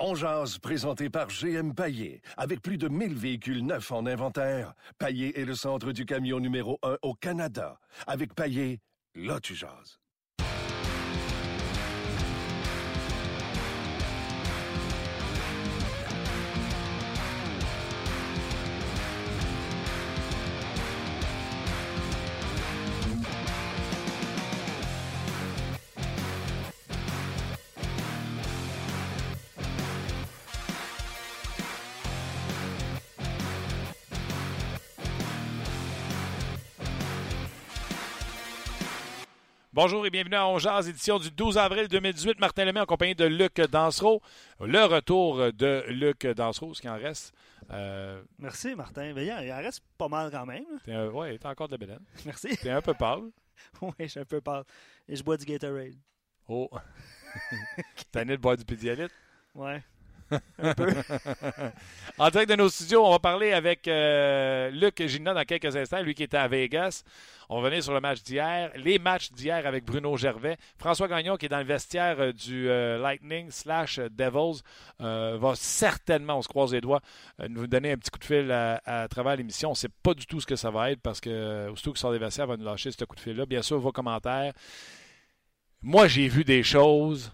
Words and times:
On 0.00 0.16
jase, 0.16 0.58
présenté 0.58 1.08
par 1.08 1.28
GM 1.28 1.72
Paillé. 1.72 2.20
Avec 2.36 2.60
plus 2.60 2.78
de 2.78 2.88
1000 2.88 3.14
véhicules 3.14 3.64
neufs 3.64 3.92
en 3.92 4.06
inventaire, 4.06 4.74
Paillé 4.98 5.38
est 5.40 5.44
le 5.44 5.54
centre 5.54 5.92
du 5.92 6.04
camion 6.04 6.40
numéro 6.40 6.80
1 6.82 6.96
au 7.02 7.14
Canada. 7.14 7.78
Avec 8.08 8.34
Paillé, 8.34 8.80
là 9.14 9.38
tu. 9.40 9.54
Bonjour 39.74 40.06
et 40.06 40.10
bienvenue 40.10 40.36
à 40.36 40.46
Ongeaz, 40.46 40.88
édition 40.88 41.18
du 41.18 41.32
12 41.32 41.58
avril 41.58 41.88
2018. 41.88 42.38
Martin 42.38 42.64
Lemay 42.64 42.78
en 42.78 42.86
compagnie 42.86 43.16
de 43.16 43.24
Luc 43.24 43.60
Dansereau. 43.60 44.22
Le 44.60 44.84
retour 44.84 45.52
de 45.52 45.82
Luc 45.88 46.28
Dansereau, 46.28 46.74
ce 46.74 46.80
qui 46.80 46.88
en 46.88 46.94
reste. 46.94 47.34
Euh... 47.72 48.22
Merci, 48.38 48.76
Martin. 48.76 49.12
Mais 49.12 49.26
il 49.26 49.32
en 49.32 49.56
reste 49.56 49.82
pas 49.98 50.06
mal 50.06 50.30
quand 50.30 50.46
même. 50.46 50.64
Euh, 50.86 51.10
oui, 51.12 51.36
t'as 51.40 51.50
encore 51.50 51.66
de 51.66 51.72
la 51.72 51.78
bédaine. 51.78 52.04
Merci. 52.24 52.56
T'es 52.56 52.70
un 52.70 52.82
peu 52.82 52.94
pâle. 52.94 53.32
oui, 53.82 53.90
je 53.98 54.06
suis 54.06 54.20
un 54.20 54.24
peu 54.24 54.40
pâle. 54.40 54.62
Et 55.08 55.16
je 55.16 55.24
bois 55.24 55.36
du 55.36 55.44
Gatorade. 55.44 55.98
Oh. 56.46 56.70
T'as 58.12 58.24
de 58.24 58.36
boire 58.36 58.56
du 58.56 58.64
Pédialyte? 58.64 59.10
Ouais. 59.56 59.82
en 62.18 62.30
direct 62.30 62.50
de 62.50 62.56
nos 62.56 62.68
studios, 62.68 63.04
on 63.04 63.10
va 63.10 63.18
parler 63.18 63.52
avec 63.52 63.86
euh, 63.88 64.70
Luc 64.70 65.06
Gina 65.06 65.34
dans 65.34 65.44
quelques 65.44 65.76
instants, 65.76 66.02
lui 66.02 66.14
qui 66.14 66.22
était 66.22 66.36
à 66.36 66.48
Vegas. 66.48 67.04
On 67.48 67.60
va 67.60 67.68
venir 67.68 67.84
sur 67.84 67.92
le 67.92 68.00
match 68.00 68.22
d'hier, 68.22 68.72
les 68.76 68.98
matchs 68.98 69.30
d'hier 69.32 69.66
avec 69.66 69.84
Bruno 69.84 70.16
Gervais. 70.16 70.56
François 70.78 71.08
Gagnon, 71.08 71.36
qui 71.36 71.46
est 71.46 71.50
dans 71.50 71.58
le 71.58 71.64
vestiaire 71.64 72.16
euh, 72.18 72.32
du 72.32 72.68
euh, 72.68 72.98
Lightning 72.98 73.50
slash 73.50 73.98
Devils, 73.98 74.62
va 74.98 75.52
certainement, 75.54 76.38
on 76.38 76.42
se 76.42 76.48
croise 76.48 76.72
les 76.72 76.80
doigts, 76.80 77.00
nous 77.48 77.66
donner 77.66 77.92
un 77.92 77.96
petit 77.96 78.10
coup 78.10 78.18
de 78.18 78.24
fil 78.24 78.50
à, 78.50 79.06
travers 79.08 79.36
l'émission. 79.36 79.68
On 79.70 79.72
ne 79.72 79.76
sait 79.76 79.90
pas 80.02 80.14
du 80.14 80.26
tout 80.26 80.40
ce 80.40 80.46
que 80.46 80.56
ça 80.56 80.70
va 80.70 80.90
être 80.90 81.00
parce 81.00 81.20
que 81.20 81.68
aussitôt 81.70 81.92
que 81.92 81.98
sort 81.98 82.12
des 82.12 82.18
vestiaires, 82.18 82.46
va 82.46 82.56
nous 82.56 82.64
lâcher 82.64 82.90
ce 82.90 83.04
coup 83.04 83.16
de 83.16 83.20
fil-là. 83.20 83.44
Bien 83.46 83.62
sûr, 83.62 83.78
vos 83.78 83.92
commentaires. 83.92 84.52
Moi, 85.82 86.08
j'ai 86.08 86.28
vu 86.28 86.44
des 86.44 86.62
choses, 86.62 87.30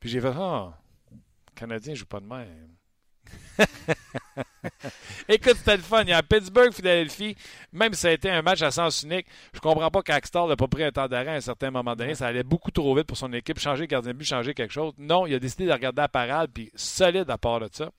puis 0.00 0.10
j'ai 0.10 0.20
fait 0.20 0.32
Ah, 0.36 0.81
Canadien 1.54 1.94
joue 1.94 2.06
pas 2.06 2.20
de 2.20 2.26
même. 2.26 2.76
Écoute, 5.28 5.56
c'était 5.56 5.76
le 5.76 5.82
fun. 5.82 6.02
Il 6.02 6.08
y 6.08 6.12
a 6.12 6.22
Pittsburgh, 6.22 6.72
Philadelphie, 6.72 7.36
même 7.72 7.94
si 7.94 8.00
ça 8.00 8.08
a 8.08 8.12
été 8.12 8.30
un 8.30 8.42
match 8.42 8.62
à 8.62 8.70
sens 8.70 9.02
unique, 9.02 9.26
je 9.52 9.60
comprends 9.60 9.90
pas 9.90 10.02
qu'Axtar 10.02 10.46
n'a 10.46 10.56
pas 10.56 10.68
pris 10.68 10.84
un 10.84 10.90
temps 10.90 11.08
d'arrêt 11.08 11.30
à 11.30 11.34
un 11.34 11.40
certain 11.40 11.70
moment 11.70 11.94
donné. 11.94 12.14
Ça 12.14 12.26
allait 12.26 12.42
beaucoup 12.42 12.70
trop 12.70 12.94
vite 12.94 13.06
pour 13.06 13.16
son 13.16 13.32
équipe. 13.32 13.58
Changer 13.58 13.82
le 13.82 13.86
gardien 13.86 14.12
de 14.12 14.18
but, 14.18 14.24
changer 14.24 14.54
quelque 14.54 14.72
chose. 14.72 14.92
Non, 14.98 15.26
il 15.26 15.34
a 15.34 15.38
décidé 15.38 15.66
de 15.66 15.72
regarder 15.72 16.02
la 16.02 16.08
parade, 16.08 16.50
puis 16.52 16.70
solide 16.74 17.30
à 17.30 17.38
part 17.38 17.60
de 17.60 17.68
ça. 17.72 17.90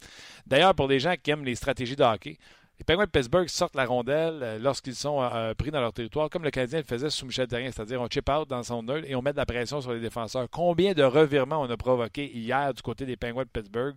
D'ailleurs, 0.45 0.75
pour 0.75 0.87
les 0.87 0.99
gens 0.99 1.15
qui 1.21 1.31
aiment 1.31 1.45
les 1.45 1.55
stratégies 1.55 1.95
de 1.95 2.03
hockey, 2.03 2.37
les 2.79 2.83
Penguins 2.85 3.05
de 3.05 3.11
Pittsburgh 3.11 3.47
sortent 3.47 3.75
la 3.75 3.85
rondelle 3.85 4.39
euh, 4.41 4.59
lorsqu'ils 4.59 4.95
sont 4.95 5.21
euh, 5.21 5.53
pris 5.53 5.69
dans 5.69 5.79
leur 5.79 5.93
territoire, 5.93 6.29
comme 6.29 6.43
le 6.43 6.51
Canadien 6.51 6.79
le 6.79 6.85
faisait 6.85 7.09
sous 7.09 7.25
Michel 7.25 7.47
Terrien, 7.47 7.71
c'est-à-dire 7.71 8.01
on 8.01 8.07
chip 8.07 8.27
out 8.29 8.49
dans 8.49 8.63
son 8.63 8.81
nœud 8.81 9.03
et 9.07 9.15
on 9.15 9.21
met 9.21 9.31
de 9.31 9.37
la 9.37 9.45
pression 9.45 9.79
sur 9.79 9.93
les 9.93 9.99
défenseurs. 9.99 10.47
Combien 10.49 10.93
de 10.93 11.03
revirements 11.03 11.61
on 11.61 11.69
a 11.69 11.77
provoqué 11.77 12.25
hier 12.35 12.73
du 12.73 12.81
côté 12.81 13.05
des 13.05 13.15
Penguins 13.15 13.43
de 13.43 13.49
Pittsburgh 13.49 13.95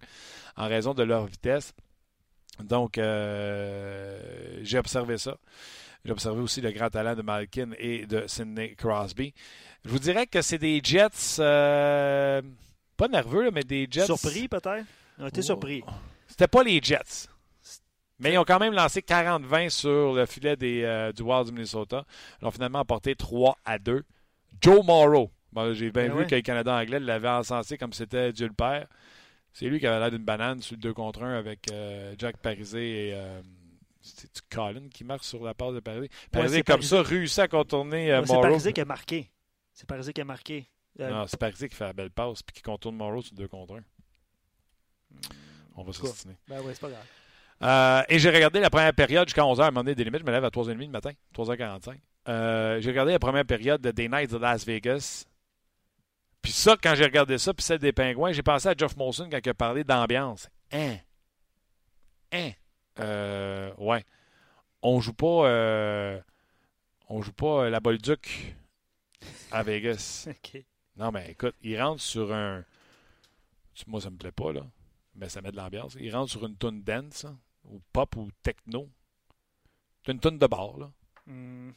en 0.56 0.68
raison 0.68 0.92
de 0.92 1.02
leur 1.02 1.26
vitesse? 1.26 1.72
Donc, 2.62 2.98
euh, 2.98 4.60
j'ai 4.62 4.78
observé 4.78 5.18
ça. 5.18 5.36
J'ai 6.04 6.12
observé 6.12 6.40
aussi 6.40 6.60
le 6.60 6.70
grand 6.70 6.88
talent 6.88 7.14
de 7.14 7.22
Malkin 7.22 7.70
et 7.78 8.06
de 8.06 8.24
Sidney 8.26 8.74
Crosby. 8.76 9.34
Je 9.84 9.90
vous 9.90 9.98
dirais 9.98 10.26
que 10.26 10.40
c'est 10.42 10.58
des 10.58 10.80
Jets, 10.82 11.36
pas 11.38 13.08
nerveux, 13.08 13.50
mais 13.50 13.64
des 13.64 13.88
Jets. 13.90 14.06
Surpris 14.06 14.48
peut-être? 14.48 14.84
On 15.18 15.26
été 15.26 15.42
surpris. 15.42 15.82
C'était 16.28 16.48
pas 16.48 16.62
les 16.62 16.80
Jets. 16.80 17.28
Mais 18.18 18.32
ils 18.32 18.38
ont 18.38 18.44
quand 18.44 18.58
même 18.58 18.72
lancé 18.72 19.00
40-20 19.00 19.68
sur 19.68 20.14
le 20.14 20.24
filet 20.26 20.56
des, 20.56 20.82
euh, 20.82 21.12
du 21.12 21.22
Wild 21.22 21.46
du 21.46 21.52
Minnesota. 21.52 22.04
Ils 22.40 22.46
ont 22.46 22.50
finalement 22.50 22.80
emporté 22.80 23.14
3 23.14 23.58
à 23.64 23.78
2. 23.78 24.04
Joe 24.60 24.84
Morrow. 24.84 25.30
J'ai 25.72 25.90
bien 25.90 26.08
ben 26.08 26.18
vu 26.18 26.26
que 26.26 26.34
le 26.34 26.42
Canada 26.42 26.74
anglais 26.74 27.00
l'avait 27.00 27.28
encensé 27.28 27.78
comme 27.78 27.92
c'était 27.92 28.32
Dieu 28.32 28.46
le 28.46 28.52
Père. 28.52 28.86
C'est 29.52 29.66
lui 29.66 29.80
qui 29.80 29.86
avait 29.86 29.98
l'air 29.98 30.10
d'une 30.10 30.24
banane 30.24 30.60
sur 30.60 30.76
le 30.76 30.82
2 30.82 30.92
contre 30.92 31.22
1 31.22 31.38
avec 31.38 31.70
euh, 31.72 32.14
Jack 32.18 32.36
Parisé 32.38 33.08
et. 33.08 33.14
Euh, 33.14 33.40
c'est 34.00 34.30
Colin 34.48 34.88
qui 34.88 35.02
marque 35.02 35.24
sur 35.24 35.42
la 35.42 35.52
passe 35.52 35.74
de 35.74 35.80
Parisé? 35.80 36.08
Parisé, 36.30 36.62
comme 36.62 36.82
ça, 36.82 37.02
réussit 37.02 37.40
à 37.40 37.48
contourner 37.48 38.12
Morrow. 38.12 38.26
C'est 38.26 38.40
Parisé 38.40 38.72
qui 38.72 38.80
a 38.80 38.84
marqué. 38.84 39.30
C'est 39.72 39.88
Parisé 39.88 40.12
qui 40.12 40.20
a 40.20 40.24
marqué. 40.24 40.68
Non, 40.98 41.26
c'est 41.26 41.40
Parisé 41.40 41.68
qui 41.68 41.74
fait 41.74 41.84
la 41.84 41.92
belle 41.92 42.10
passe 42.10 42.42
puis 42.42 42.54
qui 42.54 42.62
contourne 42.62 42.94
Morrow 42.94 43.20
sur 43.20 43.34
2 43.34 43.48
contre 43.48 43.74
1. 43.74 43.80
On 45.74 45.82
va 45.82 45.92
s'ostiner. 45.92 46.36
Ben 46.46 46.60
oui, 46.62 46.70
c'est 46.72 46.80
pas 46.80 46.90
grave. 46.90 47.04
Euh, 47.62 48.02
et 48.08 48.18
j'ai 48.18 48.30
regardé 48.30 48.60
la 48.60 48.70
première 48.70 48.92
période 48.92 49.26
jusqu'à 49.28 49.42
11h. 49.42 49.62
À 49.62 49.66
un 49.66 49.70
moment 49.70 49.84
donné, 49.84 49.94
des 49.94 50.04
limites, 50.04 50.20
je 50.20 50.26
me 50.26 50.30
lève 50.30 50.44
à 50.44 50.50
3h30 50.50 50.78
du 50.78 50.88
matin, 50.88 51.10
3h45. 51.34 51.98
Euh, 52.28 52.80
j'ai 52.80 52.90
regardé 52.90 53.12
la 53.12 53.18
première 53.18 53.44
période 53.44 53.80
de 53.80 53.90
Day 53.90 54.08
Nights 54.08 54.30
de 54.32 54.38
Las 54.38 54.64
Vegas. 54.66 55.24
Puis 56.42 56.52
ça, 56.52 56.76
quand 56.80 56.94
j'ai 56.94 57.04
regardé 57.04 57.38
ça, 57.38 57.54
puis 57.54 57.64
celle 57.64 57.78
des 57.78 57.92
Pingouins, 57.92 58.32
j'ai 58.32 58.42
pensé 58.42 58.68
à 58.68 58.74
Jeff 58.76 58.96
Molson 58.96 59.28
quand 59.30 59.40
il 59.42 59.48
a 59.48 59.54
parlé 59.54 59.84
d'ambiance. 59.84 60.48
Hein? 60.72 60.96
Hein? 62.32 62.50
Euh, 63.00 63.72
ouais. 63.78 64.04
On 64.82 65.00
joue 65.00 65.14
pas. 65.14 66.22
On 67.08 67.22
joue 67.22 67.32
pas 67.32 67.70
la 67.70 67.80
Bolduc 67.80 68.56
à 69.50 69.62
Vegas. 69.62 70.28
Non, 70.98 71.10
mais 71.12 71.30
écoute, 71.30 71.54
il 71.60 71.78
rentre 71.78 72.00
sur 72.00 72.32
un. 72.32 72.64
Moi, 73.86 74.00
ça 74.00 74.08
me 74.08 74.16
plaît 74.16 74.32
pas, 74.32 74.50
là. 74.50 74.62
Mais 75.14 75.28
ça 75.28 75.42
met 75.42 75.50
de 75.50 75.56
l'ambiance. 75.56 75.94
Il 76.00 76.14
rentre 76.14 76.30
sur 76.30 76.46
une 76.46 76.56
tonne 76.56 76.82
dance 76.82 77.26
ou 77.66 77.80
pop 77.92 78.16
ou 78.16 78.28
techno. 78.42 78.88
C'est 80.04 80.12
une 80.12 80.20
tonne 80.20 80.38
de 80.38 80.46
bar, 80.46 80.78
là. 80.78 80.92
Mm. 81.26 81.70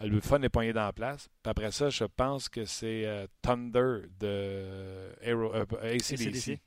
Le 0.00 0.20
fun 0.20 0.42
est 0.42 0.48
poigné 0.48 0.72
dans 0.72 0.84
la 0.84 0.92
place. 0.92 1.28
Puis 1.42 1.50
après 1.50 1.70
ça, 1.70 1.88
je 1.88 2.04
pense 2.04 2.48
que 2.48 2.64
c'est 2.64 3.06
euh, 3.06 3.26
Thunder 3.40 4.08
de 4.18 5.14
Aero, 5.22 5.54
euh, 5.54 5.64
ACDC, 5.80 6.60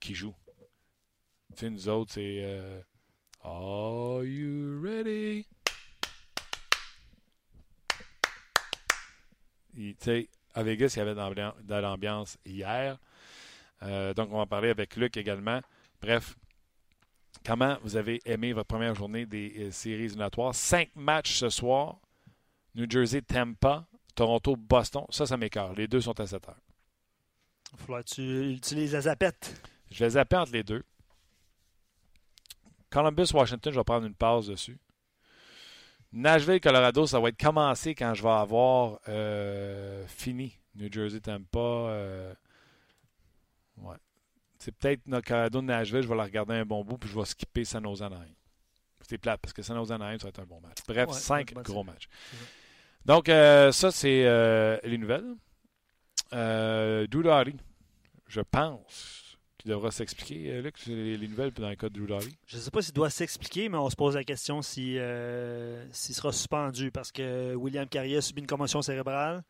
qui 0.00 0.14
joue. 0.14 0.34
Tu 1.54 1.60
sais, 1.60 1.70
nous 1.70 1.88
autres, 1.88 2.12
c'est 2.12 2.40
euh, 2.42 2.82
Are 3.42 4.24
you 4.24 4.82
ready? 4.82 5.46
Tu 9.74 9.96
sais, 10.00 10.28
à 10.54 10.62
Vegas, 10.62 10.94
il 10.96 10.98
y 10.98 11.02
avait 11.02 11.14
de 11.14 11.74
l'ambiance 11.80 12.38
hier. 12.44 12.98
donc, 13.80 14.32
on 14.32 14.38
va 14.38 14.46
parler 14.46 14.70
avec 14.70 14.96
Luc 14.96 15.16
également. 15.16 15.60
Bref, 16.00 16.36
Comment 17.44 17.76
vous 17.82 17.96
avez 17.96 18.20
aimé 18.24 18.54
votre 18.54 18.68
première 18.68 18.94
journée 18.94 19.26
des 19.26 19.52
euh, 19.58 19.70
séries 19.70 20.04
éliminatoires? 20.04 20.54
Cinq 20.54 20.90
matchs 20.96 21.36
ce 21.36 21.50
soir. 21.50 21.98
New 22.74 22.86
Jersey, 22.88 23.20
Tampa, 23.20 23.86
Toronto, 24.14 24.56
Boston. 24.56 25.04
Ça, 25.10 25.26
ça 25.26 25.36
m'écarte. 25.36 25.76
Les 25.76 25.86
deux 25.86 26.00
sont 26.00 26.18
à 26.18 26.26
7 26.26 26.48
heures. 26.48 26.56
Il 27.72 27.76
va 27.76 27.84
falloir 27.84 28.04
que 28.04 28.14
tu 28.14 28.50
utilises 28.52 28.94
la 28.94 29.02
zapette. 29.02 29.60
Je 29.90 30.02
vais 30.02 30.10
zapper 30.10 30.36
entre 30.36 30.52
les 30.52 30.62
deux. 30.62 30.82
Columbus, 32.88 33.26
Washington, 33.34 33.72
je 33.72 33.78
vais 33.78 33.84
prendre 33.84 34.06
une 34.06 34.14
pause 34.14 34.46
dessus. 34.48 34.78
Nashville, 36.12 36.60
Colorado, 36.60 37.06
ça 37.06 37.20
va 37.20 37.28
être 37.28 37.40
commencé 37.40 37.94
quand 37.94 38.14
je 38.14 38.22
vais 38.22 38.28
avoir 38.30 39.00
euh, 39.08 40.06
fini. 40.06 40.56
New 40.76 40.90
Jersey, 40.90 41.20
Tampa. 41.20 41.58
Euh, 41.58 42.34
ouais 43.78 43.96
c'est 44.64 44.72
peut-être 44.72 45.02
notre 45.06 45.28
Colorado 45.28 45.60
de 45.60 45.66
Nashville, 45.66 46.00
je 46.00 46.08
vais 46.08 46.16
la 46.16 46.24
regarder 46.24 46.54
un 46.54 46.64
bon 46.64 46.82
bout, 46.82 46.96
puis 46.96 47.10
je 47.10 47.18
vais 47.18 47.26
skipper 47.26 47.66
San 47.66 47.84
Jose 47.84 48.02
Anaheim. 48.02 48.32
C'est 49.06 49.18
plate, 49.18 49.38
parce 49.42 49.52
que 49.52 49.60
San 49.60 49.76
Jose 49.76 49.92
Anaheim, 49.92 50.18
ça 50.18 50.24
va 50.24 50.28
être 50.30 50.40
un 50.40 50.46
bon 50.46 50.58
match. 50.62 50.78
Bref, 50.88 51.10
cinq 51.10 51.52
gros 51.52 51.84
matchs. 51.84 52.08
Donc, 53.04 53.28
euh, 53.28 53.72
ça, 53.72 53.90
c'est 53.90 54.24
euh, 54.24 54.78
les 54.84 54.96
nouvelles. 54.96 55.34
Euh, 56.32 57.06
Drew 57.08 57.24
je 58.26 58.40
pense 58.40 59.36
qu'il 59.58 59.70
devra 59.70 59.90
s'expliquer, 59.90 60.50
euh, 60.50 60.62
Luc, 60.62 60.86
les, 60.86 61.18
les 61.18 61.28
nouvelles 61.28 61.52
dans 61.52 61.68
le 61.68 61.76
cas 61.76 61.90
de 61.90 62.00
Drew 62.00 62.18
Je 62.46 62.56
ne 62.56 62.62
sais 62.62 62.70
pas 62.70 62.80
s'il 62.80 62.94
doit 62.94 63.10
s'expliquer, 63.10 63.68
mais 63.68 63.76
on 63.76 63.90
se 63.90 63.96
pose 63.96 64.14
la 64.14 64.24
question 64.24 64.62
s'il 64.62 64.96
sera 65.92 66.32
suspendu, 66.32 66.90
parce 66.90 67.12
que 67.12 67.54
William 67.54 67.86
Carrier 67.86 68.16
a 68.16 68.22
subi 68.22 68.40
une 68.40 68.46
commotion 68.46 68.80
cérébrale. 68.80 69.44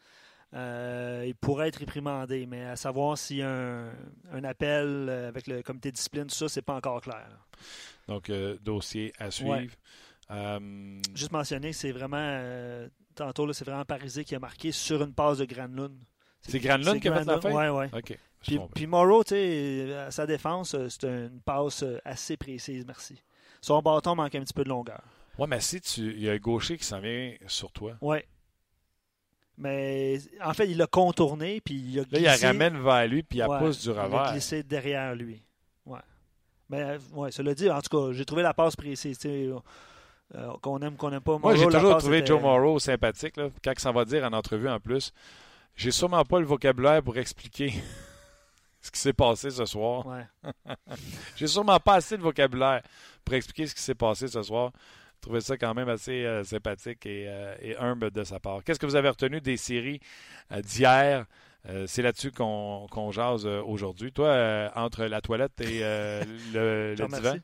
Euh, 0.55 1.25
il 1.27 1.35
pourrait 1.35 1.69
être 1.69 1.77
réprimandé, 1.77 2.47
mais 2.47 2.65
à 2.65 2.77
savoir 2.77 3.19
s'il 3.19 3.39
y 3.39 3.43
a 3.43 3.89
un, 4.33 4.45
appel 4.45 5.09
avec 5.09 5.49
le 5.49 5.63
comité 5.63 5.91
de 5.91 5.97
discipline, 5.97 6.27
tout 6.27 6.35
ça, 6.35 6.49
c'est 6.49 6.63
pas 6.63 6.75
encore 6.75 7.01
clair. 7.01 7.27
Donc, 8.07 8.31
euh, 8.31 8.57
dossier 8.63 9.13
à 9.19 9.31
suivre. 9.31 9.75
Euh, 10.31 11.01
Juste 11.15 11.33
mentionner 11.33 11.71
que 11.71 11.77
c'est 11.77 11.93
vraiment, 11.93 12.41
tantôt, 13.15 13.53
c'est 13.53 13.65
vraiment 13.65 13.85
Parisé 13.85 14.25
qui 14.25 14.35
a 14.35 14.39
marqué 14.39 14.71
sur 14.71 15.03
une 15.03 15.13
passe 15.13 15.39
de 15.39 15.45
Granlund. 15.45 15.99
C'est 16.43 16.61
Granlund 16.61 17.01
qui 17.01 17.09
a 17.09 17.19
fait 17.19 17.25
la 17.25 17.41
fin? 17.41 17.51
Oui, 17.51 17.69
oui. 17.69 17.99
OK. 17.99 18.19
Puis, 18.41 18.61
puis 18.75 18.87
Morrow, 18.87 19.25
tu 19.25 19.31
sais, 19.31 19.95
à 19.95 20.11
sa 20.11 20.27
défense, 20.27 20.77
c'est 20.89 21.05
une 21.05 21.41
passe 21.41 21.85
assez 22.05 22.37
précise, 22.37 22.85
merci. 22.87 23.21
Son 23.61 23.81
bâton 23.81 24.15
manque 24.15 24.35
un 24.35 24.41
petit 24.41 24.53
peu 24.53 24.63
de 24.63 24.69
longueur. 24.69 25.03
Oui, 25.39 25.47
mais 25.49 25.61
si 25.61 25.81
tu. 25.81 26.13
Il 26.13 26.21
y 26.21 26.29
a 26.29 26.33
un 26.33 26.39
gaucher 26.39 26.77
qui 26.77 26.85
s'en 26.85 27.01
vient 27.01 27.35
sur 27.47 27.73
toi. 27.73 27.97
Oui. 28.03 28.19
Mais 29.57 30.19
en 30.43 30.53
fait, 30.53 30.69
il 30.69 30.77
l'a 30.77 30.87
contourné, 30.87 31.61
puis 31.61 31.75
il 31.75 32.01
a 32.01 32.05
glissé. 32.05 32.25
Là, 32.25 32.37
il 32.37 32.41
la 32.41 32.49
ramène 32.49 32.83
vers 32.83 33.07
lui, 33.07 33.23
puis 33.23 33.39
il 33.39 33.45
ouais, 33.45 33.59
pousse 33.59 33.83
du 33.83 33.91
revers. 33.91 34.09
Il 34.09 34.17
a 34.17 34.33
glissé 34.33 34.63
derrière 34.63 35.15
lui. 35.15 35.43
Ouais. 35.87 36.01
Mais, 36.69 36.99
ouais, 37.13 37.31
cela 37.31 37.55
dit, 37.55 37.71
en 37.71 37.81
tout 37.81 37.97
cas, 37.97 38.13
j'ai 38.13 38.25
trouvé 38.25 38.43
la 38.43 38.55
passe 38.55 38.75
précise. 38.75 39.19
Euh, 40.35 40.53
qu'on 40.63 40.81
aime, 40.81 40.97
qu'on 40.97 41.11
n'aime 41.11 41.21
pas. 41.21 41.39
Moi, 41.39 41.55
j'ai 41.55 41.67
toujours 41.67 41.99
trouvé 41.99 42.25
Joe 42.25 42.41
Morrow 42.41 42.79
sympathique. 42.79 43.37
Là, 43.37 43.49
quand 43.63 43.73
ça 43.79 43.93
va 43.93 44.05
dire 44.05 44.25
en 44.25 44.33
entrevue 44.33 44.69
en 44.69 44.81
plus, 44.81 45.13
j'ai 45.77 45.91
sûrement 45.91 46.25
pas 46.25 46.41
le 46.41 46.47
vocabulaire 46.47 47.03
pour 47.03 47.17
expliquer 47.19 47.73
ce 48.81 48.91
qui 48.91 48.99
s'est 48.99 49.13
passé 49.13 49.51
ce 49.51 49.67
soir. 49.67 50.05
Ouais. 50.07 50.27
j'ai 51.37 51.47
sûrement 51.47 51.79
pas 51.79 51.95
assez 51.95 52.17
de 52.17 52.23
vocabulaire 52.23 52.83
pour 53.25 53.35
expliquer 53.35 53.67
ce 53.67 53.75
qui 53.75 53.83
s'est 53.83 53.95
passé 53.95 54.27
ce 54.27 54.43
soir. 54.43 54.73
Trouvais 55.25 55.41
ça 55.41 55.57
quand 55.57 55.73
même 55.73 55.89
assez 55.89 56.27
euh, 56.27 56.45
sympathique 56.45 57.07
et, 57.07 57.25
euh, 57.29 57.55
et, 57.63 57.75
humble 57.79 58.11
de 58.11 58.25
sa 58.25 58.41
part. 58.41 58.63
Qu'est-ce 58.63 58.79
que 58.79 58.85
vous 58.85 58.95
avez 58.95 59.09
retenu 59.09 59.41
des 59.41 59.57
séries 59.57 59.99
euh, 60.53 60.61
d'hier? 60.61 61.25
c'est 61.87 62.03
là-dessus 62.03 62.31
qu'on 62.31 62.87
qu 62.93 63.13
jase 63.13 63.47
aujourd'hui. 63.47 64.13
Toi, 64.13 64.71
entre 64.75 65.07
la 65.07 65.23
toilette 65.23 65.63
et 65.63 65.81
le, 66.53 66.95
le 66.95 66.95
divan? 66.95 67.39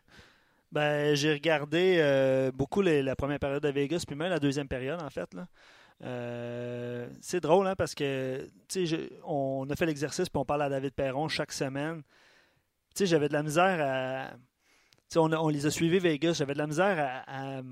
Ben, 0.70 1.14
j'ai 1.14 1.32
regardé 1.32 2.50
beaucoup 2.52 2.82
les, 2.82 3.02
la 3.02 3.16
première 3.16 3.38
période 3.38 3.62
de 3.62 3.70
Vegas, 3.70 4.04
puis 4.06 4.14
même 4.14 4.28
la 4.28 4.38
deuxième 4.38 4.68
période, 4.68 5.00
en 5.00 5.08
fait. 5.08 5.32
Là. 5.32 5.46
c'est 7.22 7.40
drôle, 7.40 7.66
hein, 7.66 7.74
parce 7.78 7.94
que 7.94 8.46
je, 8.74 8.96
on 9.24 9.66
a 9.70 9.74
fait 9.74 9.86
l'exercice, 9.86 10.28
puis 10.28 10.38
on 10.38 10.44
parle 10.44 10.64
à 10.64 10.68
David 10.68 10.92
Perron 10.92 11.28
chaque 11.28 11.52
semaine. 11.52 12.02
J'avais 13.00 13.28
de 13.28 13.32
la 13.32 13.42
misère 13.42 13.78
à 13.80 14.36
on, 15.16 15.48
les 15.48 15.66
a 15.66 15.70
suivis 15.70 15.98
Vegas. 15.98 16.34
J'avais 16.34 16.54
de 16.54 16.58
la 16.58 16.66
misère 16.66 17.22
à, 17.26 17.62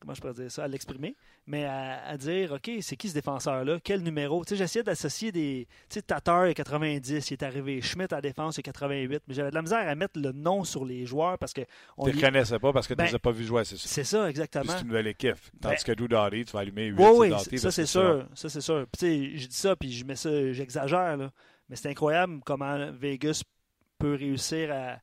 comment 0.00 0.14
je 0.14 0.20
pourrais 0.20 0.34
dire 0.34 0.50
ça, 0.50 0.64
à 0.64 0.68
l'exprimer, 0.68 1.16
mais 1.46 1.64
à, 1.64 2.16
dire, 2.16 2.52
OK, 2.52 2.70
c'est 2.80 2.96
qui 2.96 3.08
ce 3.08 3.14
défenseur-là? 3.14 3.78
Quel 3.82 4.02
numéro? 4.02 4.44
J'essayais 4.48 4.82
d'associer 4.82 5.32
des. 5.32 5.66
Tu 5.88 5.94
sais, 5.94 6.02
Tatar 6.02 6.46
est 6.46 6.54
90, 6.54 7.30
il 7.30 7.32
est 7.32 7.42
arrivé. 7.42 7.80
Schmidt 7.80 8.14
à 8.14 8.20
défense 8.20 8.58
est 8.58 8.62
88. 8.62 9.22
Mais 9.26 9.34
j'avais 9.34 9.50
de 9.50 9.54
la 9.54 9.62
misère 9.62 9.88
à 9.88 9.94
mettre 9.94 10.20
le 10.20 10.32
nom 10.32 10.64
sur 10.64 10.84
les 10.84 11.06
joueurs 11.06 11.38
parce 11.38 11.52
que. 11.52 11.62
Tu 11.62 11.68
ne 12.06 12.12
les 12.12 12.20
connaissais 12.20 12.58
pas 12.58 12.72
parce 12.72 12.86
que 12.86 12.94
tu 12.94 13.00
ne 13.00 13.04
ben, 13.04 13.10
les 13.10 13.14
as 13.14 13.18
pas 13.18 13.32
vus 13.32 13.44
jouer, 13.44 13.64
c'est 13.64 13.76
ça. 13.76 13.88
C'est 13.88 14.04
ça, 14.04 14.28
exactement. 14.28 14.64
C'est 14.68 14.82
une 14.82 14.88
nouvelle 14.88 15.06
équipe. 15.06 15.36
Tandis 15.60 15.76
ben, 15.76 15.84
que 15.84 15.92
Drew 15.92 16.08
Doughty, 16.08 16.44
tu 16.44 16.52
vas 16.52 16.60
allumer 16.60 16.86
8 16.86 16.96
Oui, 16.98 17.30
oui, 17.30 17.58
ça, 17.58 17.70
c'est 17.70 17.86
sûr. 17.86 18.26
Ça, 18.34 18.48
c'est 18.48 18.60
sûr. 18.60 18.86
Tu 18.98 19.06
sais, 19.06 19.36
je 19.36 19.46
dis 19.46 19.56
ça, 19.56 19.76
puis 19.76 19.92
je 19.92 20.04
mets 20.04 20.16
ça, 20.16 20.52
j'exagère, 20.52 21.16
là. 21.16 21.30
Mais 21.68 21.76
c'est 21.76 21.88
incroyable 21.88 22.40
comment 22.44 22.90
Vegas 22.92 23.42
peut 23.98 24.14
réussir 24.14 24.70
à 24.70 24.98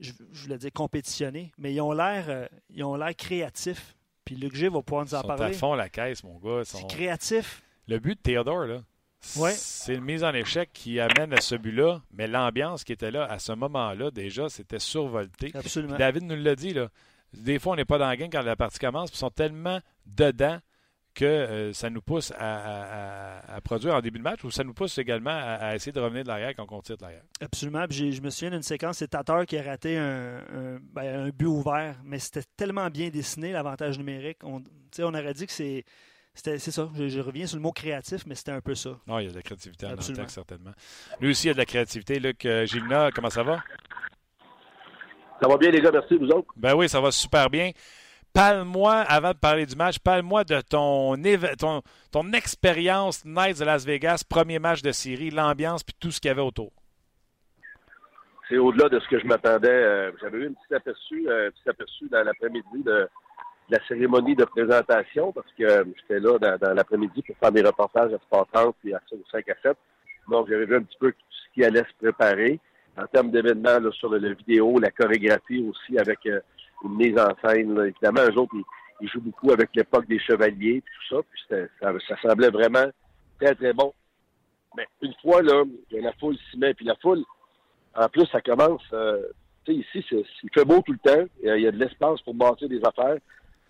je, 0.00 0.12
voulais 0.32 0.58
dire 0.58 0.72
compétitionner, 0.72 1.52
mais 1.58 1.72
ils 1.72 1.80
ont 1.80 1.92
l'air 1.92 2.24
euh, 2.28 2.46
ils 2.70 2.84
ont 2.84 2.96
l'air 2.96 3.14
créatifs. 3.14 3.94
Puis 4.24 4.36
Luc 4.36 4.54
G 4.54 4.68
va 4.68 4.82
pouvoir 4.82 5.04
nous 5.04 5.14
en 5.14 5.18
Ils 5.18 5.22
sont 5.22 5.28
parler. 5.28 5.54
à 5.54 5.58
fond 5.58 5.74
la 5.74 5.88
caisse, 5.88 6.24
mon 6.24 6.38
gars. 6.38 6.62
C'est 6.64 6.86
créatif. 6.86 7.62
Le 7.86 7.98
but 7.98 8.16
de 8.16 8.22
Théodore, 8.22 8.64
là, 8.64 8.80
c'est 9.20 9.94
une 9.94 10.04
mise 10.04 10.24
en 10.24 10.32
échec 10.32 10.70
qui 10.72 11.00
amène 11.00 11.32
à 11.32 11.40
ce 11.40 11.54
but-là, 11.54 12.02
mais 12.12 12.26
l'ambiance 12.26 12.84
qui 12.84 12.92
était 12.92 13.10
là 13.10 13.24
à 13.24 13.38
ce 13.38 13.52
moment-là, 13.52 14.10
déjà, 14.10 14.48
c'était 14.48 14.78
survolté. 14.78 15.50
Absolument. 15.54 15.96
David 15.96 16.24
nous 16.24 16.36
l'a 16.36 16.56
dit, 16.56 16.72
là. 16.72 16.88
Des 17.32 17.58
fois, 17.58 17.72
on 17.72 17.76
n'est 17.76 17.84
pas 17.84 17.98
dans 17.98 18.06
la 18.06 18.16
game 18.16 18.30
quand 18.30 18.42
la 18.42 18.54
partie 18.54 18.78
commence, 18.78 19.10
puis 19.10 19.16
ils 19.16 19.20
sont 19.20 19.30
tellement 19.30 19.80
dedans 20.06 20.60
que 21.14 21.24
euh, 21.24 21.72
ça 21.72 21.90
nous 21.90 22.02
pousse 22.02 22.32
à, 22.38 23.60
produire 23.62 23.94
en 23.94 24.00
début 24.00 24.18
de 24.18 24.24
match 24.24 24.44
ou 24.44 24.50
ça 24.50 24.64
nous 24.64 24.74
pousse 24.74 24.98
également 24.98 25.30
à, 25.32 25.74
essayer 25.74 25.92
de 25.92 26.00
revenir 26.00 26.24
de 26.24 26.28
l'arrière 26.28 26.54
quand 26.56 26.66
on 26.70 26.80
tire 26.82 26.96
de 26.96 27.02
l'arrière? 27.02 27.22
Absolument. 27.40 27.86
je 27.88 28.20
me 28.20 28.30
souviens 28.30 28.50
d'une 28.50 28.62
séquence, 28.62 28.98
c'est 28.98 29.08
Tatar 29.08 29.46
qui 29.46 29.56
a 29.56 29.62
raté 29.62 29.96
un, 29.96 30.78
ben, 30.92 31.30
but 31.30 31.46
ouvert, 31.46 31.96
mais 32.04 32.18
c'était 32.18 32.44
tellement 32.56 32.88
bien 32.90 33.08
dessiné, 33.10 33.52
l'avantage 33.52 33.98
numérique. 33.98 34.38
On, 34.42 34.62
on 34.98 35.14
aurait 35.14 35.34
dit 35.34 35.46
que 35.46 35.52
c'est. 35.52 35.84
C'est 36.36 36.58
ça, 36.58 36.90
je, 36.96 37.20
reviens 37.20 37.46
sur 37.46 37.56
le 37.58 37.62
mot 37.62 37.70
créatif, 37.70 38.26
mais 38.26 38.34
c'était 38.34 38.50
un 38.50 38.60
peu 38.60 38.74
ça. 38.74 38.98
Non, 39.06 39.20
il 39.20 39.26
y 39.26 39.28
a 39.28 39.30
de 39.30 39.36
la 39.36 39.42
créativité 39.42 39.86
en 39.86 39.90
Absolument. 39.90 40.26
certainement. 40.26 40.72
Lui 41.20 41.30
aussi, 41.30 41.46
il 41.46 41.46
y 41.46 41.50
a 41.50 41.52
de 41.52 41.58
la 41.58 41.64
créativité. 41.64 42.18
Luc 42.18 42.44
euh, 42.44 42.66
Gilna, 42.66 43.12
comment 43.12 43.30
ça 43.30 43.44
va? 43.44 43.62
Ça 45.40 45.46
va 45.46 45.56
bien, 45.56 45.70
les 45.70 45.80
gars, 45.80 45.92
merci, 45.92 46.16
vous 46.16 46.26
autres? 46.30 46.48
Ben 46.56 46.74
oui, 46.74 46.88
ça 46.88 47.00
va 47.00 47.12
super 47.12 47.50
bien. 47.50 47.70
Parle-moi, 48.34 48.94
avant 48.94 49.30
de 49.30 49.38
parler 49.38 49.64
du 49.64 49.76
match, 49.76 50.00
parle-moi 50.00 50.42
de 50.42 50.60
ton, 50.60 51.14
ton, 52.10 52.32
expérience 52.32 53.24
Knights 53.24 53.60
de 53.60 53.64
Las 53.64 53.86
Vegas, 53.86 54.24
premier 54.28 54.58
match 54.58 54.82
de 54.82 54.90
série, 54.90 55.30
l'ambiance 55.30 55.84
puis 55.84 55.94
tout 56.00 56.10
ce 56.10 56.20
qu'il 56.20 56.30
y 56.30 56.32
avait 56.32 56.42
autour. 56.42 56.72
C'est 58.48 58.58
au-delà 58.58 58.88
de 58.88 58.98
ce 58.98 59.06
que 59.06 59.20
je 59.20 59.26
m'attendais. 59.28 59.68
Euh, 59.68 60.10
j'avais 60.20 60.38
eu 60.38 60.48
un 60.48 60.52
petit 60.52 60.74
aperçu, 60.74 61.28
euh, 61.28 61.48
petit 61.52 61.68
aperçu 61.68 62.08
dans 62.08 62.24
l'après-midi 62.24 62.82
de, 62.84 63.08
la 63.68 63.78
cérémonie 63.86 64.34
de 64.34 64.44
présentation 64.44 65.30
parce 65.30 65.46
que 65.56 65.62
euh, 65.62 65.84
j'étais 66.00 66.18
là 66.18 66.36
dans, 66.58 66.74
l'après-midi 66.74 67.22
pour 67.22 67.36
faire 67.36 67.52
des 67.52 67.62
reportages 67.62 68.12
à 68.12 68.18
Sport 68.18 68.48
30 68.52 68.74
et 68.84 68.94
à 68.94 69.00
5 69.30 69.48
à 69.48 69.54
7. 69.62 69.76
Donc, 70.28 70.48
j'avais 70.48 70.66
vu 70.66 70.74
un 70.74 70.82
petit 70.82 70.98
peu 70.98 71.12
ce 71.30 71.54
qui 71.54 71.64
allait 71.64 71.84
se 71.84 71.94
préparer 72.02 72.58
en 72.96 73.06
termes 73.06 73.30
d'événements 73.30 73.78
sur 73.92 74.08
le, 74.08 74.34
vidéo, 74.34 74.80
la 74.80 74.90
chorégraphie 74.90 75.64
aussi 75.68 75.98
avec 75.98 76.18
une 76.82 76.96
mise 76.96 77.18
en 77.18 77.34
scène. 77.42 77.78
Évidemment, 77.78 78.28
eux 78.28 78.38
autres, 78.38 78.54
ils, 79.00 79.08
jouent 79.08 79.20
beaucoup 79.20 79.52
avec 79.52 79.70
l'époque 79.74 80.06
des 80.06 80.18
chevaliers, 80.18 80.82
tout 80.82 81.16
ça, 81.16 81.22
puis 81.30 81.66
ça, 81.80 82.16
semblait 82.22 82.50
vraiment 82.50 82.86
très, 83.40 83.54
très 83.54 83.72
bon. 83.72 83.92
Mais 84.76 84.86
une 85.02 85.14
fois, 85.22 85.42
là, 85.42 85.62
la 85.90 86.12
foule 86.14 86.36
s'y 86.50 86.58
met, 86.58 86.74
puis 86.74 86.84
la 86.84 86.96
foule, 86.96 87.22
en 87.94 88.08
plus, 88.08 88.26
ça 88.26 88.40
commence, 88.40 88.82
euh, 88.92 89.22
tu 89.64 89.82
sais, 89.82 89.98
ici, 89.98 90.24
il 90.42 90.50
fait 90.52 90.64
beau 90.64 90.80
tout 90.84 90.92
le 90.92 90.98
temps, 90.98 91.24
il 91.42 91.60
y 91.60 91.66
a 91.66 91.70
de 91.70 91.76
l'espace 91.76 92.20
pour 92.22 92.34
bâtir 92.34 92.68
des 92.68 92.80
affaires. 92.84 93.18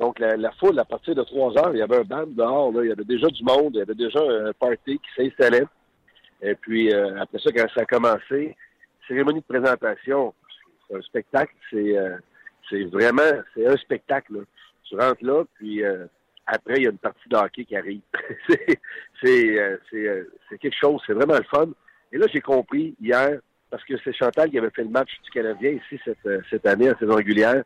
Donc, 0.00 0.18
la, 0.18 0.50
foule, 0.52 0.78
à 0.78 0.84
partir 0.84 1.14
de 1.14 1.22
3 1.22 1.58
heures, 1.58 1.74
il 1.74 1.78
y 1.78 1.82
avait 1.82 1.98
un 1.98 2.04
band 2.04 2.26
dehors, 2.26 2.72
là, 2.72 2.82
il 2.82 2.88
y 2.88 2.92
avait 2.92 3.04
déjà 3.04 3.28
du 3.28 3.44
monde, 3.44 3.72
il 3.74 3.78
y 3.78 3.82
avait 3.82 3.94
déjà 3.94 4.20
un 4.20 4.52
party 4.52 4.98
qui 4.98 5.22
s'installait. 5.22 5.66
Et 6.42 6.54
puis, 6.54 6.92
euh, 6.92 7.20
après 7.20 7.38
ça, 7.38 7.50
quand 7.52 7.66
ça 7.74 7.82
a 7.82 7.84
commencé, 7.84 8.56
cérémonie 9.06 9.40
de 9.40 9.44
présentation, 9.46 10.34
c'est 10.88 10.96
un 10.96 11.02
spectacle, 11.02 11.54
c'est... 11.70 11.96
Euh, 11.96 12.16
c'est 12.68 12.84
vraiment, 12.84 13.22
c'est 13.54 13.66
un 13.66 13.76
spectacle. 13.76 14.34
Là. 14.34 14.40
Tu 14.84 14.96
rentres 14.96 15.24
là, 15.24 15.44
puis 15.54 15.82
euh, 15.82 16.06
après, 16.46 16.74
il 16.76 16.82
y 16.84 16.86
a 16.86 16.90
une 16.90 16.98
partie 16.98 17.28
de 17.28 17.36
hockey 17.36 17.64
qui 17.64 17.76
arrive. 17.76 18.00
c'est, 18.48 18.80
c'est, 19.22 19.58
euh, 19.58 19.78
euh, 19.94 20.24
c'est, 20.48 20.58
quelque 20.58 20.76
chose, 20.78 21.00
c'est 21.06 21.14
vraiment 21.14 21.36
le 21.36 21.44
fun. 21.44 21.68
Et 22.12 22.18
là, 22.18 22.26
j'ai 22.32 22.40
compris 22.40 22.94
hier, 23.00 23.40
parce 23.70 23.82
que 23.84 23.94
c'est 24.04 24.14
Chantal 24.14 24.50
qui 24.50 24.58
avait 24.58 24.70
fait 24.70 24.84
le 24.84 24.90
match 24.90 25.10
du 25.24 25.30
Canadien 25.30 25.70
ici 25.70 26.00
cette, 26.04 26.44
cette 26.50 26.66
année 26.66 26.90
en 26.90 26.98
saison 26.98 27.14
régulière. 27.14 27.64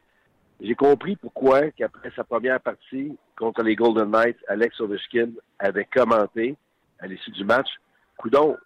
J'ai 0.60 0.74
compris 0.74 1.16
pourquoi 1.16 1.70
qu'après 1.70 2.10
sa 2.16 2.24
première 2.24 2.60
partie 2.60 3.16
contre 3.36 3.62
les 3.62 3.76
Golden 3.76 4.10
Knights, 4.10 4.38
Alex 4.48 4.80
Ovechkin 4.80 5.30
avait 5.58 5.84
commenté 5.84 6.56
à 6.98 7.06
l'issue 7.06 7.30
du 7.30 7.44
match. 7.44 7.68
Coudon, 8.16 8.56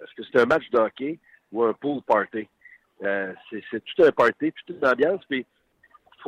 est-ce 0.00 0.14
que 0.14 0.28
c'est 0.30 0.40
un 0.40 0.46
match 0.46 0.68
de 0.70 0.78
hockey 0.78 1.18
ou 1.52 1.64
un 1.64 1.72
pool 1.72 2.02
party? 2.02 2.48
c'est, 3.00 3.62
c'est 3.70 3.82
tout 3.84 4.02
un 4.02 4.10
party, 4.10 4.52
toute 4.66 4.76
une 4.76 4.86
ambiance. 4.86 5.22
Puis 5.28 5.46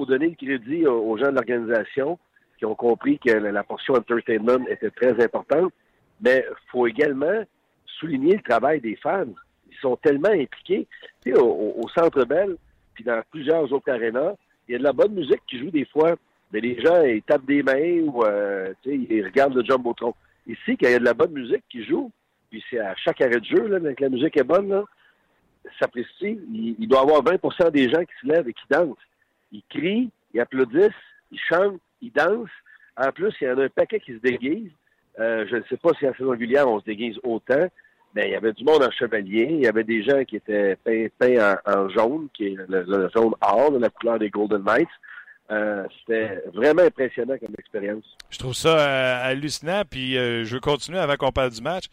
faut 0.01 0.07
donner 0.07 0.29
le 0.29 0.35
crédit 0.35 0.87
aux, 0.87 1.17
gens 1.19 1.27
de 1.27 1.35
l'organisation 1.35 2.19
qui 2.59 2.65
ont 2.65 2.75
compris 2.75 3.19
que 3.19 3.33
la, 3.33 3.63
portion 3.63 3.95
entertainment 3.95 4.67
était 4.69 4.91
très 4.91 5.23
importante, 5.23 5.73
mais 6.23 6.45
il 6.49 6.71
faut 6.71 6.87
également 6.87 7.45
souligner 7.99 8.37
le 8.37 8.43
travail 8.43 8.81
des 8.81 8.97
fans. 8.97 9.35
Ils 9.71 9.77
sont 9.83 9.97
tellement 9.97 10.31
impliqués. 10.31 10.87
Tu 11.23 11.33
sais, 11.33 11.39
au, 11.39 11.87
Centre 11.95 12.25
Bell, 12.25 12.57
puis 12.95 13.05
dans 13.05 13.23
plusieurs 13.31 13.71
autres 13.73 13.91
arénas, 13.91 14.35
il 14.67 14.73
y 14.73 14.75
a 14.77 14.79
de 14.79 14.85
la 14.85 14.95
bonne 14.95 15.13
musique 15.13 15.43
qui 15.47 15.59
joue 15.59 15.71
des 15.71 15.85
fois, 15.85 16.15
mais 16.51 16.61
les 16.61 16.81
gens, 16.81 17.03
ils 17.03 17.23
tapent 17.23 17.47
des 17.47 17.63
mains 17.63 18.01
ou 18.05 18.25
euh, 18.25 18.73
tu 18.83 18.91
sais, 18.91 19.07
ils 19.11 19.25
regardent 19.25 19.57
le 19.57 19.65
Jumbotron. 19.65 20.15
Ici, 20.47 20.79
quand 20.79 20.89
il 20.89 20.93
y 20.93 20.95
a 20.95 20.99
de 20.99 21.05
la 21.05 21.15
bonne 21.15 21.33
musique 21.33 21.65
qui 21.69 21.85
joue, 21.85 22.11
puis 22.51 22.65
c'est 22.71 22.81
à 22.81 22.95
chaque 22.97 23.21
arrêt 23.21 23.41
de 23.41 23.45
jeu, 23.45 23.67
là, 23.67 23.79
que 23.95 24.03
la 24.03 24.09
musique 24.09 24.37
est 24.39 24.45
bonne, 24.45 24.69
là, 24.69 24.85
s'apprécie, 25.79 26.09
il, 26.53 26.77
il 26.79 26.89
doit 26.89 27.01
y 27.01 27.03
avoir 27.03 27.23
20% 27.23 27.71
des 27.71 27.91
gens 27.91 28.01
qui 28.01 28.15
se 28.23 28.27
lèvent 28.27 28.49
et 28.49 28.55
qui 28.55 28.65
dansent 28.71 28.97
ils 29.53 29.63
crient, 29.69 30.11
ils 30.35 30.41
applaudissent, 30.41 30.91
ils 31.31 31.41
chantent, 31.49 31.81
ils 32.01 32.13
dansent. 32.13 32.49
En 32.97 33.11
plus, 33.13 33.35
il 33.41 33.49
y 33.49 33.51
en 33.51 33.59
a 33.59 33.65
un 33.65 33.69
paquet 33.69 34.01
qui 34.01 34.13
se 34.13 34.19
déguise. 34.19 34.71
Euh, 35.19 35.47
je 35.51 35.57
ne 35.57 35.63
sais 35.69 35.77
pas 35.77 35.91
si 35.99 36.07
en 36.07 36.15
saison 36.15 36.31
régulière, 36.31 36.69
on 36.69 36.81
se 36.81 36.85
déguise 36.85 37.17
autant, 37.23 37.69
mais 38.15 38.29
il 38.29 38.33
y 38.33 38.35
avait 38.35 38.53
du 38.53 38.65
monde 38.65 38.83
en 38.83 38.91
chevalier. 38.91 39.49
Il 39.51 39.61
y 39.61 39.67
avait 39.67 39.85
des 39.85 40.03
gens 40.03 40.25
qui 40.25 40.37
étaient 40.37 40.77
peints, 40.85 41.57
en, 41.67 41.89
jaune, 41.89 42.29
qui 42.35 42.47
est 42.49 42.57
le, 42.69 43.09
jaune 43.15 43.35
or, 43.41 43.73
la 43.79 43.91
couleur 43.91 44.19
des 44.19 44.31
Golden 44.31 44.63
Knights. 44.63 44.89
Euh, 45.51 45.85
c'était 45.99 46.43
vraiment 46.55 46.83
impressionnant 46.83 47.37
comme 47.39 47.55
expérience. 47.59 48.05
Je 48.31 48.39
trouve 48.39 48.55
ça 48.55 48.79
euh, 48.79 49.31
hallucinant, 49.31 49.83
puis 49.89 50.15
je 50.15 50.55
veux 50.55 50.61
continuer 50.61 50.99
avant 50.99 51.17
qu'on 51.17 51.33
parle 51.33 51.51
du 51.51 51.61
match. 51.61 51.87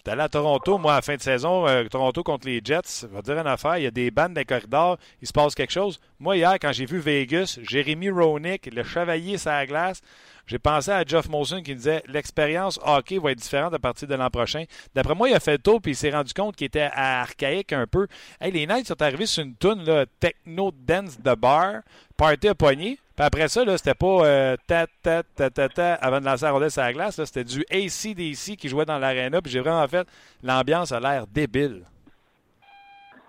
J'étais 0.00 0.12
allé 0.12 0.22
à 0.22 0.30
Toronto, 0.30 0.78
moi, 0.78 0.96
à 0.96 1.02
fin 1.02 1.16
de 1.16 1.20
saison, 1.20 1.68
euh, 1.68 1.84
Toronto 1.84 2.22
contre 2.22 2.46
les 2.46 2.62
Jets. 2.64 3.02
Je 3.02 3.06
vais 3.06 3.20
dire 3.20 3.38
une 3.38 3.46
affaire, 3.46 3.76
il 3.76 3.82
y 3.82 3.86
a 3.86 3.90
des 3.90 4.10
bandes 4.10 4.32
dans 4.32 4.40
les 4.40 4.46
corridors, 4.46 4.96
il 5.20 5.28
se 5.28 5.32
passe 5.34 5.54
quelque 5.54 5.74
chose. 5.74 6.00
Moi, 6.18 6.38
hier, 6.38 6.54
quand 6.54 6.72
j'ai 6.72 6.86
vu 6.86 7.00
Vegas, 7.00 7.58
Jérémy 7.60 8.08
Ronick, 8.08 8.64
le 8.72 8.82
chevalier 8.82 9.36
sur 9.36 9.50
la 9.50 9.66
glace, 9.66 10.00
j'ai 10.46 10.58
pensé 10.58 10.90
à 10.90 11.04
Jeff 11.04 11.28
Molson 11.28 11.60
qui 11.62 11.74
disait 11.74 12.02
l'expérience 12.06 12.80
hockey 12.82 13.18
va 13.18 13.32
être 13.32 13.38
différente 13.40 13.74
à 13.74 13.78
partir 13.78 14.08
de 14.08 14.14
l'an 14.14 14.30
prochain. 14.30 14.64
D'après 14.94 15.14
moi, 15.14 15.28
il 15.28 15.34
a 15.34 15.40
fait 15.40 15.52
le 15.52 15.58
tour 15.58 15.82
puis 15.82 15.92
il 15.92 15.96
s'est 15.96 16.10
rendu 16.10 16.32
compte 16.32 16.56
qu'il 16.56 16.68
était 16.68 16.88
archaïque 16.94 17.74
un 17.74 17.86
peu. 17.86 18.06
Hey, 18.40 18.52
les 18.52 18.66
Knights 18.66 18.86
sont 18.86 19.02
arrivés 19.02 19.26
sur 19.26 19.44
une 19.44 19.54
toune 19.54 20.06
techno 20.18 20.72
dance 20.74 21.20
de 21.20 21.34
bar, 21.34 21.82
party 22.16 22.48
à 22.48 22.54
poignée. 22.54 22.98
Après 23.20 23.48
ça, 23.48 23.64
c'était 23.76 23.94
pas 23.94 24.24
euh, 24.24 24.56
ta, 24.66 24.86
ta, 25.02 25.22
ta, 25.22 25.94
avant 25.94 26.20
de 26.20 26.24
lancer 26.24 26.44
la 26.46 26.52
rondelle 26.52 26.70
sur 26.70 26.82
la 26.82 26.92
glace. 26.92 27.22
C'était 27.22 27.44
du 27.44 27.64
ACDC 27.70 28.56
qui 28.56 28.68
jouait 28.68 28.86
dans 28.86 28.98
l'aréna. 28.98 29.42
Puis 29.42 29.52
j'ai 29.52 29.60
vraiment 29.60 29.86
fait, 29.86 30.06
l'ambiance 30.42 30.90
a 30.92 31.00
l'air 31.00 31.26
débile. 31.26 31.82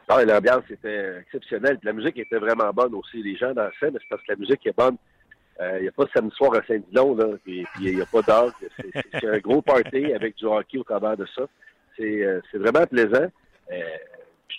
Ah, 0.07 0.23
l'ambiance 0.25 0.63
était 0.69 1.19
exceptionnelle. 1.21 1.77
la 1.83 1.93
musique 1.93 2.17
était 2.17 2.37
vraiment 2.37 2.71
bonne 2.73 2.93
aussi. 2.95 3.21
Les 3.21 3.35
gens 3.35 3.53
dansaient, 3.53 3.91
mais 3.91 3.99
c'est 3.99 4.09
parce 4.09 4.21
que 4.23 4.31
la 4.31 4.37
musique 4.37 4.65
est 4.65 4.75
bonne. 4.75 4.97
Il 5.59 5.63
euh, 5.63 5.81
n'y 5.81 5.87
a 5.87 5.91
pas 5.91 6.05
de 6.05 6.09
samedi 6.11 6.35
soir 6.35 6.55
à 6.55 6.65
Saint-Dilon, 6.65 7.15
là, 7.15 7.25
puis 7.43 7.65
il 7.79 7.95
n'y 7.95 8.01
a 8.01 8.05
pas 8.05 8.21
d'heure. 8.21 8.51
C'est 9.13 9.27
un 9.27 9.37
gros 9.37 9.61
party 9.61 10.13
avec 10.13 10.35
du 10.35 10.45
hockey 10.45 10.79
au 10.79 10.83
travers 10.83 11.15
de 11.15 11.25
ça. 11.35 11.43
C'est 11.97 12.23
euh, 12.23 12.41
vraiment 12.55 12.85
plaisant. 12.87 13.27
Euh, 13.71 13.81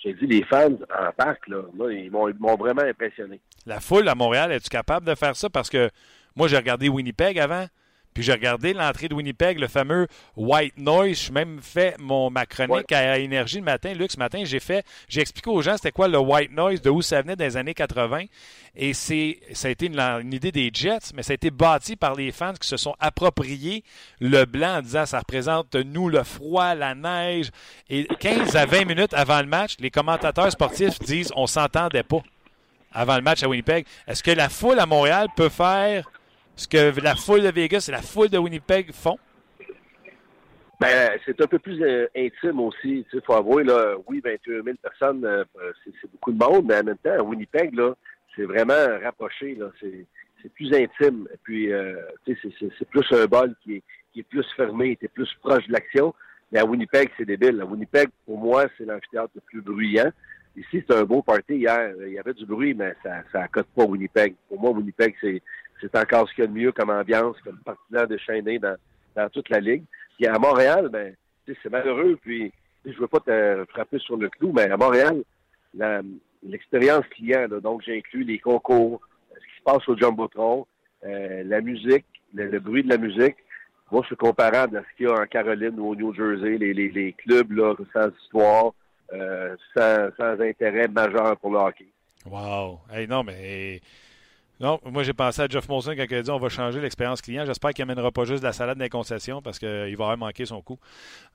je 0.03 0.09
te 0.11 0.19
dis, 0.19 0.27
les 0.27 0.43
fans 0.43 0.69
en 0.69 1.11
parc, 1.15 1.47
là, 1.47 1.61
ils 1.91 2.11
m'ont 2.11 2.55
vraiment 2.55 2.81
impressionné. 2.81 3.39
La 3.65 3.79
foule 3.79 4.07
à 4.09 4.15
Montréal, 4.15 4.51
es-tu 4.51 4.69
capable 4.69 5.05
de 5.05 5.15
faire 5.15 5.35
ça? 5.35 5.49
Parce 5.49 5.69
que 5.69 5.89
moi, 6.35 6.47
j'ai 6.47 6.57
regardé 6.57 6.89
Winnipeg 6.89 7.39
avant. 7.39 7.65
Puis 8.13 8.23
j'ai 8.23 8.33
regardé 8.33 8.73
l'entrée 8.73 9.07
de 9.07 9.13
Winnipeg, 9.13 9.59
le 9.59 9.67
fameux 9.67 10.07
white 10.35 10.77
noise. 10.77 11.23
J'ai 11.25 11.31
même 11.31 11.59
fait 11.61 11.95
mon, 11.99 12.29
ma 12.29 12.45
chronique 12.45 12.91
à 12.91 13.17
Énergie 13.17 13.57
le 13.57 13.63
matin. 13.63 13.93
Luc, 13.93 14.11
ce 14.11 14.17
matin, 14.17 14.43
j'ai 14.45 14.59
fait, 14.59 14.85
j'ai 15.07 15.21
expliqué 15.21 15.49
aux 15.49 15.61
gens 15.61 15.75
c'était 15.77 15.91
quoi 15.91 16.07
le 16.07 16.19
white 16.19 16.51
noise, 16.51 16.81
de 16.81 16.89
où 16.89 17.01
ça 17.01 17.21
venait 17.21 17.35
des 17.35 17.57
années 17.57 17.73
80. 17.73 18.25
Et 18.75 18.93
c'est, 18.93 19.39
ça 19.53 19.67
a 19.67 19.71
été 19.71 19.85
une, 19.85 20.33
idée 20.33 20.51
des 20.51 20.71
Jets, 20.73 21.13
mais 21.15 21.21
ça 21.21 21.31
a 21.31 21.35
été 21.35 21.51
bâti 21.51 21.95
par 21.95 22.15
les 22.15 22.31
fans 22.31 22.53
qui 22.53 22.67
se 22.67 22.77
sont 22.77 22.95
appropriés 22.99 23.83
le 24.19 24.45
blanc 24.45 24.77
en 24.77 24.81
disant 24.81 25.05
ça 25.05 25.19
représente 25.19 25.75
nous 25.75 26.09
le 26.09 26.23
froid, 26.23 26.73
la 26.73 26.95
neige. 26.95 27.51
Et 27.89 28.07
15 28.19 28.55
à 28.55 28.65
20 28.65 28.85
minutes 28.85 29.13
avant 29.13 29.41
le 29.41 29.47
match, 29.47 29.75
les 29.79 29.91
commentateurs 29.91 30.51
sportifs 30.51 30.99
disent 30.99 31.31
on 31.35 31.45
s'entendait 31.45 32.03
pas 32.03 32.21
avant 32.91 33.15
le 33.15 33.21
match 33.21 33.43
à 33.43 33.47
Winnipeg. 33.47 33.85
Est-ce 34.07 34.23
que 34.23 34.31
la 34.31 34.49
foule 34.49 34.79
à 34.79 34.85
Montréal 34.85 35.27
peut 35.35 35.49
faire 35.49 36.09
ce 36.55 36.67
que 36.67 36.99
la 37.01 37.15
foule 37.15 37.41
de 37.41 37.51
Vegas 37.51 37.85
et 37.87 37.91
la 37.91 38.01
foule 38.01 38.29
de 38.29 38.37
Winnipeg 38.37 38.91
font? 38.91 39.17
Ben, 40.79 41.17
c'est 41.25 41.39
un 41.39 41.47
peu 41.47 41.59
plus 41.59 41.81
euh, 41.81 42.07
intime 42.15 42.59
aussi. 42.59 43.05
Il 43.13 43.21
faut 43.21 43.33
avouer, 43.33 43.63
là, 43.63 43.95
oui, 44.07 44.21
21 44.21 44.63
000 44.63 44.75
personnes, 44.81 45.23
euh, 45.23 45.45
c'est 45.85 46.11
beaucoup 46.11 46.33
de 46.33 46.37
monde, 46.37 46.65
mais 46.67 46.79
en 46.79 46.83
même 46.83 46.97
temps, 46.97 47.13
à 47.13 47.23
Winnipeg, 47.23 47.73
c'est 48.35 48.43
vraiment 48.43 48.99
rapproché. 49.01 49.57
C'est 49.79 50.53
plus 50.55 50.73
intime. 50.73 51.27
Et 51.33 51.37
puis, 51.41 51.71
euh, 51.71 51.95
c'est 52.25 52.89
plus 52.89 53.05
un 53.11 53.25
bol 53.27 53.55
qui 53.63 53.81
est, 54.15 54.23
plus 54.23 54.45
fermé, 54.57 54.97
qui 54.97 55.05
est 55.05 55.13
plus 55.13 55.29
proche 55.41 55.65
de 55.67 55.71
l'action. 55.71 56.13
Mais 56.51 56.59
à 56.59 56.65
Winnipeg, 56.65 57.09
c'est 57.17 57.25
débile. 57.25 57.61
À 57.61 57.65
Winnipeg, 57.65 58.09
pour 58.25 58.37
moi, 58.37 58.65
c'est 58.77 58.85
l'amphithéâtre 58.85 59.31
le 59.35 59.41
plus 59.41 59.61
bruyant. 59.61 60.11
Ici, 60.57 60.83
c'est 60.85 60.93
un 60.93 61.03
beau 61.03 61.21
party 61.21 61.55
hier. 61.55 61.93
Il 62.05 62.13
y 62.13 62.19
avait 62.19 62.33
du 62.33 62.45
bruit, 62.45 62.73
mais 62.73 62.93
ça 63.01 63.23
ça 63.31 63.43
accote 63.43 63.67
pas 63.75 63.85
Winnipeg. 63.85 64.35
Pour 64.49 64.59
moi, 64.59 64.71
Winnipeg, 64.71 65.15
c'est 65.21 65.41
c'est 65.83 65.99
encore 65.99 66.29
ce 66.29 66.33
qu'il 66.33 66.43
y 66.43 66.45
a 66.45 66.47
de 66.47 66.53
mieux 66.53 66.71
comme 66.71 66.89
ambiance, 66.89 67.35
comme 67.43 67.57
partisan 67.57 68.05
déchaîné 68.07 68.59
dans, 68.59 68.75
dans 69.15 69.29
toute 69.29 69.49
la 69.49 69.59
ligue. 69.59 69.83
Puis 70.17 70.27
à 70.27 70.39
Montréal, 70.39 70.89
ben, 70.89 71.13
c'est 71.45 71.69
malheureux, 71.69 72.17
puis 72.21 72.51
je 72.85 72.97
veux 72.97 73.07
pas 73.07 73.19
te 73.19 73.65
frapper 73.69 73.99
sur 73.99 74.17
le 74.17 74.29
clou, 74.29 74.51
mais 74.53 74.69
à 74.69 74.77
Montréal, 74.77 75.23
l'expérience 76.43 77.05
client, 77.07 77.47
donc 77.61 77.81
j'ai 77.85 77.97
inclus 77.97 78.23
les 78.23 78.39
concours, 78.39 79.01
ce 79.33 79.39
qui 79.39 79.57
se 79.59 79.63
passe 79.63 79.87
au 79.89 79.97
Jumbotron, 79.97 80.65
euh, 81.05 81.43
la 81.45 81.61
musique, 81.61 82.05
le, 82.33 82.59
bruit 82.59 82.83
de 82.83 82.89
la 82.89 82.97
musique. 82.97 83.35
Moi, 83.91 84.03
c'est 84.09 84.17
comparable 84.17 84.77
à 84.77 84.81
ce 84.81 84.97
qu'il 84.97 85.05
y 85.07 85.09
a 85.09 85.13
en 85.13 85.25
Caroline 85.25 85.79
ou 85.79 85.89
au 85.89 85.95
New 85.95 86.13
Jersey, 86.13 86.57
les, 86.57 87.13
clubs 87.13 87.53
sans 87.93 88.09
histoire, 88.21 88.73
euh, 89.13 89.55
sans, 89.75 90.09
sans 90.17 90.41
intérêt 90.41 90.87
majeur 90.87 91.37
pour 91.37 91.51
le 91.51 91.59
hockey. 91.59 91.87
Wow! 92.25 92.79
Hey, 92.91 93.07
non, 93.07 93.23
mais 93.23 93.81
non, 94.63 94.79
moi 94.85 95.03
j'ai 95.03 95.11
pensé 95.11 95.41
à 95.41 95.47
Jeff 95.49 95.67
Molson 95.67 95.93
quand 95.93 96.05
il 96.09 96.15
a 96.15 96.21
dit 96.21 96.31
on 96.31 96.39
va 96.39 96.47
changer 96.47 96.79
l'expérience 96.79 97.21
client. 97.21 97.43
J'espère 97.45 97.71
qu'il 97.71 97.85
n'amènera 97.85 98.11
pas 98.11 98.23
juste 98.23 98.39
de 98.41 98.47
la 98.47 98.53
salade 98.53 98.77
des 98.77 98.87
concessions 98.87 99.41
parce 99.41 99.59
qu'il 99.59 99.67
va 99.97 100.05
avoir 100.05 100.17
manqué 100.17 100.45
son 100.45 100.61
coup. 100.61 100.79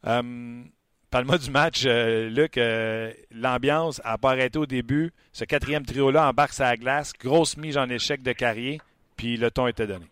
Euh, 0.06 0.62
Parle-moi 1.10 1.36
du 1.36 1.50
match, 1.50 1.84
euh, 1.86 2.30
Luc. 2.30 2.56
Euh, 2.56 3.12
l'ambiance 3.30 4.02
n'a 4.02 4.16
pas 4.16 4.30
arrêté 4.30 4.58
au 4.58 4.64
début. 4.64 5.10
Ce 5.32 5.44
quatrième 5.44 5.84
trio-là 5.84 6.26
embarque 6.28 6.52
sa 6.52 6.74
glace. 6.76 7.12
Grosse 7.12 7.58
mise 7.58 7.76
en 7.76 7.90
échec 7.90 8.22
de 8.22 8.32
carrière. 8.32 8.80
Puis 9.16 9.36
le 9.36 9.50
ton 9.50 9.66
était 9.66 9.86
donné. 9.86 10.06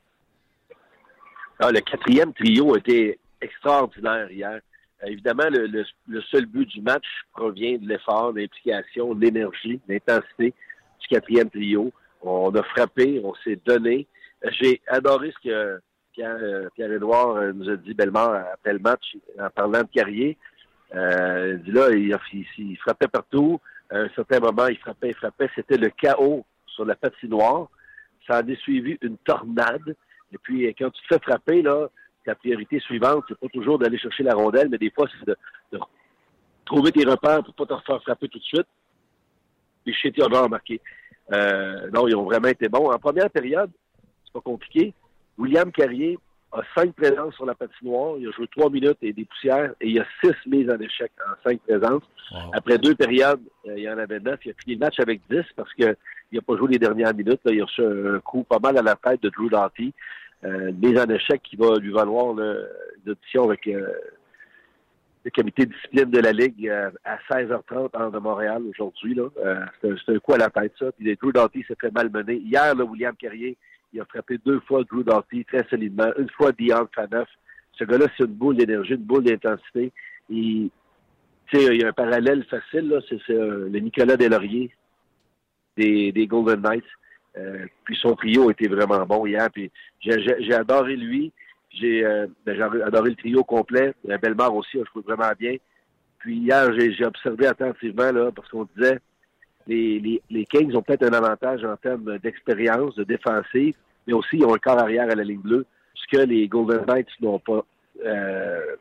Ah, 1.59 1.71
le 1.71 1.81
quatrième 1.81 2.35
trio 2.35 2.75
a 2.75 2.79
été 2.79 3.19
extraordinaire 3.41 4.31
hier. 4.31 4.61
évidemment, 5.07 5.49
le, 5.51 5.85
le, 6.07 6.23
seul 6.31 6.45
but 6.45 6.69
du 6.69 6.83
match 6.83 7.07
provient 7.33 7.79
de 7.79 7.89
l'effort, 7.89 8.35
de 8.35 8.41
l'implication, 8.41 9.15
de 9.15 9.21
l'énergie, 9.23 9.81
de 9.89 9.95
l'intensité 9.95 10.53
du 11.01 11.09
quatrième 11.09 11.49
trio. 11.49 11.93
On 12.27 12.51
a 12.55 12.63
frappé, 12.63 13.21
on 13.25 13.35
s'est 13.37 13.59
donné. 13.65 14.07
J'ai 14.59 14.81
adoré 14.89 15.33
ce 15.33 15.49
que 15.49 15.81
euh, 16.19 16.69
Pierre 16.75 16.93
Édouard 16.93 17.37
euh, 17.37 17.53
nous 17.53 17.69
a 17.69 17.77
dit 17.77 17.95
bellement 17.95 18.33
après 18.53 18.73
le 18.73 18.79
match 18.79 19.17
en 19.39 19.51
parlant 19.51 19.83
de 19.83 19.89
Carrier. 19.93 20.37
Euh, 20.95 21.59
il 21.59 21.63
dit 21.63 21.73
là, 21.73 21.91
il, 21.91 22.79
frappait 22.79 23.09
partout. 23.09 23.61
À 23.91 23.99
un 23.99 24.09
certain 24.11 24.41
moment, 24.41 24.67
il 24.67 24.79
frappait, 24.79 25.11
il 25.11 25.15
frappait. 25.15 25.51
C'était 25.55 25.77
le 25.77 25.91
chaos 25.91 26.45
sur 26.67 26.85
la 26.85 26.97
patinoire. 26.97 27.69
Ça 28.27 28.41
en 28.41 28.49
est 28.49 28.61
suivi 28.61 28.99
une 29.03 29.19
tornade. 29.19 29.95
Et 30.33 30.39
puis, 30.39 30.67
quand 30.75 30.91
tu 30.91 31.03
te 31.03 31.15
fais 31.15 31.21
frapper, 31.21 31.63
là, 31.63 31.89
ta 32.25 32.35
priorité 32.35 32.81
suivante, 32.81 33.25
c'est 33.29 33.39
pas 33.39 33.49
toujours 33.49 33.79
d'aller 33.79 33.99
chercher 33.99 34.25
la 34.25 34.35
rondelle, 34.35 34.69
mais 34.69 34.79
des 34.79 34.91
fois, 34.91 35.07
c'est 35.13 35.27
de, 35.29 35.37
trouver 36.65 36.91
tes 36.91 37.05
repères 37.05 37.45
pour 37.45 37.55
pas 37.55 37.67
te 37.67 37.73
refaire 37.75 38.03
frapper 38.03 38.29
tout 38.29 38.41
de 38.41 38.45
suite. 38.45 38.67
Puis 39.85 39.95
chez 39.95 40.11
Théodore 40.11 40.51
marqué. 40.51 40.81
Euh, 41.33 41.91
non, 41.93 42.07
ils 42.07 42.17
ont 42.17 42.25
vraiment 42.25 42.49
été 42.49 42.69
bons. 42.69 42.91
En 42.91 42.99
première 42.99 43.31
période, 43.31 43.71
c'est 44.25 44.33
pas 44.33 44.41
compliqué. 44.41 44.95
William 45.39 45.71
Carrier 45.71 46.19
a 46.53 46.63
cinq 46.75 46.95
présences 46.95 47.35
sur 47.35 47.47
la 47.47 47.55
patinoire. 47.55 48.17
Il 48.19 48.29
a 48.29 48.31
joué 48.31 48.47
trois 48.49 48.71
minutes 48.71 48.99
et 49.03 49.13
des 49.13 49.25
poussières 49.25 49.73
et 49.81 49.89
il 49.89 50.01
a 50.01 50.07
six 50.23 50.35
mises 50.47 50.71
en 50.71 50.79
échec 50.79 51.13
en 51.21 51.49
cinq 51.49 51.61
présences. 51.61 52.05
Après 52.53 52.79
deux 52.79 52.95
périodes, 52.95 53.41
euh, 53.67 53.75
il 53.77 53.83
y 53.83 53.91
en 53.91 53.99
avait 53.99 54.21
neuf. 54.21 54.41
Il 54.45 54.53
a 54.53 54.55
fini 54.55 54.75
le 54.75 54.81
match 54.81 54.99
avec 55.01 55.21
dix 55.29 55.45
parce 55.57 55.73
qu'il 55.75 55.97
n'a 56.33 56.41
pas 56.41 56.57
joué 56.57 56.73
les 56.73 56.79
dernières 56.79 57.15
minutes. 57.15 57.41
Il 57.47 57.61
a 57.61 57.65
reçu 57.65 57.83
un 57.83 58.21
coup 58.21 58.45
pas 58.45 58.59
mal 58.59 58.79
à 58.79 58.83
la 58.83 58.97
tête 58.97 59.23
de 59.23 59.29
Drew 59.31 59.51
Doughty. 59.51 59.93
Euh, 60.45 60.69
une 60.69 60.79
mise 60.79 60.99
en 60.99 61.07
échec 61.07 61.43
qui 61.43 61.57
va 61.57 61.77
lui 61.77 61.93
valoir 61.93 62.39
une 62.39 63.11
audition 63.11 63.45
avec 63.45 63.67
euh, 63.67 63.89
le 65.27 65.31
comité 65.33 65.67
de 65.67 65.73
discipline 65.73 66.09
de 66.09 66.21
la 66.21 66.31
Ligue 66.31 66.69
euh, 66.69 66.89
à 67.05 67.19
16h30 67.29 67.91
en 67.95 68.11
de 68.11 68.19
Montréal 68.19 68.63
aujourd'hui. 68.71 69.19
Euh, 69.45 69.61
c'est 69.83 70.15
un, 70.15 70.19
coup 70.21 70.35
à 70.35 70.39
la 70.39 70.51
tête, 70.51 70.73
ça. 70.79 70.93
Puis 70.93 71.17
Drew 71.17 71.33
Doughty 71.33 71.65
s'est 71.67 71.75
fait 71.81 71.91
malmener. 71.91 72.37
Hier, 72.37 72.77
là, 72.77 72.85
William 72.85 73.15
Carrier, 73.17 73.57
il 73.93 74.01
a 74.01 74.05
frappé 74.05 74.39
deux 74.47 74.61
fois 74.61 74.85
Drew 74.85 75.03
Doughty 75.03 75.45
très 75.45 75.67
solidement. 75.69 76.13
Une 76.17 76.31
fois 76.31 76.53
Dion 76.53 76.89
Faneuf. 76.95 77.29
Ce 77.73 77.83
gars-là, 77.83 78.07
c'est 78.17 78.25
une 78.25 78.35
boule 78.35 78.57
d'énergie, 78.57 78.95
une 78.95 79.03
boule 79.03 79.25
d'intensité. 79.25 79.93
Il, 80.31 80.71
il 81.53 81.77
y 81.77 81.85
a 81.85 81.89
un 81.89 81.93
parallèle 81.93 82.45
facile, 82.45 82.89
là. 82.89 83.01
C'est 83.09 83.21
le 83.29 83.79
Nicolas 83.81 84.17
Delaurier 84.17 84.71
des, 85.77 86.13
des 86.13 86.27
Golden 86.29 86.61
Knights. 86.61 86.85
Euh, 87.37 87.67
puis 87.85 87.97
son 88.01 88.15
trio 88.15 88.49
était 88.53 88.69
vraiment 88.69 89.05
bon 89.05 89.27
hier. 89.27 89.51
Puis 89.51 89.73
j'ai 90.01 90.55
adoré 90.55 90.95
lui. 90.95 91.33
Euh, 91.83 92.27
ben, 92.45 92.57
j'ai 92.57 92.83
adoré 92.83 93.11
le 93.11 93.17
trio 93.17 93.45
complet. 93.45 93.95
Belmar 94.23 94.55
aussi 94.55 94.79
a 94.79 94.85
joué 94.93 95.03
vraiment 95.03 95.33
bien. 95.39 95.57
Puis 96.19 96.37
hier, 96.39 96.73
j'ai 96.79 97.05
observé 97.05 97.47
attentivement, 97.47 98.11
là, 98.11 98.31
parce 98.35 98.49
qu'on 98.49 98.67
disait 98.77 98.99
les, 99.67 99.99
les, 99.99 100.23
les 100.31 100.45
Kings 100.45 100.75
ont 100.75 100.83
peut-être 100.83 101.05
un 101.05 101.13
avantage 101.13 101.65
en 101.65 101.77
termes 101.77 102.19
d'expérience, 102.19 102.95
de 102.95 103.05
défensive, 103.05 103.75
mais 104.07 104.13
aussi 104.13 104.37
ils 104.37 104.45
ont 104.45 104.55
un 104.55 104.59
corps 104.59 104.79
arrière 104.79 105.11
à 105.11 105.15
la 105.15 105.25
ligne 105.25 105.41
bleue, 105.41 105.67
ce 105.95 106.17
que 106.17 106.23
les 106.23 106.47
Golden 106.49 106.85
Knights 106.87 107.21
n'ont 107.21 107.39
pas. 107.39 107.65
Euh, 108.05 108.77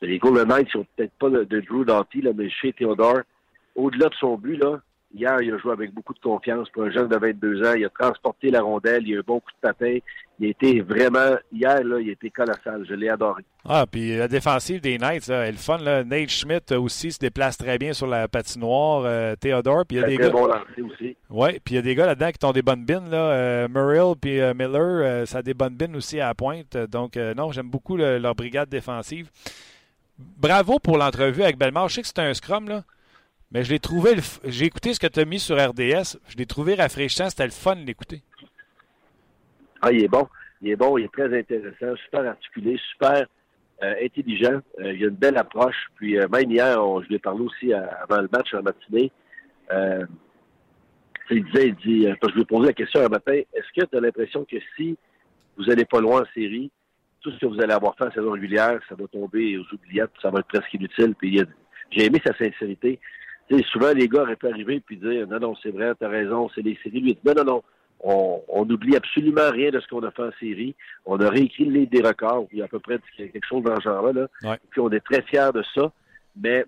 les 0.00 0.18
Golden 0.18 0.48
Knights 0.48 0.74
n'ont 0.74 0.86
peut-être 0.96 1.12
pas 1.18 1.30
de, 1.30 1.60
Drew 1.60 1.84
Doughty, 1.84 2.22
là, 2.22 2.30
mais 2.34 2.50
chez 2.50 2.72
Theodore, 2.72 3.20
au-delà 3.74 4.08
de 4.08 4.14
son 4.14 4.36
but, 4.36 4.56
là, 4.56 4.80
Hier, 5.14 5.42
il 5.42 5.52
a 5.52 5.58
joué 5.58 5.72
avec 5.72 5.92
beaucoup 5.92 6.14
de 6.14 6.20
confiance 6.20 6.70
pour 6.70 6.84
un 6.84 6.90
jeune 6.90 7.08
de 7.08 7.16
22 7.16 7.68
ans. 7.68 7.74
Il 7.74 7.84
a 7.84 7.90
transporté 7.90 8.50
la 8.50 8.62
rondelle, 8.62 9.02
il 9.06 9.12
a 9.12 9.16
eu 9.16 9.18
un 9.18 9.24
bon 9.26 9.40
coup 9.40 9.50
de 9.50 9.68
patin. 9.68 9.98
Il 10.38 10.46
a 10.46 10.50
été 10.50 10.80
vraiment, 10.80 11.36
hier, 11.52 11.84
là, 11.84 12.00
il 12.00 12.08
a 12.08 12.12
été 12.12 12.30
colossal. 12.30 12.86
Je 12.88 12.94
l'ai 12.94 13.10
adoré. 13.10 13.44
Ah, 13.68 13.84
puis 13.88 14.16
la 14.16 14.26
défensive 14.26 14.80
des 14.80 14.96
Knights, 14.96 15.28
elle 15.28 15.48
est 15.48 15.52
le 15.52 15.58
fun. 15.58 15.78
Là. 15.78 16.02
Nate 16.02 16.30
Schmidt 16.30 16.74
aussi 16.74 17.12
se 17.12 17.18
déplace 17.18 17.58
très 17.58 17.76
bien 17.76 17.92
sur 17.92 18.06
la 18.06 18.26
patinoire. 18.26 19.02
Euh, 19.04 19.36
Théodore, 19.36 19.84
puis 19.86 19.98
il 19.98 20.00
y 20.00 20.04
a 20.04 20.06
des 20.08 20.16
gars. 20.16 20.30
Bon 20.30 20.48
aussi. 20.90 21.16
Oui, 21.28 21.60
puis 21.62 21.74
il 21.74 21.76
y 21.76 21.78
a 21.78 21.82
des 21.82 21.94
gars 21.94 22.06
là-dedans 22.06 22.30
qui 22.30 22.44
ont 22.46 22.52
des 22.52 22.62
bonnes 22.62 22.84
bines. 22.84 23.10
Là. 23.10 23.18
Euh, 23.18 23.68
Murrill 23.68 24.14
puis 24.18 24.40
euh, 24.40 24.54
Miller, 24.54 25.26
ça 25.28 25.38
a 25.38 25.42
des 25.42 25.54
bonnes 25.54 25.74
bines 25.74 25.94
aussi 25.94 26.20
à 26.20 26.28
la 26.28 26.34
pointe. 26.34 26.76
Donc, 26.90 27.16
non, 27.36 27.52
j'aime 27.52 27.68
beaucoup 27.68 27.98
leur 27.98 28.34
brigade 28.34 28.70
défensive. 28.70 29.30
bravo 30.18 30.78
pour 30.78 30.96
l'entrevue 30.96 31.42
avec 31.42 31.58
Belmar. 31.58 31.88
Je 31.88 31.96
sais 31.96 32.00
que 32.00 32.08
c'était 32.08 32.22
un 32.22 32.34
scrum, 32.34 32.68
là. 32.68 32.82
Mais 33.52 33.64
je 33.64 33.70
l'ai 33.70 33.78
trouvé. 33.78 34.14
J'ai 34.44 34.64
écouté 34.64 34.94
ce 34.94 35.00
que 35.00 35.06
tu 35.06 35.20
as 35.20 35.24
mis 35.24 35.38
sur 35.38 35.56
RDS. 35.56 36.18
Je 36.28 36.36
l'ai 36.38 36.46
trouvé 36.46 36.74
rafraîchissant. 36.74 37.28
C'était 37.28 37.44
le 37.44 37.50
fun 37.50 37.76
de 37.76 37.84
l'écouter. 37.84 38.22
Ah, 39.82 39.92
il 39.92 40.04
est 40.04 40.08
bon. 40.08 40.26
Il 40.62 40.70
est 40.70 40.76
bon. 40.76 40.96
Il 40.96 41.04
est 41.04 41.12
très 41.12 41.38
intéressant. 41.38 41.94
Super 42.04 42.26
articulé. 42.26 42.80
Super 42.92 43.26
euh, 43.82 43.94
intelligent. 44.02 44.60
Euh, 44.80 44.94
il 44.94 45.04
a 45.04 45.08
une 45.08 45.16
belle 45.16 45.36
approche. 45.36 45.88
Puis 45.96 46.18
euh, 46.18 46.26
même 46.28 46.50
hier, 46.50 46.78
je 47.02 47.08
lui 47.08 47.16
ai 47.16 47.18
parlé 47.18 47.42
aussi 47.42 47.72
avant 47.74 48.22
le 48.22 48.28
match 48.32 48.54
en 48.54 48.62
matinée. 48.62 49.12
il 51.30 51.44
disait, 51.44 51.68
il 51.68 51.74
dit, 51.74 52.06
je 52.06 52.34
lui 52.34 52.42
ai 52.42 52.44
posé 52.46 52.66
la 52.68 52.72
question 52.72 53.04
un 53.04 53.08
matin, 53.08 53.32
est-ce 53.32 53.80
que 53.80 53.86
tu 53.86 53.96
as 53.96 54.00
l'impression 54.00 54.44
que 54.44 54.56
si 54.76 54.96
vous 55.56 55.64
n'allez 55.64 55.86
pas 55.86 56.00
loin 56.00 56.22
en 56.22 56.26
série, 56.34 56.70
tout 57.22 57.30
ce 57.30 57.38
que 57.38 57.46
vous 57.46 57.60
allez 57.60 57.72
avoir 57.72 57.96
fait 57.96 58.04
en 58.04 58.12
saison 58.12 58.32
régulière, 58.32 58.78
ça 58.88 58.94
va 58.94 59.06
tomber 59.06 59.56
aux 59.56 59.64
oubliettes, 59.72 60.10
ça 60.20 60.30
va 60.30 60.40
être 60.40 60.48
presque 60.48 60.74
inutile. 60.74 61.14
J'ai 61.90 62.04
aimé 62.04 62.20
sa 62.24 62.36
sincérité 62.36 63.00
souvent, 63.70 63.92
les 63.92 64.08
gars 64.08 64.22
auraient 64.22 64.36
pu 64.36 64.48
arriver 64.48 64.82
et 64.90 64.96
dire 64.96 65.26
Non, 65.28 65.38
non, 65.40 65.54
c'est 65.62 65.70
vrai, 65.70 65.92
t'as 65.98 66.08
raison, 66.08 66.48
c'est 66.54 66.62
les 66.62 66.78
séries. 66.82 67.00
Lui, 67.00 67.18
non, 67.24 67.34
non, 67.34 67.44
non. 67.44 67.62
On 68.04 68.64
n'oublie 68.64 68.96
absolument 68.96 69.50
rien 69.50 69.70
de 69.70 69.78
ce 69.78 69.86
qu'on 69.86 70.02
a 70.02 70.10
fait 70.10 70.22
en 70.22 70.32
série. 70.40 70.74
On 71.06 71.20
a 71.20 71.30
réécrit 71.30 71.86
des 71.86 72.02
records. 72.02 72.48
Il 72.50 72.58
y 72.58 72.62
a 72.62 72.64
à 72.64 72.68
peu 72.68 72.80
près 72.80 72.98
quelque 73.16 73.46
chose 73.46 73.62
dans 73.62 73.76
ce 73.76 73.82
genre-là. 73.82 74.28
Puis 74.70 74.80
on 74.80 74.90
est 74.90 75.00
très 75.00 75.22
fiers 75.22 75.50
de 75.54 75.62
ça. 75.74 75.92
Mais 76.36 76.64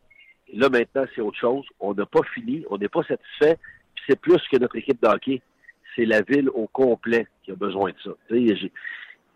là, 0.53 0.69
maintenant, 0.69 1.05
c'est 1.12 1.21
autre 1.21 1.38
chose. 1.38 1.64
On 1.81 1.93
n'a 1.93 2.07
pas 2.07 2.23
fini. 2.35 2.64
On 2.71 2.79
n'est 2.79 2.88
pas 2.88 3.03
satisfait. 3.03 3.59
Puis 3.97 4.05
c'est 4.09 4.21
plus 4.21 4.41
que 4.50 4.59
notre 4.59 4.76
équipe 4.76 5.03
d'hockey. 5.03 5.43
C'est 5.97 6.05
la 6.05 6.21
ville 6.21 6.49
au 6.50 6.69
complet 6.69 7.26
qui 7.43 7.50
a 7.50 7.57
besoin 7.57 7.91
de 7.91 7.97
ça. 8.05 8.11
Il, 8.31 8.71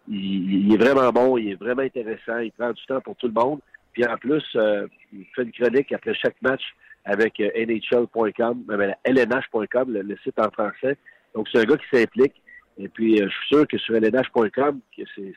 il, 0.09 0.73
est 0.73 0.76
vraiment 0.76 1.11
bon. 1.11 1.37
Il 1.37 1.50
est 1.50 1.61
vraiment 1.61 1.83
intéressant. 1.83 2.38
Il 2.38 2.52
prend 2.52 2.73
du 2.73 2.87
temps 2.87 3.00
pour 3.00 3.17
tout 3.17 3.26
le 3.26 3.33
monde. 3.33 3.59
En 4.07 4.17
plus, 4.17 4.45
euh, 4.57 4.87
il 5.12 5.25
fait 5.35 5.43
une 5.43 5.52
chronique 5.52 5.93
après 5.93 6.14
chaque 6.14 6.40
match 6.43 6.62
avec 7.05 7.40
euh, 7.40 7.50
NHL.com, 7.57 8.64
LNH.com, 9.05 9.93
le, 9.93 10.17
site 10.23 10.38
en 10.38 10.50
français. 10.50 10.97
Donc, 11.35 11.49
c'est 11.50 11.61
un 11.61 11.64
gars 11.64 11.76
qui 11.76 11.97
s'implique. 11.97 12.35
Et 12.78 12.88
puis, 12.88 13.21
euh, 13.21 13.28
je 13.28 13.35
suis 13.35 13.47
sûr 13.49 13.67
que 13.67 13.78
sur 13.78 13.95
LNH.com, 13.97 14.81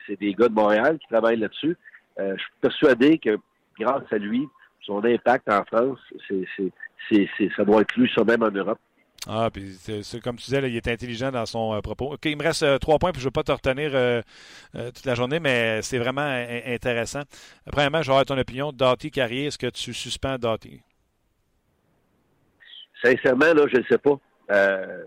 c'est 0.06 0.20
des 0.20 0.34
gars 0.34 0.48
de 0.48 0.54
Montréal 0.54 0.98
qui 0.98 1.08
travaillent 1.08 1.38
là-dessus. 1.38 1.76
Euh, 2.20 2.34
je 2.36 2.42
suis 2.42 2.52
persuadé 2.60 3.18
que 3.18 3.36
grâce 3.78 4.04
à 4.12 4.18
lui, 4.18 4.46
son 4.82 5.04
impact 5.04 5.50
en 5.50 5.64
France, 5.64 5.98
ça 7.56 7.64
doit 7.64 7.80
être 7.80 7.96
lui 7.96 8.10
ça 8.14 8.24
même 8.24 8.42
en 8.42 8.50
Europe. 8.50 8.78
Ah, 9.28 9.50
puis 9.52 9.76
c'est, 9.80 10.20
comme 10.20 10.36
tu 10.36 10.46
disais, 10.46 10.68
il 10.68 10.76
est 10.76 10.88
intelligent 10.88 11.30
dans 11.30 11.46
son 11.46 11.80
propos. 11.80 12.14
OK, 12.14 12.24
il 12.24 12.36
me 12.36 12.42
reste 12.42 12.80
trois 12.80 12.98
points, 12.98 13.12
puis 13.12 13.20
je 13.20 13.26
ne 13.26 13.28
veux 13.28 13.32
pas 13.32 13.44
te 13.44 13.52
retenir 13.52 13.92
toute 14.72 15.06
la 15.06 15.14
journée, 15.14 15.38
mais 15.38 15.80
c'est 15.82 15.98
vraiment 15.98 16.26
intéressant. 16.66 17.22
Premièrement, 17.70 18.02
j'aurais 18.02 18.24
ton 18.24 18.36
opinion. 18.36 18.72
Doughty 18.72 19.12
Carrier, 19.12 19.46
est-ce 19.46 19.58
que 19.58 19.68
tu 19.68 19.94
suspends 19.94 20.38
Doughty? 20.38 20.82
Sincèrement, 23.02 23.52
là, 23.52 23.66
je 23.72 23.78
ne 23.78 23.84
sais 23.84 23.98
pas. 23.98 24.18
Euh, 24.50 25.04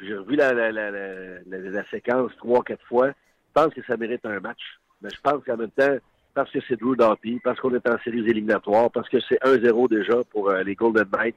j'ai 0.00 0.14
revu 0.14 0.36
la, 0.36 1.84
séquence 1.90 2.32
trois, 2.36 2.62
quatre 2.62 2.84
fois. 2.86 3.08
Je 3.08 3.52
pense 3.54 3.72
que 3.74 3.82
ça 3.86 3.96
mérite 3.96 4.24
un 4.26 4.40
match. 4.40 4.60
Mais 5.00 5.08
je 5.14 5.20
pense 5.20 5.42
qu'en 5.44 5.56
même 5.56 5.70
temps, 5.70 5.96
parce 6.34 6.50
que 6.50 6.58
c'est 6.68 6.76
Drew 6.76 6.96
Doughty, 6.96 7.40
parce 7.42 7.58
qu'on 7.60 7.74
est 7.74 7.88
en 7.88 7.98
séries 8.02 8.28
éliminatoires, 8.28 8.90
parce 8.90 9.08
que 9.08 9.18
c'est 9.20 9.40
1-0 9.42 9.88
déjà 9.88 10.22
pour 10.30 10.50
euh, 10.50 10.62
les 10.62 10.74
Golden 10.74 11.08
Knights, 11.12 11.36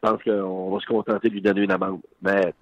je 0.00 0.08
pense 0.08 0.22
qu'on 0.22 0.70
va 0.70 0.80
se 0.80 0.86
contenter 0.86 1.28
de 1.28 1.34
lui 1.34 1.42
donner 1.42 1.62
une 1.62 1.72
amende. 1.72 2.00
Mais 2.22 2.54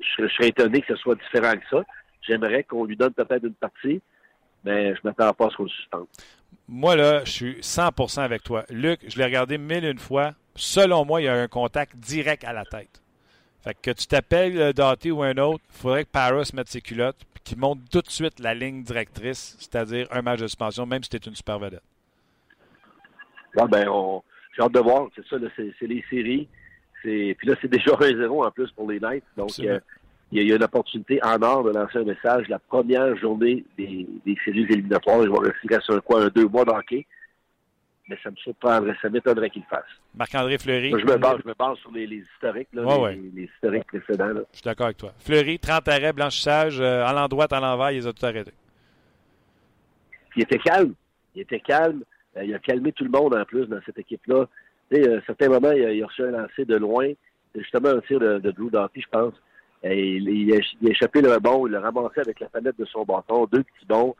je, 0.00 0.26
serais 0.28 0.48
étonné 0.48 0.80
que 0.80 0.94
ce 0.94 0.96
soit 0.96 1.14
différent 1.14 1.54
que 1.54 1.68
ça. 1.70 1.84
J'aimerais 2.22 2.64
qu'on 2.64 2.84
lui 2.84 2.96
donne 2.96 3.12
peut-être 3.12 3.44
une 3.44 3.54
partie, 3.54 4.00
mais 4.64 4.94
je 4.94 5.00
ne 5.04 5.10
m'attends 5.10 5.32
pas 5.32 5.46
à 5.46 5.50
ce 5.50 5.56
qu'on 5.56 5.64
le 5.64 5.68
suspende. 5.68 6.06
Moi, 6.68 6.96
là, 6.96 7.24
je 7.24 7.30
suis 7.30 7.54
100% 7.60 8.20
avec 8.20 8.42
toi. 8.42 8.64
Luc, 8.70 9.00
je 9.08 9.18
l'ai 9.18 9.24
regardé 9.24 9.58
mille 9.58 9.84
une 9.84 9.98
fois 9.98 10.34
selon 10.54 11.04
moi, 11.04 11.20
il 11.20 11.24
y 11.24 11.28
a 11.28 11.34
un 11.34 11.48
contact 11.48 11.96
direct 11.96 12.44
à 12.44 12.52
la 12.52 12.64
tête. 12.64 13.00
Fait 13.62 13.76
que, 13.80 13.90
tu 13.92 14.06
t'appelles 14.06 14.60
euh, 14.60 14.72
Doughty 14.72 15.10
ou 15.10 15.22
un 15.22 15.36
autre, 15.36 15.62
il 15.70 15.76
faudrait 15.76 16.04
que 16.04 16.10
Paris 16.10 16.50
mette 16.52 16.68
ses 16.68 16.80
culottes 16.80 17.20
et 17.36 17.40
qu'il 17.44 17.58
monte 17.58 17.78
tout 17.90 18.00
de 18.00 18.10
suite 18.10 18.40
la 18.40 18.54
ligne 18.54 18.82
directrice, 18.82 19.56
c'est-à-dire 19.58 20.08
un 20.10 20.22
match 20.22 20.40
de 20.40 20.46
suspension, 20.46 20.84
même 20.84 21.02
si 21.02 21.10
tu 21.10 21.16
es 21.16 21.20
une 21.20 21.36
super 21.36 21.58
vedette. 21.58 21.82
ben, 23.54 23.86
j'ai 24.56 24.62
hâte 24.62 24.72
de 24.72 24.80
voir. 24.80 25.08
C'est 25.14 25.26
ça, 25.26 25.36
c'est 25.56 25.86
les 25.86 26.04
séries. 26.10 26.48
Puis 27.02 27.48
là, 27.48 27.54
c'est 27.60 27.68
déjà 27.70 27.92
1-0 27.92 28.46
en 28.46 28.50
plus 28.50 28.70
pour 28.72 28.90
les 28.90 29.00
Knights. 29.00 29.24
Donc, 29.36 29.50
euh, 29.60 29.78
il 30.30 30.48
y, 30.48 30.52
a 30.52 30.56
une 30.56 30.62
opportunité 30.62 31.20
en 31.22 31.42
or 31.42 31.64
de 31.64 31.70
lancer 31.70 31.98
un 31.98 32.04
message. 32.04 32.48
La 32.48 32.58
première 32.58 33.14
journée 33.16 33.64
des, 33.76 34.06
séries 34.44 34.66
éliminatoires, 34.70 35.22
je 35.22 35.30
vais 35.30 35.50
rester 35.50 35.84
sur 35.84 35.94
un, 35.94 36.00
quoi, 36.00 36.24
un 36.24 36.28
deux 36.28 36.48
mois 36.48 36.64
d'hockey 36.64 37.06
mais 38.08 38.18
ça 38.22 38.30
me 38.30 38.36
surprendrait, 38.36 38.94
ça 39.00 39.08
m'étonnerait 39.08 39.50
qu'il 39.50 39.62
le 39.62 39.68
fasse. 39.68 39.88
Marc-André 40.14 40.58
Fleury. 40.58 40.90
je, 40.90 41.06
me 41.06 41.16
base, 41.16 41.38
je 41.42 41.48
me 41.48 41.54
base 41.54 41.78
sur 41.78 41.92
les, 41.92 42.04
historiques, 42.04 42.68
là, 42.72 43.12
les, 43.12 43.44
historiques 43.44 43.86
précédents. 43.86 44.28
Je 44.34 44.56
suis 44.56 44.64
d'accord 44.64 44.86
avec 44.86 44.98
toi. 44.98 45.12
Fleury, 45.18 45.58
30 45.58 45.88
arrêts, 45.88 46.12
blanchissage, 46.12 46.80
euh, 46.80 47.06
à 47.06 47.12
l'endroit, 47.12 47.46
à 47.50 47.60
l'envers, 47.60 47.90
il 47.92 48.00
les 48.00 48.06
a 48.06 48.12
tout 48.12 48.26
arrêtés. 48.26 48.52
il 50.36 50.42
était 50.42 50.58
calme. 50.58 50.94
Il 51.34 51.42
était 51.42 51.60
calme. 51.60 52.02
Euh, 52.36 52.44
il 52.44 52.54
a 52.54 52.58
calmé 52.58 52.92
tout 52.92 53.04
le 53.04 53.10
monde 53.10 53.34
en 53.34 53.44
plus 53.44 53.66
dans 53.66 53.80
cette 53.86 53.98
équipe-là. 53.98 54.46
Sais, 54.92 55.08
à 55.08 55.16
un 55.16 55.20
certain 55.22 55.48
moment, 55.48 55.72
il 55.72 56.02
a, 56.02 56.06
reçu 56.06 56.22
un 56.22 56.30
lancer 56.30 56.64
de 56.64 56.76
loin. 56.76 57.08
C'est 57.54 57.62
justement 57.62 57.90
un 57.90 58.00
tir 58.00 58.20
de, 58.20 58.38
de 58.38 58.50
Drew 58.50 58.70
Doughty, 58.70 59.00
je 59.00 59.08
pense. 59.08 59.34
Et 59.82 60.16
il, 60.16 60.52
a, 60.52 60.58
échappé 60.88 61.22
le 61.22 61.38
bon, 61.38 61.66
il 61.66 61.72
l'a 61.72 61.80
ramassé 61.80 62.20
avec 62.20 62.40
la 62.40 62.48
palette 62.48 62.78
de 62.78 62.84
son 62.84 63.04
bâton, 63.04 63.46
deux 63.46 63.62
petits 63.62 63.86
bons. 63.86 64.14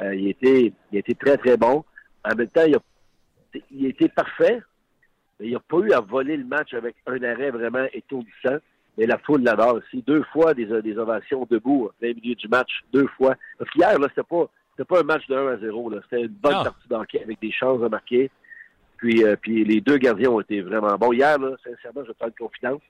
Euh, 0.00 0.14
il, 0.14 0.28
était, 0.28 0.72
il 0.90 0.98
était 0.98 1.14
très, 1.14 1.36
très 1.36 1.56
bon. 1.56 1.84
En 2.24 2.34
même 2.34 2.48
temps, 2.48 2.64
il 2.66 2.74
a 2.74 2.80
il 3.70 3.86
était 3.86 4.08
parfait, 4.08 4.60
mais 5.38 5.46
il 5.48 5.52
n'a 5.52 5.60
pas 5.60 5.78
eu 5.78 5.92
à 5.92 6.00
voler 6.00 6.36
le 6.36 6.44
match 6.44 6.74
avec 6.74 6.96
un 7.06 7.22
arrêt 7.22 7.50
vraiment 7.50 7.86
étourdissant. 7.92 8.58
Mais 8.96 9.06
la 9.06 9.18
foule 9.18 9.42
l'adore 9.42 9.76
aussi. 9.76 10.02
Deux 10.02 10.22
fois 10.32 10.54
des, 10.54 10.66
des 10.82 10.98
ovations 10.98 11.46
debout, 11.50 11.90
au 11.90 11.92
milieu 12.00 12.34
du 12.34 12.48
match, 12.48 12.70
deux 12.92 13.08
fois. 13.16 13.34
Parce 13.58 13.70
qu'hier, 13.70 13.98
là, 13.98 14.06
c'était 14.08 14.22
pas, 14.22 14.48
c'était 14.70 14.84
pas 14.84 15.00
un 15.00 15.04
match 15.04 15.26
de 15.26 15.34
1 15.34 15.46
à 15.48 15.56
0. 15.58 15.92
C'était 16.02 16.22
une 16.22 16.28
bonne 16.28 16.62
partie 16.64 16.88
d'enquête 16.88 17.22
avec 17.22 17.40
des 17.40 17.50
chances 17.50 17.80
de 17.80 17.88
marquer. 17.88 18.30
Puis, 19.04 19.22
euh, 19.22 19.36
puis 19.38 19.66
les 19.66 19.82
deux 19.82 19.98
gardiens 19.98 20.30
ont 20.30 20.40
été 20.40 20.62
vraiment 20.62 20.96
bons. 20.96 21.12
Hier, 21.12 21.36
sincèrement, 21.62 22.00
je 22.04 22.08
vais 22.08 22.26
une 22.26 22.32
confidence. 22.32 22.80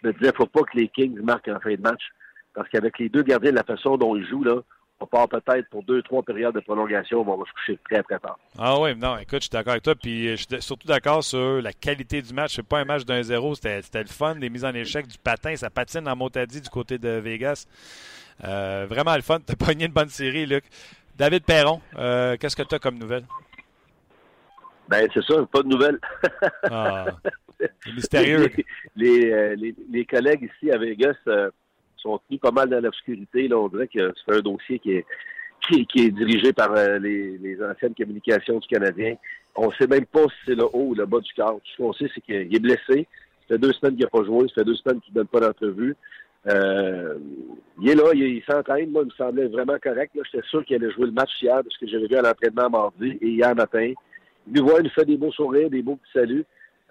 Je 0.00 0.08
me 0.08 0.14
disais, 0.14 0.32
faut 0.34 0.46
pas 0.46 0.62
que 0.62 0.78
les 0.78 0.88
Kings 0.88 1.20
marquent 1.20 1.48
en 1.48 1.60
fin 1.60 1.74
de 1.74 1.82
match. 1.82 2.00
Parce 2.54 2.70
qu'avec 2.70 2.98
les 2.98 3.10
deux 3.10 3.20
gardiens, 3.22 3.52
la 3.52 3.64
façon 3.64 3.98
dont 3.98 4.16
ils 4.16 4.26
jouent, 4.26 4.46
on 5.00 5.06
part 5.06 5.28
peut-être 5.28 5.68
pour 5.68 5.82
deux, 5.82 6.00
trois 6.00 6.22
périodes 6.22 6.54
de 6.54 6.60
prolongation, 6.60 7.20
on 7.20 7.36
va 7.36 7.44
se 7.44 7.52
coucher 7.52 7.78
très, 7.84 8.02
très 8.02 8.18
tard. 8.18 8.38
Ah 8.58 8.80
oui, 8.80 8.96
non, 8.96 9.18
écoute, 9.18 9.40
je 9.40 9.42
suis 9.42 9.50
d'accord 9.50 9.72
avec 9.72 9.82
toi. 9.82 9.94
Puis 9.94 10.30
je 10.30 10.36
suis 10.36 10.62
surtout 10.62 10.88
d'accord 10.88 11.22
sur 11.22 11.60
la 11.60 11.74
qualité 11.74 12.22
du 12.22 12.32
match. 12.32 12.54
C'est 12.56 12.66
pas 12.66 12.78
un 12.78 12.86
match 12.86 13.04
d'un 13.04 13.22
zéro, 13.22 13.54
c'était 13.54 13.82
le 13.92 14.08
fun, 14.08 14.36
des 14.36 14.48
mises 14.48 14.64
en 14.64 14.72
échec, 14.72 15.06
du 15.06 15.18
patin, 15.18 15.54
ça 15.54 15.68
patine 15.68 16.08
en 16.08 16.16
motadie 16.16 16.62
du 16.62 16.70
côté 16.70 16.96
de 16.96 17.10
Vegas. 17.10 17.66
Euh, 18.42 18.86
vraiment 18.88 19.14
le 19.14 19.20
fun. 19.20 19.38
T'as 19.44 19.54
pogné 19.66 19.84
une 19.84 19.92
bonne 19.92 20.08
série, 20.08 20.46
Luc. 20.46 20.64
David 21.18 21.44
Perron, 21.44 21.82
euh, 21.98 22.38
qu'est-ce 22.40 22.56
que 22.56 22.62
tu 22.62 22.74
as 22.74 22.78
comme 22.78 22.96
nouvelle? 22.96 23.24
Ben, 24.88 25.08
c'est 25.12 25.22
ça, 25.24 25.46
pas 25.46 25.62
de 25.62 25.68
nouvelles. 25.68 25.98
ah, 26.64 27.06
c'est 27.60 27.70
mystérieux. 27.94 28.50
Les, 28.96 29.30
euh, 29.32 29.54
les, 29.56 29.74
les, 29.90 30.04
collègues 30.04 30.50
ici 30.54 30.70
à 30.70 30.78
Vegas 30.78 31.16
sont 31.98 32.20
tenus 32.26 32.40
pas 32.40 32.50
mal 32.50 32.70
dans 32.70 32.80
l'obscurité. 32.80 33.48
Là, 33.48 33.58
on 33.58 33.68
dirait 33.68 33.88
que 33.88 34.12
c'est 34.14 34.34
un 34.34 34.40
dossier 34.40 34.78
qui 34.78 34.92
est, 34.92 35.04
qui, 35.86 36.06
est 36.06 36.10
dirigé 36.10 36.52
par 36.52 36.72
euh, 36.76 36.98
les, 36.98 37.58
anciennes 37.62 37.94
communications 37.94 38.58
du 38.58 38.68
Canadien. 38.68 39.16
On 39.54 39.68
ne 39.68 39.72
sait 39.72 39.86
même 39.86 40.06
pas 40.06 40.24
si 40.24 40.36
c'est 40.46 40.54
le 40.54 40.64
haut 40.64 40.88
ou 40.88 40.94
le 40.94 41.06
bas 41.06 41.20
du 41.20 41.32
corps. 41.34 41.60
Tout 41.64 41.70
ce 41.72 41.76
qu'on 41.76 41.92
sait, 41.92 42.10
c'est 42.14 42.20
qu'il 42.20 42.54
est 42.54 42.60
blessé. 42.60 43.06
Ça 43.42 43.54
fait 43.54 43.58
deux 43.58 43.72
semaines 43.72 43.96
qu'il 43.96 44.04
n'a 44.04 44.10
pas 44.10 44.24
joué. 44.24 44.48
Ça 44.48 44.56
fait 44.56 44.64
deux 44.64 44.76
semaines 44.76 45.00
qu'il 45.00 45.12
ne 45.14 45.20
donne 45.20 45.26
pas 45.26 45.40
d'entrevue. 45.40 45.96
Euh, 46.46 47.18
il 47.80 47.90
est 47.90 47.94
là, 47.94 48.04
il, 48.14 48.42
s'entraîne. 48.48 48.90
Moi, 48.90 49.02
il 49.02 49.06
me 49.06 49.10
semblait 49.12 49.48
vraiment 49.48 49.76
correct. 49.82 50.12
J'étais 50.14 50.46
sûr 50.46 50.64
qu'il 50.64 50.76
allait 50.76 50.92
jouer 50.92 51.06
le 51.06 51.12
match 51.12 51.30
hier 51.42 51.60
parce 51.62 51.76
que 51.76 51.86
j'avais 51.86 52.06
vu 52.06 52.16
à 52.16 52.22
l'entraînement 52.22 52.70
mardi 52.70 53.18
et 53.20 53.28
hier 53.28 53.54
matin. 53.54 53.92
Il 54.48 54.60
nous 54.60 54.66
voit, 54.66 54.80
il 54.80 54.90
fait 54.90 55.04
des 55.04 55.16
beaux 55.16 55.32
sourires, 55.32 55.70
des 55.70 55.82
beaux 55.82 55.96
petits 55.96 56.12
saluts. 56.12 56.44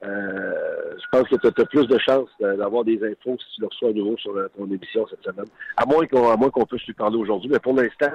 Euh, 0.04 0.94
je 0.96 1.06
pense 1.12 1.28
que 1.28 1.36
tu 1.36 1.48
as, 1.48 1.66
plus 1.66 1.88
de 1.88 1.98
chances 1.98 2.30
d'avoir 2.40 2.84
des 2.84 2.98
infos 3.04 3.36
si 3.40 3.56
tu 3.56 3.62
le 3.62 3.68
reçois 3.68 3.90
à 3.90 3.94
nouveau 3.94 4.16
sur 4.18 4.34
ton 4.56 4.66
émission 4.66 5.08
cette 5.10 5.24
semaine. 5.24 5.48
À 5.76 5.86
moins 5.86 6.06
qu'on 6.06 6.66
puisse 6.66 6.86
lui 6.86 6.94
parler 6.94 7.18
aujourd'hui, 7.18 7.50
mais 7.50 7.60
pour 7.60 7.74
l'instant, 7.74 8.14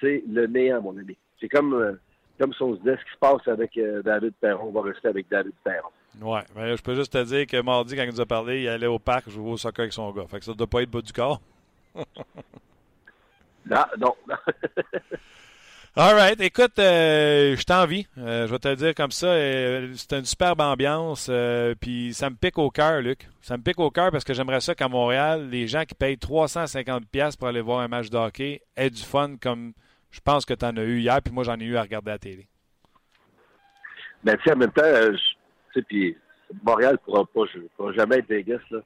c'est 0.00 0.22
le 0.30 0.46
néant, 0.46 0.82
mon 0.82 0.96
ami. 0.98 1.16
C'est 1.40 1.48
comme, 1.48 1.72
euh, 1.74 1.92
comme 2.38 2.52
si 2.52 2.62
on 2.62 2.74
se 2.74 2.80
disait 2.80 2.96
ce 2.96 3.04
qui 3.04 3.12
se 3.12 3.18
passe 3.18 3.48
avec 3.48 3.76
euh, 3.78 4.02
David 4.02 4.34
Perron, 4.40 4.68
on 4.68 4.72
va 4.72 4.82
rester 4.82 5.08
avec 5.08 5.26
David 5.30 5.54
Perron. 5.64 5.88
Ouais, 6.20 6.42
mais 6.54 6.76
je 6.76 6.82
peux 6.82 6.94
juste 6.94 7.12
te 7.12 7.24
dire 7.24 7.46
que 7.46 7.60
mardi, 7.62 7.94
quand 7.94 8.02
il 8.02 8.10
nous 8.10 8.20
a 8.20 8.26
parlé, 8.26 8.62
il 8.62 8.68
allait 8.68 8.86
au 8.86 8.98
parc 8.98 9.28
jouer 9.28 9.50
au 9.50 9.56
soccer 9.56 9.82
avec 9.82 9.92
son 9.92 10.10
gars. 10.12 10.26
Fait 10.26 10.38
que 10.38 10.44
ça 10.44 10.52
ne 10.52 10.56
doit 10.56 10.66
pas 10.66 10.82
être 10.82 10.90
bas 10.90 11.00
du 11.02 11.12
corps. 11.12 11.40
non, 13.66 13.84
non. 13.98 14.14
All 15.98 16.14
right. 16.14 16.38
Écoute, 16.42 16.78
euh, 16.78 17.56
je 17.56 17.64
t'envie. 17.64 18.06
Euh, 18.18 18.46
je 18.46 18.52
vais 18.52 18.58
te 18.58 18.68
le 18.68 18.76
dire 18.76 18.94
comme 18.94 19.12
ça. 19.12 19.28
Euh, 19.28 19.94
c'est 19.94 20.12
une 20.12 20.26
superbe 20.26 20.60
ambiance. 20.60 21.30
Puis 21.80 22.12
ça 22.12 22.28
me 22.28 22.36
pique 22.36 22.58
au 22.58 22.68
cœur, 22.70 23.00
Luc. 23.00 23.26
Ça 23.40 23.56
me 23.56 23.62
pique 23.62 23.80
au 23.80 23.90
cœur 23.90 24.10
parce 24.10 24.22
que 24.22 24.34
j'aimerais 24.34 24.60
ça 24.60 24.74
qu'à 24.74 24.88
Montréal, 24.88 25.48
les 25.48 25.66
gens 25.66 25.84
qui 25.86 25.94
payent 25.94 26.16
350$ 26.16 27.38
pour 27.38 27.48
aller 27.48 27.62
voir 27.62 27.80
un 27.80 27.88
match 27.88 28.10
de 28.10 28.18
hockey 28.18 28.60
aient 28.76 28.90
du 28.90 29.02
fun 29.02 29.36
comme 29.40 29.72
Je 30.10 30.20
pense 30.20 30.44
que 30.44 30.52
tu 30.52 30.66
en 30.66 30.76
as 30.76 30.82
eu 30.82 30.98
hier, 30.98 31.22
puis 31.22 31.32
moi, 31.32 31.44
j'en 31.44 31.58
ai 31.58 31.64
eu 31.64 31.78
à 31.78 31.82
regarder 31.82 32.10
la 32.10 32.18
télé. 32.18 32.46
Ben, 34.22 34.36
tu 34.36 34.52
en 34.52 34.56
même 34.56 34.72
temps, 34.72 34.82
tu 35.72 35.82
puis 35.82 36.14
Montréal 36.62 36.98
pourra, 37.06 37.24
pas, 37.24 37.44
pourra 37.74 37.92
jamais 37.94 38.18
être 38.18 38.28
Vegas, 38.28 38.60
là. 38.70 38.80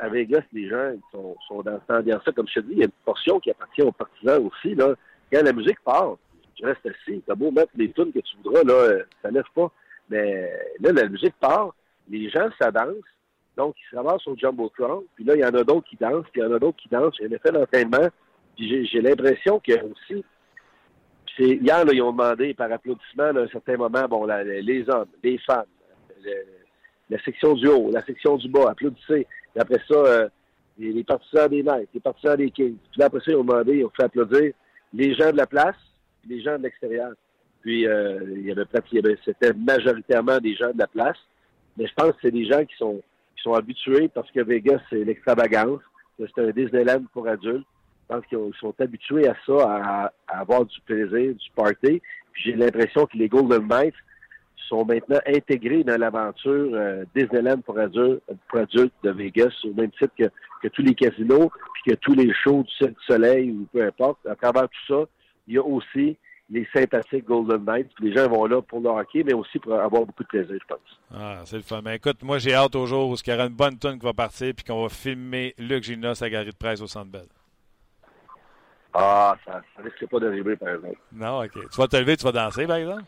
À 0.00 0.08
Vegas, 0.08 0.44
les 0.52 0.68
gens 0.68 0.92
sont, 1.10 1.36
sont 1.48 1.62
dans 1.62 1.80
cette 1.80 1.90
ambiance-là. 1.90 2.32
Comme 2.32 2.46
je 2.46 2.60
te 2.60 2.66
dis, 2.66 2.72
il 2.74 2.78
y 2.78 2.82
a 2.82 2.86
une 2.86 2.92
portion 3.04 3.40
qui 3.40 3.50
appartient 3.50 3.82
aux 3.82 3.90
partisans 3.90 4.46
aussi. 4.46 4.76
Là. 4.76 4.94
Quand 5.32 5.42
la 5.42 5.52
musique 5.52 5.80
part, 5.84 6.16
tu 6.56 6.64
restes 6.64 6.86
assis. 6.86 7.22
T'as 7.26 7.34
beau 7.34 7.50
mettre 7.50 7.72
les 7.76 7.90
tunes 7.90 8.12
que 8.12 8.20
tu 8.20 8.36
voudras, 8.42 8.62
là, 8.64 8.74
euh, 8.74 9.02
ça 9.22 9.30
lève 9.30 9.44
pas. 9.54 9.70
Mais 10.08 10.50
là, 10.80 10.92
la 10.92 11.08
musique 11.08 11.34
part, 11.40 11.74
les 12.08 12.28
gens, 12.30 12.48
ça 12.60 12.70
danse. 12.70 12.94
Donc, 13.56 13.74
ils 13.78 13.90
se 13.90 13.96
ramassent 13.96 14.26
au 14.26 14.36
Jumbotron. 14.36 15.04
Puis 15.14 15.24
là, 15.24 15.34
il 15.34 15.40
y 15.40 15.44
en 15.44 15.54
a 15.54 15.64
d'autres 15.64 15.88
qui 15.88 15.96
dansent, 15.96 16.26
puis 16.32 16.40
il 16.40 16.44
y 16.44 16.46
en 16.46 16.52
a 16.52 16.58
d'autres 16.58 16.76
qui 16.76 16.88
dansent. 16.88 17.14
J'ai 17.18 17.28
fait 17.38 17.52
l'entraînement. 17.52 18.08
Puis 18.56 18.86
j'ai 18.86 19.00
l'impression 19.00 19.60
que 19.60 19.72
aussi, 19.72 20.24
hier, 21.38 21.84
là, 21.84 21.92
ils 21.92 22.02
ont 22.02 22.12
demandé 22.12 22.54
par 22.54 22.70
applaudissement, 22.72 23.24
à 23.24 23.40
un 23.40 23.48
certain 23.48 23.76
moment, 23.76 24.06
bon, 24.08 24.26
les 24.26 24.88
hommes, 24.88 25.08
les 25.22 25.38
femmes, 25.38 25.66
la 27.10 27.22
section 27.22 27.54
du 27.54 27.66
haut, 27.68 27.90
la 27.92 28.04
section 28.04 28.36
du 28.36 28.48
bas, 28.48 28.70
applaudissez. 28.70 29.26
Puis 29.52 29.60
après 29.60 29.80
ça, 29.88 29.94
euh, 29.94 30.28
les, 30.78 31.04
partisans 31.04 31.48
des 31.48 31.62
Knights, 31.62 31.88
les 31.94 32.00
partisans 32.00 32.36
des 32.36 32.50
Kings. 32.50 32.76
Puis 32.92 33.02
après 33.02 33.20
ça, 33.20 33.30
ils 33.30 33.36
ont 33.36 33.44
demandé, 33.44 33.78
ils 33.78 33.84
ont 33.84 33.92
fait 33.96 34.04
applaudir 34.04 34.52
les 34.92 35.14
gens 35.14 35.30
de 35.30 35.36
la 35.36 35.46
place, 35.46 35.76
les 36.28 36.42
gens 36.42 36.58
de 36.58 36.64
l'extérieur. 36.64 37.12
Puis 37.62 37.86
euh, 37.86 38.20
il 38.36 38.46
y 38.46 38.52
avait 38.52 39.16
c'était 39.24 39.52
majoritairement 39.52 40.38
des 40.38 40.54
gens 40.54 40.72
de 40.72 40.78
la 40.78 40.86
place. 40.86 41.18
Mais 41.76 41.86
je 41.86 41.92
pense 41.94 42.12
que 42.12 42.18
c'est 42.22 42.30
des 42.30 42.46
gens 42.46 42.64
qui 42.64 42.76
sont 42.76 43.02
qui 43.36 43.42
sont 43.42 43.54
habitués 43.54 44.08
parce 44.14 44.30
que 44.30 44.40
Vegas, 44.40 44.80
c'est 44.88 45.04
l'extravagance. 45.04 45.82
C'est 46.18 46.42
un 46.42 46.50
Disneyland 46.50 47.04
pour 47.12 47.28
adultes. 47.28 47.66
Je 48.08 48.14
pense 48.14 48.26
qu'ils 48.26 48.60
sont 48.60 48.74
habitués 48.78 49.28
à 49.28 49.34
ça, 49.44 50.12
à, 50.28 50.40
avoir 50.40 50.64
du 50.64 50.80
plaisir, 50.82 51.34
du 51.34 51.50
party. 51.54 52.00
Puis 52.32 52.42
j'ai 52.44 52.52
l'impression 52.52 53.04
que 53.06 53.18
les 53.18 53.28
Golden 53.28 53.66
Knights 53.66 53.94
sont 54.68 54.84
maintenant 54.84 55.18
intégrés 55.26 55.84
dans 55.84 55.98
l'aventure 55.98 56.70
euh, 56.72 57.04
Disneyland 57.14 57.60
pour 57.60 57.78
adultes, 57.78 58.22
de 59.02 59.10
Vegas, 59.10 59.52
au 59.64 59.74
même 59.74 59.90
titre 59.92 60.12
que, 60.18 60.24
que 60.62 60.68
tous 60.68 60.82
les 60.82 60.94
casinos, 60.94 61.50
puis 61.74 61.92
que 61.92 61.96
tous 61.96 62.14
les 62.14 62.32
shows 62.32 62.64
du 62.64 62.94
Soleil 63.06 63.50
ou 63.50 63.66
peu 63.72 63.84
importe. 63.84 64.24
À 64.26 64.34
travers 64.34 64.68
tout 64.68 64.94
ça, 64.94 65.04
il 65.46 65.54
y 65.54 65.58
a 65.58 65.64
aussi 65.64 66.16
les 66.50 66.66
sympathiques 66.72 67.24
Golden 67.24 67.64
Knights. 67.64 67.90
Les 68.00 68.14
gens 68.14 68.28
vont 68.28 68.46
là 68.46 68.62
pour 68.62 68.80
le 68.80 68.88
hockey, 68.88 69.22
mais 69.24 69.34
aussi 69.34 69.58
pour 69.58 69.74
avoir 69.74 70.04
beaucoup 70.04 70.22
de 70.22 70.28
plaisir, 70.28 70.56
je 70.60 70.66
pense. 70.66 71.00
Ah, 71.12 71.42
c'est 71.44 71.56
le 71.56 71.62
fun. 71.62 71.80
Mais 71.84 71.96
écoute, 71.96 72.22
moi, 72.22 72.38
j'ai 72.38 72.54
hâte 72.54 72.76
au 72.76 72.86
jour 72.86 73.10
où 73.10 73.14
il 73.14 73.30
y 73.30 73.34
aura 73.34 73.46
une 73.46 73.54
bonne 73.54 73.78
tonne 73.78 73.98
qui 73.98 74.04
va 74.04 74.12
partir 74.12 74.52
puis 74.54 74.64
qu'on 74.64 74.82
va 74.82 74.88
filmer 74.88 75.54
Luc 75.58 75.84
Gina 75.84 76.14
sa 76.14 76.30
galerie 76.30 76.52
de 76.52 76.56
presse 76.56 76.80
au 76.80 76.86
Centre 76.86 77.10
Bell. 77.10 77.26
Ah, 78.94 79.36
ça 79.44 79.60
ne 79.78 79.84
risque 79.84 80.06
pas 80.06 80.18
d'arriver, 80.20 80.56
par 80.56 80.70
exemple. 80.70 80.98
Non, 81.12 81.42
OK. 81.42 81.52
Tu 81.52 81.76
vas 81.76 81.88
te 81.88 81.96
lever, 81.96 82.16
tu 82.16 82.24
vas 82.24 82.32
danser, 82.32 82.66
par 82.66 82.76
exemple? 82.76 83.04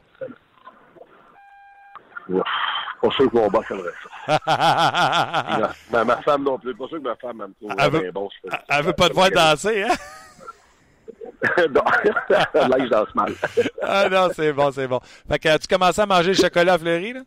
Pas 3.00 3.10
sûr 3.10 3.30
que 3.30 3.36
mon 3.36 3.48
boss 3.48 3.64
aimerait 3.70 3.90
ça. 4.26 4.38
ma, 5.90 6.04
ma, 6.04 6.16
femme 6.22 6.42
non 6.42 6.58
plus. 6.58 6.74
Pas 6.74 6.88
sûr 6.88 6.98
que 6.98 7.04
ma 7.04 7.16
femme 7.16 7.38
me 7.38 7.54
trouve 7.54 7.72
elle 7.78 7.90
veut, 7.90 8.10
bon. 8.10 8.28
Elle, 8.44 8.58
elle 8.68 8.84
veut 8.84 8.92
pas 8.92 9.08
te 9.08 9.14
voir 9.14 9.30
danser, 9.30 9.84
hein? 9.84 9.94
non, 11.70 11.82
là, 12.54 12.76
je 12.78 12.88
danse 12.88 13.14
mal. 13.14 13.32
ah 13.82 14.08
non, 14.08 14.28
c'est 14.34 14.52
bon, 14.52 14.70
c'est 14.72 14.88
bon. 14.88 15.00
Fait 15.28 15.38
que 15.38 15.48
as-tu 15.48 15.68
commencé 15.68 16.00
à 16.00 16.06
manger 16.06 16.28
le 16.28 16.34
chocolat 16.34 16.78
fleuri, 16.78 17.12
là? 17.12 17.20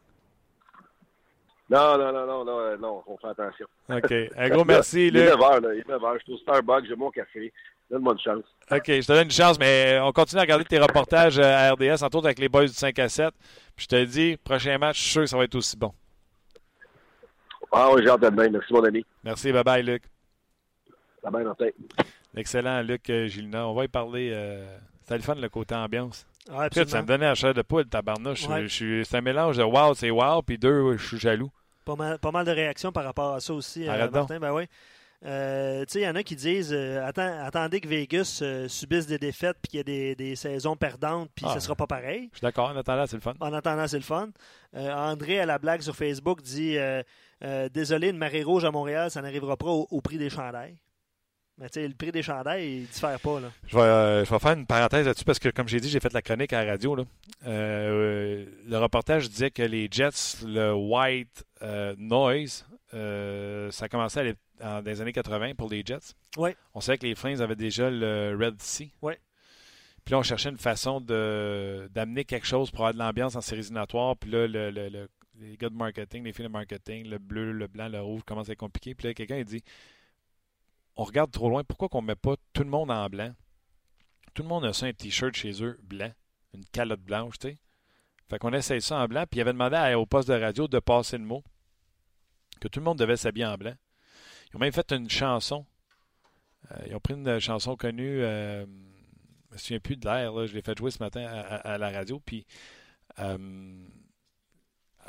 Non, 1.69 1.97
non, 1.97 2.12
non, 2.12 2.26
non, 2.28 2.45
non, 2.45 2.78
non, 2.78 3.04
on 3.08 3.17
fait 3.17 3.30
attention. 3.30 3.65
OK. 3.89 4.13
Un 4.36 4.50
gros 4.50 4.65
merci, 4.65 5.10
Luc. 5.10 5.24
Il 5.24 5.30
est 5.30 5.32
9h, 5.32 5.62
là. 5.62 5.74
Il 5.74 5.80
est 5.80 5.88
9h. 5.88 6.17
Je 6.17 6.24
suis 6.24 6.34
au 6.34 6.38
Starbucks, 6.39 6.86
j'ai 6.86 6.95
mon 6.97 7.10
café. 7.12 7.54
Donne-moi 7.89 8.13
une 8.13 8.19
chance. 8.19 8.43
OK, 8.69 8.84
je 8.88 9.08
te 9.08 9.12
donne 9.13 9.24
une 9.24 9.32
chance, 9.32 9.58
mais 9.58 9.97
on 10.02 10.12
continue 10.12 10.39
à 10.39 10.41
regarder 10.43 10.65
tes 10.65 10.80
reportages 10.80 11.39
euh, 11.39 11.43
à 11.43 11.71
RDS, 11.71 12.04
entre 12.04 12.17
autres 12.17 12.28
avec 12.28 12.39
les 12.39 12.50
boys 12.50 12.65
du 12.65 12.74
5 12.74 13.00
à 13.00 13.08
7. 13.08 13.34
Puis 13.76 13.86
je 13.86 13.88
te 13.88 14.04
dis, 14.04 14.38
prochain 14.43 14.78
match, 14.78 14.97
je 14.97 15.02
suis 15.04 15.12
sûr 15.12 15.21
que 15.21 15.28
ça 15.28 15.38
va 15.38 15.45
être 15.45 15.56
aussi 15.56 15.78
bon. 15.78 15.93
Ah 17.71 17.89
oui, 17.93 18.02
j'ai 18.04 18.10
hâte 18.10 18.21
de 18.21 18.30
demain. 18.30 18.50
Merci, 18.50 18.74
mon 18.74 18.84
ami. 18.84 19.06
Merci, 19.24 19.54
bye-bye, 19.54 19.84
Luc. 19.84 20.04
Bye-bye, 21.24 21.43
Martin. 21.45 21.69
Excellent, 22.36 22.82
Luc 22.82 23.10
euh, 23.10 23.28
Gilina. 23.28 23.67
On 23.67 23.74
va 23.74 23.86
y 23.86 23.88
parler. 23.88 24.32
Euh... 24.34 24.78
C'était 25.02 25.17
le 25.17 25.24
fun, 25.24 25.36
le 25.36 25.50
côté 25.50 25.76
ambiance. 25.76 26.26
Ouais, 26.50 26.67
ça 26.72 27.02
me 27.02 27.08
donnait 27.08 27.26
la 27.26 27.36
chair 27.36 27.54
de 27.54 27.62
poule, 27.62 27.86
tabarnouche. 27.86 28.48
Ouais. 28.48 28.67
C'est 28.70 29.15
un 29.15 29.22
mélange 29.22 29.58
de 29.58 29.63
wow, 29.63 29.94
c'est 29.94 30.10
wow, 30.10 30.41
puis 30.41 30.58
deux, 30.58 30.98
je 30.98 31.06
suis 31.06 31.20
jaloux. 31.20 31.52
Pas 31.86 31.96
mal, 31.96 32.20
pas 32.20 32.32
mal 32.32 32.46
de 32.46 32.52
réactions 32.52 32.91
par 32.91 33.04
rapport 33.04 33.34
à 33.34 33.39
ça 33.39 33.54
aussi, 33.54 33.88
euh, 33.88 34.10
Martin. 34.10 34.39
Ben 34.39 34.54
oui. 34.54 34.67
Euh, 35.24 35.86
il 35.94 36.02
y 36.02 36.08
en 36.08 36.15
a 36.15 36.24
qui 36.24 36.36
disent 36.36 36.74
euh, 36.74 37.06
attendez 37.06 37.80
que 37.80 37.88
Vegas 37.88 38.39
euh, 38.41 38.67
subisse 38.67 39.06
des 39.06 39.20
défaites 39.20 39.56
puis 39.62 39.70
qu'il 39.70 39.78
y 39.78 39.82
ait 39.82 39.84
des, 39.84 40.15
des, 40.15 40.36
saisons 40.36 40.76
perdantes 40.76 41.30
puis 41.36 41.46
ah, 41.48 41.54
ce 41.54 41.60
sera 41.60 41.76
pas 41.76 41.86
pareil. 41.86 42.30
Je 42.32 42.39
suis 42.39 42.46
d'accord. 42.46 42.70
En 42.70 42.76
attendant, 42.76 43.06
c'est 43.06 43.17
le 43.17 43.22
fun. 43.22 43.36
En 43.39 43.54
attendant, 43.54 43.88
c'est 43.88 43.98
le 43.98 44.04
fun. 44.04 44.30
André, 44.76 45.39
à 45.39 45.46
la 45.46 45.60
blague 45.60 45.82
sur 45.82 45.96
Facebook, 45.96 46.41
dit 46.41 46.78
Désolé, 47.72 48.10
une 48.10 48.17
marée 48.17 48.44
rouge 48.44 48.65
à 48.65 48.72
Montréal, 48.72 49.12
ça 49.12 49.22
n'arrivera 49.22 49.58
pas 49.58 49.67
au, 49.67 50.02
prix 50.02 50.17
des 50.17 50.30
chandails. 50.30 50.76
Mais 51.58 51.70
tu 51.70 51.80
sais, 51.80 51.88
le 51.88 51.94
prix 51.94 52.12
des 52.12 52.24
chandails, 52.24 52.66
il 52.66 52.82
ne 52.82 52.88
diffère 52.88 53.20
pas. 53.20 53.40
Là. 53.40 53.52
Je, 53.68 53.78
vais, 53.78 54.26
je 54.26 54.32
vais 54.32 54.40
faire 54.40 54.54
une 54.54 54.66
parenthèse 54.66 55.06
là-dessus 55.06 55.26
parce 55.26 55.40
que, 55.40 55.50
comme 55.50 55.68
j'ai 55.68 55.80
dit, 55.80 55.90
j'ai 55.90 56.00
fait 56.00 56.14
la 56.14 56.22
chronique 56.22 56.54
à 56.54 56.64
la 56.64 56.72
radio. 56.72 56.96
Là. 56.96 57.04
le 57.46 58.78
reportage 58.78 59.30
disait 59.30 59.52
que 59.52 59.64
les 59.64 59.88
Jets, 59.92 60.44
le 60.46 60.74
White 60.74 61.46
Noise, 61.98 62.66
ça 62.92 63.90
commençait 63.90 64.22
à 64.22 64.24
dans 64.62 64.84
les 64.86 65.02
années 65.02 65.14
80 65.14 65.56
pour 65.56 65.70
les 65.70 65.84
Jets. 65.86 66.16
Oui. 66.38 66.52
On 66.74 66.82
savait 66.82 66.98
que 66.98 67.06
les 67.06 67.16
Flames 67.16 67.42
avaient 67.42 67.56
déjà 67.56 67.90
le 67.90 68.38
Red 68.40 68.62
Sea. 68.62 68.92
Oui. 69.02 69.14
Puis 70.06 70.14
là, 70.14 70.20
on 70.20 70.24
cherchait 70.24 70.50
une 70.50 70.58
façon 70.58 71.02
d'amener 71.02 72.26
quelque 72.26 72.48
chose 72.48 72.72
pour 72.72 72.82
avoir 72.82 72.94
de 72.94 73.00
l'ambiance 73.00 73.36
en 73.36 73.42
séries 73.42 73.62
éliminatoires. 73.62 74.16
Puis 74.18 74.32
là, 74.32 74.48
le, 74.48 74.72
le, 74.72 75.10
les 75.40 75.58
gars 75.58 75.70
de 75.70 75.76
marketing, 75.76 76.24
les 76.24 76.34
filles 76.34 76.46
de 76.46 76.52
marketing, 76.52 77.08
le 77.08 77.18
bleu, 77.18 77.52
le 77.52 77.68
blanc, 77.68 77.88
le 77.88 78.02
rouge 78.02 78.22
commence 78.26 78.50
à 78.50 78.54
être 78.54 78.60
compliqué. 78.60 78.96
Puis 78.96 79.08
là, 79.08 79.14
quelqu'un 79.14 79.40
a 79.40 79.44
dit 79.44 79.64
On 81.02 81.04
regarde 81.04 81.32
trop 81.32 81.50
loin, 81.50 81.64
pourquoi 81.64 81.90
qu'on 81.90 82.04
ne 82.04 82.08
met 82.10 82.16
pas 82.16 82.36
tout 82.54 82.62
le 82.62 82.70
monde 82.70 82.92
en 82.92 83.10
blanc? 83.10 83.34
Tout 84.36 84.44
le 84.44 84.50
monde 84.50 84.66
a 84.66 84.72
ça, 84.72 84.86
un 84.86 84.94
t-shirt 84.94 85.34
chez 85.34 85.64
eux 85.64 85.80
blanc, 85.82 86.12
une 86.54 86.64
calotte 86.64 87.02
blanche, 87.02 87.40
tu 87.40 87.48
sais. 87.48 87.58
Fait 88.30 88.38
qu'on 88.38 88.54
essaye 88.54 88.84
ça 88.84 89.00
en 89.00 89.08
blanc. 89.08 89.26
Puis 89.28 89.40
il 89.40 89.42
avait 89.42 89.52
demandé 89.52 89.96
au 89.96 90.06
poste 90.06 90.30
de 90.30 90.36
radio 90.36 90.68
de 90.68 90.78
passer 90.78 91.18
le 91.18 91.24
mot 91.24 91.44
que 92.60 92.68
tout 92.68 92.80
le 92.80 92.84
monde 92.84 93.00
devait 93.00 93.18
s'habiller 93.18 93.48
en 93.48 93.58
blanc. 93.58 93.74
Ils 94.54 94.58
ont 94.58 94.60
même 94.60 94.72
fait 94.72 94.92
une 94.92 95.10
chanson. 95.10 95.66
Euh, 96.70 96.84
ils 96.86 96.96
ont 96.96 97.00
pris 97.00 97.16
une 97.16 97.40
chanson 97.40 97.76
connue. 97.76 98.22
Euh, 98.22 98.68
je 99.50 99.54
me 99.54 99.58
souviens 99.58 99.80
plus 99.80 99.98
de 99.98 100.06
l'air. 100.06 100.46
Je 100.46 100.54
l'ai 100.54 100.62
fait 100.62 100.78
jouer 100.78 100.92
ce 100.92 101.00
matin 101.00 101.26
à, 101.26 101.80
la 101.80 101.90
radio. 101.90 102.20
Puis, 102.20 102.46
euh, 103.18 103.88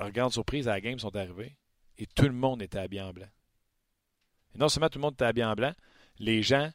grande 0.08 0.32
surprise, 0.32 0.68
à 0.68 0.70
la 0.70 0.80
game, 0.80 0.98
sont 0.98 1.14
arrivés. 1.14 1.54
Et 1.98 2.06
tout 2.06 2.24
le 2.24 2.32
monde 2.32 2.62
était 2.62 2.78
habillé 2.78 3.02
en 3.02 3.12
blanc. 3.12 3.28
Et 4.54 4.58
non 4.58 4.68
seulement 4.68 4.88
tout 4.88 4.98
le 4.98 5.02
monde 5.02 5.14
était 5.14 5.24
habillé 5.24 5.44
en 5.44 5.54
blanc, 5.54 5.72
les 6.18 6.42
gens 6.42 6.70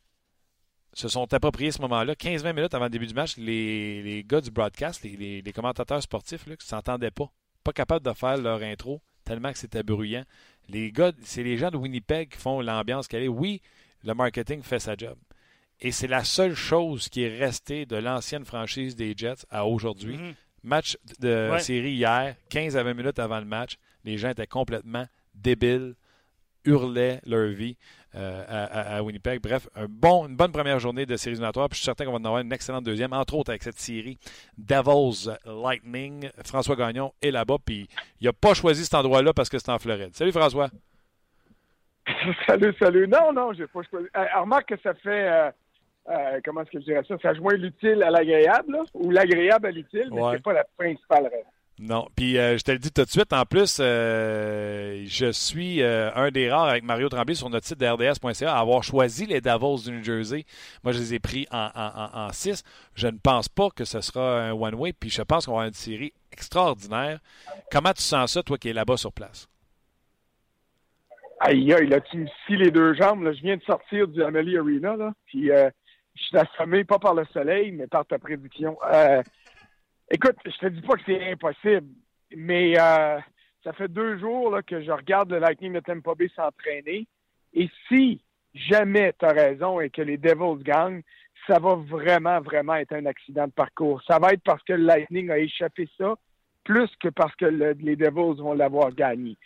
se 0.94 1.08
sont 1.08 1.32
appropriés 1.34 1.72
ce 1.72 1.82
moment-là. 1.82 2.14
15-20 2.14 2.54
minutes 2.54 2.74
avant 2.74 2.86
le 2.86 2.90
début 2.90 3.08
du 3.08 3.14
match, 3.14 3.38
les, 3.38 4.02
les 4.02 4.24
gars 4.24 4.42
du 4.42 4.50
broadcast, 4.50 5.04
les, 5.04 5.42
les, 5.42 5.54
commentateurs 5.54 6.02
sportifs, 6.02 6.48
ne 6.48 6.56
s'entendaient 6.60 7.12
pas. 7.12 7.32
Pas 7.64 7.74
capables 7.74 8.06
de 8.06 8.14
faire 8.14 8.38
leur 8.38 8.62
intro 8.62 9.02
tellement 9.24 9.52
que 9.52 9.60
c'était 9.60 9.84
bruyant. 9.84 10.24
Les 10.70 10.92
gars, 10.92 11.12
c'est 11.22 11.44
les 11.44 11.58
gens 11.58 11.70
de 11.70 11.78
Winnipeg 11.78 12.30
qui 12.30 12.38
font 12.38 12.62
l'ambiance 12.62 13.08
qu'elle 13.08 13.24
est. 13.24 13.28
Oui, 13.28 13.62
le 14.04 14.14
marketing 14.14 14.64
fait 14.64 14.80
sa 14.80 14.96
job. 14.96 15.18
Et 15.80 15.92
c'est 15.92 16.08
la 16.08 16.24
seule 16.24 16.56
chose 16.56 17.10
qui 17.10 17.24
est 17.24 17.38
restée 17.38 17.86
de 17.86 17.98
l'ancienne 17.98 18.46
franchise 18.46 18.96
des 18.96 19.14
Jets 19.16 19.46
à 19.50 19.66
aujourd'hui. 19.66 20.18
Mhm. 20.18 20.34
Match 20.64 20.98
de 21.20 21.56
série 21.60 21.92
hier, 21.92 22.36
15 22.50 22.76
à 22.76 22.84
20 22.84 22.94
minutes 22.96 23.20
avant 23.20 23.40
le 23.40 23.46
match. 23.46 23.78
Les 24.04 24.18
gens 24.18 24.30
étaient 24.30 24.48
complètement 24.48 25.06
débiles, 25.36 25.96
hurlaient 26.68 27.20
leur 27.26 27.48
vie. 27.48 27.78
Euh, 28.16 28.44
à, 28.48 29.04
Winnipeg. 29.04 29.42
Bref, 29.42 29.68
un 29.76 29.86
bon, 29.88 30.28
une 30.28 30.36
bonne 30.36 30.52
première 30.52 30.80
journée 30.80 31.06
de 31.06 31.16
série 31.18 31.34
éliminatoire. 31.34 31.70
Puis 31.70 31.76
je 31.76 31.82
suis 31.82 31.86
certain 31.86 32.06
qu'on 32.06 32.14
va 32.14 32.18
en 32.18 32.26
avoir 32.26 32.42
une 32.42 32.52
excellente 32.52 32.84
deuxième, 32.84 33.14
entre 33.14 33.36
autres 33.36 33.52
avec 33.52 33.62
cette 33.62 33.78
série 33.78 34.18
Devils 34.58 35.30
Lightning. 35.46 36.28
François 36.44 36.76
Gagnon 36.76 37.14
est 37.22 37.30
là-bas. 37.30 37.58
Puis 37.64 37.88
il 38.20 38.26
n'a 38.26 38.34
pas 38.34 38.56
choisi 38.56 38.86
cet 38.86 38.96
endroit-là 38.96 39.34
parce 39.34 39.50
que 39.50 39.60
c'est 39.60 39.70
en 39.70 39.78
Floride. 39.78 40.16
Salut 40.16 40.32
François. 40.32 40.70
salut, 42.48 42.74
salut. 42.80 43.08
Non, 43.08 43.34
non, 43.34 43.54
j'ai 43.54 43.68
pas 43.68 43.82
choisi. 43.84 44.08
Euh, 44.16 44.26
remarque 44.40 44.70
que 44.70 44.82
ça 44.82 44.94
fait. 44.96 45.30
Euh, 45.30 45.52
euh, 46.10 46.40
comment 46.44 46.62
est-ce 46.62 46.72
que 46.72 46.80
je 46.80 46.86
dirais 46.86 47.04
ça? 47.08 47.18
Ça 47.22 47.34
joint 47.34 47.56
l'utile 47.56 48.02
à 48.02 48.10
l'agréable, 48.10 48.80
ou 48.94 49.12
l'agréable 49.12 49.68
à 49.68 49.72
l'utile, 49.72 50.10
mais 50.12 50.22
c'est 50.32 50.44
pas 50.44 50.54
la 50.54 50.64
principale 50.78 51.28
raison. 51.28 51.50
Non. 51.80 52.08
Puis 52.16 52.40
euh, 52.40 52.58
je 52.58 52.64
te 52.64 52.72
le 52.72 52.80
dis 52.80 52.92
tout 52.92 53.04
de 53.04 53.10
suite, 53.10 53.34
en 53.34 53.46
plus, 53.46 53.78
euh, 53.80 55.04
je 55.06 55.32
suis 55.32 55.84
euh, 55.84 56.10
un 56.16 56.32
des 56.32 56.50
rares 56.50 56.70
avec 56.70 56.84
Mario 56.84 57.08
Tremblay 57.08 57.36
sur 57.36 57.52
notre 57.52 57.68
site 57.68 57.80
de 57.80 57.86
RDS.ca 57.86 58.56
à 58.56 58.60
avoir 58.60 58.84
choisi 58.84 59.28
les 59.28 59.42
Davos 59.42 59.78
du 59.78 59.92
New 59.92 60.04
Jersey. 60.04 60.46
Moi, 60.84 60.92
je 60.92 61.00
les 61.00 61.14
ai 61.14 61.20
pris 61.20 61.46
en 61.52 62.30
6. 62.32 62.64
je 62.96 63.08
ne 63.08 63.18
pense 63.18 63.48
pas 63.48 63.70
que 63.70 63.86
ce 63.86 64.02
sera 64.02 64.42
un 64.42 64.54
one-way, 64.54 64.94
puis 64.94 65.12
je 65.12 65.22
pense 65.22 65.46
qu'on 65.46 65.52
va 65.52 65.58
avoir 65.58 65.68
une 65.68 65.74
série 65.74 66.14
extraordinaire. 66.32 67.20
Comment 67.72 67.94
tu 67.94 68.02
sens 68.02 68.34
ça, 68.34 68.42
toi 68.42 68.58
qui 68.58 68.70
es 68.70 68.74
là-bas 68.74 68.98
sur 68.98 69.14
place? 69.14 69.48
Aïe, 71.40 71.72
aïe, 71.74 71.88
là, 71.88 72.02
tu 72.02 72.28
scies 72.28 72.58
les 72.58 72.72
deux 72.72 72.96
jambes. 72.96 73.24
Je 73.24 73.42
viens 73.44 73.58
de 73.58 73.62
sortir 73.62 74.08
du 74.08 74.24
Amelie 74.24 74.58
Arena, 74.58 74.96
là, 74.96 75.14
puis 75.28 75.50
je 75.50 76.24
suis 76.24 76.38
assommé 76.38 76.84
pas 76.84 76.98
par 76.98 77.14
le 77.14 77.26
soleil, 77.26 77.72
mais 77.72 77.86
par 77.86 78.04
ta 78.08 78.18
prédiction. 78.18 78.76
Écoute, 80.10 80.38
je 80.46 80.58
te 80.58 80.68
dis 80.68 80.82
pas 80.82 80.96
que 80.96 81.04
c'est 81.06 81.32
impossible, 81.32 81.88
mais 82.36 82.80
euh, 82.80 83.20
ça 83.64 83.74
fait 83.74 83.90
deux 83.90 84.18
jours 84.18 84.52
là, 84.52 84.62
que 84.62 84.82
je 84.82 84.92
regarde 84.92 85.32
le 85.32 85.40
Lightning 85.40 85.74
de 85.74 85.80
Tampa 85.82 86.16
Bay 86.16 86.30
s'entraîner. 86.36 87.08
Et 87.54 87.70
si 87.88 88.22
jamais 88.54 89.14
tu 89.20 89.26
as 89.26 89.34
raison 89.34 89.82
et 89.82 89.90
que 89.90 90.02
les 90.02 90.18
Devils 90.18 90.64
gagnent, 90.64 91.02
ça 91.46 91.60
va 91.60 91.76
vraiment, 91.76 92.40
vraiment 92.40 92.76
être 92.76 92.94
un 92.94 93.06
accident 93.06 93.48
de 93.48 93.52
parcours. 93.52 94.02
Ça 94.08 94.20
va 94.20 94.30
être 94.34 94.44
parce 94.44 94.64
que 94.64 94.74
le 94.74 94.84
Lightning 94.84 95.30
a 95.30 95.38
échappé 95.38 95.90
ça, 95.98 96.16
plus 96.64 96.90
que 97.02 97.10
parce 97.10 97.36
que 97.36 97.46
les 97.46 97.96
Devils 97.96 98.42
vont 98.42 98.54
l'avoir 98.54 98.94
gagné. 98.94 99.38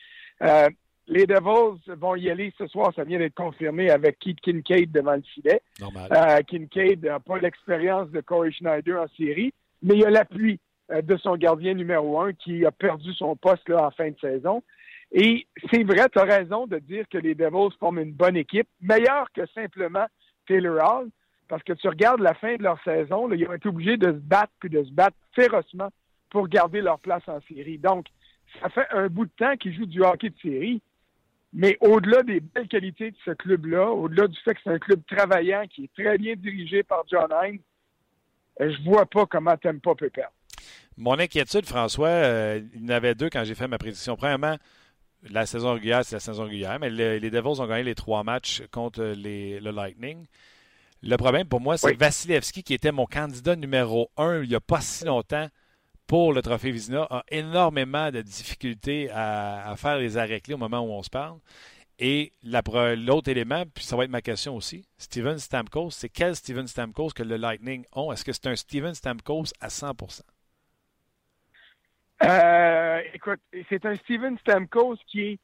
Euh, 0.42 0.70
les 1.08 1.26
Devils 1.26 1.82
vont 1.88 2.16
y 2.16 2.30
aller 2.30 2.54
ce 2.58 2.68
soir, 2.68 2.94
ça 2.96 3.04
vient 3.04 3.20
d'être 3.20 3.36
confirmé 3.36 3.90
avec 3.90 4.20
Keith 4.20 4.40
Kincaid 4.42 4.92
devant 4.92 5.16
le 5.16 5.24
filet. 5.24 5.62
Euh, 5.82 6.42
Kincaid 6.48 7.04
n'a 7.04 7.20
pas 7.20 7.40
l'expérience 7.40 8.10
de 8.12 8.22
Corey 8.22 8.52
Schneider 8.52 9.02
en 9.02 9.08
série, 9.18 9.54
mais 9.82 9.96
il 9.98 10.06
a 10.06 10.10
l'appui 10.10 10.60
euh, 10.92 11.02
de 11.02 11.18
son 11.18 11.36
gardien 11.36 11.74
numéro 11.74 12.20
un 12.20 12.34
qui 12.34 12.66
a 12.66 12.72
perdu 12.72 13.14
son 13.14 13.36
poste 13.36 13.68
là, 13.70 13.88
en 13.88 13.92
fin 13.92 14.10
de 14.10 14.20
saison. 14.20 14.64
Et 15.12 15.48
c'est 15.72 15.84
vrai, 15.84 16.08
tu 16.10 16.20
as 16.20 16.24
raison 16.24 16.68
de 16.68 16.80
dire 16.80 17.06
que 17.10 17.18
les 17.18 17.36
Devils 17.36 17.76
forment 17.80 18.00
une 18.00 18.14
bonne 18.14 18.38
équipe, 18.38 18.68
meilleure 18.82 19.32
que 19.34 19.46
simplement 19.48 20.06
Taylor 20.48 20.78
Hall, 20.78 21.10
parce 21.50 21.64
que 21.64 21.74
tu 21.74 21.90
regardes 21.90 22.22
la 22.22 22.34
fin 22.34 22.56
de 22.56 22.64
leur 22.64 22.82
saison, 22.84 23.28
là, 23.28 23.36
ils 23.36 23.48
ont 23.48 23.54
été 23.54 23.68
obligés 23.68 23.98
de 23.98 24.08
se 24.08 24.20
battre 24.20 24.54
puis 24.60 24.70
de 24.70 24.84
se 24.84 24.92
battre 24.92 25.18
férocement 25.34 25.90
pour 26.30 26.48
garder 26.48 26.80
leur 26.80 27.00
place 27.00 27.28
en 27.28 27.42
série. 27.42 27.78
Donc, 27.78 28.06
ça 28.62 28.70
fait 28.70 28.88
un 28.92 29.08
bout 29.08 29.26
de 29.26 29.32
temps 29.38 29.58
qu'ils 29.58 29.76
jouent 29.76 29.86
du 29.86 30.02
hockey 30.02 30.30
de 30.30 30.40
série. 30.42 30.82
Mais 31.54 31.78
au-delà 31.82 32.24
des 32.24 32.40
belles 32.40 32.70
qualités 32.70 33.12
de 33.12 33.18
ce 33.26 33.32
club-là, 33.32 33.92
au-delà 33.92 34.28
du 34.28 34.40
fait 34.40 34.54
que 34.54 34.62
c'est 34.64 34.70
un 34.70 34.80
club 34.80 35.02
travaillant 35.06 35.66
qui 35.68 35.84
est 35.84 35.94
très 35.94 36.18
bien 36.18 36.36
dirigé 36.36 36.84
par 36.84 37.04
John 37.10 37.28
Hines, 37.44 37.60
je 38.60 38.84
vois 38.84 39.06
pas 39.06 39.26
comment 39.26 39.56
pas 39.58 39.96
peut 39.96 40.10
perdre. 40.10 40.34
Mon 40.98 41.18
inquiétude, 41.18 41.66
François, 41.66 42.10
euh, 42.10 42.62
il 42.76 42.82
y 42.82 42.86
en 42.86 42.90
avait 42.90 43.16
deux 43.16 43.30
quand 43.30 43.44
j'ai 43.44 43.56
fait 43.56 43.68
ma 43.68 43.78
prédiction. 43.78 44.16
Premièrement, 44.16 44.58
la 45.30 45.46
saison 45.46 45.74
régulière, 45.74 46.04
c'est 46.04 46.16
la 46.18 46.20
saison 46.20 46.44
régulière, 46.44 46.78
mais 46.80 46.90
les 46.90 47.32
Devils 47.32 47.62
ont 47.62 47.68
gagné 47.68 47.84
les 47.84 47.96
trois 47.96 48.24
matchs 48.24 48.64
contre 48.72 49.02
le 49.16 49.72
Lightning. 49.72 50.26
Le 51.04 51.16
problème 51.18 51.48
pour 51.48 51.62
moi, 51.62 51.78
c'est 51.78 51.94
Vasilevski, 51.96 52.64
qui 52.64 52.74
était 52.74 52.92
mon 52.92 53.06
candidat 53.06 53.56
numéro 53.56 54.12
un 54.18 54.44
il 54.44 54.50
n'y 54.50 54.56
a 54.56 54.60
pas 54.60 54.82
si 54.82 55.06
longtemps 55.06 55.48
pour 56.06 56.34
le 56.34 56.42
trophée 56.42 56.72
Vizina, 56.72 57.08
a 57.10 57.24
énormément 57.30 58.12
de 58.12 58.22
difficultés 58.22 59.10
à, 59.12 59.74
faire 59.78 59.98
les 59.98 60.18
arrêts 60.18 60.42
clés 60.42 60.54
au 60.56 60.58
moment 60.58 60.82
où 60.82 60.92
on 60.92 61.02
se 61.02 61.10
parle. 61.10 61.40
Et 62.04 62.34
l'autre 62.44 63.30
élément, 63.30 63.64
puis 63.72 63.84
ça 63.84 63.96
va 63.96 64.06
être 64.06 64.10
ma 64.10 64.24
question 64.24 64.56
aussi, 64.56 64.84
Steven 64.98 65.38
Stamkos, 65.38 65.92
c'est 65.92 66.10
quel 66.10 66.36
Steven 66.36 66.66
Stamkos 66.66 67.10
que 67.10 67.22
le 67.22 67.38
Lightning 67.38 67.86
ont? 67.94 68.12
Est-ce 68.12 68.26
que 68.26 68.34
c'est 68.34 68.48
un 68.48 68.56
Steven 68.56 68.96
Stamkos 68.96 69.54
à 69.62 69.68
100% 69.68 70.22
euh, 72.24 73.02
écoute, 73.16 73.40
c'est 73.68 73.84
un 73.84 73.96
Steven 73.96 74.38
Stamkos 74.40 74.98
qui 75.08 75.22
est 75.22 75.40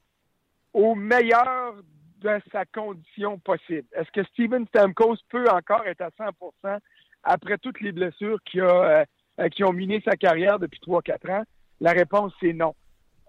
au 0.74 0.94
meilleur 0.94 1.74
de 2.20 2.40
sa 2.52 2.66
condition 2.66 3.40
possible. 3.40 3.88
Est-ce 3.94 4.12
que 4.12 4.24
Steven 4.26 4.68
Stamkos 4.68 5.18
peut 5.30 5.50
encore 5.50 5.86
être 5.88 6.02
à 6.02 6.10
100% 6.10 6.80
après 7.24 7.58
toutes 7.58 7.82
les 7.82 7.92
blessures 7.92 8.38
qui, 8.46 8.62
a, 8.62 9.06
euh, 9.40 9.50
qui 9.50 9.64
ont 9.64 9.74
miné 9.74 10.02
sa 10.06 10.16
carrière 10.16 10.60
depuis 10.60 10.80
3-4 10.86 11.32
ans? 11.32 11.44
La 11.80 11.94
réponse, 11.94 12.32
c'est 12.40 12.54
non. 12.54 12.76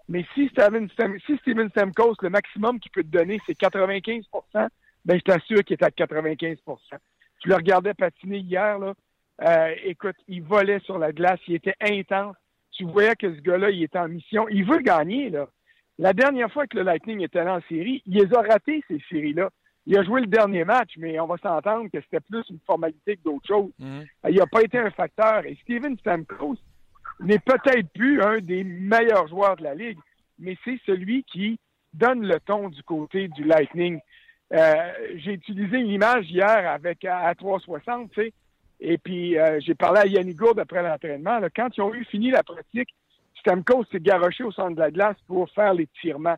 Mais 0.09 0.25
si 0.33 0.49
Steven, 0.49 0.89
si 1.25 1.37
Steven 1.37 1.69
Stamkos, 1.69 2.15
le 2.21 2.29
maximum 2.29 2.79
qu'il 2.79 2.91
peut 2.91 3.03
te 3.03 3.07
donner, 3.07 3.39
c'est 3.45 3.57
95% 3.57 4.23
ben 5.05 5.17
je 5.17 5.23
t'assure 5.23 5.63
qu'il 5.63 5.77
est 5.79 5.83
à 5.83 5.89
95% 5.89 6.57
Tu 7.39 7.47
le 7.47 7.55
regardais 7.55 7.93
patiner 7.93 8.39
hier, 8.39 8.77
là. 8.79 8.93
Euh, 9.41 9.73
écoute, 9.85 10.17
il 10.27 10.43
volait 10.43 10.81
sur 10.81 10.99
la 10.99 11.13
glace, 11.13 11.39
il 11.47 11.55
était 11.55 11.75
intense 11.79 12.35
tu 12.79 12.85
voyais 12.85 13.15
que 13.15 13.35
ce 13.35 13.41
gars-là, 13.41 13.71
il 13.71 13.83
était 13.83 13.99
en 13.99 14.07
mission. 14.07 14.47
Il 14.47 14.63
veut 14.63 14.79
gagner, 14.79 15.29
là. 15.29 15.49
La 15.97 16.13
dernière 16.13 16.49
fois 16.49 16.65
que 16.65 16.77
le 16.77 16.83
Lightning 16.83 17.21
était 17.21 17.39
allé 17.39 17.49
en 17.49 17.61
série, 17.67 18.01
il 18.05 18.17
les 18.17 18.33
a 18.33 18.41
ratés, 18.41 18.81
ces 18.87 19.01
séries-là. 19.09 19.49
Il 19.85 19.97
a 19.97 20.03
joué 20.03 20.21
le 20.21 20.27
dernier 20.27 20.63
match, 20.63 20.93
mais 20.97 21.19
on 21.19 21.27
va 21.27 21.35
s'entendre 21.37 21.89
que 21.91 21.99
c'était 21.99 22.21
plus 22.21 22.43
une 22.49 22.59
formalité 22.65 23.17
que 23.17 23.23
d'autres 23.23 23.47
choses. 23.47 23.71
Mhm. 23.79 24.05
Il 24.29 24.35
n'a 24.35 24.47
pas 24.47 24.61
été 24.61 24.77
un 24.77 24.91
facteur. 24.91 25.45
Et 25.45 25.57
Steven 25.63 25.97
Stamkos 25.97 26.55
n'est 27.19 27.39
peut-être 27.39 27.89
plus 27.93 28.21
un 28.21 28.39
des 28.39 28.63
meilleurs 28.63 29.27
joueurs 29.27 29.55
de 29.57 29.63
la 29.63 29.75
Ligue, 29.75 29.99
mais 30.37 30.57
c'est 30.63 30.79
celui 30.85 31.23
qui 31.23 31.59
donne 31.93 32.25
le 32.25 32.39
ton 32.39 32.69
du 32.69 32.81
côté 32.83 33.27
du 33.29 33.43
Lightning. 33.43 33.99
Euh, 34.53 34.93
j'ai 35.15 35.33
utilisé 35.33 35.77
une 35.77 35.89
image 35.89 36.29
hier 36.29 36.69
avec 36.71 37.05
à 37.05 37.33
360, 37.35 38.11
tu 38.11 38.21
sais. 38.21 38.33
Et 38.79 38.97
puis, 38.97 39.37
euh, 39.37 39.59
j'ai 39.59 39.75
parlé 39.75 39.99
à 39.99 40.05
Yannick 40.05 40.37
Gourde 40.37 40.59
après 40.59 40.81
l'entraînement. 40.81 41.39
Quand 41.53 41.69
ils 41.75 41.81
ont 41.81 41.93
eu 41.93 42.05
fini 42.05 42.31
la 42.31 42.43
pratique, 42.43 42.89
Stamkos 43.39 43.85
s'est 43.91 43.99
garoché 43.99 44.43
au 44.43 44.51
centre 44.51 44.75
de 44.75 44.79
la 44.79 44.91
glace 44.91 45.17
pour 45.27 45.49
faire 45.51 45.73
les 45.73 45.87
tirements. 46.01 46.37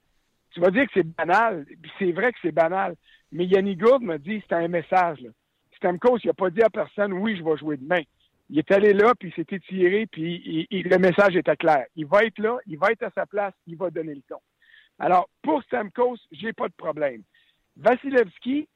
Tu 0.52 0.60
vas 0.60 0.72
dire 0.72 0.86
que 0.86 0.92
c'est 0.96 1.08
banal, 1.08 1.66
puis 1.82 1.92
c'est 2.00 2.12
vrai 2.12 2.32
que 2.32 2.40
c'est 2.42 2.52
banal. 2.52 2.96
Mais 3.32 3.46
Yannick 3.46 3.80
Gourde 3.80 4.04
m'a 4.04 4.18
dit 4.18 4.42
c'était 4.42 4.56
un 4.56 4.68
message. 4.68 5.22
Là. 5.22 5.30
Stamkos, 5.78 6.18
il 6.24 6.28
n'a 6.28 6.34
pas 6.34 6.50
dit 6.50 6.64
à 6.64 6.70
personne 6.70 7.14
oui, 7.14 7.38
je 7.38 7.44
vais 7.44 7.58
jouer 7.58 7.78
demain. 7.78 8.02
Il 8.52 8.60
est 8.60 8.72
allé 8.72 8.92
là, 8.92 9.14
puis 9.18 9.30
il 9.30 9.34
s'est 9.34 9.56
étiré, 9.56 10.08
puis 10.08 10.68
le 10.70 10.98
message 10.98 11.38
était 11.38 11.56
clair. 11.56 11.86
Il 11.96 12.06
va 12.06 12.26
être 12.26 12.38
là, 12.38 12.58
il 12.68 12.78
va 12.78 12.92
être 12.92 13.04
à 13.04 13.10
sa 13.16 13.26
place, 13.26 13.54
il 13.66 13.78
va 13.78 13.90
donner 13.90 14.14
le 14.14 14.22
ton. 14.28 14.42
Alors, 15.00 15.30
pour 15.42 15.64
Stamkos, 15.64 16.18
j'ai 16.34 16.52
pas 16.52 16.68
de 16.68 16.74
problème. 16.74 17.24
Vasilevski, 17.78 18.68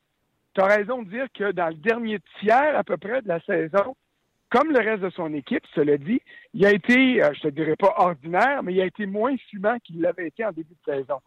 tu 0.53 0.61
as 0.61 0.65
raison 0.65 1.03
de 1.03 1.09
dire 1.09 1.27
que 1.33 1.51
dans 1.51 1.67
le 1.67 1.75
dernier 1.75 2.19
tiers 2.39 2.77
à 2.77 2.85
peu 2.85 2.95
près 2.95 3.21
de 3.21 3.27
la 3.27 3.41
saison, 3.41 3.97
comme 4.49 4.71
le 4.71 4.79
reste 4.79 5.03
de 5.03 5.09
son 5.09 5.33
équipe, 5.33 5.65
cela 5.75 5.97
dit, 5.97 6.21
il 6.53 6.65
a 6.65 6.71
été, 6.71 7.21
euh, 7.21 7.33
je 7.33 7.41
te 7.41 7.47
dirais 7.49 7.75
pas 7.75 7.95
ordinaire, 7.97 8.63
mais 8.63 8.73
il 8.73 8.79
a 8.79 8.85
été 8.85 9.05
moins 9.05 9.35
fumant 9.49 9.77
qu'il 9.79 9.99
l'avait 9.99 10.27
été 10.27 10.45
en 10.45 10.53
début 10.53 10.75
de 10.85 10.93
saison. 10.93 11.19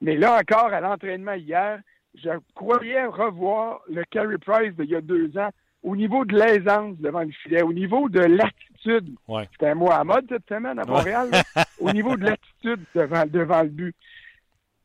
Mais 0.00 0.16
là 0.16 0.36
encore, 0.36 0.72
à 0.72 0.80
l'entraînement 0.80 1.34
hier, 1.34 1.78
je 2.16 2.30
croyais 2.56 3.04
revoir 3.04 3.82
le 3.88 4.02
Carey 4.10 4.38
Price 4.38 4.74
d'il 4.74 4.90
y 4.90 4.96
a 4.96 5.00
deux 5.00 5.38
ans 5.38 5.50
au 5.82 5.96
niveau 5.96 6.24
de 6.24 6.36
l'aisance 6.36 6.96
devant 6.98 7.22
le 7.22 7.30
filet, 7.30 7.62
au 7.62 7.72
niveau 7.72 8.08
de 8.08 8.20
l'attitude. 8.20 9.14
C'était 9.52 9.68
un 9.68 9.74
mot 9.74 9.90
à 9.90 10.04
mode 10.04 10.26
cette 10.28 10.48
semaine 10.48 10.78
à 10.78 10.84
Montréal. 10.84 11.30
au 11.80 11.92
niveau 11.92 12.16
de 12.16 12.24
l'attitude 12.24 12.80
devant, 12.94 13.24
devant 13.26 13.62
le 13.62 13.68
but. 13.68 13.96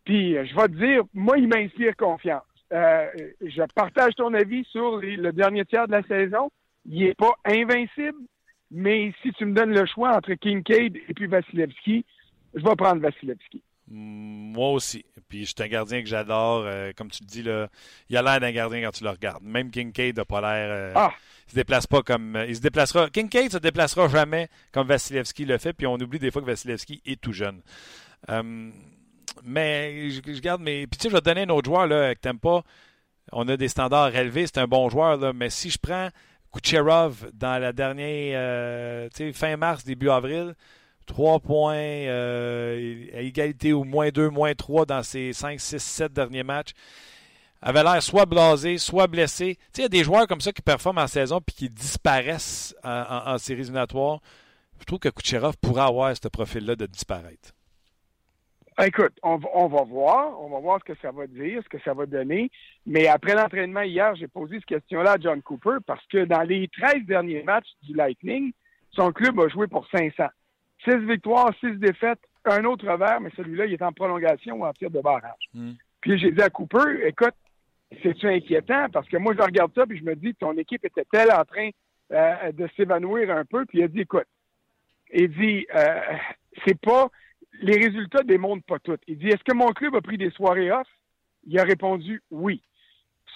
Puis, 0.06 0.38
euh, 0.38 0.46
je 0.46 0.56
vais 0.56 0.68
te 0.68 0.86
dire, 0.86 1.04
moi, 1.14 1.38
il 1.38 1.48
m'inspire 1.48 1.96
confiance. 1.96 2.44
Euh, 2.74 3.08
je 3.42 3.62
partage 3.76 4.16
ton 4.16 4.34
avis 4.34 4.66
sur 4.66 4.98
le 4.98 5.32
dernier 5.32 5.66
tiers 5.66 5.88
de 5.88 5.94
la 5.94 6.04
saison. 6.04 6.50
Il 6.86 7.06
n'est 7.06 7.14
pas 7.14 7.34
invincible, 7.46 8.18
mais 8.72 9.14
si 9.22 9.32
tu 9.34 9.46
me 9.46 9.54
donnes 9.54 9.74
le 9.74 9.86
choix 9.86 10.16
entre 10.16 10.34
Kincaid 10.34 10.98
et 11.08 11.14
puis 11.14 11.28
Vasilevski, 11.28 12.06
je 12.54 12.64
vais 12.64 12.76
prendre 12.76 13.02
Vasilevski. 13.02 13.62
Moi 13.88 14.72
aussi. 14.72 15.06
Puis 15.28 15.46
je 15.46 15.54
suis 15.56 15.64
un 15.64 15.68
gardien 15.68 16.02
que 16.02 16.08
j'adore. 16.08 16.64
Euh, 16.66 16.92
comme 16.96 17.12
tu 17.12 17.24
le 17.24 17.28
dis, 17.28 17.44
là, 17.44 17.68
il 18.10 18.18
a 18.18 18.22
l'air 18.22 18.40
d'un 18.40 18.52
gardien 18.52 18.82
quand 18.82 18.92
tu 18.92 19.04
le 19.04 19.10
regardes. 19.10 19.44
Même 19.44 19.72
Kincaid 19.72 20.18
n'a 20.18 20.26
pas 20.26 20.42
l'air. 20.42 20.70
Euh, 20.72 20.94
ah. 20.96 21.14
Il 21.48 21.52
se 21.52 21.56
déplace 21.56 21.88
pas 21.88 22.02
comme. 22.02 22.42
il 22.48 22.56
se 22.56 22.62
déplacera. 22.62 23.10
Kincaid 23.10 23.52
se 23.52 23.58
déplacera 23.58 24.08
jamais 24.08 24.48
comme 24.72 24.88
Vasilevski 24.88 25.46
le 25.46 25.58
fait. 25.58 25.74
Puis 25.74 25.86
on 25.86 25.96
oublie 25.96 26.20
des 26.20 26.32
fois 26.32 26.42
que 26.42 26.48
Vasilevski 26.48 27.02
est 27.06 27.20
tout 27.20 27.34
jeune 27.34 27.62
mais 29.44 30.10
je, 30.10 30.22
garde 30.40 30.62
mes. 30.62 30.88
Puis 30.88 30.98
tu 30.98 31.04
sais, 31.04 31.10
je 31.10 31.14
vais 31.14 31.22
te 31.22 31.26
donner 31.26 31.42
un 31.42 31.50
autre 31.50 31.66
joueur 31.66 31.88
là, 31.88 32.14
que 32.14 32.20
t'aimes 32.20 32.40
pas. 32.40 32.64
On 33.32 33.48
a 33.48 33.58
des 33.58 33.68
standards 33.68 34.16
élevés, 34.16 34.46
c'est 34.48 34.60
un 34.60 34.68
bon 34.68 34.90
joueur, 34.90 35.18
là, 35.18 35.34
mais 35.34 35.50
si 35.50 35.70
je 35.70 35.78
prends 35.78 36.10
Kucherov 36.52 37.32
dans 37.34 37.60
la 37.60 37.74
dernière 37.74 38.38
euh, 38.38 39.10
fin 39.34 39.56
mars, 39.58 39.84
début 39.86 40.10
avril, 40.10 40.56
3 41.06 41.40
points 41.40 41.76
euh, 41.76 43.06
à 43.14 43.22
égalité 43.22 43.74
ou 43.74 43.84
moins 43.84 44.10
2, 44.10 44.30
moins 44.30 44.54
3 44.54 44.86
dans 44.86 45.04
ses 45.04 45.34
5, 45.34 45.60
6, 45.60 45.80
7 45.80 46.14
derniers 46.14 46.44
matchs. 46.44 46.72
Avait 47.62 47.84
l'air 47.84 48.04
soit 48.04 48.26
blasé, 48.26 48.78
soit 48.78 49.08
blessé. 49.08 49.56
Tu 49.56 49.62
sais, 49.74 49.82
il 49.82 49.84
y 49.84 49.86
a 49.86 49.90
des 49.90 50.04
joueurs 50.04 50.28
comme 50.28 50.42
ça 50.42 50.52
qui 50.52 50.62
performent 50.62 50.98
en 50.98 51.08
saison 51.08 51.40
puis 51.40 51.56
qui 51.56 51.70
disparaissent 51.70 52.76
en, 52.84 53.38
séries 53.38 53.62
éliminatoires. 53.62 54.20
Je 54.80 54.86
trouve 54.86 55.00
que 55.00 55.10
Kucherov 55.10 55.56
pourrait 55.62 55.84
avoir 55.84 56.14
ce 56.16 56.28
profil-là 56.28 56.76
de 56.76 56.86
disparaître. 56.86 57.54
Écoute, 58.82 59.14
on, 59.22 59.38
va 59.38 59.84
voir, 59.84 60.42
on 60.42 60.50
va 60.50 60.60
voir 60.60 60.80
ce 60.80 60.92
que 60.92 61.00
ça 61.00 61.12
va 61.12 61.28
dire, 61.28 61.62
ce 61.64 61.70
que 61.70 61.82
ça 61.84 61.94
va 61.94 62.06
donner. 62.06 62.50
Mais 62.86 63.08
après 63.08 63.36
l'entraînement 63.36 63.82
hier, 63.82 64.16
j'ai 64.16 64.28
posé 64.28 64.56
cette 64.56 64.66
question-là 64.66 65.14
à 65.14 65.20
John 65.20 65.42
Cooper 65.42 65.78
parce 65.86 66.06
que 66.08 66.26
dans 66.26 66.42
les 66.42 66.68
13 66.68 67.06
derniers 67.06 67.44
matchs 67.44 67.70
du 67.84 67.94
Lightning, 67.94 68.52
son 68.92 69.12
club 69.12 69.40
a 69.40 69.48
joué 69.48 69.68
pour 69.68 69.88
500. 69.90 70.26
6 70.84 70.98
victoires, 71.06 71.54
6 71.60 71.78
défaites, 71.78 72.20
un 72.46 72.66
autre 72.66 72.90
revers, 72.90 73.22
mais 73.22 73.32
celui-là, 73.36 73.66
il 73.66 73.74
est 73.74 73.82
en 73.82 73.94
prolongation 73.94 74.58
ou 74.58 74.66
en 74.66 74.74
tir 74.74 74.90
de 74.90 75.00
barrage. 75.00 75.50
Hmm. 75.54 75.74
Puis 76.02 76.18
j'ai 76.18 76.32
dit 76.32 76.42
à 76.42 76.50
Cooper, 76.50 77.08
écoute, 77.08 77.36
c'est-tu 78.02 78.28
inquiétant? 78.28 78.88
Parce 78.92 79.08
que 79.08 79.18
moi, 79.18 79.34
je 79.38 79.42
regarde 79.42 79.72
ça 79.74 79.86
puis 79.86 79.98
je 79.98 80.04
me 80.04 80.16
dis, 80.16 80.36
ton 80.36 80.58
équipe 80.58 80.84
était-elle 80.84 81.32
en 81.32 81.46
train 81.46 81.70
euh, 82.12 82.52
de 82.52 82.68
s'évanouir 82.76 83.32
un 83.32 83.46
peu? 83.46 83.66
Puis 83.66 83.80
il 83.80 83.84
a 83.84 83.88
dit, 83.88 84.02
écoute, 84.02 84.28
il 85.14 85.30
dit, 85.30 85.66
euh, 85.74 86.00
c'est 86.66 86.80
pas 86.80 87.10
les 87.62 87.78
résultats 87.78 88.24
démontrent 88.24 88.66
pas 88.66 88.80
tout. 88.80 88.98
Il 89.08 89.18
dit 89.18 89.28
Est-ce 89.28 89.44
que 89.44 89.56
mon 89.56 89.72
club 89.72 89.96
a 89.96 90.02
pris 90.02 90.18
des 90.18 90.32
soirées 90.32 90.72
off? 90.72 90.88
Il 91.46 91.58
a 91.60 91.64
répondu 91.64 92.22
oui. 92.32 92.62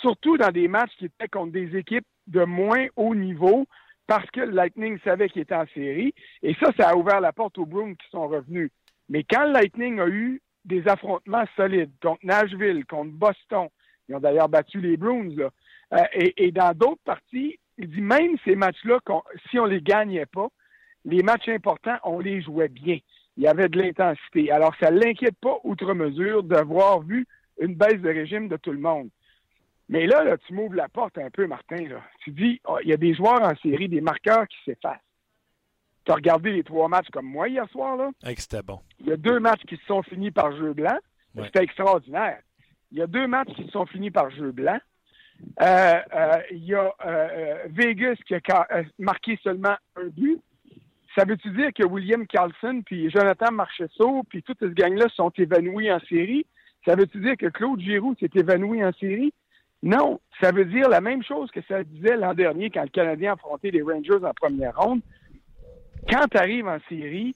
surtout 0.01 0.37
dans 0.37 0.51
des 0.51 0.67
matchs 0.67 0.95
qui 0.97 1.05
étaient 1.05 1.27
contre 1.27 1.51
des 1.51 1.75
équipes 1.75 2.05
de 2.27 2.43
moins 2.43 2.87
haut 2.95 3.15
niveau, 3.15 3.65
parce 4.07 4.29
que 4.31 4.39
le 4.39 4.51
Lightning 4.51 4.97
savait 5.03 5.29
qu'il 5.29 5.41
était 5.41 5.55
en 5.55 5.67
série. 5.73 6.13
Et 6.41 6.55
ça, 6.55 6.71
ça 6.77 6.89
a 6.89 6.95
ouvert 6.95 7.21
la 7.21 7.33
porte 7.33 7.57
aux 7.57 7.65
Bruins 7.65 7.93
qui 7.93 8.09
sont 8.09 8.27
revenus. 8.27 8.71
Mais 9.09 9.23
quand 9.23 9.45
le 9.45 9.53
Lightning 9.53 9.99
a 9.99 10.07
eu 10.07 10.41
des 10.65 10.87
affrontements 10.87 11.45
solides 11.55 11.91
contre 12.01 12.25
Nashville, 12.25 12.85
contre 12.85 13.11
Boston, 13.11 13.67
ils 14.07 14.15
ont 14.15 14.19
d'ailleurs 14.19 14.49
battu 14.49 14.79
les 14.79 14.97
Bruins, 14.97 15.29
là, 15.35 15.49
euh, 15.93 16.03
et, 16.13 16.51
dans 16.51 16.73
d'autres 16.73 17.01
parties, 17.05 17.59
il 17.77 17.89
dit 17.89 18.01
même 18.01 18.35
ces 18.43 18.55
matchs-là, 18.55 18.99
si 19.49 19.59
on 19.59 19.65
les 19.65 19.81
gagnait 19.81 20.25
pas, 20.25 20.47
les 21.05 21.23
matchs 21.23 21.47
importants, 21.47 21.97
on 22.03 22.19
les 22.19 22.41
jouait 22.41 22.67
bien. 22.67 22.97
Il 23.37 23.43
y 23.43 23.47
avait 23.47 23.69
de 23.69 23.79
l'intensité. 23.79 24.51
Alors, 24.51 24.73
ça 24.79 24.91
ne 24.91 24.99
l'inquiète 24.99 25.37
pas 25.39 25.57
outre 25.63 25.93
mesure 25.93 26.43
d'avoir 26.43 27.01
vu 27.01 27.25
une 27.59 27.75
baisse 27.75 28.01
de 28.01 28.09
régime 28.09 28.47
de 28.49 28.57
tout 28.57 28.71
le 28.71 28.79
monde. 28.79 29.09
Mais 29.89 30.05
là, 30.05 30.23
là 30.23 30.37
tu 30.37 30.53
m'ouvres 30.53 30.75
la 30.75 30.89
porte 30.89 31.17
un 31.17 31.29
peu, 31.29 31.47
Martin. 31.47 31.87
Là. 31.87 32.01
Tu 32.23 32.31
dis, 32.31 32.61
oh, 32.65 32.77
il 32.83 32.89
y 32.89 32.93
a 32.93 32.97
des 32.97 33.13
joueurs 33.13 33.41
en 33.41 33.55
série, 33.57 33.87
des 33.87 34.01
marqueurs 34.01 34.47
qui 34.47 34.57
s'effacent. 34.65 34.99
Tu 36.05 36.11
as 36.11 36.15
regardé 36.15 36.51
les 36.51 36.63
trois 36.63 36.87
matchs 36.87 37.09
comme 37.11 37.25
moi 37.25 37.49
hier 37.49 37.67
soir, 37.69 37.97
là? 37.97 38.11
C'était 38.37 38.61
bon. 38.61 38.79
Il 38.99 39.07
y 39.07 39.11
a 39.11 39.17
deux 39.17 39.39
matchs 39.39 39.63
qui 39.67 39.75
se 39.77 39.85
sont 39.85 40.03
finis 40.03 40.31
par 40.31 40.55
jeu 40.55 40.73
blanc. 40.73 40.97
C'était 41.35 41.63
extraordinaire. 41.63 42.39
Il 42.91 42.97
y 42.97 43.01
a 43.01 43.07
deux 43.07 43.27
matchs 43.27 43.53
qui 43.55 43.65
se 43.65 43.71
sont 43.71 43.85
finis 43.85 44.11
par 44.11 44.31
jeu 44.31 44.51
blanc. 44.51 44.79
Euh, 45.61 45.95
euh, 46.15 46.41
il 46.51 46.65
y 46.65 46.73
a 46.73 46.91
euh, 47.05 47.63
Vegas 47.69 48.15
qui 48.25 48.33
a 48.33 48.41
marqué 48.97 49.37
seulement 49.43 49.75
un 49.95 50.07
but. 50.07 50.41
Ça 51.15 51.25
veut-tu 51.25 51.49
dire 51.51 51.73
que 51.73 51.83
William 51.85 52.25
Carlson, 52.27 52.81
puis 52.85 53.09
Jonathan 53.09 53.51
Marcheseau, 53.51 54.23
puis 54.29 54.43
toute 54.43 54.59
cette 54.59 54.73
gang-là 54.73 55.07
sont 55.15 55.31
évanouis 55.37 55.91
en 55.91 55.99
série? 56.01 56.45
Ça 56.85 56.95
veut-tu 56.95 57.19
dire 57.19 57.37
que 57.37 57.47
Claude 57.47 57.79
Giroux 57.79 58.15
s'est 58.19 58.29
évanoui 58.35 58.83
en 58.83 58.93
série? 58.93 59.33
Non, 59.83 60.19
ça 60.41 60.51
veut 60.51 60.65
dire 60.65 60.89
la 60.89 61.01
même 61.01 61.23
chose 61.23 61.51
que 61.51 61.61
ça 61.67 61.83
disait 61.83 62.17
l'an 62.17 62.33
dernier 62.33 62.69
quand 62.69 62.83
le 62.83 62.89
Canadien 62.89 63.33
affrontait 63.33 63.71
les 63.71 63.81
Rangers 63.81 64.23
en 64.23 64.33
première 64.33 64.75
ronde. 64.75 65.01
Quand 66.09 66.27
tu 66.27 66.37
arrives 66.37 66.67
en 66.67 66.79
série, 66.89 67.35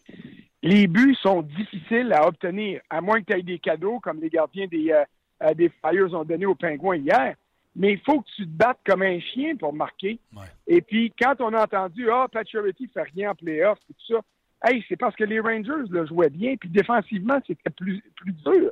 les 0.64 0.88
buts 0.88 1.16
sont 1.22 1.42
difficiles 1.42 2.14
à 2.14 2.28
obtenir, 2.28 2.82
à 2.90 3.02
moins 3.02 3.22
que 3.22 3.32
tu 3.32 3.40
aies 3.40 3.44
des 3.44 3.60
cadeaux 3.60 4.00
comme 4.00 4.20
les 4.20 4.30
gardiens 4.30 4.68
des, 4.68 4.92
euh, 4.92 5.04
euh, 5.44 5.54
des 5.54 5.70
Flyers 5.70 6.14
ont 6.14 6.24
donné 6.24 6.46
aux 6.46 6.56
Pingouins 6.56 6.98
hier. 6.98 7.36
Mais 7.76 7.94
il 7.94 8.00
faut 8.00 8.22
que 8.22 8.28
tu 8.36 8.44
te 8.44 8.52
battes 8.52 8.80
comme 8.86 9.02
un 9.02 9.20
chien 9.20 9.56
pour 9.56 9.74
marquer. 9.74 10.20
Et 10.68 10.82
puis, 10.82 11.14
quand 11.20 11.36
on 11.40 11.54
a 11.54 11.64
entendu 11.64 12.10
«Ah, 12.12 12.28
oh, 12.28 12.38
ne 12.38 12.88
fait 12.88 13.02
rien 13.16 13.32
en 13.32 13.36
playoff», 13.36 13.80
tout 13.88 14.14
ça, 14.14 14.20
hey, 14.66 14.84
c'est 14.90 14.98
parce 14.98 15.16
que 15.16 15.24
les 15.24 15.40
Rangers 15.40 15.90
le 15.90 16.06
jouaient 16.06 16.30
bien, 16.30 16.56
puis 16.58 16.70
défensivement, 16.70 17.40
c'était 17.48 17.70
plus, 17.70 18.04
plus 18.18 18.34
dur. 18.34 18.72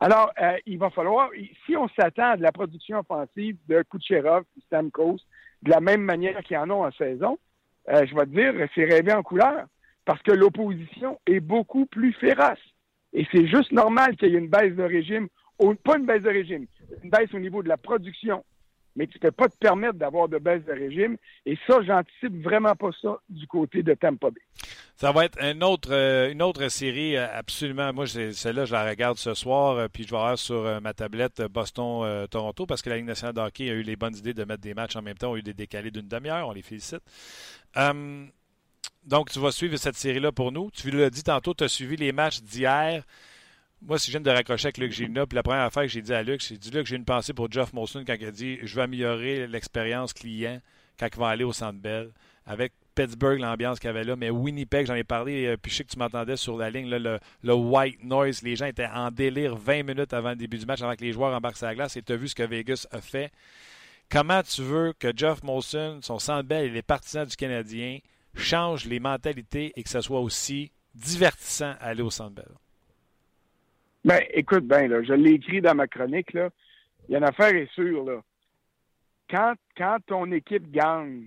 Alors, 0.00 0.32
euh, 0.40 0.56
il 0.64 0.78
va 0.78 0.88
falloir, 0.90 1.30
si 1.66 1.76
on 1.76 1.86
s'attend 1.88 2.30
à 2.30 2.36
de 2.38 2.42
la 2.42 2.52
production 2.52 2.98
offensive 3.00 3.56
de 3.68 3.82
Kucherov 3.82 4.44
et 4.56 4.60
Stamkos 4.62 5.18
de 5.62 5.70
la 5.70 5.80
même 5.80 6.00
manière 6.00 6.42
qu'ils 6.42 6.56
en 6.56 6.70
ont 6.70 6.86
en 6.86 6.92
saison, 6.92 7.38
euh, 7.90 8.06
je 8.06 8.14
vais 8.14 8.24
te 8.24 8.30
dire, 8.30 8.68
c'est 8.74 8.84
rêvé 8.84 9.12
en 9.12 9.22
couleur 9.22 9.66
parce 10.06 10.22
que 10.22 10.32
l'opposition 10.32 11.20
est 11.26 11.40
beaucoup 11.40 11.84
plus 11.84 12.14
féroce. 12.14 12.58
Et 13.12 13.26
c'est 13.30 13.46
juste 13.46 13.72
normal 13.72 14.16
qu'il 14.16 14.30
y 14.30 14.36
ait 14.36 14.38
une 14.38 14.48
baisse 14.48 14.74
de 14.74 14.82
régime, 14.82 15.28
ou 15.58 15.74
pas 15.74 15.98
une 15.98 16.06
baisse 16.06 16.22
de 16.22 16.30
régime, 16.30 16.66
une 17.04 17.10
baisse 17.10 17.34
au 17.34 17.38
niveau 17.38 17.62
de 17.62 17.68
la 17.68 17.76
production 17.76 18.42
mais 18.96 19.06
tu 19.06 19.18
ne 19.18 19.20
peux 19.20 19.30
pas 19.30 19.48
te 19.48 19.56
permettre 19.56 19.94
d'avoir 19.94 20.28
de 20.28 20.38
baisse 20.38 20.64
de 20.64 20.72
régime. 20.72 21.16
Et 21.46 21.56
ça, 21.66 21.80
j'anticipe 21.82 22.42
vraiment 22.42 22.74
pas 22.74 22.90
ça 23.00 23.18
du 23.28 23.46
côté 23.46 23.82
de 23.82 23.94
Tampa 23.94 24.30
Bay. 24.30 24.40
Ça 25.00 25.12
va 25.12 25.24
être 25.24 25.42
une 25.42 25.64
autre, 25.64 25.94
euh, 25.94 26.30
une 26.30 26.42
autre 26.42 26.68
série 26.68 27.16
euh, 27.16 27.26
absolument. 27.32 27.90
Moi, 27.94 28.06
celle-là, 28.06 28.66
je 28.66 28.72
la 28.72 28.84
regarde 28.84 29.16
ce 29.16 29.32
soir, 29.32 29.76
euh, 29.78 29.88
puis 29.88 30.04
je 30.04 30.10
vais 30.10 30.18
avoir 30.18 30.38
sur 30.38 30.78
ma 30.82 30.92
tablette 30.92 31.40
Boston-Toronto 31.40 32.66
parce 32.66 32.82
que 32.82 32.90
la 32.90 32.98
Ligue 32.98 33.06
nationale 33.06 33.34
de 33.34 33.40
hockey 33.40 33.70
a 33.70 33.72
eu 33.72 33.82
les 33.82 33.96
bonnes 33.96 34.14
idées 34.14 34.34
de 34.34 34.44
mettre 34.44 34.60
des 34.60 34.74
matchs 34.74 34.96
en 34.96 35.00
même 35.00 35.16
temps. 35.16 35.30
On 35.30 35.36
a 35.36 35.38
eu 35.38 35.42
des 35.42 35.54
décalés 35.54 35.90
d'une 35.90 36.06
demi-heure. 36.06 36.46
On 36.48 36.52
les 36.52 36.60
félicite. 36.60 37.00
donc, 39.06 39.30
tu 39.30 39.38
vas 39.38 39.52
suivre 39.52 39.78
cette 39.78 39.96
série-là 39.96 40.32
pour 40.32 40.52
nous. 40.52 40.70
Tu 40.70 40.90
l'as 40.90 41.08
dit 41.08 41.22
tantôt, 41.22 41.54
tu 41.54 41.64
as 41.64 41.68
suivi 41.68 41.96
les 41.96 42.12
matchs 42.12 42.42
d'hier 42.42 43.02
moi, 43.80 43.98
si 43.98 44.08
je 44.08 44.18
viens 44.18 44.20
de 44.20 44.28
raccrocher 44.28 44.66
avec 44.66 44.76
Luc 44.76 44.92
Gina, 44.92 45.26
puis 45.26 45.36
la 45.36 45.42
première 45.42 45.62
affaire 45.62 45.84
que 45.84 45.88
j'ai 45.88 46.02
dit 46.02 46.12
à 46.12 46.22
Luc, 46.22 46.42
j'ai 46.46 46.58
dit 46.58 46.70
Luc, 46.70 46.86
j'ai 46.86 46.96
une 46.96 47.06
pensée 47.06 47.32
pour 47.32 47.50
Jeff 47.50 47.72
Molson 47.72 48.04
quand 48.06 48.14
il 48.20 48.26
a 48.26 48.30
dit 48.30 48.58
Je 48.62 48.74
veux 48.74 48.82
améliorer 48.82 49.46
l'expérience 49.46 50.12
client 50.12 50.60
quand 50.98 51.08
il 51.10 51.18
va 51.18 51.28
aller 51.28 51.44
au 51.44 51.54
Centre 51.54 51.78
Bell. 51.80 52.10
Avec 52.44 52.74
Pittsburgh, 53.00 53.40
l'ambiance 53.40 53.78
qu'il 53.78 53.88
y 53.88 53.90
avait 53.90 54.04
là, 54.04 54.14
mais 54.14 54.28
Winnipeg, 54.28 54.86
j'en 54.86 54.94
ai 54.94 55.04
parlé, 55.04 55.46
euh, 55.46 55.56
puis 55.56 55.72
je 55.72 55.78
sais 55.78 55.84
que 55.84 55.90
tu 55.90 55.98
m'entendais 55.98 56.36
sur 56.36 56.58
la 56.58 56.68
ligne, 56.68 56.90
le, 56.90 57.54
white 57.54 58.04
noise, 58.04 58.42
les 58.42 58.56
gens 58.56 58.66
étaient 58.66 58.86
en 58.86 59.10
délire 59.10 59.56
20 59.56 59.84
minutes 59.84 60.12
avant 60.12 60.30
le 60.30 60.36
début 60.36 60.58
du 60.58 60.66
match, 60.66 60.82
avant 60.82 60.94
que 60.94 61.00
les 61.00 61.12
joueurs 61.12 61.34
embarquent 61.34 61.56
sur 61.56 61.66
la 61.66 61.74
glace, 61.74 61.96
et 61.96 62.02
tu 62.02 62.12
as 62.12 62.16
vu 62.16 62.28
ce 62.28 62.34
que 62.34 62.42
Vegas 62.42 62.86
a 62.90 63.00
fait. 63.00 63.32
Comment 64.10 64.42
tu 64.42 64.60
veux 64.60 64.92
que 64.92 65.16
Jeff 65.16 65.42
Molson, 65.42 66.00
son 66.02 66.18
Centre 66.18 66.46
Bell 66.46 66.66
et 66.66 66.68
les 66.68 66.82
partisans 66.82 67.24
du 67.24 67.36
Canadien 67.36 68.00
changent 68.34 68.84
les 68.84 69.00
mentalités 69.00 69.72
et 69.76 69.82
que 69.82 69.88
ce 69.88 70.02
soit 70.02 70.20
aussi 70.20 70.70
divertissant 70.94 71.74
à 71.80 71.86
aller 71.86 72.02
au 72.02 72.10
Centre 72.10 72.34
Bell? 72.34 72.52
Ben, 74.04 74.20
écoute 74.34 74.66
bien, 74.66 74.88
là, 74.88 75.02
je 75.02 75.14
l'ai 75.14 75.32
écrit 75.32 75.62
dans 75.62 75.74
ma 75.74 75.86
chronique, 75.86 76.34
là. 76.34 76.50
Il 77.08 77.12
y 77.12 77.14
a 77.14 77.18
une 77.18 77.24
affaire 77.24 77.54
est 77.54 77.70
sûre, 77.72 78.04
là. 78.04 78.20
Quand, 79.30 79.54
quand 79.74 79.98
ton 80.06 80.30
équipe 80.32 80.70
gagne, 80.70 81.24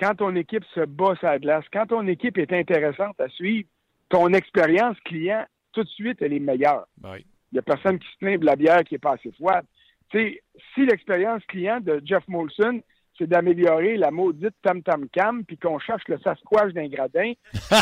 quand 0.00 0.14
ton 0.16 0.34
équipe 0.34 0.64
se 0.74 0.80
bat 0.80 1.14
à 1.22 1.32
la 1.32 1.38
glace, 1.38 1.64
quand 1.72 1.86
ton 1.86 2.06
équipe 2.06 2.38
est 2.38 2.52
intéressante 2.52 3.20
à 3.20 3.28
suivre, 3.28 3.68
ton 4.08 4.32
expérience 4.32 4.96
client, 5.04 5.44
tout 5.72 5.84
de 5.84 5.88
suite, 5.88 6.22
elle 6.22 6.32
est 6.32 6.40
meilleure. 6.40 6.86
Ben 6.96 7.16
il 7.52 7.56
n'y 7.56 7.58
a 7.58 7.62
personne 7.62 7.98
qui 7.98 8.06
se 8.06 8.16
plaint 8.18 8.40
de 8.40 8.46
la 8.46 8.56
bière 8.56 8.84
qui 8.84 8.94
est 8.94 8.98
pas 8.98 9.14
assez 9.14 9.32
froide. 9.32 9.64
si 10.12 10.86
l'expérience 10.86 11.44
client 11.46 11.80
de 11.80 12.00
Jeff 12.04 12.22
Molson, 12.28 12.80
c'est 13.18 13.26
d'améliorer 13.26 13.96
la 13.96 14.10
maudite 14.10 14.54
tam-tam-cam, 14.62 15.44
puis 15.44 15.58
qu'on 15.58 15.78
cherche 15.78 16.04
le 16.08 16.18
Sasquatch 16.20 16.72
d'un 16.72 16.88
gradin, 16.88 17.32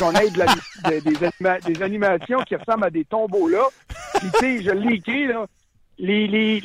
qu'on 0.00 0.12
ait 0.12 0.30
des, 1.66 1.82
animations 1.82 2.40
qui 2.40 2.56
ressemblent 2.56 2.84
à 2.84 2.90
des 2.90 3.04
tombeaux 3.04 3.48
là. 3.48 3.64
Puis, 4.18 4.28
tu 4.32 4.38
sais, 4.38 4.62
je 4.62 4.70
l'ai 4.70 4.96
écrit, 4.96 5.26
là, 5.26 5.46
les, 5.98 6.26
les, 6.26 6.62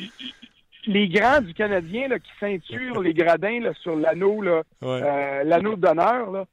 les 0.86 1.08
grands 1.08 1.40
du 1.40 1.54
Canadien 1.54 2.08
là, 2.08 2.18
qui 2.18 2.30
ceinturent 2.38 3.00
les 3.00 3.14
gradins 3.14 3.60
là, 3.60 3.72
sur 3.82 3.96
l'anneau 3.96 4.42
là, 4.42 4.62
euh, 4.82 5.44
l'anneau 5.44 5.76
d'honneur, 5.76 6.30
là, 6.30 6.46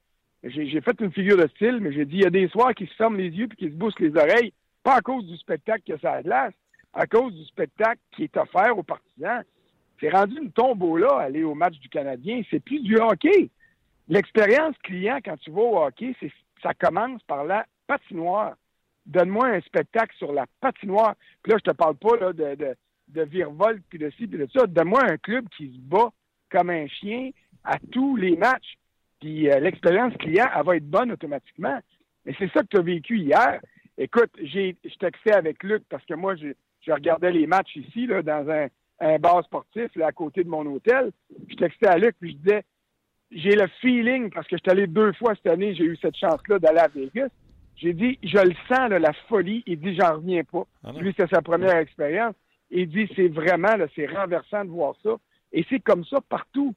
j'ai, 0.43 0.81
fait 0.81 0.99
une 0.99 1.11
figure 1.11 1.37
de 1.37 1.47
style, 1.55 1.79
mais 1.81 1.93
j'ai 1.93 2.05
dit, 2.05 2.15
il 2.15 2.23
y 2.23 2.25
a 2.25 2.31
des 2.31 2.47
soirs 2.47 2.73
qui 2.73 2.87
se 2.87 2.95
ferment 2.95 3.17
les 3.17 3.29
yeux 3.29 3.47
puis 3.47 3.57
qui 3.57 3.65
se 3.65 3.75
boussent 3.75 3.99
les 3.99 4.15
oreilles, 4.15 4.53
pas 4.83 4.95
à 4.95 5.01
cause 5.01 5.25
du 5.25 5.37
spectacle 5.37 5.83
que 5.85 5.99
ça 5.99 6.13
a 6.13 6.23
glace, 6.23 6.53
à 6.93 7.05
cause 7.05 7.33
du 7.33 7.45
spectacle 7.45 7.99
qui 8.11 8.23
est 8.23 8.37
offert 8.37 8.77
aux 8.77 8.83
partisans. 8.83 9.43
C'est 9.99 10.09
rendu 10.09 10.37
une 10.41 10.51
tombeau-là, 10.51 11.19
aller 11.19 11.43
au 11.43 11.53
match 11.53 11.77
du 11.77 11.89
Canadien. 11.89 12.41
C'est 12.49 12.59
plus 12.59 12.79
du 12.79 12.97
hockey. 12.97 13.49
L'expérience 14.09 14.75
client, 14.83 15.19
quand 15.23 15.37
tu 15.37 15.51
vas 15.51 15.61
au 15.61 15.83
hockey, 15.83 16.15
c'est, 16.19 16.31
ça 16.63 16.73
commence 16.73 17.21
par 17.23 17.43
la 17.45 17.65
patinoire. 17.85 18.55
Donne-moi 19.05 19.47
un 19.47 19.61
spectacle 19.61 20.15
sur 20.17 20.33
la 20.33 20.45
patinoire. 20.59 21.13
Puis 21.43 21.51
là, 21.51 21.59
je 21.63 21.71
te 21.71 21.75
parle 21.75 21.95
pas 21.95 22.17
là, 22.17 22.33
de, 22.33 22.55
de, 22.55 22.75
de 23.13 23.23
virevolte, 23.23 23.83
puis 23.89 23.99
de 23.99 24.09
ci, 24.11 24.27
puis 24.27 24.39
de 24.39 24.47
ça. 24.53 24.65
Donne-moi 24.67 25.03
un 25.03 25.17
club 25.17 25.47
qui 25.55 25.73
se 25.73 25.79
bat 25.79 26.09
comme 26.49 26.69
un 26.69 26.87
chien 26.87 27.31
à 27.63 27.77
tous 27.91 28.15
les 28.15 28.35
matchs. 28.35 28.77
Puis 29.19 29.49
euh, 29.49 29.59
l'expérience 29.59 30.15
client, 30.17 30.47
elle 30.55 30.65
va 30.65 30.75
être 30.77 30.89
bonne 30.89 31.11
automatiquement. 31.11 31.79
Mais 32.25 32.35
c'est 32.37 32.51
ça 32.51 32.61
que 32.61 32.67
tu 32.67 32.77
as 32.77 32.81
vécu 32.81 33.19
hier. 33.19 33.59
Écoute, 33.97 34.31
j'ai, 34.41 34.75
je 34.83 34.95
textais 34.95 35.33
avec 35.33 35.63
Luc 35.63 35.83
parce 35.89 36.05
que 36.05 36.13
moi, 36.13 36.35
je, 36.35 36.53
je 36.81 36.91
regardais 36.91 37.31
les 37.31 37.47
matchs 37.47 37.75
ici, 37.75 38.07
là, 38.07 38.21
dans 38.21 38.49
un, 38.49 38.67
un 38.99 39.19
bar 39.19 39.43
sportif 39.43 39.95
là, 39.95 40.07
à 40.07 40.11
côté 40.11 40.43
de 40.43 40.49
mon 40.49 40.65
hôtel. 40.65 41.11
Je 41.49 41.55
textais 41.55 41.87
à 41.87 41.97
Luc, 41.97 42.15
puis 42.19 42.31
je 42.31 42.37
disais, 42.37 42.63
j'ai 43.31 43.55
le 43.55 43.67
feeling, 43.79 44.29
parce 44.29 44.47
que 44.47 44.57
je 44.57 44.61
suis 44.61 44.71
allé 44.71 44.87
deux 44.87 45.13
fois 45.13 45.35
cette 45.35 45.47
année, 45.47 45.73
j'ai 45.73 45.85
eu 45.85 45.97
cette 45.97 46.17
chance-là 46.17 46.59
d'aller 46.59 46.79
à 46.79 46.87
Vegas. 46.87 47.29
J'ai 47.75 47.93
dit, 47.93 48.19
je 48.21 48.37
le 48.37 48.53
sens, 48.67 48.89
la 48.89 49.13
folie. 49.27 49.63
Il 49.65 49.79
dit, 49.79 49.95
j'en 49.95 50.15
reviens 50.15 50.43
pas. 50.43 50.65
Ah 50.83 50.91
Lui, 50.99 51.13
c'est 51.17 51.29
sa 51.29 51.41
première 51.41 51.77
expérience. 51.77 52.35
Il 52.71 52.87
dit, 52.87 53.09
c'est 53.15 53.27
vraiment, 53.27 53.75
c'est 53.95 54.07
renversant 54.07 54.65
de 54.65 54.69
voir 54.69 54.95
ça. 55.03 55.17
Et 55.51 55.65
c'est 55.69 55.81
comme 55.81 56.05
ça 56.05 56.19
partout. 56.21 56.73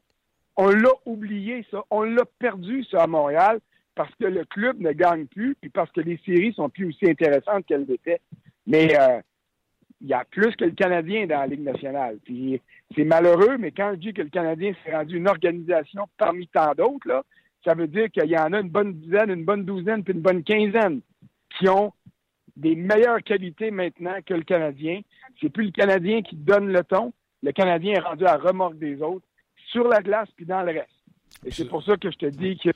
On 0.57 0.68
l'a 0.68 0.90
oublié, 1.07 1.64
ça. 1.70 1.85
On 1.90 2.02
l'a 2.02 2.24
perdu, 2.38 2.85
ça, 2.85 3.02
à 3.02 3.07
Montréal, 3.07 3.61
parce 3.94 4.14
que 4.16 4.24
le 4.24 4.44
club 4.44 4.80
ne 4.80 4.92
gagne 4.92 5.26
plus, 5.26 5.57
puis 5.61 5.70
parce 5.70 5.90
que 5.92 6.00
les 6.00 6.18
séries 6.24 6.52
sont 6.54 6.68
plus 6.68 6.88
aussi 6.88 7.09
intéressantes 7.09 7.66
qu'elles 7.66 7.90
étaient. 7.90 8.20
Mais 8.66 8.98
euh, 8.98 9.20
il 10.00 10.09
y 10.09 10.14
a 10.14 10.24
plus 10.24 10.54
que 10.57 10.64
le 10.64 10.72
Canadien 10.72 11.26
dans 11.26 11.40
la 11.40 11.46
Ligue 11.46 11.64
nationale. 11.64 12.18
Puis 12.24 12.61
c'est 12.94 13.04
malheureux, 13.04 13.57
mais 13.59 13.70
quand 13.70 13.92
je 13.92 13.98
dis 13.98 14.12
que 14.12 14.22
le 14.22 14.28
Canadien 14.28 14.74
s'est 14.85 14.94
rendu 14.94 15.16
une 15.16 15.28
organisation 15.28 16.07
parmi 16.18 16.46
tant 16.48 16.74
d'autres, 16.74 17.24
ça 17.64 17.74
veut 17.74 17.87
dire 17.87 18.11
qu'il 18.11 18.30
y 18.30 18.37
en 18.37 18.52
a 18.52 18.61
une 18.61 18.68
bonne 18.68 18.95
dizaine, 18.95 19.30
une 19.30 19.45
bonne 19.45 19.64
douzaine, 19.64 20.05
puis 20.05 20.12
une 20.12 20.20
bonne 20.20 20.42
quinzaine 20.42 21.01
qui 21.59 21.68
ont 21.68 21.92
des 22.57 22.74
meilleures 22.74 23.22
qualités 23.22 23.70
maintenant 23.70 24.16
que 24.24 24.34
le 24.34 24.42
Canadien. 24.42 25.00
C'est 25.40 25.48
plus 25.48 25.66
le 25.66 25.72
Canadien 25.72 26.22
qui 26.22 26.36
donne 26.36 26.68
le 26.68 26.84
ton. 26.84 27.12
Le 27.42 27.52
Canadien 27.52 27.94
est 27.94 28.00
rendu 28.00 28.24
à 28.24 28.36
remorque 28.36 28.78
des 28.78 29.02
autres 29.02 29.26
sur 29.70 29.88
la 29.88 30.00
glace 30.00 30.28
puis 30.36 30.46
dans 30.46 30.62
le 30.62 30.72
reste. 30.72 30.88
Et 31.44 31.50
c'est 31.50 31.68
pour 31.68 31.82
ça 31.82 31.96
que 31.96 32.11
je 32.11 32.16
te 32.16 32.26
dis 32.26 32.57
que 32.57 32.70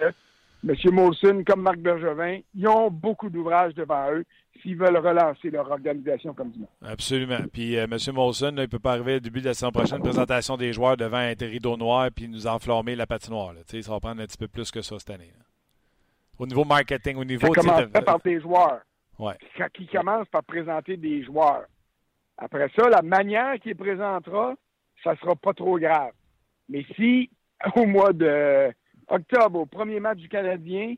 M. 0.67 0.75
Molson 0.93 1.45
comme 1.47 1.63
Marc 1.63 1.79
Bergevin, 1.79 2.41
ils 2.55 2.67
ont 2.67 2.91
beaucoup 2.91 3.31
d'ouvrages 3.31 3.75
devant 3.75 4.11
eux 4.13 4.25
s'ils 4.61 4.77
veulent 4.77 4.97
relancer 4.97 5.51
leur 5.51 5.71
organisation 5.71 6.35
comme 6.35 6.51
du 6.51 6.59
monde. 6.59 6.69
Absolument. 6.83 7.39
Puis 7.53 7.77
euh, 7.77 7.85
M. 7.85 7.97
Molson, 8.13 8.47
là, 8.47 8.53
il 8.53 8.61
ne 8.63 8.67
peut 8.67 8.81
pas 8.81 8.93
arriver 8.93 9.17
au 9.17 9.21
début 9.21 9.41
de 9.41 9.47
la 9.47 9.55
saison 9.55 9.71
prochaine, 9.71 10.01
présentation 10.01 10.57
des 10.57 10.73
joueurs 10.73 10.97
devant 10.97 11.19
un 11.19 11.35
rideau 11.39 11.77
noir 11.77 12.09
puis 12.15 12.29
nous 12.29 12.49
enflammer 12.49 12.97
la 12.97 13.07
patinoire. 13.07 13.53
Là. 13.53 13.61
Ça 13.65 13.93
va 13.93 14.01
prendre 14.01 14.21
un 14.21 14.27
petit 14.27 14.37
peu 14.37 14.49
plus 14.49 14.73
que 14.73 14.83
ça 14.83 14.99
cette 14.99 15.11
année. 15.11 15.33
là. 15.39 15.45
Au 16.39 16.47
niveau 16.47 16.65
marketing, 16.65 17.17
au 17.17 17.25
niveau... 17.25 17.53
Ça 17.53 17.61
commencerait 17.61 18.05
par 18.05 18.21
des 18.21 18.41
joueurs. 18.41 18.81
Ouais. 19.19 19.35
Il 19.79 19.89
commence 19.89 20.29
par 20.29 20.45
présenter 20.45 20.97
des 20.97 21.25
joueurs. 21.25 21.67
Après 22.37 22.71
ça, 22.77 22.89
la 22.89 23.03
manière 23.03 23.59
qu'il 23.61 23.75
présentera, 23.75 24.55
ça 25.03 25.17
sera 25.17 25.35
pas 25.35 25.53
trop 25.53 25.79
grave. 25.79 26.13
Mais 26.69 26.85
si, 26.95 27.31
au 27.77 27.87
mois 27.87 28.13
de 28.13 28.73
octobre, 29.09 29.61
au 29.61 29.67
premier 29.67 30.01
match 30.01 30.19
du 30.19 30.29
Canadien, 30.29 30.95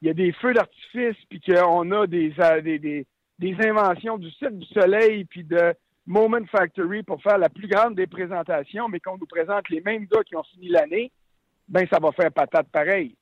il 0.00 0.06
y 0.06 0.10
a 0.10 0.14
des 0.14 0.32
feux 0.32 0.54
d'artifice, 0.54 1.16
puis 1.28 1.40
qu'on 1.40 1.90
a 1.90 2.06
des, 2.06 2.32
euh, 2.38 2.60
des, 2.60 2.78
des, 2.78 3.06
des 3.38 3.56
inventions 3.66 4.16
du 4.16 4.30
Cirque 4.30 4.54
du 4.54 4.66
Soleil, 4.66 5.24
puis 5.24 5.44
de 5.44 5.74
Moment 6.06 6.46
Factory 6.50 7.02
pour 7.02 7.20
faire 7.22 7.36
la 7.36 7.50
plus 7.50 7.68
grande 7.68 7.94
des 7.94 8.06
présentations, 8.06 8.88
mais 8.88 9.00
qu'on 9.00 9.18
nous 9.18 9.26
présente 9.26 9.68
les 9.68 9.82
mêmes 9.82 10.06
gars 10.06 10.22
qui 10.24 10.36
ont 10.36 10.42
fini 10.44 10.68
l'année, 10.68 11.12
ben 11.68 11.86
ça 11.92 11.98
va 12.00 12.12
faire 12.12 12.32
patate 12.32 12.68
pareil. 12.68 13.14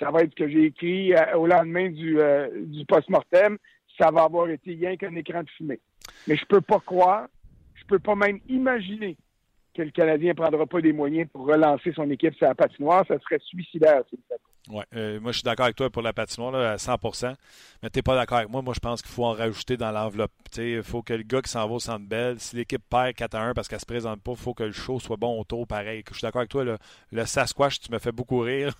Ça 0.00 0.10
va 0.10 0.22
être 0.22 0.30
ce 0.30 0.44
que 0.44 0.48
j'ai 0.48 0.64
écrit 0.64 1.14
euh, 1.14 1.36
au 1.36 1.46
lendemain 1.46 1.90
du, 1.90 2.18
euh, 2.18 2.48
du 2.64 2.84
post-mortem. 2.86 3.58
Ça 3.98 4.10
va 4.10 4.22
avoir 4.22 4.48
été 4.48 4.74
rien 4.74 4.96
qu'un 4.96 5.14
écran 5.14 5.42
de 5.42 5.50
fumée. 5.50 5.78
Mais 6.26 6.36
je 6.36 6.44
peux 6.46 6.62
pas 6.62 6.80
croire, 6.80 7.28
je 7.74 7.84
peux 7.84 7.98
pas 7.98 8.14
même 8.14 8.40
imaginer 8.48 9.16
que 9.74 9.82
le 9.82 9.90
Canadien 9.90 10.34
prendra 10.34 10.66
pas 10.66 10.80
des 10.80 10.92
moyens 10.92 11.28
pour 11.30 11.46
relancer 11.46 11.92
son 11.92 12.10
équipe 12.10 12.34
sur 12.34 12.46
la 12.46 12.54
patinoire. 12.54 13.04
Ça 13.06 13.18
serait 13.20 13.38
suicidaire, 13.40 14.02
s'il 14.08 14.18
le. 14.28 14.36
Ouais, 14.68 14.84
euh, 14.94 15.20
moi, 15.20 15.32
je 15.32 15.38
suis 15.38 15.44
d'accord 15.44 15.64
avec 15.64 15.76
toi 15.76 15.90
pour 15.90 16.02
la 16.02 16.12
patinoire 16.12 16.52
là, 16.52 16.72
à 16.72 16.76
100% 16.76 17.34
mais 17.82 17.90
tu 17.90 17.98
n'es 17.98 18.02
pas 18.02 18.14
d'accord 18.14 18.38
avec 18.38 18.50
moi. 18.50 18.62
Moi, 18.62 18.74
je 18.74 18.80
pense 18.80 19.02
qu'il 19.02 19.10
faut 19.10 19.24
en 19.24 19.32
rajouter 19.32 19.76
dans 19.76 19.90
l'enveloppe. 19.90 20.32
Il 20.58 20.82
faut 20.82 21.02
que 21.02 21.14
le 21.14 21.22
gars 21.22 21.42
qui 21.42 21.50
s'en 21.50 21.66
va 21.66 21.74
au 21.74 21.98
belle, 21.98 22.38
si 22.38 22.56
l'équipe 22.56 22.82
perd 22.88 23.14
4 23.14 23.34
à 23.34 23.42
1 23.42 23.54
parce 23.54 23.68
qu'elle 23.68 23.78
ne 23.78 23.80
se 23.80 23.86
présente 23.86 24.22
pas, 24.22 24.32
il 24.32 24.36
faut 24.36 24.54
que 24.54 24.64
le 24.64 24.72
show 24.72 25.00
soit 25.00 25.16
bon 25.16 25.40
autour, 25.40 25.66
pareil. 25.66 26.04
Je 26.08 26.14
suis 26.14 26.22
d'accord 26.22 26.40
avec 26.40 26.50
toi. 26.50 26.64
Le 27.10 27.26
Sasquatch, 27.26 27.80
tu 27.80 27.90
me 27.90 27.98
fais 27.98 28.12
beaucoup 28.12 28.40
rire, 28.40 28.74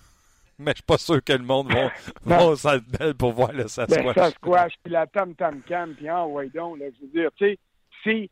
mais 0.65 0.71
je 0.71 0.77
suis 0.77 0.83
pas 0.83 0.97
sûr 0.97 1.23
que 1.23 1.33
le 1.33 1.43
monde 1.43 1.71
va, 1.71 1.91
va 2.25 2.45
au 2.45 2.55
centre 2.55 2.85
belle 2.97 3.15
pour 3.15 3.33
voir 3.33 3.51
le 3.51 3.63
Ben, 3.63 3.67
Sasquatch. 3.67 4.15
ça 4.15 4.29
squash, 4.31 4.73
puis 4.83 4.93
la 4.93 5.07
tam 5.07 5.35
tam 5.35 5.61
cam, 5.67 5.93
puis 5.95 6.07
ah 6.07 6.25
ouais 6.25 6.49
donc, 6.49 6.79
là, 6.79 6.85
je 6.89 7.05
veux 7.05 7.11
dire, 7.11 7.29
tu 7.35 7.45
sais, 7.45 7.59
c'est, 8.03 8.29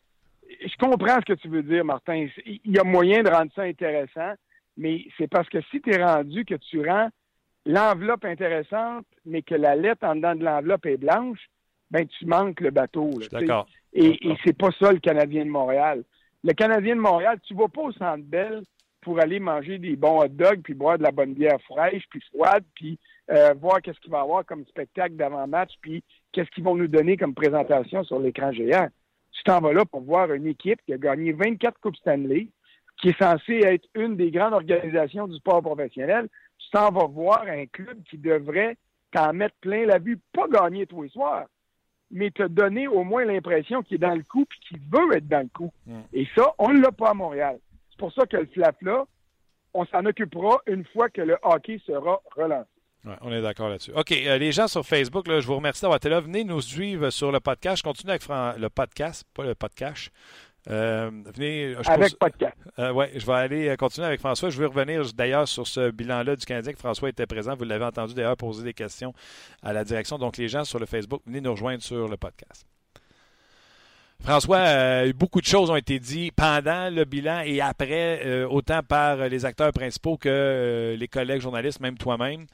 je 0.66 0.78
comprends 0.78 1.20
ce 1.20 1.34
que 1.34 1.40
tu 1.40 1.48
veux 1.48 1.64
dire, 1.64 1.86
Martin. 1.86 2.28
Il 2.46 2.60
y 2.66 2.80
a 2.80 2.84
moyen 2.84 3.24
de 3.24 3.30
rendre 3.30 3.52
ça 3.56 3.64
intéressant, 3.64 4.34
mais 4.78 5.06
c'est 5.18 5.28
parce 5.28 5.50
que 5.50 5.62
si 5.70 5.82
tu 5.82 5.92
es 5.94 6.04
rendu 6.04 6.46
que 6.46 6.56
tu 6.56 6.88
rends 6.88 7.10
l'enveloppe 7.66 8.26
intéressante, 8.26 9.06
mais 9.26 9.42
que 9.42 9.56
la 9.56 9.76
lettre 9.76 10.06
en 10.06 10.16
dedans 10.16 10.36
de 10.36 10.44
l'enveloppe 10.44 10.86
est 10.86 10.98
blanche, 10.98 11.40
ben 11.92 12.08
tu 12.08 12.26
manques 12.26 12.62
le 12.62 12.72
bateau. 12.72 13.12
Là, 13.20 13.28
d'accord. 13.32 13.68
Et, 13.94 14.30
et 14.30 14.38
c'est 14.44 14.58
pas 14.58 14.70
ça 14.80 14.92
le 14.92 15.00
Canadien 15.00 15.46
de 15.46 15.50
Montréal. 15.50 16.04
Le 16.44 16.54
Canadien 16.54 16.96
de 16.96 17.02
Montréal, 17.02 17.40
tu 17.46 17.54
vas 17.54 17.68
pas 17.68 17.82
au 17.82 17.92
Centre 17.92 18.24
Bell 18.24 18.64
pour 19.10 19.20
aller 19.20 19.40
manger 19.40 19.80
des 19.80 19.96
bons 19.96 20.22
hot 20.22 20.28
dogs, 20.28 20.62
puis 20.62 20.76
boire 20.76 21.00
de 21.00 21.04
la 21.04 21.10
bonne 21.10 21.34
bière 21.34 21.60
fraîche, 21.62 22.04
puis 22.12 22.22
froide, 22.32 22.64
puis 22.76 23.00
euh, 23.32 23.56
voir 23.60 23.82
qu'est-ce 23.82 24.00
qu'il 24.02 24.12
va 24.12 24.20
y 24.20 24.22
avoir 24.22 24.46
comme 24.46 24.64
spectacle 24.68 25.16
d'avant-match, 25.16 25.72
puis 25.82 26.04
qu'est-ce 26.32 26.52
qu'ils 26.52 26.64
vont 26.64 26.76
nous 26.76 26.88
donner 26.88 27.18
comme 27.18 27.34
présentation 27.34 28.04
sur 28.04 28.20
l'écran 28.20 28.52
géant. 28.52 28.88
Tu 29.32 29.42
t'en 29.46 29.62
vas 29.62 29.74
là 29.74 29.84
pour 29.84 30.02
voir 30.02 30.32
une 30.32 30.46
équipe 30.46 30.80
qui 30.86 30.94
a 30.94 31.00
gagné 31.00 31.32
24 31.32 31.80
Coupes 31.80 31.96
Stanley, 31.96 32.50
qui 33.02 33.10
est 33.10 33.18
censée 33.20 33.62
être 33.64 33.88
une 33.96 34.16
des 34.16 34.30
grandes 34.30 34.54
organisations 34.54 35.28
du 35.28 35.38
sport 35.38 35.64
professionnel. 35.64 36.30
Tu 36.60 36.70
t'en 36.70 36.92
vas 36.92 37.08
voir 37.08 37.46
un 37.48 37.66
club 37.66 38.04
qui 38.08 38.20
devrait 38.20 38.78
t'en 39.12 39.34
mettre 39.34 39.56
plein 39.60 39.88
la 39.88 39.98
vue, 39.98 40.20
pas 40.34 40.48
gagner 40.48 40.86
tous 40.86 41.02
les 41.02 41.10
soirs, 41.10 41.48
mais 42.12 42.30
te 42.30 42.44
donner 42.44 42.88
au 42.88 43.04
moins 43.04 43.26
l'impression 43.26 43.82
qu'il 43.82 43.96
est 43.96 44.08
dans 44.08 44.14
le 44.14 44.22
coup 44.22 44.46
puis 44.46 44.60
qu'il 44.68 44.80
veut 44.82 45.18
être 45.18 45.28
dans 45.28 45.42
le 45.42 45.50
coup. 45.52 45.72
Mm. 45.88 46.00
Et 46.14 46.28
ça, 46.36 46.54
on 46.60 46.72
ne 46.74 46.80
l'a 46.80 46.92
pas 46.92 47.10
à 47.10 47.14
Montréal. 47.16 47.58
C'est 48.00 48.06
pour 48.06 48.14
ça 48.14 48.26
que 48.26 48.38
le 48.38 48.46
flap-là, 48.54 49.04
on 49.74 49.86
s'en 49.86 50.06
occupera 50.06 50.60
une 50.68 50.86
fois 50.86 51.10
que 51.10 51.22
le 51.22 51.38
hockey 51.44 51.80
sera 51.86 52.22
relancé. 52.36 52.70
Ouais, 53.06 53.16
on 53.22 53.32
est 53.32 53.42
d'accord 53.42 53.70
là-dessus. 53.70 53.92
OK, 53.96 54.12
euh, 54.12 54.38
les 54.38 54.52
gens 54.52 54.68
sur 54.68 54.86
Facebook, 54.86 55.28
là, 55.28 55.40
je 55.42 55.48
vous 55.48 55.56
remercie 55.56 55.82
d'avoir 55.82 55.98
été 55.98 56.10
là. 56.10 56.20
Venez 56.20 56.44
nous 56.44 56.62
suivre 56.62 57.10
sur 57.12 57.32
le 57.32 57.40
podcast. 57.40 57.78
Je 57.78 57.84
continue 57.84 58.10
avec 58.12 58.22
Fran- 58.24 58.54
le 58.58 58.70
podcast, 58.70 59.26
pas 59.34 59.44
le 59.44 59.56
podcast. 59.56 60.12
Euh, 60.70 61.10
venez, 61.34 61.76
je 61.82 61.90
Avec 61.90 62.10
pose- 62.10 62.14
podcast. 62.16 62.58
Euh, 62.80 62.92
ouais, 62.92 63.12
je 63.16 63.26
vais 63.26 63.34
aller 63.34 63.70
euh, 63.70 63.76
continuer 63.78 64.08
avec 64.08 64.20
François. 64.20 64.50
Je 64.50 64.60
vais 64.60 64.66
revenir 64.66 65.02
d'ailleurs 65.14 65.48
sur 65.48 65.66
ce 65.66 65.90
bilan-là 65.92 66.36
du 66.36 66.46
Canadien 66.46 66.74
que 66.74 66.80
François 66.80 67.08
était 67.10 67.26
présent. 67.26 67.56
Vous 67.56 67.64
l'avez 67.64 67.86
entendu 67.86 68.14
d'ailleurs 68.14 68.36
poser 68.38 68.64
des 68.64 68.74
questions 68.74 69.14
à 69.64 69.72
la 69.72 69.84
direction. 69.86 70.18
Donc, 70.18 70.36
les 70.38 70.50
gens 70.50 70.66
sur 70.66 70.80
le 70.80 70.86
Facebook, 70.86 71.22
venez 71.26 71.40
nous 71.42 71.52
rejoindre 71.52 71.82
sur 71.82 72.08
le 72.10 72.18
podcast. 72.18 72.66
François, 74.24 74.58
euh, 74.58 75.14
beaucoup 75.14 75.40
de 75.40 75.46
choses 75.46 75.70
ont 75.70 75.76
été 75.76 76.00
dites 76.00 76.34
pendant 76.36 76.94
le 76.94 77.06
bilan 77.06 77.42
et 77.46 77.62
après, 77.62 78.22
euh, 78.26 78.48
autant 78.48 78.84
par 78.84 79.30
les 79.30 79.46
acteurs 79.46 79.72
principaux 79.72 80.18
que 80.18 80.30
euh, 80.30 80.96
les 80.98 81.08
collègues 81.08 81.42
journalistes, 81.42 81.80
même 81.80 81.98
toi-même. 81.98 82.46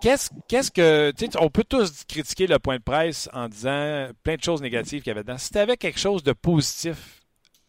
Qu'est-ce 0.00 0.30
qu'est-ce 0.48 0.70
que. 0.70 1.12
On 1.40 1.48
peut 1.48 1.64
tous 1.64 2.04
critiquer 2.04 2.46
le 2.46 2.58
point 2.58 2.76
de 2.76 2.82
presse 2.82 3.28
en 3.32 3.48
disant 3.48 4.08
plein 4.22 4.36
de 4.36 4.42
choses 4.42 4.60
négatives 4.60 5.02
qu'il 5.02 5.08
y 5.08 5.12
avait 5.12 5.22
dedans. 5.22 5.38
Si 5.38 5.50
tu 5.50 5.58
avais 5.58 5.78
quelque 5.78 5.98
chose 5.98 6.22
de 6.22 6.32
positif 6.32 7.23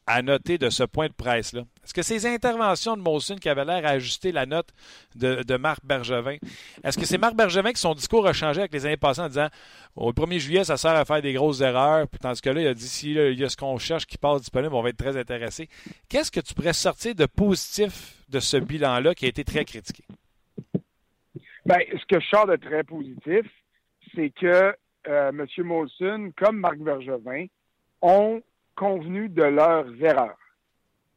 à 0.07 0.21
noter 0.21 0.57
de 0.57 0.69
ce 0.69 0.83
point 0.83 1.07
de 1.07 1.13
presse-là, 1.13 1.63
est-ce 1.83 1.93
que 1.93 2.01
ces 2.01 2.25
interventions 2.25 2.97
de 2.97 3.01
Molson 3.01 3.35
qui 3.35 3.49
avaient 3.49 3.65
l'air 3.65 3.85
à 3.85 3.89
ajuster 3.89 4.31
la 4.31 4.45
note 4.45 4.69
de, 5.15 5.43
de 5.43 5.57
Marc 5.57 5.83
Bergevin, 5.83 6.37
est-ce 6.83 6.97
que 6.97 7.05
c'est 7.05 7.17
Marc 7.17 7.35
Bergevin 7.35 7.71
que 7.71 7.79
son 7.79 7.93
discours 7.93 8.27
a 8.27 8.33
changé 8.33 8.61
avec 8.61 8.73
les 8.73 8.85
années 8.85 8.97
passées 8.97 9.21
en 9.21 9.27
disant 9.27 9.49
au 9.95 10.11
1er 10.11 10.39
juillet, 10.39 10.63
ça 10.63 10.77
sert 10.77 10.91
à 10.91 11.05
faire 11.05 11.21
des 11.21 11.33
grosses 11.33 11.61
erreurs, 11.61 12.07
puis 12.07 12.19
tandis 12.19 12.41
que 12.41 12.49
là, 12.49 12.61
il 12.61 12.67
a 12.67 12.73
dit 12.73 12.87
si 12.87 13.11
il 13.11 13.39
y 13.39 13.43
a 13.43 13.49
ce 13.49 13.57
qu'on 13.57 13.77
cherche 13.77 14.05
qui 14.05 14.17
passe 14.17 14.41
disponible, 14.41 14.73
on 14.75 14.81
va 14.81 14.89
être 14.89 14.97
très 14.97 15.17
intéressé. 15.17 15.69
Qu'est-ce 16.09 16.31
que 16.31 16.39
tu 16.39 16.53
pourrais 16.53 16.73
sortir 16.73 17.15
de 17.15 17.25
positif 17.25 18.15
de 18.29 18.39
ce 18.39 18.57
bilan-là 18.57 19.15
qui 19.15 19.25
a 19.25 19.29
été 19.29 19.43
très 19.43 19.65
critiqué? 19.65 20.03
Ben, 21.65 21.79
ce 21.91 22.05
que 22.05 22.19
je 22.19 22.27
sors 22.27 22.45
de 22.45 22.57
très 22.57 22.83
positif, 22.83 23.45
c'est 24.13 24.29
que 24.29 24.75
euh, 25.07 25.29
M. 25.29 25.45
Molson, 25.59 26.31
comme 26.37 26.57
Marc 26.57 26.77
Bergevin, 26.77 27.45
ont 28.01 28.41
convenu 28.75 29.29
de 29.29 29.43
leurs 29.43 29.87
erreurs. 30.01 30.37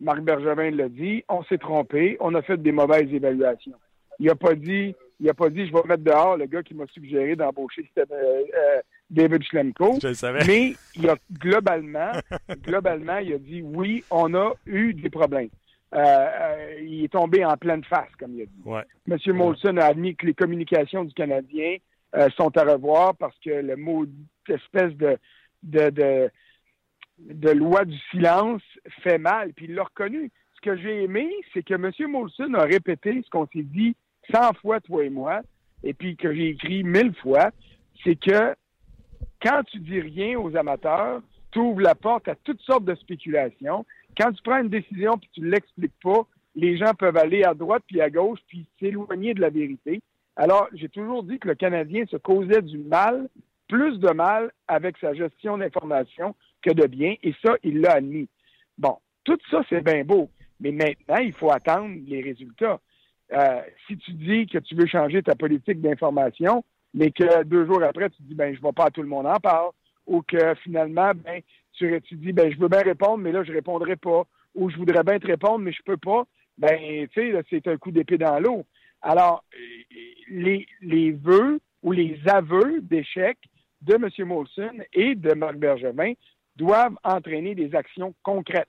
Marc 0.01 0.21
Bergevin 0.21 0.71
l'a 0.71 0.89
dit, 0.89 1.25
on 1.29 1.43
s'est 1.45 1.59
trompé, 1.59 2.17
on 2.21 2.35
a 2.35 2.43
fait 2.43 2.57
des 2.57 2.73
mauvaises 2.73 3.13
évaluations. 3.13 3.79
Il 4.21 4.27
n'a 4.27 4.35
pas 4.35 4.55
dit, 4.55 4.95
il 5.21 5.29
a 5.29 5.35
pas 5.35 5.51
dit, 5.51 5.67
je 5.67 5.73
vais 5.73 5.83
mettre 5.87 6.05
dehors 6.05 6.37
le 6.37 6.47
gars 6.47 6.63
qui 6.63 6.75
m'a 6.75 6.87
suggéré 6.87 7.35
d'embaucher 7.35 7.91
euh, 7.99 8.05
euh, 8.11 8.81
David 9.11 9.43
Schlemko. 9.43 9.99
Je 10.01 10.09
le 10.09 10.15
savais. 10.15 10.45
Mais 10.47 10.75
il 10.95 11.09
a 11.09 11.17
globalement, 11.33 12.13
globalement, 12.63 13.19
il 13.19 13.35
a 13.35 13.39
dit 13.39 13.63
oui, 13.63 14.05
on 14.11 14.35
a 14.35 14.55
eu 14.67 14.95
des 14.95 15.11
problèmes. 15.11 15.51
Euh, 15.95 16.77
il 16.83 17.05
est 17.05 17.13
tombé 17.13 17.45
en 17.45 17.57
pleine 17.57 17.83
face, 17.85 18.11
comme 18.19 18.35
il 18.35 18.43
a 18.43 18.47
dit. 18.47 18.63
Ouais. 18.65 18.85
M. 19.11 19.37
Molson 19.37 19.77
a 19.79 19.87
admis 19.87 20.15
que 20.15 20.27
les 20.27 20.35
communications 20.35 21.05
du 21.05 21.15
Canadien 21.15 21.77
sont 22.37 22.57
à 22.57 22.65
revoir 22.65 23.15
parce 23.17 23.37
que 23.45 23.51
le 23.51 23.77
mot 23.77 24.07
espèce 24.49 24.95
de, 24.95 25.19
de, 25.63 25.91
de, 25.91 26.31
de 27.19 27.51
loi 27.51 27.85
du 27.85 27.99
silence 28.11 28.63
fait 29.03 29.19
mal, 29.19 29.53
puis 29.53 29.67
il 29.67 29.75
l'a 29.75 29.85
reconnu. 29.85 30.31
Ce 30.57 30.61
que 30.61 30.77
j'ai 30.77 31.05
aimé, 31.05 31.31
c'est 31.53 31.63
que 31.63 31.75
M. 31.75 32.11
Molson 32.11 32.55
a 32.55 32.65
répété 32.65 33.23
ce 33.25 33.31
qu'on 33.31 33.47
s'est 33.47 33.63
dit 33.63 33.95
100 34.33 34.55
fois, 34.55 34.81
toi 34.81 35.05
et 35.05 35.11
moi, 35.11 35.41
et 35.83 35.95
puis 35.95 36.17
que 36.17 36.35
j'ai 36.35 36.49
écrit 36.49 36.83
mille 36.83 37.15
fois, 37.15 37.51
c'est 38.05 38.17
que 38.17 38.55
quand 39.41 39.63
tu 39.65 39.79
dis 39.79 40.01
rien 40.01 40.39
aux 40.39 40.57
amateurs, 40.57 41.23
tu 41.53 41.61
ouvres 41.61 41.81
la 41.81 41.95
porte 41.95 42.29
à 42.29 42.35
toutes 42.35 42.61
sortes 42.63 42.85
de 42.85 42.95
spéculations. 42.97 43.87
Quand 44.17 44.33
tu 44.33 44.43
prends 44.43 44.59
une 44.59 44.69
décision 44.69 45.17
puis 45.17 45.31
tu 45.33 45.41
ne 45.41 45.51
l'expliques 45.51 45.99
pas, 46.03 46.27
les 46.55 46.77
gens 46.77 46.93
peuvent 46.95 47.17
aller 47.17 47.45
à 47.45 47.55
droite 47.55 47.85
puis 47.87 48.01
à 48.01 48.11
gauche 48.11 48.41
puis 48.49 48.67
s'éloigner 48.81 49.35
de 49.35 49.41
la 49.41 49.51
vérité. 49.51 50.01
Alors, 50.37 50.69
j'ai 50.73 50.89
toujours 50.89 51.23
dit 51.23 51.39
que 51.39 51.49
le 51.49 51.55
Canadien 51.55 52.05
se 52.07 52.17
causait 52.17 52.63
du 52.63 52.79
mal, 52.79 53.29
plus 53.69 53.99
de 53.99 54.11
mal 54.11 54.51
avec 54.67 54.97
sa 54.99 55.15
gestion 55.15 55.59
d'information 55.59 56.35
que 56.63 56.73
de 56.73 56.87
bien, 56.87 57.15
et 57.23 57.35
ça, 57.45 57.57
il 57.63 57.81
l'a 57.81 57.95
admis. 57.95 58.29
Bon, 58.77 58.97
tout 59.25 59.39
ça, 59.51 59.63
c'est 59.69 59.85
bien 59.85 60.05
beau, 60.05 60.31
mais 60.61 60.73
maintenant, 60.73 61.19
il 61.19 61.33
faut 61.33 61.51
attendre 61.51 61.95
les 62.07 62.21
résultats. 62.23 62.81
Euh, 63.33 63.61
si 63.87 63.97
tu 63.99 64.13
dis 64.13 64.47
que 64.47 64.59
tu 64.59 64.75
veux 64.75 64.87
changer 64.87 65.23
ta 65.23 65.35
politique 65.35 65.81
d'information, 65.81 66.65
mais 66.95 67.11
que 67.11 67.45
deux 67.45 67.67
jours 67.67 67.83
après, 67.83 68.11
tu 68.11 68.23
dis, 68.23 68.35
ben, 68.35 68.55
je 68.55 68.61
ne 68.61 68.67
vais 68.67 68.73
pas 68.73 68.91
tout 68.91 69.03
le 69.03 69.09
monde 69.09 69.27
en 69.27 69.39
parle, 69.39 69.71
ou 70.07 70.23
que 70.23 70.55
finalement, 70.63 71.13
ben, 71.15 71.43
tu, 71.73 72.01
tu 72.03 72.17
dis, 72.17 72.33
ben, 72.33 72.51
je 72.51 72.59
veux 72.59 72.69
bien 72.69 72.83
répondre, 72.83 73.19
mais 73.19 73.33
là, 73.33 73.45
je 73.45 73.53
répondrai 73.53 73.97
pas, 73.97 74.25
ou 74.55 74.71
je 74.71 74.77
voudrais 74.77 75.05
bien 75.05 75.19
te 75.19 75.27
répondre, 75.27 75.59
mais 75.59 75.73
je 75.73 75.83
peux 75.85 75.99
pas, 75.99 76.25
ben, 76.57 77.07
tu 77.09 77.33
sais, 77.33 77.43
c'est 77.51 77.69
un 77.69 77.77
coup 77.77 77.91
d'épée 77.91 78.19
dans 78.19 78.41
l'eau. 78.41 78.65
Alors, 79.03 79.45
euh, 79.55 79.59
les, 80.31 80.67
les 80.81 81.13
vœux 81.13 81.61
ou 81.83 81.93
les 81.93 82.19
aveux 82.27 82.81
d'échec 82.81 83.39
de 83.83 83.95
M. 83.95 84.27
Molson 84.27 84.83
et 84.93 85.15
de 85.15 85.35
Marc 85.35 85.57
Bergevin 85.57 86.15
doivent 86.59 86.97
entraîner 87.05 87.55
des 87.55 87.75
actions 87.75 88.15
concrètes. 88.23 88.69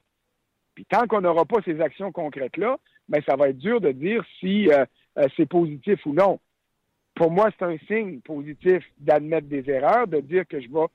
Puis 0.75 0.85
tant 0.85 1.07
qu'on 1.07 1.21
n'aura 1.21 1.43
pas 1.43 1.57
ces 1.65 1.81
actions 1.81 2.11
concrètes-là, 2.11 2.77
ben, 3.09 3.21
ça 3.27 3.35
va 3.35 3.49
être 3.49 3.57
dur 3.57 3.81
de 3.81 3.91
dire 3.91 4.23
si 4.39 4.69
euh, 4.69 4.85
euh, 5.17 5.27
c'est 5.35 5.47
positif 5.47 6.05
ou 6.05 6.13
non. 6.13 6.39
Pour 7.15 7.31
moi, 7.31 7.49
c'est 7.57 7.65
un 7.65 7.77
signe 7.87 8.21
positif 8.21 8.83
d'admettre 8.99 9.47
des 9.47 9.69
erreurs, 9.69 10.07
de 10.07 10.19
dire 10.21 10.47
que 10.47 10.61
je 10.61 10.69
vais 10.69 10.85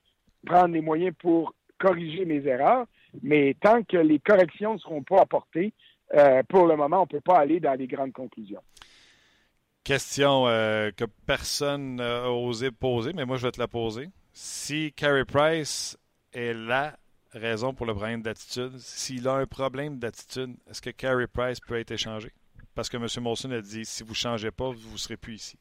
prendre 0.47 0.72
les 0.72 0.80
moyens 0.80 1.14
pour 1.18 1.55
corriger 1.78 2.24
mes 2.24 2.47
erreurs, 2.47 2.86
mais 3.22 3.55
tant 3.61 3.82
que 3.82 3.97
les 3.97 4.20
corrections 4.20 4.74
ne 4.74 4.78
seront 4.78 5.03
pas 5.03 5.20
apportées, 5.20 5.72
euh, 6.14 6.42
pour 6.49 6.66
le 6.66 6.76
moment, 6.76 6.99
on 6.99 7.03
ne 7.03 7.18
peut 7.18 7.20
pas 7.20 7.38
aller 7.38 7.61
dans 7.61 7.74
les 7.74 7.86
grandes 7.86 8.12
conclusions. 8.12 8.62
Question 9.82 10.45
que 10.45 11.05
personne 11.26 11.97
n'a 11.97 12.30
osé 12.30 12.70
poser, 12.70 13.12
mais 13.12 13.26
moi 13.26 13.36
je 13.36 13.47
vais 13.47 13.53
te 13.53 13.61
la 13.61 13.68
poser. 13.68 14.09
Si 14.32 14.95
Carey 14.97 15.26
Price 15.26 15.99
est 16.35 16.55
la 16.55 16.97
raison 17.32 17.74
pour 17.74 17.87
le 17.87 17.95
problème 17.95 18.22
d'attitude, 18.22 18.78
s'il 18.78 19.26
a 19.28 19.35
un 19.35 19.47
problème 19.47 19.99
d'attitude, 19.99 20.55
est-ce 20.68 20.80
que 20.80 20.91
Carey 20.91 21.26
Price 21.26 21.61
peut 21.61 21.78
être 21.78 21.91
échangé? 21.91 22.30
Parce 22.74 22.89
que 22.89 22.97
M. 22.97 23.07
Molson 23.22 23.51
a 23.53 23.61
dit 23.61 23.85
si 23.85 24.03
vous 24.03 24.11
ne 24.11 24.14
changez 24.14 24.51
pas, 24.51 24.70
vous 24.70 24.93
ne 24.93 24.97
serez 24.97 25.16
plus 25.16 25.35
ici. 25.35 25.59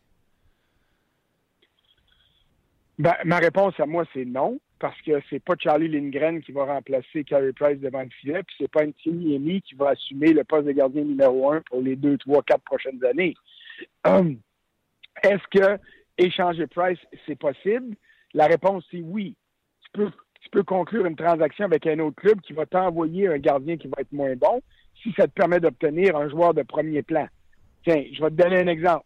Ben, 2.99 3.15
ma 3.25 3.37
réponse 3.37 3.79
à 3.79 3.85
moi, 3.85 4.05
c'est 4.13 4.25
non, 4.25 4.59
parce 4.79 4.99
que 5.01 5.19
c'est 5.29 5.39
pas 5.39 5.55
Charlie 5.57 5.87
Lindgren 5.87 6.41
qui 6.41 6.51
va 6.51 6.65
remplacer 6.65 7.23
Carey 7.23 7.53
Price 7.53 7.79
devant 7.79 8.03
le 8.03 8.09
filet, 8.09 8.43
puis 8.43 8.55
c'est 8.59 8.71
pas 8.71 8.83
Anthony 8.83 9.35
Emi 9.35 9.61
qui 9.61 9.75
va 9.75 9.89
assumer 9.89 10.33
le 10.33 10.43
poste 10.43 10.67
de 10.67 10.73
gardien 10.73 11.03
numéro 11.03 11.51
un 11.51 11.61
pour 11.61 11.81
les 11.81 11.95
deux, 11.95 12.17
trois, 12.17 12.43
quatre 12.43 12.63
prochaines 12.63 13.03
années. 13.03 13.33
Hum. 14.05 14.37
Est-ce 15.23 15.43
que 15.49 15.79
échanger 16.17 16.67
Price, 16.67 16.99
c'est 17.25 17.37
possible? 17.37 17.95
La 18.33 18.45
réponse, 18.47 18.83
c'est 18.91 19.01
oui. 19.01 19.35
Tu 19.81 19.89
peux, 19.93 20.11
tu 20.43 20.49
peux 20.49 20.63
conclure 20.63 21.05
une 21.05 21.15
transaction 21.15 21.65
avec 21.65 21.87
un 21.87 21.99
autre 21.99 22.15
club 22.15 22.41
qui 22.41 22.53
va 22.53 22.65
t'envoyer 22.65 23.27
un 23.27 23.37
gardien 23.37 23.77
qui 23.77 23.87
va 23.87 24.01
être 24.01 24.11
moins 24.11 24.35
bon 24.35 24.61
si 25.01 25.11
ça 25.13 25.27
te 25.27 25.33
permet 25.33 25.59
d'obtenir 25.59 26.15
un 26.15 26.29
joueur 26.29 26.53
de 26.53 26.61
premier 26.61 27.01
plan. 27.01 27.27
Tiens, 27.83 28.03
je 28.13 28.21
vais 28.21 28.29
te 28.29 28.35
donner 28.35 28.57
un 28.57 28.67
exemple 28.67 29.05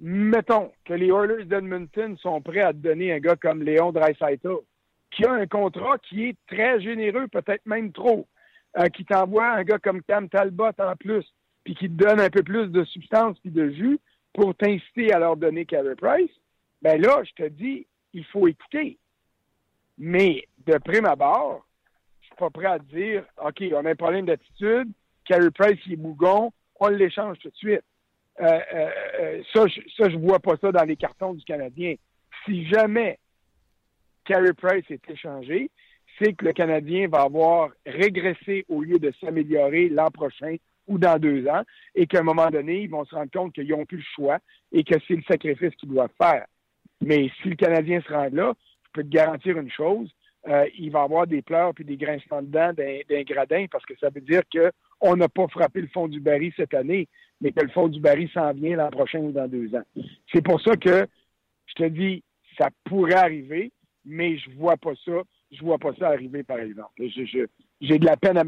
mettons 0.00 0.72
que 0.84 0.94
les 0.94 1.08
Oilers 1.08 1.44
d'Edmonton 1.44 2.16
sont 2.18 2.40
prêts 2.40 2.62
à 2.62 2.72
te 2.72 2.78
donner 2.78 3.12
un 3.12 3.18
gars 3.18 3.36
comme 3.36 3.62
Léon 3.62 3.92
Dreisaitl, 3.92 4.56
qui 5.10 5.24
a 5.24 5.32
un 5.32 5.46
contrat 5.46 5.98
qui 5.98 6.28
est 6.28 6.36
très 6.46 6.80
généreux, 6.80 7.28
peut-être 7.28 7.66
même 7.66 7.92
trop, 7.92 8.26
euh, 8.78 8.86
qui 8.86 9.04
t'envoie 9.04 9.50
un 9.52 9.62
gars 9.62 9.78
comme 9.78 10.02
Cam 10.02 10.28
Talbot 10.28 10.72
en 10.78 10.96
plus, 10.96 11.24
puis 11.64 11.74
qui 11.74 11.88
te 11.88 12.02
donne 12.02 12.20
un 12.20 12.30
peu 12.30 12.42
plus 12.42 12.68
de 12.68 12.84
substance 12.84 13.38
puis 13.40 13.50
de 13.50 13.70
jus 13.70 13.98
pour 14.32 14.54
t'inciter 14.54 15.12
à 15.12 15.18
leur 15.18 15.36
donner 15.36 15.66
Carey 15.66 15.96
Price, 15.96 16.30
ben 16.80 17.00
là, 17.00 17.22
je 17.24 17.44
te 17.44 17.48
dis, 17.48 17.86
il 18.14 18.24
faut 18.24 18.48
écouter. 18.48 18.98
Mais 20.02 20.48
de 20.66 20.78
prime 20.78 21.04
abord, 21.04 21.66
je 22.22 22.28
suis 22.28 22.36
pas 22.36 22.48
prêt 22.48 22.66
à 22.66 22.78
dire, 22.78 23.22
OK, 23.44 23.62
on 23.74 23.84
a 23.84 23.90
un 23.90 23.94
problème 23.94 24.24
d'attitude, 24.24 24.88
Carey 25.26 25.50
Price, 25.50 25.78
il 25.86 25.92
est 25.92 25.96
bougon, 25.96 26.52
on 26.80 26.88
l'échange 26.88 27.38
tout 27.40 27.50
de 27.50 27.56
suite. 27.56 27.82
Euh, 28.40 28.46
euh, 28.46 28.90
euh, 29.20 29.42
ça, 29.52 29.66
je, 29.66 29.80
ça, 29.98 30.08
je 30.08 30.16
vois 30.16 30.38
pas 30.38 30.56
ça 30.58 30.72
dans 30.72 30.84
les 30.84 30.96
cartons 30.96 31.34
du 31.34 31.44
Canadien. 31.44 31.96
Si 32.46 32.66
jamais 32.68 33.18
Carey 34.24 34.54
Price 34.54 34.86
est 34.88 35.10
échangé, 35.10 35.70
c'est 36.18 36.32
que 36.32 36.46
le 36.46 36.54
Canadien 36.54 37.06
va 37.06 37.20
avoir 37.20 37.68
régressé 37.84 38.64
au 38.70 38.80
lieu 38.80 38.98
de 38.98 39.12
s'améliorer 39.20 39.90
l'an 39.90 40.10
prochain 40.10 40.56
ou 40.88 40.96
dans 40.96 41.18
deux 41.18 41.46
ans, 41.46 41.62
et 41.94 42.06
qu'à 42.06 42.20
un 42.20 42.22
moment 42.22 42.48
donné, 42.48 42.80
ils 42.80 42.90
vont 42.90 43.04
se 43.04 43.14
rendre 43.14 43.30
compte 43.30 43.52
qu'ils 43.52 43.68
n'ont 43.68 43.84
plus 43.84 43.98
le 43.98 44.02
choix 44.14 44.38
et 44.72 44.82
que 44.82 44.94
c'est 45.06 45.16
le 45.16 45.22
sacrifice 45.28 45.74
qu'ils 45.74 45.90
doivent 45.90 46.08
faire. 46.18 46.46
Mais 47.02 47.30
si 47.42 47.50
le 47.50 47.56
Canadien 47.56 48.00
se 48.00 48.12
rend 48.12 48.28
là, 48.32 48.54
je 48.94 49.00
peux 49.00 49.02
te 49.02 49.14
garantir 49.14 49.58
une 49.58 49.70
chose, 49.70 50.10
il 50.78 50.90
va 50.90 51.02
avoir 51.02 51.26
des 51.26 51.42
pleurs 51.42 51.74
puis 51.74 51.84
des 51.84 51.96
grincements 51.96 52.42
dedans 52.42 52.72
d'un 52.72 53.22
gradin 53.22 53.66
parce 53.70 53.84
que 53.84 53.94
ça 53.98 54.08
veut 54.08 54.20
dire 54.20 54.42
qu'on 54.50 55.16
n'a 55.16 55.28
pas 55.28 55.46
frappé 55.48 55.80
le 55.80 55.88
fond 55.88 56.08
du 56.08 56.20
baril 56.20 56.52
cette 56.56 56.74
année 56.74 57.08
mais 57.40 57.52
que 57.52 57.60
le 57.60 57.70
fond 57.70 57.88
du 57.88 58.00
baril 58.00 58.28
s'en 58.32 58.52
vient 58.52 58.76
l'an 58.76 58.90
prochain 58.90 59.18
ou 59.20 59.32
dans 59.32 59.48
deux 59.48 59.74
ans. 59.74 59.82
C'est 60.32 60.42
pour 60.42 60.60
ça 60.60 60.76
que 60.76 61.06
je 61.66 61.74
te 61.74 61.88
dis, 61.88 62.22
ça 62.58 62.68
pourrait 62.84 63.14
arriver, 63.14 63.72
mais 64.04 64.36
je 64.38 64.50
vois 64.50 64.76
pas 64.76 64.92
ça. 65.04 65.22
Je 65.50 65.60
vois 65.62 65.78
pas 65.78 65.92
ça 65.98 66.08
arriver, 66.08 66.44
par 66.44 66.58
exemple. 66.58 66.92
j'ai 66.98 67.98
de 67.98 68.04
la 68.04 68.16
peine 68.16 68.38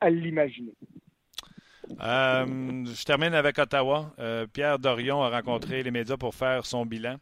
à, 0.00 0.10
l'imaginer. 0.10 0.74
Euh, 2.00 2.84
je 2.84 3.04
termine 3.04 3.34
avec 3.34 3.58
Ottawa. 3.58 4.12
Euh, 4.18 4.46
Pierre 4.52 4.78
Dorion 4.78 5.22
a 5.22 5.28
rencontré 5.28 5.82
les 5.82 5.90
médias 5.90 6.16
pour 6.16 6.34
faire 6.34 6.64
son 6.66 6.84
bilan. 6.86 7.16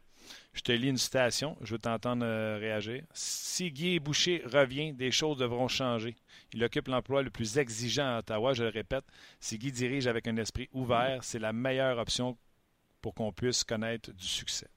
Je 0.53 0.61
te 0.61 0.71
lis 0.71 0.89
une 0.89 0.97
citation, 0.97 1.57
je 1.61 1.73
veux 1.73 1.79
t'entendre 1.79 2.25
euh, 2.25 2.57
réagir. 2.59 3.03
Si 3.13 3.71
Guy 3.71 3.99
Boucher 3.99 4.43
revient, 4.45 4.91
des 4.91 5.09
choses 5.09 5.37
devront 5.37 5.69
changer. 5.69 6.15
Il 6.53 6.63
occupe 6.63 6.89
l'emploi 6.89 7.21
le 7.21 7.29
plus 7.29 7.57
exigeant 7.57 8.15
à 8.15 8.19
Ottawa, 8.19 8.53
je 8.53 8.63
le 8.63 8.69
répète. 8.69 9.05
Si 9.39 9.57
Guy 9.57 9.71
dirige 9.71 10.07
avec 10.07 10.27
un 10.27 10.35
esprit 10.35 10.69
ouvert, 10.73 11.23
c'est 11.23 11.39
la 11.39 11.53
meilleure 11.53 11.97
option 11.97 12.37
pour 13.01 13.13
qu'on 13.13 13.31
puisse 13.31 13.63
connaître 13.63 14.11
du 14.11 14.27
succès. 14.27 14.67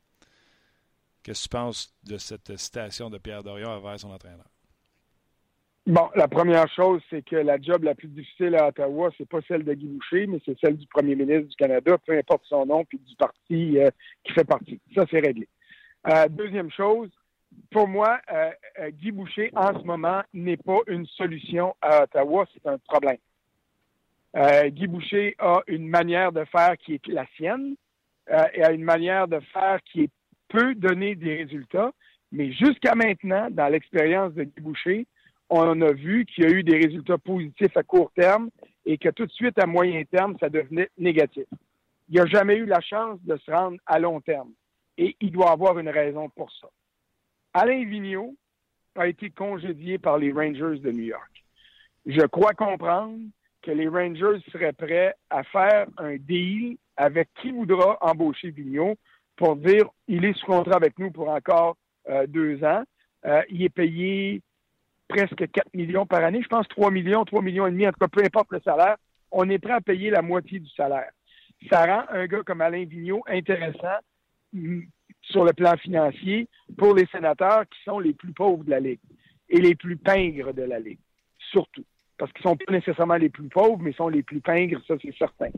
Qu'est-ce 1.25 1.45
que 1.45 1.49
tu 1.49 1.57
penses 1.57 1.95
de 2.05 2.18
cette 2.18 2.57
citation 2.57 3.11
de 3.11 3.18
Pierre 3.18 3.43
Dorion 3.43 3.70
envers 3.70 3.99
son 3.99 4.11
entraîneur? 4.11 4.47
Bon, 5.87 6.09
la 6.14 6.29
première 6.29 6.66
chose, 6.72 7.03
c'est 7.11 7.22
que 7.22 7.37
la 7.37 7.61
job 7.61 7.83
la 7.83 7.95
plus 7.95 8.09
difficile 8.09 8.55
à 8.55 8.68
Ottawa, 8.68 9.11
c'est 9.18 9.29
pas 9.29 9.41
celle 9.47 9.64
de 9.64 9.75
Guy 9.75 9.87
Boucher, 9.87 10.27
mais 10.27 10.41
c'est 10.47 10.59
celle 10.61 10.79
du 10.79 10.87
premier 10.87 11.14
ministre 11.14 11.49
du 11.49 11.57
Canada, 11.57 11.99
peu 11.99 12.16
importe 12.16 12.45
son 12.47 12.64
nom, 12.64 12.85
puis 12.87 12.99
du 12.99 13.14
parti 13.16 13.79
euh, 13.79 13.91
qui 14.22 14.33
fait 14.33 14.45
partie. 14.45 14.81
Ça, 14.95 15.05
c'est 15.11 15.20
réglé. 15.20 15.47
Euh, 16.07 16.29
deuxième 16.29 16.71
chose, 16.71 17.11
pour 17.71 17.89
moi, 17.89 18.21
euh, 18.31 18.51
euh, 18.81 18.91
Guy 18.91 19.11
Boucher, 19.11 19.51
en 19.55 19.79
ce 19.79 19.85
moment, 19.85 20.23
n'est 20.35 20.59
pas 20.59 20.81
une 20.87 21.07
solution 21.07 21.75
à 21.81 22.03
Ottawa, 22.03 22.47
c'est 22.53 22.67
un 22.69 22.79
problème. 22.79 23.19
Guy 24.67 24.89
Boucher 24.89 25.37
a 25.39 25.61
une 25.69 25.89
manière 25.89 26.33
de 26.33 26.45
faire 26.47 26.77
qui 26.77 26.95
est 26.95 27.07
la 27.07 27.25
sienne 27.37 27.77
et 28.29 28.65
a 28.65 28.73
une 28.73 28.83
manière 28.83 29.29
de 29.29 29.39
faire 29.53 29.79
qui 29.85 30.11
peut 30.49 30.75
donner 30.75 31.15
des 31.15 31.37
résultats, 31.37 31.93
mais 32.33 32.51
jusqu'à 32.51 32.97
maintenant, 32.97 33.47
dans 33.53 33.69
l'expérience 33.69 34.35
de 34.35 34.43
Guy 34.43 34.61
Boucher, 34.61 35.07
on 35.51 35.81
a 35.83 35.93
vu 35.93 36.27
qu'il 36.27 36.43
y 36.43 36.47
a 36.49 36.51
eu 36.51 36.65
des 36.65 36.79
résultats 36.79 37.17
positifs 37.17 37.77
à 37.77 37.85
court 37.85 38.11
terme 38.17 38.51
et 38.85 38.99
que 38.99 39.11
tout 39.11 39.25
de 39.25 39.31
suite, 39.31 39.57
à 39.57 39.67
moyen 39.67 40.03
terme, 40.03 40.37
ça 40.41 40.49
devenait 40.49 40.91
négatif. 40.99 41.47
Il 42.09 42.17
n'a 42.17 42.27
jamais 42.27 42.57
eu 42.57 42.67
la 42.67 42.81
chance 42.81 43.21
de 43.23 43.37
se 43.37 43.53
rendre 43.53 43.79
à 43.87 44.01
long 44.01 44.21
terme 44.21 44.51
et 44.99 45.17
il 45.21 45.31
doit 45.31 45.51
avoir 45.51 45.79
une 45.79 45.89
raison 45.89 46.29
pour 46.31 46.51
ça. 46.53 46.69
Alain 47.53 47.85
Vigneault 47.85 48.35
a 48.97 49.09
été 49.09 49.31
congédié 49.31 49.99
par 49.99 50.19
les 50.19 50.33
Rangers 50.33 50.79
de 50.81 50.91
New 50.91 51.05
York. 51.05 51.45
Je 52.07 52.23
crois 52.27 52.53
comprendre 52.53 53.19
que 53.63 53.71
les 53.71 53.89
Rangers 53.89 54.41
seraient 54.53 54.73
prêts 54.73 55.15
à 55.31 55.43
faire 55.45 55.87
un 55.97 56.17
deal 56.17 56.77
avec 56.97 57.29
qui 57.41 57.51
voudra 57.51 57.99
embaucher 58.01 58.51
Vigneault 58.51 58.97
pour 59.37 59.57
dire 59.57 59.89
il 60.07 60.25
est 60.25 60.35
sous 60.35 60.47
contrat 60.47 60.77
avec 60.77 60.99
nous 60.99 61.11
pour 61.11 61.29
encore 61.29 61.77
euh, 62.09 62.27
deux 62.27 62.63
ans. 62.63 62.85
Euh, 63.25 63.43
il 63.49 63.63
est 63.63 63.71
payé 63.71 64.43
presque 65.09 65.51
4 65.51 65.75
millions 65.75 66.07
par 66.07 66.23
année. 66.23 66.43
Je 66.43 66.49
pense 66.49 66.69
3 66.69 66.91
millions, 66.91 67.25
3 67.25 67.43
millions 67.43 67.67
et 67.67 67.71
demi, 67.71 67.87
en 67.87 67.93
tout 67.93 67.99
cas, 67.99 68.09
peu 68.09 68.23
importe 68.23 68.53
le 68.53 68.61
salaire. 68.61 68.97
On 69.31 69.49
est 69.49 69.59
prêt 69.59 69.73
à 69.73 69.81
payer 69.81 70.11
la 70.11 70.23
moitié 70.23 70.61
du 70.61 70.69
salaire. 70.71 71.11
Ça 71.71 71.87
rend 71.87 72.05
un 72.11 72.27
gars 72.27 72.43
comme 72.45 72.61
Alain 72.61 72.85
Vigneault 72.85 73.25
intéressant 73.27 73.99
sur 75.23 75.45
le 75.45 75.53
plan 75.53 75.77
financier 75.77 76.49
pour 76.77 76.95
les 76.95 77.07
sénateurs 77.07 77.69
qui 77.69 77.83
sont 77.85 77.99
les 77.99 78.13
plus 78.13 78.33
pauvres 78.33 78.65
de 78.65 78.71
la 78.71 78.81
Ligue 78.81 79.01
et 79.49 79.61
les 79.61 79.75
plus 79.75 79.97
pingres 79.97 80.53
de 80.55 80.63
la 80.63 80.79
Ligue, 80.79 80.99
surtout. 81.51 81.85
Parce 82.17 82.33
qu'ils 82.33 82.47
ne 82.47 82.51
sont 82.51 82.57
pas 82.57 82.73
nécessairement 82.73 83.17
les 83.17 83.29
plus 83.29 83.49
pauvres, 83.49 83.83
mais 83.83 83.93
sont 83.93 84.09
les 84.09 84.23
plus 84.23 84.41
pingres, 84.41 84.81
ça 84.87 84.95
c'est 85.03 85.17
certain. 85.17 85.49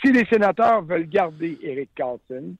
Si 0.00 0.12
les 0.12 0.24
sénateurs 0.26 0.82
veulent 0.82 1.08
garder 1.08 1.58
Eric 1.62 1.90
Carlson, 1.94 2.54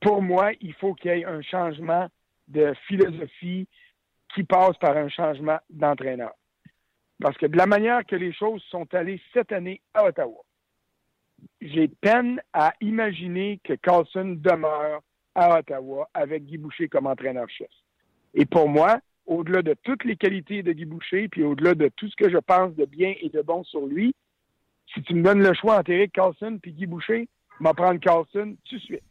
pour 0.00 0.22
moi, 0.22 0.50
il 0.60 0.74
faut 0.74 0.94
qu'il 0.94 1.10
y 1.10 1.20
ait 1.20 1.24
un 1.24 1.42
changement 1.42 2.08
de 2.48 2.72
philosophie 2.88 3.68
qui 4.34 4.44
passe 4.44 4.76
par 4.78 4.96
un 4.96 5.08
changement 5.08 5.58
d'entraîneur. 5.68 6.32
Parce 7.20 7.36
que 7.36 7.46
de 7.46 7.56
la 7.56 7.66
manière 7.66 8.04
que 8.06 8.16
les 8.16 8.32
choses 8.32 8.62
sont 8.70 8.92
allées 8.94 9.20
cette 9.32 9.52
année 9.52 9.80
à 9.94 10.04
Ottawa, 10.04 10.42
j'ai 11.60 11.88
peine 11.88 12.40
à 12.52 12.72
imaginer 12.80 13.60
que 13.64 13.74
Carlson 13.74 14.36
demeure 14.38 15.02
à 15.34 15.58
Ottawa 15.58 16.08
avec 16.14 16.44
Guy 16.44 16.58
Boucher 16.58 16.88
comme 16.88 17.06
entraîneur-chef. 17.06 17.70
Et 18.34 18.46
pour 18.46 18.68
moi, 18.68 19.00
au-delà 19.26 19.62
de 19.62 19.74
toutes 19.82 20.04
les 20.04 20.16
qualités 20.16 20.62
de 20.62 20.72
Guy 20.72 20.84
Boucher, 20.84 21.28
puis 21.28 21.44
au-delà 21.44 21.74
de 21.74 21.90
tout 21.96 22.08
ce 22.08 22.16
que 22.16 22.30
je 22.30 22.38
pense 22.38 22.74
de 22.74 22.84
bien 22.84 23.14
et 23.20 23.28
de 23.28 23.42
bon 23.42 23.62
sur 23.64 23.86
lui, 23.86 24.14
si 24.92 25.02
tu 25.02 25.14
me 25.14 25.22
donnes 25.22 25.42
le 25.42 25.54
choix 25.54 25.78
entre 25.78 25.90
Eric 25.90 26.12
Carlson 26.12 26.58
puis 26.60 26.72
Guy 26.72 26.86
Boucher, 26.86 27.28
vais 27.60 27.74
prendre 27.74 28.00
Carlson 28.00 28.56
tout 28.68 28.76
de 28.76 28.80
suite. 28.80 29.02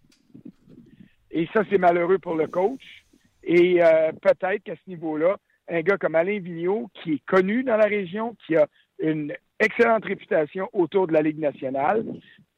Et 1.31 1.47
ça, 1.53 1.63
c'est 1.69 1.77
malheureux 1.77 2.17
pour 2.17 2.35
le 2.35 2.47
coach. 2.47 2.81
Et 3.43 3.83
euh, 3.83 4.11
peut-être 4.21 4.63
qu'à 4.63 4.75
ce 4.75 4.89
niveau-là, 4.89 5.37
un 5.69 5.81
gars 5.81 5.97
comme 5.97 6.15
Alain 6.15 6.39
Vigneault, 6.39 6.89
qui 6.95 7.13
est 7.13 7.25
connu 7.25 7.63
dans 7.63 7.77
la 7.77 7.85
région, 7.85 8.35
qui 8.45 8.55
a 8.55 8.67
une 8.99 9.33
excellente 9.59 10.05
réputation 10.05 10.69
autour 10.73 11.07
de 11.07 11.13
la 11.13 11.21
Ligue 11.21 11.39
nationale. 11.39 12.05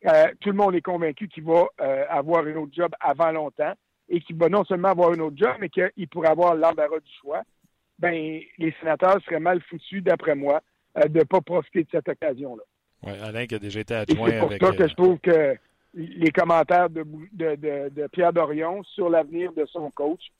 Euh, 0.05 0.27
tout 0.39 0.49
le 0.49 0.55
monde 0.55 0.75
est 0.75 0.81
convaincu 0.81 1.27
qu'il 1.27 1.43
va 1.43 1.65
euh, 1.79 2.05
avoir 2.09 2.45
un 2.45 2.55
autre 2.55 2.73
job 2.73 2.91
avant 2.99 3.31
longtemps 3.31 3.73
et 4.09 4.19
qu'il 4.19 4.35
va 4.35 4.49
non 4.49 4.65
seulement 4.65 4.89
avoir 4.89 5.11
un 5.11 5.19
autre 5.19 5.37
job, 5.37 5.55
mais 5.59 5.69
qu'il 5.69 6.07
pourrait 6.09 6.29
avoir 6.29 6.55
l'embarras 6.55 6.99
du 6.99 7.11
choix. 7.21 7.43
Ben, 7.99 8.41
les 8.57 8.75
sénateurs 8.79 9.21
seraient 9.23 9.39
mal 9.39 9.61
foutus, 9.61 10.03
d'après 10.03 10.35
moi, 10.35 10.61
euh, 10.97 11.07
de 11.07 11.19
ne 11.19 11.23
pas 11.23 11.41
profiter 11.41 11.83
de 11.83 11.89
cette 11.91 12.09
occasion-là. 12.09 12.63
Oui, 13.03 13.13
Alain 13.23 13.45
qui 13.45 13.55
a 13.55 13.59
déjà 13.59 13.79
été 13.79 13.93
adjoint 13.93 14.29
avec... 14.29 14.51
C'est 14.53 14.57
pour 14.59 14.67
ça 14.69 14.75
que 14.75 14.87
je 14.87 14.95
trouve 14.95 15.19
que 15.19 15.55
les 15.93 16.31
commentaires 16.31 16.89
de, 16.89 17.03
de, 17.33 17.55
de, 17.55 17.89
de 17.89 18.07
Pierre 18.07 18.33
Dorion 18.33 18.83
sur 18.83 19.09
l'avenir 19.09 19.53
de 19.53 19.65
son 19.65 19.91
coach, 19.91 20.31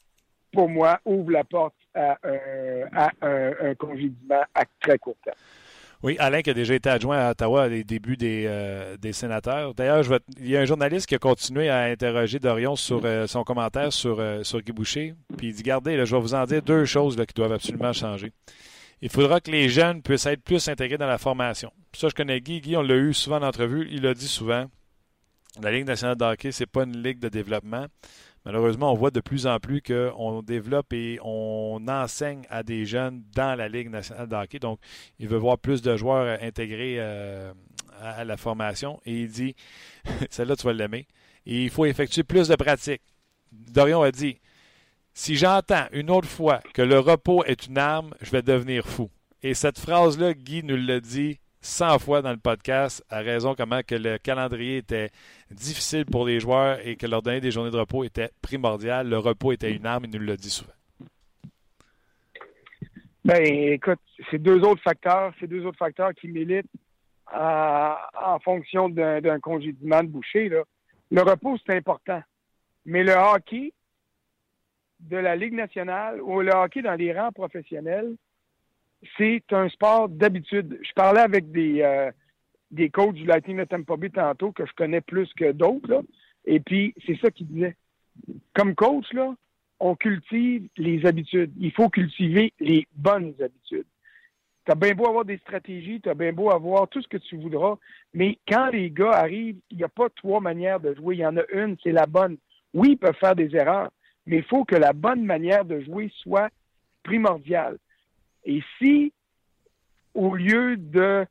pour 0.54 0.70
moi, 0.70 0.99
ouvre 1.06 1.32
la 1.32 1.43
porte 1.43 1.76
à, 1.93 2.18
un, 2.24 2.88
à 2.93 3.12
un 3.22 3.76
congédiement 3.76 4.43
à 4.54 4.64
très 4.80 4.97
court 4.97 5.16
terme. 5.24 5.38
Oui, 6.04 6.16
Alain 6.18 6.41
qui 6.41 6.49
a 6.49 6.56
déjà 6.56 6.74
été 6.74 6.89
adjoint 6.89 7.20
à 7.20 7.32
Ottawa 7.32 7.64
à 7.64 7.68
les 7.68 7.84
débuts 7.84 8.18
des, 8.18 8.45
euh, 8.47 8.97
des 8.97 9.14
sénateurs. 9.14 9.76
D'ailleurs, 9.76 10.04
il 10.39 10.49
y 10.49 10.58
a 10.58 10.62
un 10.62 10.66
journaliste 10.66 11.06
qui 11.06 11.14
a 11.14 11.20
continué 11.20 11.70
à 11.70 11.84
interroger 11.84 12.39
Dorion 12.39 12.76
sur 12.76 13.02
euh, 13.04 13.28
son 13.28 13.43
commentaire 13.43 13.93
sur, 13.93 14.20
euh, 14.20 14.41
sur 14.43 14.62
Guy 14.62 14.72
Boucher. 14.72 15.14
Puis 15.38 15.49
il 15.49 15.54
dit 15.54 15.62
Gardez, 15.62 16.04
je 16.04 16.16
vais 16.16 16.22
vous 16.22 16.34
en 16.34 16.45
dire 16.45 16.64
deux 16.64 16.86
choses 16.86 17.16
qui 17.16 17.34
doivent 17.36 17.54
absolument 17.54 17.93
changer. 17.93 18.32
Il 19.04 19.10
faudra 19.10 19.39
que 19.41 19.52
les 19.52 19.70
jeunes 19.70 20.02
puissent 20.02 20.26
être 20.26 20.41
plus 20.43 20.68
intégrés 20.68 20.97
dans 20.97 21.08
la 21.08 21.20
formation. 21.20 21.72
Ça, 21.93 22.08
je 22.10 22.16
connais 22.16 22.41
Guy. 22.41 22.62
Guy, 22.62 22.78
on 22.78 22.82
l'a 22.82 22.95
eu 22.95 23.14
souvent 23.14 23.38
en 23.38 23.43
entrevue. 23.43 23.88
Il 23.91 24.02
l'a 24.02 24.16
dit 24.16 24.28
souvent. 24.28 24.66
La 25.62 25.72
Ligue 25.72 25.86
nationale 25.86 26.16
de 26.16 26.24
hockey, 26.24 26.52
c'est 26.52 26.66
pas 26.66 26.84
une 26.84 27.04
ligue 27.04 27.20
de 27.20 27.30
développement. 27.30 27.86
Malheureusement, 28.46 28.92
on 28.92 28.96
voit 28.96 29.12
de 29.12 29.20
plus 29.20 29.46
en 29.46 29.60
plus 29.60 29.82
qu'on 29.82 30.42
développe 30.42 30.94
et 30.94 31.20
on 31.24 31.86
enseigne 31.88 32.42
à 32.50 32.64
des 32.64 32.86
jeunes 32.86 33.24
dans 33.36 33.56
la 33.56 33.70
Ligue 33.70 33.89
nationale 33.89 34.28
de 34.28 34.36
hockey. 34.36 34.60
Donc, 34.60 34.80
il 35.20 35.28
veut 35.28 35.38
voir 35.38 35.60
plus 35.60 35.82
de 35.82 35.96
joueurs 35.96 36.26
euh, 36.26 36.38
intégrés 36.48 36.96
euh, 36.98 37.54
à, 38.00 38.24
la 38.24 38.38
formation. 38.38 39.00
Et 39.06 39.22
il 39.22 39.30
dit, 39.30 39.56
celle-là, 40.32 40.56
tu 40.56 40.66
vas 40.66 40.74
l'aimer, 40.74 41.08
et 41.46 41.64
il 41.64 41.70
faut 41.70 41.86
effectuer 41.86 42.24
plus 42.24 42.48
de 42.48 42.56
pratiques. 42.56 43.04
Dorion 43.52 44.02
a 44.02 44.12
dit, 44.12 44.39
si 45.14 45.36
j'entends 45.36 45.86
une 45.92 46.10
autre 46.10 46.28
fois 46.28 46.62
que 46.74 46.82
le 46.82 46.98
repos 46.98 47.44
est 47.44 47.68
une 47.68 47.78
arme, 47.78 48.14
je 48.22 48.32
vais 48.32 48.42
devenir 48.42 48.88
fou. 48.88 49.12
Et 49.44 49.54
cette 49.54 49.80
phrase-là, 49.80 50.34
Guy 50.34 50.64
nous 50.64 50.78
l'a 50.78 51.00
dit 51.00 51.39
100 51.62 51.99
fois 51.99 52.22
dans 52.22 52.32
le 52.32 52.38
podcast, 52.38 53.03
à 53.09 53.20
raison 53.20 53.53
comment 53.55 53.82
que 53.86 53.95
le 53.95 54.18
calendrier 54.18 54.78
était 54.78 55.12
difficile 55.51 56.05
pour 56.05 56.26
les 56.26 56.39
joueurs 56.39 56.86
et 56.86 56.95
que 56.95 57.05
leur 57.05 57.22
donner 57.22 57.39
des 57.39 57.51
journées 57.51 57.72
de 57.72 57.78
repos 57.78 58.03
était 58.03 58.30
primordial. 58.41 59.07
Le 59.07 59.18
repos 59.18 59.51
était 59.51 59.72
une 59.72 59.86
arme, 59.86 60.05
il 60.05 60.12
nous 60.12 60.26
l'a 60.26 60.38
dit 60.38 60.49
souvent. 60.49 60.74
Ben, 63.24 63.41
écoute, 63.45 63.99
c'est 64.32 64.39
deux 64.39 64.59
autres 64.62 64.82
facteurs, 64.82 65.32
c'est 65.39 65.47
deux 65.47 65.64
autres 65.66 65.78
facteurs 65.78 66.14
qui 66.14 66.28
militent 66.28 66.66
en 67.34 68.39
fonction 68.43 68.89
d'un 68.89 69.22
d'un 69.22 69.39
congédiement 69.39 70.03
de 70.03 70.07
boucher. 70.07 70.49
Là. 70.49 70.64
Le 71.12 71.22
repos, 71.22 71.57
c'est 71.66 71.76
important. 71.76 72.22
Mais 72.86 73.03
le 73.03 73.14
hockey 73.14 73.74
de 74.99 75.18
la 75.18 75.36
Ligue 75.36 75.53
nationale 75.53 76.22
ou 76.22 76.41
le 76.41 76.51
hockey 76.51 76.82
dans 76.82 76.95
les 76.95 77.14
rangs 77.14 77.32
professionnels, 77.32 78.16
c'est 79.18 79.43
un 79.52 79.70
sport 79.70 80.10
d'habitude. 80.10 80.80
Je 80.82 80.93
parlais 80.93 81.22
avec 81.22 81.52
des, 81.52 81.82
euh, 81.82 82.12
des 82.72 82.89
coachs 82.89 83.16
du 83.16 83.26
Lightning 83.26 83.58
de 83.58 83.66
Tampa 83.66 83.97
Bay 83.97 84.10
tantôt 84.10 84.52
que 84.52 84.66
je 84.66 84.74
connais 84.74 85.02
plus 85.02 85.32
que 85.34 85.52
d'autres. 85.52 86.04
Et 86.45 86.60
puis, 86.60 86.93
c'est 87.06 87.20
ça 87.20 87.32
qu'ils 87.32 87.47
disaient. 87.47 87.76
Comme 88.54 88.76
coach, 88.76 89.12
là, 89.14 89.34
on 89.80 89.95
cultive 89.95 90.68
les 90.78 91.06
habitudes. 91.06 91.52
Il 91.60 91.72
faut 91.72 91.89
cultiver 91.89 92.54
les 92.60 92.88
bonnes 92.95 93.34
habitudes. 93.39 93.86
Tu 94.66 94.72
as 94.72 94.76
bien 94.76 94.93
beau 94.93 95.08
avoir 95.08 95.26
des 95.26 95.39
stratégies, 95.39 96.02
tu 96.02 96.10
as 96.10 96.14
bien 96.14 96.34
beau 96.34 96.52
avoir 96.52 96.88
tout 96.88 97.02
ce 97.02 97.08
que 97.08 97.18
tu 97.18 97.36
voudras, 97.36 97.78
mais 98.14 98.38
quand 98.47 98.68
les 98.68 98.91
gars 98.91 99.14
arrivent, 99.14 99.60
il 99.72 99.78
n'y 99.78 99.84
a 99.84 99.89
pas 99.89 100.10
trois 100.10 100.39
manières 100.39 100.80
de 100.80 100.93
jouer. 100.93 101.16
Il 101.16 101.22
y 101.22 101.26
en 101.26 101.36
a 101.36 101.41
une, 101.52 101.78
c'est 101.84 101.91
la 101.91 102.06
bonne. 102.06 102.38
Oui, 102.76 102.91
ils 102.91 102.97
peuvent 102.97 103.16
faire 103.16 103.36
des 103.36 103.56
erreurs, 103.56 103.89
mais 104.28 104.38
il 104.38 104.43
faut 104.43 104.64
que 104.64 104.76
la 104.76 104.93
bonne 104.93 105.26
manière 105.26 105.66
de 105.66 105.80
jouer 105.80 106.12
soit 106.22 106.49
primordiale. 107.02 107.78
Et 108.46 108.62
si, 108.78 109.14
au 110.14 110.36
lieu 110.36 110.78
de 110.78 111.26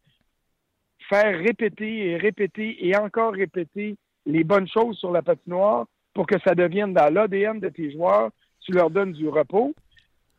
faire 1.08 1.38
répéter 1.38 2.10
et 2.10 2.16
répéter 2.16 2.86
et 2.86 2.96
encore 2.96 3.32
répéter 3.32 3.96
les 4.26 4.44
bonnes 4.44 4.68
choses 4.68 4.96
sur 4.98 5.10
la 5.10 5.22
patinoire 5.22 5.86
pour 6.14 6.26
que 6.26 6.38
ça 6.44 6.54
devienne 6.54 6.92
dans 6.92 7.12
l'ADN 7.12 7.58
de 7.58 7.68
tes 7.68 7.92
joueurs, 7.92 8.30
tu 8.60 8.72
leur 8.72 8.90
donnes 8.90 9.12
du 9.12 9.28
repos, 9.28 9.74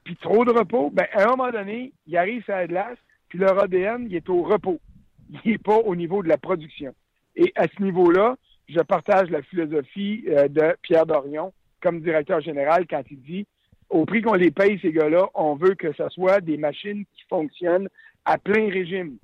puis 0.03 0.15
trop 0.17 0.45
de 0.45 0.51
repos, 0.51 0.89
ben, 0.91 1.07
à 1.13 1.23
un 1.23 1.35
moment 1.35 1.51
donné, 1.51 1.91
ils 2.07 2.17
arrivent 2.17 2.49
à 2.49 2.65
la 2.67 2.93
puis 3.31 3.39
leur 3.39 3.63
ADN, 3.63 4.07
il 4.09 4.15
est 4.15 4.27
au 4.27 4.43
repos. 4.43 4.81
Il 5.29 5.51
n'est 5.51 5.57
pas 5.57 5.77
au 5.77 5.95
niveau 5.95 6.21
de 6.21 6.27
la 6.27 6.37
production. 6.37 6.93
Et 7.37 7.53
à 7.55 7.65
ce 7.69 7.81
niveau-là, 7.81 8.35
je 8.67 8.81
partage 8.81 9.29
la 9.29 9.41
philosophie 9.41 10.25
euh, 10.27 10.49
de 10.49 10.75
Pierre 10.81 11.05
Dorion 11.05 11.53
comme 11.81 12.01
directeur 12.01 12.41
général 12.41 12.85
quand 12.89 13.03
il 13.09 13.21
dit 13.21 13.47
au 13.91 14.05
prix 14.05 14.21
qu'on 14.21 14.33
les 14.33 14.51
paye, 14.51 14.79
ces 14.81 14.91
gars-là, 14.91 15.29
on 15.33 15.55
veut 15.55 15.75
que 15.75 15.91
ce 15.93 16.07
soit 16.09 16.39
des 16.41 16.57
machines 16.57 17.03
qui 17.13 17.23
fonctionnent 17.29 17.89
à 18.25 18.37
plein 18.37 18.69
régime. 18.69 19.17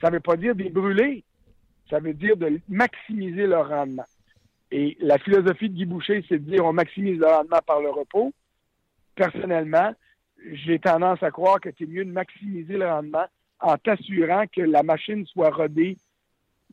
Ça 0.00 0.08
ne 0.08 0.14
veut 0.14 0.20
pas 0.20 0.36
dire 0.36 0.54
des 0.54 0.70
brûler, 0.70 1.24
ça 1.90 1.98
veut 1.98 2.14
dire 2.14 2.36
de 2.36 2.60
maximiser 2.68 3.46
leur 3.46 3.68
rendement. 3.68 4.04
Et 4.70 4.96
la 5.00 5.18
philosophie 5.18 5.68
de 5.68 5.74
Guy 5.74 5.84
Boucher, 5.84 6.24
c'est 6.28 6.38
de 6.38 6.50
dire 6.50 6.64
on 6.64 6.72
maximise 6.72 7.18
le 7.18 7.26
rendement 7.26 7.60
par 7.66 7.80
le 7.80 7.90
repos. 7.90 8.32
Personnellement, 9.16 9.92
j'ai 10.50 10.78
tendance 10.78 11.22
à 11.22 11.30
croire 11.30 11.60
que 11.60 11.68
c'est 11.76 11.86
mieux 11.86 12.04
de 12.04 12.10
maximiser 12.10 12.78
le 12.78 12.86
rendement 12.86 13.26
en 13.60 13.76
t'assurant 13.76 14.44
que 14.46 14.62
la 14.62 14.82
machine 14.82 15.26
soit 15.26 15.50
rodée 15.50 15.98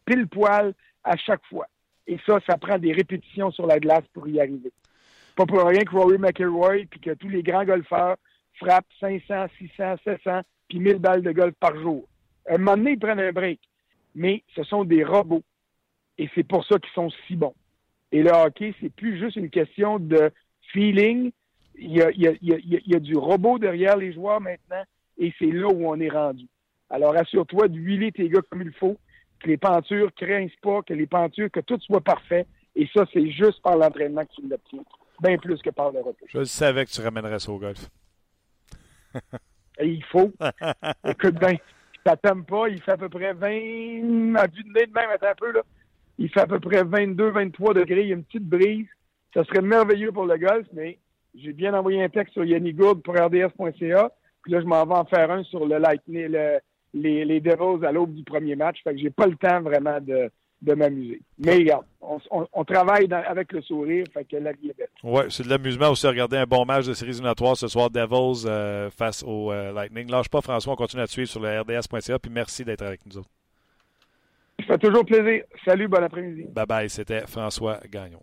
pile 0.06 0.28
poil 0.28 0.74
à 1.04 1.18
chaque 1.18 1.46
fois. 1.48 1.68
Et 2.08 2.18
ça, 2.26 2.40
ça 2.48 2.58
prend 2.58 2.78
des 2.78 2.94
répétitions 2.94 3.52
sur 3.52 3.68
la 3.68 3.80
glace 3.80 4.06
pour 4.14 4.28
y 4.28 4.40
arriver. 4.40 4.72
Pas 5.40 5.46
pour 5.46 5.64
rien 5.64 5.86
que 5.86 5.96
Rory 5.96 6.18
McIlroy 6.18 6.84
puis 6.92 7.00
que 7.00 7.12
tous 7.12 7.30
les 7.30 7.44
grands 7.44 7.64
golfeurs 7.64 8.18
frappent 8.56 8.92
500, 9.00 9.46
600, 9.58 9.96
700 10.04 10.42
puis 10.68 10.80
1000 10.80 10.98
balles 10.98 11.22
de 11.22 11.32
golf 11.32 11.56
par 11.62 11.80
jour. 11.80 12.06
À 12.46 12.56
un 12.56 12.58
moment 12.58 12.76
donné, 12.76 12.92
ils 12.92 13.00
prennent 13.00 13.22
un 13.22 13.32
break. 13.32 13.62
Mais 14.16 14.44
ce 14.54 14.64
sont 14.64 14.84
des 14.84 15.02
robots. 15.02 15.44
Et 16.18 16.30
c'est 16.36 16.44
pour 16.44 16.66
ça 16.66 16.78
qu'ils 16.78 16.92
sont 16.92 17.10
si 17.26 17.38
bons. 17.38 17.54
Et 18.12 18.22
le 18.22 18.32
hockey, 18.32 18.76
c'est 18.82 18.94
plus 18.94 19.18
juste 19.18 19.38
une 19.38 19.50
question 19.50 19.98
de 19.98 20.30
feeling. 20.74 21.32
Il 21.76 21.96
y 21.96 22.02
a, 22.02 23.00
du 23.00 23.16
robot 23.16 23.60
derrière 23.60 23.96
les 23.96 24.12
joueurs 24.12 24.42
maintenant. 24.42 24.84
Et 25.18 25.34
c'est 25.40 25.52
là 25.52 25.68
où 25.68 25.88
on 25.88 26.02
est 26.02 26.10
rendu. 26.10 26.48
Alors, 26.90 27.16
assure-toi 27.16 27.70
d'huiler 27.70 28.12
tes 28.12 28.28
gars 28.28 28.42
comme 28.50 28.64
il 28.64 28.74
faut, 28.74 28.98
que 29.40 29.48
les 29.48 29.56
pentures 29.56 30.08
ne 30.08 30.26
craignent 30.26 30.52
pas, 30.62 30.82
que 30.82 30.94
les 30.94 31.08
pentures, 31.08 31.50
que 31.50 31.62
tout 31.62 31.80
soit 31.80 32.02
parfait. 32.02 32.46
Et 32.76 32.90
ça, 32.94 33.06
c'est 33.14 33.32
juste 33.32 33.62
par 33.62 33.78
l'entraînement 33.78 34.26
que 34.26 34.34
tu 34.36 34.46
l'obtiens. 34.46 34.84
Bien 35.22 35.38
plus 35.38 35.62
que 35.62 35.70
par 35.70 35.92
le 35.92 36.00
repos. 36.00 36.26
Je 36.28 36.44
savais 36.44 36.86
que 36.86 36.92
tu 36.92 37.02
ramènerais 37.02 37.40
ça 37.40 37.52
au 37.52 37.60
golf. 37.60 37.90
Et 39.80 39.88
il 39.88 40.04
faut. 40.06 40.32
Écoute 41.08 41.36
bien, 41.40 41.56
ça 42.06 42.16
t'aime 42.18 42.46
pas, 42.46 42.68
il 42.70 42.82
fait 42.82 42.92
à 42.92 42.98
peu 42.98 43.10
près 43.10 43.34
20, 43.34 44.36
à 44.36 44.48
vue 44.48 44.64
de 44.64 44.72
nez 44.74 44.86
de 44.88 44.94
même, 44.94 45.10
attends 45.12 45.28
un 45.32 45.36
peu, 45.36 45.52
là. 45.52 45.62
Il 46.18 46.30
fait 46.30 46.42
à 46.42 46.48
peu 46.48 46.60
près 46.60 46.84
22, 46.84 47.30
23 47.32 47.74
degrés, 47.74 48.02
il 48.02 48.08
y 48.10 48.12
a 48.12 48.16
une 48.16 48.24
petite 48.26 48.44
brise. 48.48 48.88
Ça 49.34 49.44
serait 49.46 49.62
merveilleux 49.62 50.12
pour 50.12 50.26
le 50.26 50.38
golf, 50.38 50.68
mais 50.74 50.98
j'ai 51.36 51.54
bien 51.54 51.74
envoyé 51.74 52.04
un 52.04 52.10
texte 52.10 52.34
sur 52.34 52.44
Yannick 52.44 52.76
Gourde 52.76 53.02
pour 53.04 53.16
RDS.ca. 53.16 54.12
Puis 54.42 54.52
là, 54.52 54.62
je 54.62 54.66
m'en 54.66 54.86
vais 54.86 54.96
en 54.96 55.06
faire 55.06 55.32
un 55.32 55.44
sur 55.44 55.66
le 55.66 55.78
Lightning, 55.78 56.28
le- 56.28 56.60
les, 56.94 57.24
les 57.24 57.40
Devils 57.40 57.86
à 57.86 57.92
l'aube 57.92 58.14
du 58.16 58.24
premier 58.24 58.56
match. 58.56 58.82
Fait 58.84 58.94
que 58.94 59.00
j'ai 59.00 59.12
pas 59.12 59.28
le 59.28 59.36
temps 59.36 59.62
vraiment 59.62 60.00
de, 60.02 60.30
de 60.62 60.74
m'amuser. 60.74 61.22
Mais 61.38 61.56
regarde, 61.56 61.86
on, 62.02 62.20
on- 62.32 62.48
on 62.52 62.66
travaille 62.66 63.08
dans- 63.08 63.24
avec 63.26 63.52
le 63.54 63.62
sourire, 63.62 64.06
fait 64.14 64.26
que 64.26 64.36
la 64.38 64.52
vie 64.52 64.70
est 64.70 64.78
belle. 64.78 64.90
Oui, 65.04 65.22
c'est 65.30 65.44
de 65.44 65.50
l'amusement 65.50 65.90
aussi 65.90 66.04
de 66.04 66.10
regarder 66.10 66.38
un 66.38 66.46
bon 66.46 66.66
match 66.66 66.86
de 66.86 66.94
séries 66.94 67.12
éliminatoires 67.12 67.56
ce 67.56 67.68
soir, 67.68 67.90
Devils 67.90 68.46
euh, 68.46 68.90
face 68.90 69.24
au 69.26 69.52
euh, 69.52 69.72
Lightning. 69.72 70.10
Lâche 70.12 70.28
pas, 70.30 70.42
François, 70.42 70.74
on 70.74 70.76
continue 70.76 71.02
à 71.04 71.08
te 71.08 71.12
suivre 71.12 71.30
sur 71.30 71.40
le 71.40 71.62
RDS.ca, 71.62 72.20
puis 72.20 72.32
merci 72.32 72.66
d'être 72.66 72.82
avec 72.82 73.06
nous 73.06 73.18
autres. 73.18 73.30
Ça 74.68 74.74
fait 74.74 74.80
toujours 74.80 75.06
plaisir. 75.06 75.44
Salut, 75.64 75.88
bon 75.88 76.04
après-midi. 76.04 76.44
Bye 76.50 76.66
bye, 76.66 76.90
c'était 76.90 77.22
François 77.28 77.80
Gagnon. 77.90 78.20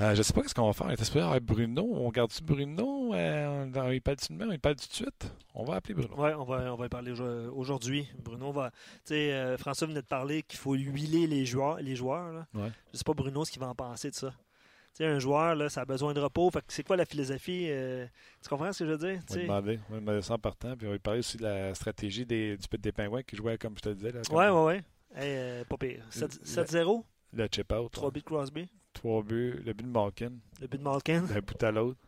Euh, 0.00 0.14
je 0.14 0.22
sais 0.22 0.32
pas 0.32 0.46
ce 0.46 0.54
qu'on 0.54 0.70
va 0.70 0.72
faire. 0.72 1.22
Avoir 1.24 1.40
Bruno. 1.40 1.82
On 1.92 2.08
garde-tu 2.10 2.42
Bruno? 2.42 3.12
Euh, 3.14 3.90
il 3.92 4.00
parle 4.00 4.16
du 4.16 4.26
numéro, 4.32 4.52
il 4.52 4.60
parle 4.60 4.76
tout 4.76 4.86
de 4.86 4.92
suite? 4.92 5.32
On 5.54 5.64
va 5.64 5.74
appeler 5.76 5.94
Bruno. 5.94 6.14
Oui, 6.16 6.30
on 6.38 6.44
va, 6.44 6.72
on 6.72 6.76
va 6.76 6.86
y 6.86 6.88
parler 6.88 7.10
aujo- 7.12 7.50
aujourd'hui. 7.52 8.08
Bruno 8.22 8.52
va. 8.52 8.70
Tu 8.70 8.76
sais, 9.06 9.32
euh, 9.32 9.56
François 9.58 9.88
venait 9.88 10.02
de 10.02 10.06
parler 10.06 10.42
qu'il 10.44 10.58
faut 10.58 10.74
huiler 10.74 11.26
les 11.26 11.44
joueurs. 11.44 11.78
Les 11.80 11.96
joueurs 11.96 12.32
là. 12.32 12.46
Ouais. 12.54 12.70
Je 12.92 12.98
sais 12.98 13.04
pas 13.04 13.14
Bruno 13.14 13.44
ce 13.44 13.50
qu'il 13.50 13.60
va 13.60 13.68
en 13.68 13.74
penser 13.74 14.10
de 14.10 14.14
ça. 14.14 14.30
Tu 14.94 15.04
sais, 15.04 15.06
un 15.06 15.18
joueur, 15.18 15.54
là, 15.56 15.68
ça 15.68 15.80
a 15.80 15.84
besoin 15.84 16.14
de 16.14 16.20
repos. 16.20 16.48
Fait 16.50 16.60
que 16.60 16.72
c'est 16.72 16.84
quoi 16.84 16.96
la 16.96 17.04
philosophie? 17.04 17.66
euh, 17.68 18.06
tu 18.42 18.48
comprends 18.48 18.72
ce 18.72 18.84
que 18.84 18.86
je 18.86 18.90
veux 18.92 18.98
dire? 18.98 19.20
On 19.30 19.34
va 19.34 19.40
demander. 19.42 19.80
On 19.90 19.94
va 19.94 20.00
demander 20.00 20.22
ça 20.22 20.34
en 20.34 20.38
partant. 20.38 20.76
Puis 20.76 20.86
on 20.86 20.90
va 20.90 20.94
lui 20.94 21.00
parler 21.00 21.20
aussi 21.20 21.36
de 21.38 21.42
la 21.42 21.74
stratégie 21.74 22.24
des, 22.24 22.56
du 22.56 22.68
Pit 22.68 22.80
des 22.80 22.92
Pingouins 22.92 23.22
qui 23.24 23.34
jouait, 23.36 23.58
comme 23.58 23.74
je 23.76 23.82
te 23.82 23.88
disais. 23.88 24.12
Ouais. 24.30 24.82
Hey, 25.16 25.36
euh, 25.36 25.64
pas 25.64 25.76
pire. 25.76 26.04
Le- 26.06 26.12
7 26.12 26.44
7-0, 26.44 27.04
Le 27.32 27.48
chip 27.52 27.72
out. 27.72 27.90
3 27.90 28.10
buts 28.10 28.20
de 28.20 28.24
Crosby, 28.24 28.68
Trois 28.92 29.22
buts. 29.22 29.60
Le 29.64 29.72
but 29.72 29.84
de 29.84 29.90
Malkin. 29.90 30.32
le 30.60 30.66
but 30.66 30.78
de 30.78 30.82
Malkin. 30.82 31.22
D'un 31.22 31.40
bout 31.40 31.62
à 31.62 31.70
l'autre. 31.70 31.98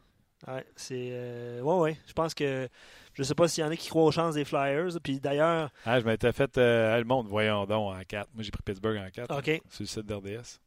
Ouais, 0.48 0.64
c'est. 0.74 1.10
euh, 1.12 1.60
ouais, 1.60 1.78
ouais. 1.78 1.98
Je 2.06 2.12
pense 2.12 2.34
que. 2.34 2.68
Je 3.14 3.22
sais 3.22 3.34
pas 3.34 3.46
s'il 3.48 3.62
y 3.62 3.66
en 3.66 3.70
a 3.70 3.76
qui 3.76 3.88
croient 3.88 4.04
aux 4.04 4.10
chances 4.12 4.34
des 4.36 4.44
Flyers. 4.44 4.98
Puis 5.02 5.20
d'ailleurs, 5.20 5.70
Ah, 5.84 6.00
je 6.00 6.04
m'étais 6.06 6.32
fait 6.32 6.56
euh, 6.58 6.96
le 6.98 7.04
monde, 7.04 7.26
voyons 7.28 7.66
donc, 7.66 7.94
en 7.94 8.00
4. 8.02 8.30
Moi, 8.34 8.42
j'ai 8.42 8.50
pris 8.50 8.62
Pittsburgh 8.64 8.96
en 8.96 9.10
4. 9.10 9.36
OK. 9.38 9.60
Sur 9.68 9.82
le 9.82 9.86
site 9.86 10.06
d'RDS. 10.06 10.58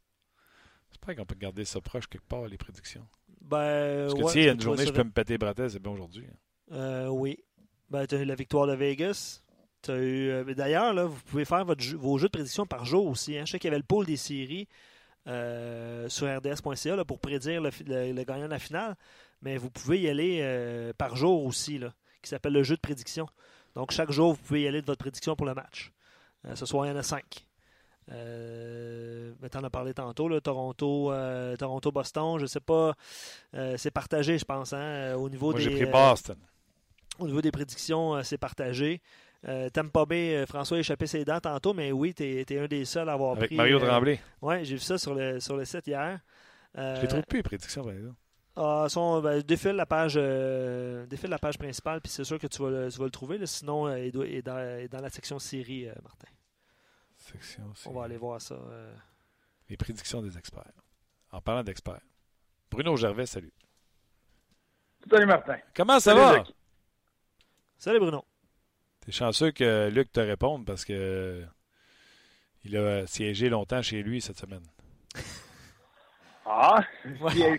J'espère 0.90 1.16
qu'on 1.16 1.24
peut 1.26 1.34
garder 1.34 1.64
ça 1.64 1.80
proche 1.80 2.06
quelque 2.06 2.26
part, 2.26 2.46
les 2.46 2.56
prédictions. 2.56 3.04
ben. 3.40 4.02
Parce 4.06 4.14
que 4.14 4.22
ouais, 4.24 4.32
si 4.32 4.38
il 4.38 4.44
y 4.44 4.48
a 4.48 4.52
une 4.52 4.60
journée, 4.60 4.86
je 4.86 4.92
peux 4.92 5.02
me 5.02 5.10
péter 5.10 5.34
les 5.34 5.38
bretelles, 5.38 5.70
c'est 5.70 5.82
bien 5.82 5.90
aujourd'hui. 5.92 6.26
hein. 6.30 6.36
Euh, 6.76 7.08
oui. 7.08 7.38
Ben, 7.90 8.06
tu 8.06 8.14
as 8.14 8.18
eu 8.20 8.24
la 8.24 8.36
victoire 8.36 8.66
de 8.68 8.74
Vegas. 8.74 9.42
D'ailleurs, 9.88 11.08
vous 11.08 11.20
pouvez 11.26 11.44
faire 11.44 11.64
votre 11.64 11.84
vos 11.96 12.16
jeux 12.18 12.28
de 12.28 12.32
prédiction 12.32 12.64
par 12.66 12.84
jour 12.84 13.06
aussi. 13.06 13.36
Hein. 13.36 13.42
Je 13.44 13.52
sais 13.52 13.58
qu'il 13.58 13.68
y 13.68 13.72
avait 13.72 13.78
le 13.78 13.84
pôle 13.84 14.06
des 14.06 14.16
séries 14.16 14.68
sur 15.26 16.26
rds.ca 16.26 17.04
pour 17.04 17.18
prédire 17.18 17.62
le, 17.62 18.24
gagnant 18.24 18.46
de 18.46 18.50
la 18.50 18.58
finale, 18.58 18.96
mais 19.42 19.56
vous 19.56 19.70
pouvez 19.70 20.00
y 20.00 20.08
aller 20.08 20.92
par 20.98 21.16
jour 21.16 21.44
aussi, 21.44 21.78
là, 21.78 21.92
qui 22.22 22.30
s'appelle 22.30 22.52
le 22.52 22.62
jeu 22.62 22.76
de 22.76 22.80
prédiction. 22.80 23.26
Donc, 23.74 23.90
chaque 23.90 24.10
jour, 24.10 24.34
vous 24.34 24.42
pouvez 24.42 24.62
y 24.62 24.68
aller 24.68 24.80
de 24.80 24.86
votre 24.86 25.00
prédiction 25.00 25.34
pour 25.36 25.46
le 25.46 25.54
match. 25.54 25.92
ce 26.54 26.66
soir, 26.66 26.86
il 26.86 26.90
y 26.90 26.92
en 26.92 26.96
a 26.96 27.02
cinq. 27.02 27.44
Euh, 28.12 29.32
tu 29.50 29.58
en 29.58 29.64
as 29.64 29.70
parlé 29.70 29.94
tantôt, 29.94 30.28
là, 30.28 30.40
Toronto, 30.40 31.12
euh, 31.12 31.56
Toronto, 31.56 31.90
Boston, 31.90 32.38
je 32.38 32.46
sais 32.46 32.60
pas, 32.60 32.94
euh, 33.54 33.76
c'est 33.78 33.90
partagé, 33.90 34.38
je 34.38 34.44
pense, 34.44 34.72
hein, 34.72 35.14
au 35.14 35.28
niveau 35.28 35.54
des. 35.54 35.70
Pris 35.70 35.86
Boston. 35.86 36.36
au 37.18 37.26
niveau 37.26 37.40
des 37.40 37.50
prédictions, 37.50 38.22
c'est 38.22 38.38
partagé. 38.38 39.00
Tampa 39.72 40.04
Bay, 40.06 40.44
François 40.46 40.78
a 40.78 40.80
échappé 40.80 41.06
ses 41.06 41.24
dents 41.24 41.40
tantôt, 41.40 41.74
mais 41.74 41.92
oui, 41.92 42.14
tu 42.14 42.24
es, 42.24 42.58
un 42.58 42.66
des 42.66 42.84
seuls 42.84 43.08
à 43.08 43.12
avoir 43.12 43.32
Avec 43.32 43.48
pris. 43.48 43.56
Mario 43.56 43.78
Tremblay. 43.78 44.20
oui, 44.42 44.64
j'ai 44.64 44.74
vu 44.74 44.80
ça 44.80 44.96
sur 44.98 45.14
le, 45.14 45.40
sur 45.40 45.56
le 45.56 45.64
site 45.64 45.86
hier. 45.86 46.20
Je 46.74 47.02
les 47.02 47.08
trouve 47.08 47.22
plus 47.22 47.38
les 47.38 47.42
prédictions, 47.42 47.84
par 47.84 47.92
exemple. 47.92 48.16
Ah, 48.56 48.86
son, 48.88 49.20
ben, 49.20 49.42
défile 49.42 49.72
la 49.72 49.86
page 49.86 50.14
défile 50.14 51.30
la 51.30 51.38
page 51.38 51.58
principale, 51.58 52.00
puis 52.00 52.10
c'est 52.10 52.24
sûr 52.24 52.38
que 52.38 52.46
tu 52.46 52.62
vas 52.62 52.70
le, 52.70 52.90
tu 52.90 52.98
vas 52.98 53.04
le 53.04 53.10
trouver. 53.10 53.44
sinon, 53.46 53.94
il, 53.96 54.12
doit, 54.12 54.26
est 54.26 54.42
dans, 54.42 54.88
dans, 54.88 55.00
la 55.00 55.10
section 55.10 55.38
série, 55.38 55.88
Martin. 56.02 56.28
On 57.86 57.92
va 57.92 58.04
aller 58.04 58.16
voir 58.16 58.40
ça. 58.40 58.54
Euh. 58.54 58.94
Les 59.68 59.76
prédictions 59.76 60.22
des 60.22 60.36
experts. 60.36 60.72
En 61.32 61.40
parlant 61.40 61.62
d'experts. 61.62 62.02
Bruno 62.70 62.96
Gervais, 62.96 63.26
salut. 63.26 63.52
Salut 65.08 65.26
Martin. 65.26 65.58
Comment 65.74 66.00
ça 66.00 66.14
va? 66.14 66.44
Salut 67.78 67.98
Bruno. 67.98 68.24
T'es 69.04 69.12
chanceux 69.12 69.50
que 69.50 69.88
Luc 69.90 70.12
te 70.12 70.20
réponde 70.20 70.64
parce 70.64 70.84
que 70.84 71.42
il 72.64 72.76
a 72.76 73.06
siégé 73.06 73.48
longtemps 73.48 73.82
chez 73.82 74.02
lui 74.02 74.20
cette 74.20 74.38
semaine. 74.38 74.62
Ah, 76.46 76.82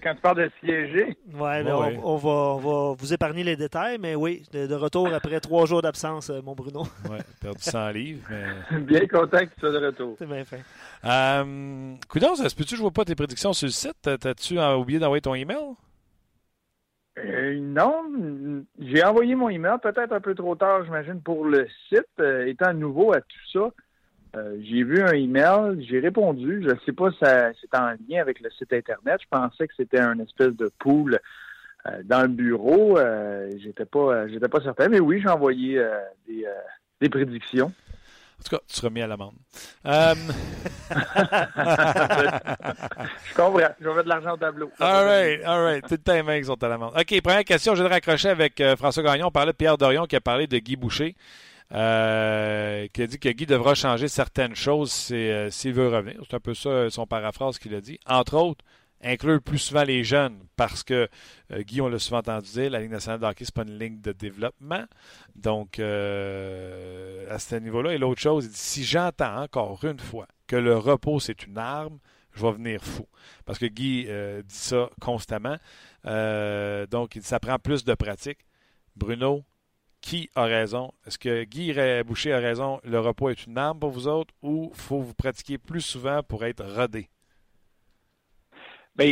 quand 0.04 0.14
tu 0.14 0.22
parles 0.22 0.44
de 0.44 0.52
siéger. 0.60 1.18
Ouais, 1.34 1.64
On, 2.04 2.18
va, 2.18 2.30
on, 2.30 2.58
va, 2.58 2.96
vous 2.96 3.14
épargner 3.14 3.44
les 3.44 3.56
détails, 3.56 3.98
mais 4.00 4.14
oui, 4.14 4.44
de, 4.54 4.74
retour 4.76 5.12
après 5.12 5.40
trois 5.40 5.66
jours 5.66 5.82
d'absence, 5.82 6.30
euh, 6.30 6.42
mon 6.44 6.54
Bruno. 6.54 6.84
Oui, 7.10 7.18
perdu 7.42 7.62
100 7.62 7.90
livres. 7.90 8.28
Mais... 8.30 8.80
bien 8.82 9.08
content 9.08 9.40
que 9.40 9.54
tu 9.56 9.60
sois 9.60 9.72
de 9.72 9.88
retour. 9.88 10.16
C'est 10.20 10.28
bien 10.28 10.44
fait. 10.44 10.64
Euh, 11.04 11.96
Coudon, 12.08 12.36
ça 12.36 12.48
se 12.48 12.56
peut-tu, 12.56 12.76
je 12.76 12.82
vois 12.82 12.92
pas 12.92 13.06
tes 13.06 13.16
prédictions 13.16 13.54
sur 13.54 13.66
le 13.66 13.72
site? 13.72 14.08
T'as-tu 14.20 14.60
oublié 14.60 15.00
d'envoyer 15.00 15.22
ton 15.22 15.34
email? 15.34 15.74
Euh, 17.18 17.58
non, 17.60 18.66
j'ai 18.80 19.04
envoyé 19.04 19.36
mon 19.36 19.50
email 19.50 19.78
peut-être 19.82 20.12
un 20.12 20.20
peu 20.20 20.36
trop 20.36 20.56
tard, 20.56 20.84
j'imagine, 20.84 21.22
pour 21.22 21.46
le 21.46 21.68
site. 21.88 22.06
Euh, 22.20 22.46
étant 22.46 22.74
nouveau 22.74 23.14
à 23.14 23.22
tout 23.22 23.48
ça, 23.54 23.72
euh, 24.36 24.58
j'ai 24.62 24.84
vu 24.84 25.02
un 25.02 25.14
email, 25.14 25.86
j'ai 25.88 26.00
répondu. 26.00 26.62
Je 26.62 26.70
ne 26.70 26.80
sais 26.86 26.92
pas 26.92 27.12
si 27.12 27.18
c'est 27.20 27.78
en 27.78 27.96
lien 28.10 28.22
avec 28.22 28.42
le 28.42 28.50
site 28.52 28.74
Internet. 28.74 29.22
Je 29.22 29.28
pensais 29.30 29.68
que 29.68 29.74
c'était 29.78 30.00
un 30.00 30.20
espèce 30.20 30.54
de 30.54 30.70
pool 30.80 31.20
euh, 31.86 32.02
dans 32.04 32.24
le 32.24 32.28
bureau. 32.28 32.98
Euh, 32.98 33.50
j'étais 33.60 33.86
pas 33.86 34.28
j'étais 34.28 34.50
pas 34.50 34.62
certain, 34.62 34.90
mais 34.90 35.00
oui, 35.00 35.22
j'ai 35.22 35.30
envoyé 35.30 35.82
des, 36.28 37.10
prédictions. 37.10 37.72
En 38.40 38.44
tout 38.44 38.56
cas, 38.56 38.62
tu 38.68 38.76
seras 38.76 38.90
mis 38.90 39.02
à 39.02 39.08
l'amende. 39.08 39.36
je 39.86 39.92
comprends. 43.36 43.60
Je 43.80 43.88
vais 43.88 43.94
mettre 43.94 44.04
de 44.04 44.10
l'argent 44.10 44.34
au 44.34 44.38
tableau. 44.38 44.72
All 44.80 45.06
right, 45.06 45.44
all 45.46 45.64
right. 45.64 45.84
Tout 45.84 45.94
le 45.94 45.98
temps, 45.98 46.14
les 46.14 46.24
mains 46.24 46.44
sont 46.44 46.62
à 46.64 46.68
l'amende. 46.68 46.94
OK, 46.96 47.22
première 47.22 47.44
question. 47.44 47.76
Je 47.76 47.84
vais 47.84 47.90
raccrocher 47.90 48.30
avec 48.30 48.62
François 48.78 49.04
Gagnon. 49.04 49.28
On 49.28 49.32
parlait 49.32 49.52
de 49.52 49.58
Pierre 49.58 49.78
Dorion 49.78 50.06
qui 50.06 50.16
a 50.16 50.22
parlé 50.22 50.48
de 50.48 50.58
Guy 50.58 50.76
Boucher. 50.76 51.16
Euh, 51.74 52.88
qui 52.94 53.02
a 53.02 53.08
dit 53.08 53.18
que 53.18 53.30
Guy 53.30 53.46
devra 53.48 53.74
changer 53.74 54.08
certaines 54.08 54.56
choses 54.56 55.10
euh, 55.12 55.50
s'il 55.50 55.74
veut 55.74 55.90
revenir. 55.90 56.22
C'est 56.30 56.36
un 56.36 56.40
peu 56.40 56.54
ça 56.54 56.90
son 56.90 57.08
paraphrase 57.08 57.58
qu'il 57.58 57.74
a 57.74 57.82
dit. 57.82 58.00
Entre 58.06 58.36
autres, 58.36 58.64
inclure 59.04 59.42
plus 59.42 59.60
souvent 59.60 59.84
les 59.84 60.04
jeunes, 60.04 60.40
parce 60.56 60.84
que 60.84 61.08
euh, 61.52 61.62
Guy, 61.62 61.82
on 61.82 61.88
l'a 61.88 62.00
souvent 62.00 62.20
entendu 62.20 62.50
dire, 62.52 62.70
la 62.72 62.80
Ligue 62.80 62.92
nationale 62.92 63.20
de 63.20 63.26
hockey, 63.26 63.46
ce 63.46 63.52
pas 63.52 63.64
une 63.64 63.78
ligne 63.78 64.02
de 64.02 64.12
développement. 64.12 64.86
Donc, 65.36 65.80
à 65.80 67.40
ce 67.40 67.56
niveau-là. 67.56 67.94
Et 67.94 67.98
l'autre 67.98 68.22
chose, 68.22 68.50
si 68.52 68.84
j'entends 68.84 69.44
encore 69.44 69.84
une 69.84 70.00
fois 70.00 70.28
que 70.48 70.56
le 70.56 70.78
repos, 70.78 71.20
c'est 71.20 71.46
une 71.46 71.58
arme, 71.58 72.00
je 72.34 72.42
vais 72.42 72.52
venir 72.52 72.82
fou. 72.84 73.08
Parce 73.46 73.60
que 73.60 73.66
Guy 73.66 74.06
dit 74.06 74.56
ça 74.56 74.90
constamment. 75.00 75.58
donc, 76.04 77.18
ça 77.22 77.40
prend 77.40 77.60
plus 77.60 77.84
de 77.84 77.94
pratique. 77.94 78.40
Bruno, 78.96 79.44
qui 80.06 80.30
a 80.36 80.44
raison? 80.44 80.94
Est-ce 81.08 81.18
que 81.18 81.44
Guy 81.46 81.74
Boucher 82.06 82.34
a 82.34 82.40
raison, 82.40 82.80
le 82.84 83.00
repos 83.00 83.30
est 83.30 83.48
une 83.48 83.58
arme 83.58 83.80
pour 83.80 83.90
vous 83.90 84.08
autres 84.08 84.34
ou 84.44 84.72
faut 84.76 85.02
vous 85.02 85.16
pratiquer 85.16 85.58
plus 85.58 85.82
souvent 85.82 86.22
pour 86.22 86.46
être 86.46 86.64
rodé? 86.64 87.10
Bien, 88.98 89.12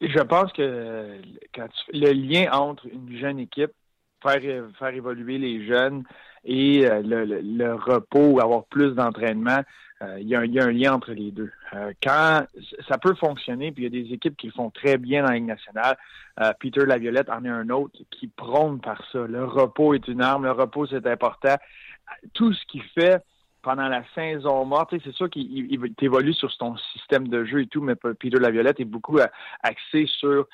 je 0.00 0.20
pense 0.20 0.52
que 0.52 1.20
le 1.92 2.12
lien 2.12 2.50
entre 2.52 2.86
une 2.86 3.18
jeune 3.18 3.38
équipe, 3.38 3.72
faire, 4.22 4.40
faire 4.78 4.88
évoluer 4.88 5.38
les 5.38 5.66
jeunes 5.66 6.04
et 6.44 6.86
euh, 6.86 7.02
le, 7.02 7.74
repos, 7.74 8.40
avoir 8.40 8.64
plus 8.64 8.94
d'entraînement, 8.94 9.60
euh, 10.00 10.18
il 10.20 10.28
y, 10.28 10.34
a 10.34 10.40
un 10.40 10.70
lien 10.70 10.94
entre 10.94 11.12
les 11.12 11.32
deux. 11.32 11.50
Euh, 11.74 11.92
quand 12.02 12.44
ça 12.88 12.98
peut 12.98 13.14
fonctionner, 13.14 13.72
puis 13.72 13.84
il 13.84 13.94
y 13.94 13.98
a 13.98 14.02
des 14.02 14.14
équipes 14.14 14.36
qui 14.36 14.46
le 14.46 14.52
font 14.52 14.70
très 14.70 14.96
bien 14.96 15.24
dans 15.24 15.32
la 15.32 15.40
nationale, 15.40 15.96
Peter 16.60 16.86
Laviolette 16.86 17.28
en 17.30 17.44
est 17.44 17.48
un 17.48 17.68
autre 17.68 17.98
qui 18.12 18.28
prône 18.28 18.80
par 18.80 19.02
ça. 19.10 19.26
Le 19.26 19.44
repos 19.44 19.94
est 19.94 20.06
une 20.06 20.22
arme, 20.22 20.44
le 20.44 20.52
repos 20.52 20.86
c'est 20.86 21.04
important. 21.06 21.56
Tout 22.32 22.52
ce 22.52 22.64
qu'il 22.66 22.82
fait 22.82 23.20
pendant 23.62 23.88
la 23.88 24.02
saison 24.14 24.64
morte, 24.64 24.94
c'est 25.04 25.12
sûr 25.12 25.28
qu'il 25.28 25.92
évolue 26.00 26.34
sur 26.34 26.54
ton 26.56 26.76
système 26.92 27.28
de 27.28 27.44
jeu 27.44 27.62
et 27.62 27.66
tout, 27.66 27.80
mais 27.80 27.94
Peter 27.96 28.38
Laviolette 28.38 28.80
est 28.80 28.84
beaucoup 28.84 29.18
axé 29.62 30.06
sur 30.06 30.46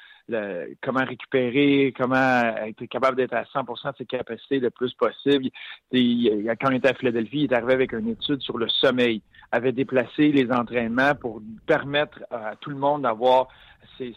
comment 0.83 1.05
récupérer, 1.05 1.93
comment 1.97 2.43
être 2.57 2.85
capable 2.87 3.17
d'être 3.17 3.35
à 3.35 3.43
100% 3.45 3.93
de 3.93 3.97
ses 3.99 4.07
capacités 4.07 4.59
le 4.59 4.71
plus 4.71 4.95
possible. 4.95 5.51
Il, 5.93 6.47
quand 6.61 6.71
il 6.71 6.77
était 6.77 6.89
à 6.89 6.95
Philadelphie, 6.95 7.43
il 7.43 7.53
est 7.53 7.57
arrivé 7.57 7.75
avec 7.75 7.93
une 7.93 8.09
étude 8.09 8.41
sur 8.41 8.57
le 8.57 8.69
sommeil, 8.69 9.21
avait 9.53 9.73
déplacé 9.73 10.33
les 10.33 10.51
entraînements 10.51 11.15
pour 11.15 11.43
permettre 11.67 12.21
à 12.31 12.57
tout 12.57 12.71
le 12.71 12.77
monde 12.77 13.03
d'avoir 13.03 13.49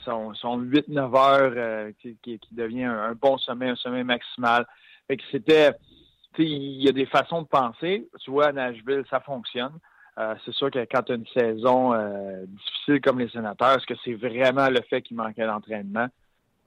son, 0.04 0.34
son 0.34 0.62
8-9 0.62 1.18
heures 1.18 1.54
euh, 1.56 1.92
qui, 2.02 2.40
devient 2.52 2.86
un, 2.86 3.14
bon 3.14 3.38
sommeil, 3.38 3.70
un 3.70 3.76
sommeil 3.76 4.04
maximal. 4.04 4.66
Fait 5.08 5.18
que 5.18 5.24
c'était, 5.32 5.72
il 6.44 6.84
y 6.84 6.90
a 6.90 6.92
des 6.92 7.06
façons 7.06 7.42
de 7.42 7.48
penser. 7.48 8.08
Tu 8.20 8.32
vois, 8.32 8.48
à 8.48 8.52
Nashville, 8.52 9.04
ça 9.10 9.20
fonctionne. 9.20 9.74
Euh, 10.18 10.34
c'est 10.46 10.54
sûr 10.54 10.72
que 10.72 10.80
quand 10.80 11.04
tu 11.04 11.12
as 11.12 11.16
une 11.16 11.28
saison 11.28 11.94
euh, 11.94 12.46
difficile 12.48 13.02
comme 13.02 13.20
les 13.20 13.30
sénateurs, 13.30 13.78
est-ce 13.78 13.86
que 13.86 14.00
c'est 14.04 14.16
vraiment 14.16 14.68
le 14.70 14.82
fait 14.90 15.02
qu'il 15.02 15.16
manquait 15.16 15.46
d'entraînement? 15.46 16.08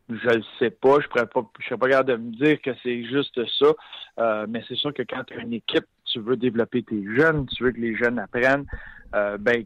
Je 0.09 0.39
ne 0.39 0.43
sais 0.59 0.71
pas. 0.71 0.99
Je 1.01 1.07
ne 1.09 1.25
pas, 1.25 1.51
serais 1.66 1.79
pas 1.79 1.89
capable 1.89 2.11
de 2.11 2.16
me 2.16 2.33
dire 2.33 2.61
que 2.62 2.71
c'est 2.83 3.05
juste 3.05 3.41
ça. 3.59 3.73
Euh, 4.18 4.47
mais 4.49 4.62
c'est 4.68 4.77
sûr 4.77 4.95
que 4.95 5.03
quand 5.03 5.25
tu 5.25 5.35
as 5.35 5.43
une 5.43 5.53
équipe, 5.53 5.87
tu 6.05 6.21
veux 6.21 6.37
développer 6.37 6.83
tes 6.83 7.03
jeunes, 7.16 7.47
tu 7.47 7.64
veux 7.64 7.73
que 7.73 7.81
les 7.81 7.97
jeunes 7.97 8.18
apprennent. 8.18 8.66
ben, 9.12 9.64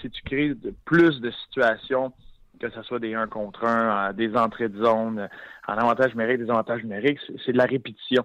si 0.00 0.10
tu 0.10 0.22
crées 0.22 0.52
plus 0.84 1.20
de 1.20 1.30
situations, 1.46 2.12
que 2.60 2.70
ce 2.70 2.82
soit 2.82 2.98
des 2.98 3.14
1 3.14 3.26
contre 3.26 3.64
1, 3.64 4.12
des 4.12 4.34
entrées 4.36 4.68
de 4.68 4.84
zone, 4.84 5.28
en 5.66 5.72
avantage 5.72 6.14
numérique, 6.14 6.38
des 6.38 6.50
avantages 6.50 6.82
numériques, 6.82 7.20
c'est 7.44 7.52
de 7.52 7.58
la 7.58 7.66
répétition 7.66 8.24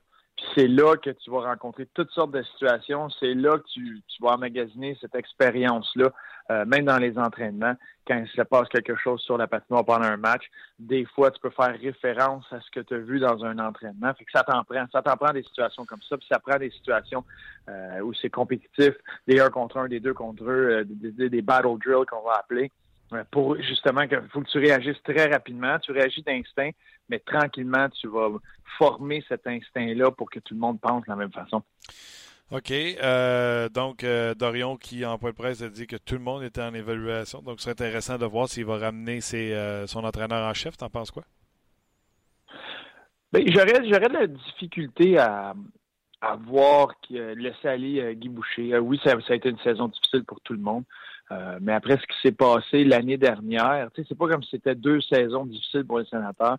c'est 0.56 0.68
là 0.68 0.96
que 0.98 1.10
tu 1.10 1.32
vas 1.32 1.42
rencontrer 1.42 1.88
toutes 1.94 2.12
sortes 2.12 2.32
de 2.32 2.42
situations. 2.44 3.10
C'est 3.20 3.34
là 3.34 3.58
que 3.58 3.68
tu, 3.74 4.02
vas 4.20 4.32
emmagasiner 4.32 4.98
cette 5.00 5.16
expérience-là, 5.16 6.12
euh, 6.52 6.66
même 6.66 6.86
dans 6.86 6.98
les 6.98 7.18
entraînements. 7.18 7.74
Quand 8.08 8.18
il 8.18 8.28
se 8.28 8.42
passe 8.42 8.68
quelque 8.70 8.96
chose 8.96 9.22
sur 9.22 9.38
la 9.38 9.48
patinoire 9.48 9.86
pendant 9.86 10.06
un 10.06 10.18
match, 10.18 10.44
des 10.80 11.06
fois, 11.06 11.32
tu 11.32 11.40
peux 11.40 11.50
faire 11.50 11.78
référence 11.80 12.46
à 12.52 12.60
ce 12.60 12.72
que 12.72 12.80
tu 12.80 12.94
as 12.94 13.00
vu 13.00 13.20
dans 13.20 13.44
un 13.46 13.60
entraînement. 13.60 14.14
Fait 14.14 14.26
que 14.26 14.32
ça 14.32 14.44
t'en 14.44 14.64
prend. 14.64 14.86
Ça 14.92 15.02
t'en 15.02 15.16
prend 15.16 15.32
des 15.32 15.44
situations 15.44 15.86
comme 15.86 16.02
ça. 16.08 16.18
Puis 16.18 16.28
ça 16.30 16.40
prend 16.40 16.58
des 16.58 16.72
situations 16.72 17.24
euh, 17.70 18.02
où 18.02 18.14
c'est 18.14 18.30
compétitif, 18.30 18.96
des 19.28 19.40
1 19.40 19.50
contre 19.50 19.78
1, 19.78 19.88
des 19.88 20.00
2 20.00 20.14
contre 20.14 20.44
2, 20.44 20.52
euh, 20.52 20.84
des, 20.86 21.30
des 21.30 21.42
battle 21.42 21.78
drills 21.80 22.06
qu'on 22.06 22.24
va 22.24 22.38
appeler 22.40 22.72
pour 23.32 23.62
justement 23.62 24.08
qu'il 24.08 24.22
faut 24.32 24.42
que 24.42 24.50
tu 24.50 24.60
réagisses 24.60 25.02
très 25.04 25.28
rapidement. 25.28 25.80
Tu 25.80 25.92
réagis 25.92 26.22
d'instinct, 26.24 26.72
mais 27.10 27.20
tranquillement, 27.20 27.90
tu 27.90 28.08
vas 28.08 28.30
former 28.78 29.24
cet 29.28 29.48
instinct-là 29.48 30.12
pour 30.12 30.30
que 30.30 30.40
tout 30.40 30.54
le 30.54 30.60
monde 30.60 30.80
pense 30.80 31.04
de 31.04 31.10
la 31.10 31.16
même 31.16 31.32
façon. 31.32 31.64
OK. 32.52 32.72
Euh, 32.72 33.70
donc, 33.70 34.04
euh, 34.04 34.34
Dorion, 34.34 34.76
qui 34.76 35.06
en 35.06 35.20
point 35.20 35.32
de 35.32 35.36
presse 35.36 35.62
a 35.62 35.70
dit 35.70 35.86
que 35.86 35.98
tout 35.98 36.16
le 36.16 36.22
monde 36.22 36.42
était 36.42 36.62
en 36.62 36.74
évaluation. 36.74 37.42
Donc, 37.42 37.60
c'est 37.60 37.70
intéressant 37.70 38.18
de 38.18 38.26
voir 38.26 38.48
s'il 38.48 38.66
va 38.66 38.78
ramener 38.78 39.20
euh, 39.34 39.86
son 39.86 40.04
entraîneur 40.04 40.50
en 40.50 40.54
chef. 40.54 40.76
T'en 40.76 40.90
penses 40.90 41.12
quoi? 41.12 41.24
Ben, 43.32 43.44
j'aurais, 43.48 43.88
j'aurais 43.88 44.08
de 44.08 44.14
la 44.14 44.28
difficulté 44.28 45.20
à, 45.20 45.54
à 46.22 46.36
voir 46.38 46.96
laisser 47.12 47.68
aller 47.68 48.16
Guy 48.16 48.30
Boucher. 48.30 48.80
oui, 48.80 49.00
ça, 49.04 49.12
ça, 49.22 49.34
a 49.34 49.36
été 49.36 49.50
une 49.50 49.60
saison 49.60 49.88
difficile 49.88 50.24
pour 50.24 50.42
tout 50.42 50.54
le 50.54 50.60
monde. 50.60 50.84
Mais 51.62 51.74
après 51.74 51.98
ce 51.98 52.08
qui 52.08 52.20
s'est 52.22 52.32
passé 52.32 52.84
l'année 52.84 53.18
dernière, 53.18 53.90
c'est 53.96 54.18
pas 54.18 54.28
comme 54.28 54.44
si 54.44 54.52
c'était 54.52 54.76
deux 54.76 55.02
saisons 55.02 55.46
difficiles 55.46 55.86
pour 55.86 56.00
les 56.00 56.06
sénateurs. 56.06 56.58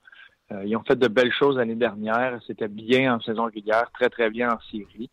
Euh, 0.52 0.64
ils 0.64 0.76
ont 0.76 0.82
fait 0.82 0.96
de 0.96 1.08
belles 1.08 1.32
choses 1.32 1.56
l'année 1.56 1.76
dernière. 1.76 2.38
C'était 2.46 2.68
bien 2.68 3.14
en 3.14 3.20
saison 3.20 3.44
régulière, 3.44 3.90
très, 3.92 4.08
très 4.08 4.30
bien 4.30 4.50
en 4.52 4.60
série. 4.70 5.10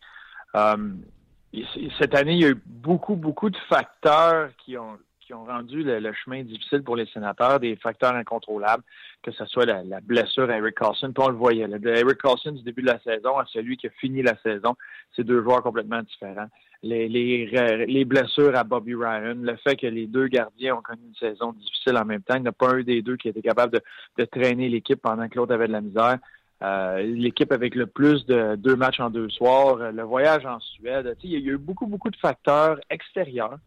cette 1.98 2.14
année, 2.14 2.32
il 2.32 2.40
y 2.40 2.44
a 2.44 2.50
eu 2.50 2.62
beaucoup, 2.66 3.16
beaucoup 3.16 3.50
de 3.50 3.56
facteurs 3.68 4.50
qui 4.58 4.76
ont, 4.76 4.98
qui 5.20 5.34
ont 5.34 5.44
rendu 5.44 5.82
le, 5.82 6.12
chemin 6.12 6.42
difficile 6.42 6.82
pour 6.82 6.96
les 6.96 7.06
sénateurs, 7.06 7.60
des 7.60 7.76
facteurs 7.76 8.14
incontrôlables, 8.14 8.82
que 9.22 9.30
ce 9.30 9.44
soit 9.46 9.66
la, 9.66 10.00
blessure 10.00 10.50
à 10.50 10.56
Eric 10.56 10.76
Carlson. 10.76 11.12
Puis 11.12 11.24
on 11.24 11.28
le 11.28 11.36
voyait, 11.36 11.68
de 11.68 11.88
Eric 11.88 12.20
Carlson 12.20 12.52
du 12.52 12.62
début 12.62 12.82
de 12.82 12.88
la 12.88 13.00
saison 13.00 13.38
à 13.38 13.44
celui 13.46 13.76
qui 13.76 13.86
a 13.86 13.90
fini 13.90 14.22
la 14.22 14.36
saison, 14.38 14.74
c'est 15.14 15.24
deux 15.24 15.42
joueurs 15.42 15.62
complètement 15.62 16.02
différents. 16.02 16.48
Les, 16.82 17.08
les, 17.08 17.86
les, 17.86 18.04
blessures 18.04 18.56
à 18.56 18.62
Bobby 18.62 18.94
Ryan, 18.94 19.34
le 19.40 19.56
fait 19.56 19.74
que 19.74 19.88
les 19.88 20.06
deux 20.06 20.28
gardiens 20.28 20.76
ont 20.76 20.80
connu 20.80 21.02
une 21.08 21.14
saison 21.16 21.52
difficile 21.52 21.96
en 21.96 22.04
même 22.04 22.22
temps, 22.22 22.36
il 22.36 22.42
n'y 22.42 22.48
a 22.48 22.52
pas 22.52 22.72
un 22.72 22.82
des 22.82 23.02
deux 23.02 23.16
qui 23.16 23.28
était 23.28 23.42
capable 23.42 23.72
de, 23.72 23.80
de 24.16 24.24
traîner 24.24 24.68
l'équipe 24.68 25.02
pendant 25.02 25.28
que 25.28 25.36
l'autre 25.36 25.52
avait 25.52 25.66
de 25.66 25.72
la 25.72 25.80
misère. 25.80 26.18
Euh, 26.60 27.02
l'équipe 27.02 27.52
avec 27.52 27.76
le 27.76 27.86
plus 27.86 28.26
de 28.26 28.56
deux 28.56 28.74
matchs 28.74 28.98
en 28.98 29.10
deux 29.10 29.28
soirs, 29.28 29.76
euh, 29.80 29.92
le 29.92 30.02
voyage 30.02 30.44
en 30.44 30.58
Suède. 30.58 31.16
Il 31.22 31.30
y 31.30 31.36
a 31.36 31.38
eu 31.38 31.56
beaucoup, 31.56 31.86
beaucoup 31.86 32.10
de 32.10 32.16
facteurs 32.16 32.78
extérieurs 32.90 33.58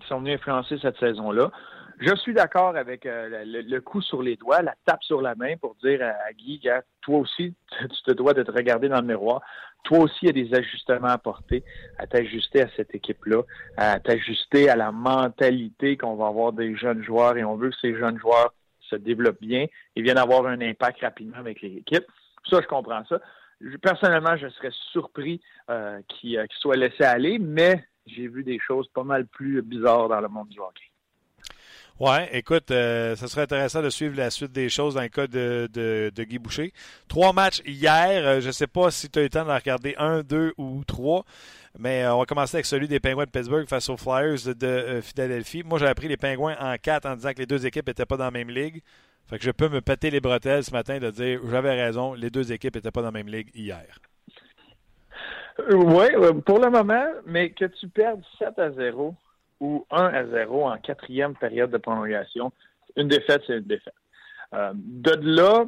qui 0.00 0.08
sont 0.08 0.20
venus 0.20 0.34
influencer 0.34 0.78
cette 0.82 0.98
saison-là. 0.98 1.52
Je 2.00 2.16
suis 2.16 2.32
d'accord 2.32 2.78
avec 2.78 3.04
euh, 3.04 3.44
le, 3.44 3.80
coup 3.80 4.00
sur 4.00 4.22
les 4.22 4.36
doigts, 4.36 4.62
la 4.62 4.74
tape 4.86 5.04
sur 5.04 5.20
la 5.20 5.34
main 5.34 5.58
pour 5.58 5.74
dire 5.82 6.02
à, 6.02 6.32
Guy, 6.32 6.66
toi 7.02 7.18
aussi, 7.18 7.54
tu 7.78 8.02
te 8.06 8.12
dois 8.12 8.32
de 8.32 8.42
te 8.42 8.50
regarder 8.50 8.88
dans 8.88 9.02
le 9.02 9.06
miroir. 9.06 9.42
Toi 9.84 9.98
aussi, 9.98 10.16
il 10.22 10.26
y 10.26 10.30
a 10.30 10.44
des 10.44 10.54
ajustements 10.56 11.08
à 11.08 11.18
porter, 11.18 11.62
à 11.98 12.06
t'ajuster 12.06 12.62
à 12.62 12.68
cette 12.74 12.94
équipe-là, 12.94 13.42
à 13.76 14.00
t'ajuster 14.00 14.70
à 14.70 14.76
la 14.76 14.92
mentalité 14.92 15.98
qu'on 15.98 16.16
va 16.16 16.28
avoir 16.28 16.54
des 16.54 16.74
jeunes 16.74 17.04
joueurs 17.04 17.36
et 17.36 17.44
on 17.44 17.56
veut 17.56 17.68
que 17.68 17.76
ces 17.82 17.94
jeunes 17.94 18.18
joueurs 18.18 18.54
se 18.80 18.96
développent 18.96 19.42
bien 19.42 19.66
et 19.94 20.02
viennent 20.02 20.16
avoir 20.16 20.46
un 20.46 20.60
impact 20.62 21.02
rapidement 21.02 21.36
avec 21.36 21.60
l'équipe. 21.60 22.06
Ça, 22.48 22.62
je 22.62 22.66
comprends 22.66 23.04
ça. 23.04 23.20
personnellement, 23.82 24.38
je 24.38 24.48
serais 24.48 24.72
surpris 24.90 25.42
euh, 25.68 26.00
qu'il 26.08 26.38
euh, 26.38 26.46
soit 26.60 26.76
laissé 26.76 27.04
aller, 27.04 27.38
mais 27.38 27.84
j'ai 28.06 28.26
vu 28.26 28.42
des 28.42 28.58
choses 28.58 28.88
pas 28.88 29.04
mal 29.04 29.26
plus 29.26 29.60
bizarres 29.60 30.08
dans 30.08 30.20
le 30.20 30.28
monde 30.28 30.48
du 30.48 30.58
hockey. 30.60 30.89
Ouais, 32.00 32.30
écoute, 32.32 32.70
euh, 32.70 33.14
ce 33.14 33.26
serait 33.26 33.42
intéressant 33.42 33.82
de 33.82 33.90
suivre 33.90 34.16
la 34.16 34.30
suite 34.30 34.52
des 34.52 34.70
choses 34.70 34.94
dans 34.94 35.02
le 35.02 35.08
cas 35.08 35.26
de, 35.26 35.68
de, 35.70 36.24
Guy 36.24 36.38
Boucher. 36.38 36.72
Trois 37.08 37.34
matchs 37.34 37.60
hier. 37.66 38.40
je 38.40 38.46
ne 38.46 38.52
sais 38.52 38.66
pas 38.66 38.90
si 38.90 39.10
tu 39.10 39.18
as 39.18 39.22
eu 39.22 39.24
le 39.26 39.28
temps 39.28 39.44
de 39.44 39.50
regarder 39.50 39.94
un, 39.98 40.22
deux 40.22 40.54
ou 40.56 40.82
trois, 40.86 41.26
mais 41.78 42.06
on 42.06 42.20
va 42.20 42.24
commencer 42.24 42.56
avec 42.56 42.64
celui 42.64 42.88
des 42.88 43.00
Penguins 43.00 43.26
de 43.26 43.30
Pittsburgh 43.30 43.68
face 43.68 43.90
aux 43.90 43.98
Flyers 43.98 44.54
de, 44.56 45.02
Philadelphie. 45.02 45.62
Moi, 45.62 45.78
j'ai 45.78 45.88
appris 45.88 46.08
les 46.08 46.16
Penguins 46.16 46.56
en 46.58 46.74
quatre 46.78 47.04
en 47.04 47.16
disant 47.16 47.34
que 47.34 47.40
les 47.40 47.46
deux 47.46 47.66
équipes 47.66 47.88
n'étaient 47.88 48.06
pas 48.06 48.16
dans 48.16 48.24
la 48.24 48.30
même 48.30 48.48
ligue. 48.48 48.80
Fait 49.28 49.36
que 49.36 49.44
je 49.44 49.50
peux 49.50 49.68
me 49.68 49.82
péter 49.82 50.10
les 50.10 50.20
bretelles 50.20 50.64
ce 50.64 50.72
matin 50.72 50.98
de 51.00 51.10
dire 51.10 51.38
j'avais 51.50 51.82
raison, 51.82 52.14
les 52.14 52.30
deux 52.30 52.50
équipes 52.50 52.76
n'étaient 52.76 52.90
pas 52.90 53.02
dans 53.02 53.08
la 53.08 53.22
même 53.22 53.28
ligue 53.28 53.50
hier. 53.54 53.98
Euh, 55.58 55.74
oui, 55.74 56.06
euh, 56.14 56.32
pour 56.32 56.60
le 56.60 56.70
moment, 56.70 57.08
mais 57.26 57.50
que 57.50 57.66
tu 57.66 57.88
perdes 57.88 58.22
7 58.38 58.58
à 58.58 58.70
0 58.70 59.14
ou 59.60 59.86
1 59.90 60.04
à 60.06 60.26
0 60.26 60.68
en 60.68 60.76
quatrième 60.78 61.34
période 61.34 61.70
de 61.70 61.78
prolongation, 61.78 62.52
une 62.96 63.08
défaite, 63.08 63.42
c'est 63.46 63.58
une 63.58 63.64
défaite. 63.64 63.94
Euh, 64.54 64.72
de 64.74 65.12
là, 65.22 65.66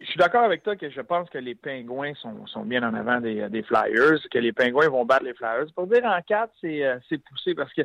je 0.00 0.06
suis 0.06 0.18
d'accord 0.18 0.44
avec 0.44 0.62
toi 0.62 0.76
que 0.76 0.90
je 0.90 1.00
pense 1.00 1.28
que 1.30 1.38
les 1.38 1.54
Pingouins 1.54 2.14
sont, 2.14 2.64
bien 2.64 2.82
en 2.88 2.94
avant 2.94 3.20
des, 3.20 3.48
des, 3.48 3.62
Flyers, 3.62 4.18
que 4.30 4.38
les 4.38 4.52
Pingouins 4.52 4.88
vont 4.88 5.04
battre 5.04 5.24
les 5.24 5.34
Flyers. 5.34 5.66
Pour 5.74 5.86
dire 5.86 6.04
en 6.04 6.20
4, 6.20 6.52
c'est 6.60 7.18
poussé 7.18 7.54
parce 7.54 7.72
que 7.72 7.82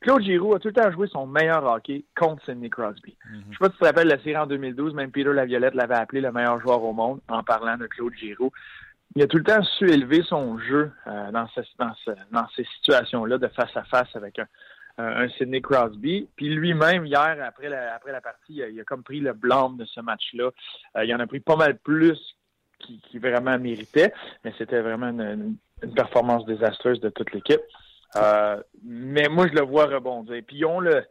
Claude 0.00 0.22
Giroux 0.22 0.54
a 0.54 0.58
tout 0.58 0.68
le 0.68 0.74
temps 0.74 0.90
joué 0.90 1.08
son 1.08 1.26
meilleur 1.26 1.64
hockey 1.64 2.04
contre 2.16 2.42
Sidney 2.44 2.70
Crosby. 2.70 3.16
Je 3.22 3.30
mhm. 3.30 3.38
ne 3.38 3.44
Je 3.44 3.50
sais 3.50 3.58
pas 3.58 3.66
si 3.66 3.72
tu 3.72 3.78
te 3.78 3.84
rappelles 3.84 4.08
la 4.08 4.18
série 4.18 4.36
en 4.36 4.46
2012, 4.46 4.94
même 4.94 5.10
Peter 5.10 5.32
Laviolette 5.32 5.74
l'avait 5.74 5.94
appelé 5.94 6.22
le 6.22 6.32
meilleur 6.32 6.58
joueur 6.60 6.82
au 6.82 6.92
monde 6.92 7.20
en 7.28 7.42
parlant 7.42 7.76
de 7.76 7.86
Claude 7.86 8.14
Giroux. 8.14 8.50
Il 9.16 9.22
a 9.22 9.26
tout 9.26 9.38
le 9.38 9.44
temps 9.44 9.62
su 9.62 9.90
élever 9.90 10.22
son 10.22 10.58
jeu 10.58 10.92
euh, 11.06 11.30
dans, 11.32 11.46
ces 12.54 12.64
situations-là 12.76 13.38
de 13.38 13.48
face 13.48 13.76
à 13.76 13.82
face 13.84 14.14
avec 14.14 14.38
un, 14.38 15.28
Sidney 15.38 15.62
Crosby. 15.62 16.28
Puis 16.36 16.50
lui-même, 16.50 17.06
hier, 17.06 17.36
après 17.42 17.70
la, 17.70 17.94
après 17.94 18.12
la 18.12 18.20
partie, 18.20 18.62
il 18.70 18.80
a, 18.80 18.84
comme 18.84 19.02
pris 19.02 19.20
le 19.20 19.32
blâme 19.32 19.78
de 19.78 19.84
ce 19.86 20.00
match-là. 20.00 20.50
Euh, 20.96 21.04
il 21.04 21.14
en 21.14 21.20
a 21.20 21.26
pris 21.26 21.40
pas 21.40 21.56
mal 21.56 21.78
plus 21.78 22.18
qu'il 22.78 23.00
qui 23.00 23.18
vraiment 23.18 23.58
méritait, 23.58 24.12
mais 24.44 24.52
c'était 24.58 24.80
vraiment 24.80 25.08
une, 25.08 25.56
performance 25.96 26.44
désastreuse 26.44 27.00
de 27.00 27.08
toute 27.08 27.32
l'équipe. 27.32 27.60
Euh, 28.16 28.62
mais 28.84 29.28
moi, 29.28 29.48
je 29.48 29.54
le 29.54 29.62
vois 29.62 29.86
rebondir. 29.86 30.42
Puis 30.46 30.58
ils 30.58 30.66
ont 30.66 30.80
le 30.80 31.02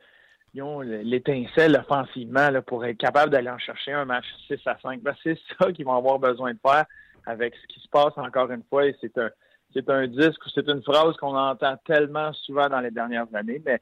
ils 0.53 0.63
ont 0.63 0.81
l'étincelle 0.81 1.75
offensivement 1.75 2.49
là, 2.49 2.61
pour 2.61 2.83
être 2.85 2.97
capable 2.97 3.31
d'aller 3.31 3.49
en 3.49 3.59
chercher 3.59 3.91
un 3.91 4.05
match 4.05 4.25
6 4.47 4.59
à 4.65 4.77
5. 4.81 5.01
Ben, 5.01 5.15
c'est 5.23 5.37
ça 5.59 5.71
qu'ils 5.71 5.85
vont 5.85 5.95
avoir 5.95 6.17
besoin 6.17 6.53
de 6.53 6.59
faire 6.59 6.85
avec 7.29 7.55
ce 7.55 7.67
qui 7.67 7.79
se 7.79 7.87
passe 7.87 8.17
encore 8.17 8.51
une 8.51 8.63
fois. 8.69 8.85
Et 8.85 8.95
c'est 8.99 9.17
un 9.17 9.29
c'est 9.73 9.89
un 9.89 10.07
disque 10.07 10.45
ou 10.45 10.49
c'est 10.49 10.67
une 10.67 10.81
phrase 10.81 11.15
qu'on 11.17 11.37
entend 11.37 11.77
tellement 11.85 12.33
souvent 12.33 12.69
dans 12.69 12.79
les 12.79 12.91
dernières 12.91 13.27
années, 13.33 13.61
mais 13.63 13.81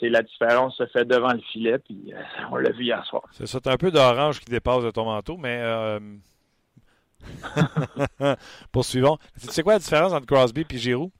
c'est 0.00 0.08
la 0.08 0.22
différence 0.22 0.76
se 0.76 0.86
fait 0.86 1.04
devant 1.04 1.32
le 1.32 1.40
filet, 1.52 1.78
puis 1.78 2.14
euh, 2.14 2.20
on 2.50 2.56
l'a 2.56 2.70
vu 2.70 2.84
hier 2.84 3.04
soir. 3.04 3.22
C'est 3.32 3.46
ça, 3.46 3.58
un 3.66 3.76
peu 3.76 3.90
d'orange 3.90 4.40
qui 4.40 4.50
dépasse 4.50 4.84
de 4.84 4.90
ton 4.90 5.04
manteau, 5.04 5.36
mais 5.36 5.58
euh... 5.60 6.00
poursuivons. 8.72 9.18
C'est 9.36 9.62
quoi 9.62 9.74
la 9.74 9.78
différence 9.78 10.12
entre 10.12 10.26
Crosby 10.26 10.64
et 10.68 10.78
Giroud? 10.78 11.10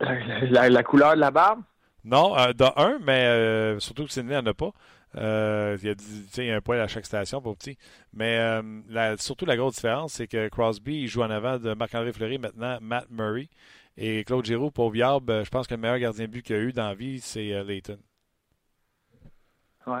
La, 0.00 0.82
couleur 0.84 1.16
de 1.16 1.20
la 1.20 1.32
barbe? 1.32 1.62
Non, 2.04 2.38
euh, 2.38 2.52
un, 2.76 2.98
mais 3.02 3.24
euh, 3.24 3.80
surtout 3.80 4.06
que 4.06 4.12
Sidney 4.12 4.40
n'en 4.40 4.46
a 4.46 4.54
pas. 4.54 4.70
Euh, 5.16 5.76
il, 5.80 5.88
y 5.88 5.90
a, 5.90 5.94
il, 6.36 6.44
y 6.44 6.50
a, 6.50 6.56
un 6.56 6.60
poil 6.60 6.80
à 6.80 6.88
chaque 6.88 7.06
station, 7.06 7.40
pour 7.40 7.56
petit. 7.56 7.76
Mais 8.12 8.38
euh, 8.38 9.16
surtout, 9.18 9.46
la 9.46 9.56
grosse 9.56 9.76
différence, 9.76 10.14
c'est 10.14 10.26
que 10.26 10.48
Crosby 10.48 11.02
il 11.02 11.08
joue 11.08 11.22
en 11.22 11.30
avant 11.30 11.58
de 11.58 11.74
Marc-André 11.74 12.12
Fleury, 12.12 12.38
maintenant 12.38 12.78
Matt 12.80 13.06
Murray. 13.10 13.48
Et 13.96 14.22
Claude 14.24 14.44
Giroux, 14.44 14.70
pour 14.70 14.90
Viable, 14.90 15.44
je 15.44 15.50
pense 15.50 15.66
que 15.66 15.74
le 15.74 15.80
meilleur 15.80 15.98
gardien 15.98 16.26
de 16.26 16.30
but 16.30 16.42
qu'il 16.42 16.56
a 16.56 16.60
eu 16.60 16.72
dans 16.72 16.88
la 16.88 16.94
vie, 16.94 17.20
c'est 17.20 17.64
Leighton. 17.64 17.98
Ouais. 19.86 20.00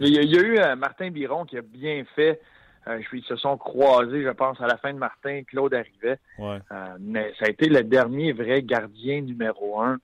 Il 0.00 0.12
y, 0.12 0.18
a, 0.18 0.22
il 0.22 0.30
y 0.30 0.38
a 0.38 0.42
eu 0.42 0.76
Martin 0.76 1.10
Biron 1.10 1.44
qui 1.44 1.56
a 1.56 1.62
bien 1.62 2.04
fait 2.14 2.40
euh, 2.86 3.00
ils 3.12 3.24
se 3.24 3.36
sont 3.36 3.56
croisés, 3.56 4.22
je 4.22 4.30
pense, 4.30 4.60
à 4.60 4.66
la 4.66 4.76
fin 4.76 4.92
de 4.92 4.98
Martin. 4.98 5.42
Claude 5.44 5.74
arrivait. 5.74 6.18
Euh, 6.38 6.58
mais 7.00 7.32
ça 7.38 7.46
a 7.46 7.48
été 7.48 7.68
le 7.68 7.82
dernier 7.82 8.32
vrai 8.32 8.62
gardien 8.62 9.22
numéro 9.22 9.80
un 9.80 9.98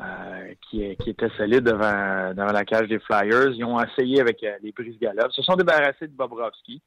euh, 0.00 0.54
qui, 0.68 0.82
était 0.84 1.28
solide 1.36 1.64
devant, 1.64 2.32
la 2.34 2.64
cage 2.64 2.88
des 2.88 2.98
Flyers. 2.98 3.50
Ils 3.50 3.64
ont 3.64 3.80
essayé 3.82 4.20
avec 4.20 4.44
les 4.62 4.72
brises 4.72 4.98
galop. 4.98 5.28
Ils 5.28 5.34
se 5.34 5.42
sont 5.42 5.56
débarrassés 5.56 6.08
de 6.08 6.12
Bobrovski. 6.12 6.82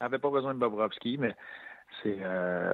Ils 0.00 0.04
n'avaient 0.04 0.18
pas 0.18 0.30
besoin 0.30 0.54
de 0.54 0.58
Bobrovski, 0.58 1.16
mais 1.18 1.34
c'est 2.02 2.18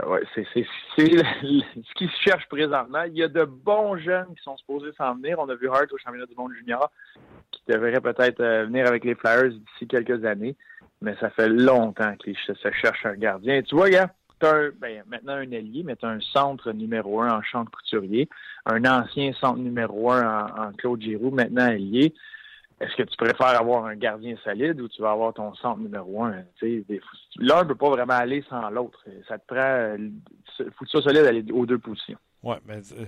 ouais, 0.06 0.22
c'est 0.34 0.44
ce 0.52 1.94
qui 1.94 2.06
se 2.08 2.20
cherche 2.22 2.46
présentement. 2.48 3.02
Il 3.04 3.16
y 3.16 3.22
a 3.22 3.28
de 3.28 3.44
bons 3.44 3.96
jeunes 3.96 4.34
qui 4.34 4.42
sont 4.42 4.56
supposés 4.56 4.92
s'en 4.98 5.14
venir. 5.14 5.38
On 5.38 5.48
a 5.48 5.54
vu 5.54 5.68
Hart 5.68 5.92
au 5.92 5.98
championnat 5.98 6.26
du 6.26 6.34
monde 6.34 6.52
junior 6.52 6.90
qui 7.52 7.62
devrait 7.68 8.00
peut-être 8.00 8.42
venir 8.42 8.86
avec 8.86 9.04
les 9.04 9.14
Flyers 9.14 9.50
d'ici 9.50 9.86
quelques 9.86 10.24
années 10.24 10.56
mais 11.04 11.14
ça 11.20 11.30
fait 11.30 11.48
longtemps 11.48 12.16
qu'ils 12.16 12.36
se, 12.38 12.52
cherchent 12.80 13.06
un 13.06 13.14
gardien. 13.14 13.62
tu 13.62 13.76
vois, 13.76 13.90
gars, 13.90 14.10
ben, 14.80 15.02
maintenant 15.08 15.34
un 15.34 15.52
allié, 15.52 15.82
mais 15.84 15.96
un 16.02 16.20
centre 16.20 16.72
numéro 16.72 17.20
un 17.20 17.38
en 17.38 17.42
champ 17.42 17.64
de 17.64 17.70
couturier, 17.70 18.28
un 18.66 18.84
ancien 18.84 19.32
centre 19.34 19.58
numéro 19.58 20.10
un 20.10 20.46
en, 20.46 20.72
Claude 20.72 21.02
Giroux, 21.02 21.30
maintenant 21.30 21.66
allié. 21.66 22.14
Est-ce 22.80 22.96
que 22.96 23.02
tu 23.04 23.16
préfères 23.16 23.60
avoir 23.60 23.86
un 23.86 23.94
gardien 23.94 24.36
solide 24.42 24.80
ou 24.80 24.88
tu 24.88 25.00
vas 25.00 25.12
avoir 25.12 25.32
ton 25.32 25.54
centre 25.54 25.78
numéro 25.78 26.24
un? 26.24 26.42
L'un 27.38 27.62
ne 27.62 27.68
peut 27.68 27.74
pas 27.76 27.90
vraiment 27.90 28.14
aller 28.14 28.44
sans 28.48 28.68
l'autre. 28.70 29.04
Ça 29.28 29.38
te 29.38 29.46
prend. 29.46 29.96
faut 30.58 30.84
que 30.84 30.84
tu 30.84 30.90
sois 30.90 31.02
solide 31.02 31.24
aller 31.24 31.44
aux 31.52 31.66
deux 31.66 31.78
positions. 31.78 32.18
Oui, 32.42 32.56
mais 32.66 32.80
euh, 32.98 33.06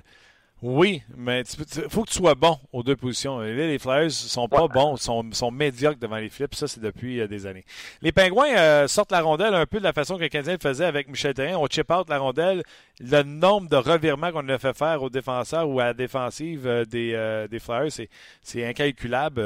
oui, 0.62 1.02
mais 1.14 1.42
il 1.42 1.90
faut 1.90 2.02
que 2.04 2.08
tu 2.08 2.16
sois 2.16 2.34
bon 2.34 2.58
aux 2.72 2.82
deux 2.82 2.96
positions. 2.96 3.40
les 3.40 3.78
Flyers 3.78 4.10
sont 4.10 4.48
pas 4.48 4.66
bons, 4.68 4.96
sont, 4.96 5.30
sont 5.32 5.50
médiocres 5.50 5.98
devant 5.98 6.16
les 6.16 6.30
flips. 6.30 6.54
Ça, 6.54 6.66
c'est 6.66 6.80
depuis 6.80 7.20
euh, 7.20 7.28
des 7.28 7.46
années. 7.46 7.64
Les 8.00 8.10
Pingouins 8.10 8.56
euh, 8.56 8.88
sortent 8.88 9.12
la 9.12 9.20
rondelle 9.20 9.54
un 9.54 9.66
peu 9.66 9.78
de 9.78 9.84
la 9.84 9.92
façon 9.92 10.16
que 10.16 10.22
les 10.22 10.30
Canadiens 10.30 10.54
le 10.54 10.58
faisaient 10.58 10.86
avec 10.86 11.08
Michel 11.08 11.34
Therrien. 11.34 11.58
On 11.58 11.66
chip 11.66 11.90
out 11.90 12.08
la 12.08 12.18
rondelle. 12.18 12.62
Le 13.00 13.22
nombre 13.22 13.68
de 13.68 13.76
revirements 13.76 14.32
qu'on 14.32 14.48
a 14.48 14.58
fait 14.58 14.74
faire 14.74 15.02
aux 15.02 15.10
défenseurs 15.10 15.68
ou 15.68 15.78
à 15.78 15.84
la 15.84 15.94
défensive 15.94 16.66
euh, 16.66 16.84
des, 16.86 17.46
des 17.50 17.58
Flyers, 17.58 17.92
c'est 18.40 18.66
incalculable. 18.66 19.42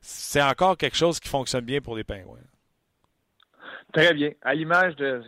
c'est 0.00 0.42
encore 0.42 0.76
quelque 0.76 0.96
chose 0.96 1.20
qui 1.20 1.28
fonctionne 1.28 1.64
bien 1.64 1.80
pour 1.80 1.96
les 1.96 2.02
Pingouins. 2.02 2.40
Très 3.92 4.12
bien. 4.12 4.30
À 4.42 4.54
l'image 4.54 4.96
de 4.96 5.22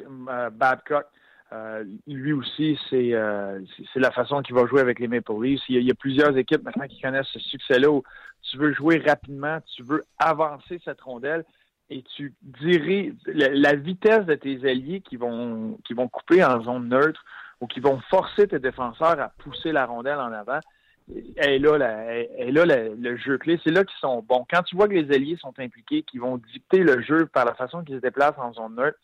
Babcock, 0.51 1.07
euh, 1.53 1.85
lui 2.07 2.33
aussi, 2.33 2.79
euh, 2.93 3.61
c'est 3.93 4.01
la 4.01 4.11
façon 4.11 4.43
qu'il 4.43 4.55
va 4.55 4.67
jouer 4.67 4.83
avec 4.83 4.99
les 4.99 5.09
Maple 5.09 5.33
Leafs. 5.43 5.63
Il 5.69 5.83
y, 5.83 5.91
a, 5.91 5.95
plusieurs 5.95 6.37
équipes 6.37 6.63
maintenant 6.63 6.87
qui 6.87 7.01
connaissent 7.01 7.29
ce 7.33 7.39
succès-là 7.39 7.91
où 7.91 8.03
tu 8.43 8.59
veux 8.59 8.75
jouer 8.75 8.99
rapidement, 8.99 9.59
tu 9.75 9.83
veux 9.83 10.05
avancer 10.19 10.79
cette 10.85 11.01
rondelle 11.01 11.45
et 11.89 12.03
tu 12.17 12.35
dirais 12.43 13.13
la, 13.27 13.75
vitesse 13.75 14.27
de 14.27 14.35
tes 14.35 14.69
alliés 14.69 15.01
qui 15.01 15.17
vont 15.17 15.79
qui 15.87 15.95
vont 15.95 16.07
couper 16.07 16.45
en 16.45 16.63
zone 16.63 16.89
neutre 16.89 17.25
ou 17.63 17.67
qui 17.67 17.81
vont 17.81 17.99
forcer 18.11 18.47
tes 18.47 18.59
défenseurs 18.59 19.19
à 19.19 19.31
pousser 19.39 19.73
la 19.73 19.87
rondelle 19.87 20.19
en 20.19 20.33
avant. 20.33 20.61
Elle 21.39 21.55
est 21.55 21.59
là, 21.59 21.79
là 21.79 22.89
le 22.89 23.17
jeu 23.17 23.39
clé. 23.39 23.59
C'est 23.65 23.71
là 23.71 23.85
qu'ils 23.85 23.99
sont 24.01 24.21
bons. 24.21 24.45
Quand 24.51 24.63
tu 24.65 24.77
vois 24.77 24.87
que 24.87 24.93
les 24.93 25.11
alliés 25.15 25.39
sont 25.41 25.59
impliqués, 25.59 26.03
qui 26.03 26.19
vont 26.19 26.37
dicter 26.37 26.81
le 26.81 27.01
jeu 27.01 27.25
par 27.25 27.47
la 27.47 27.55
façon 27.55 27.83
qu'ils 27.83 27.97
se 27.97 28.03
déplacent 28.03 28.37
en 28.37 28.53
zone 28.53 28.75
neutre, 28.75 28.99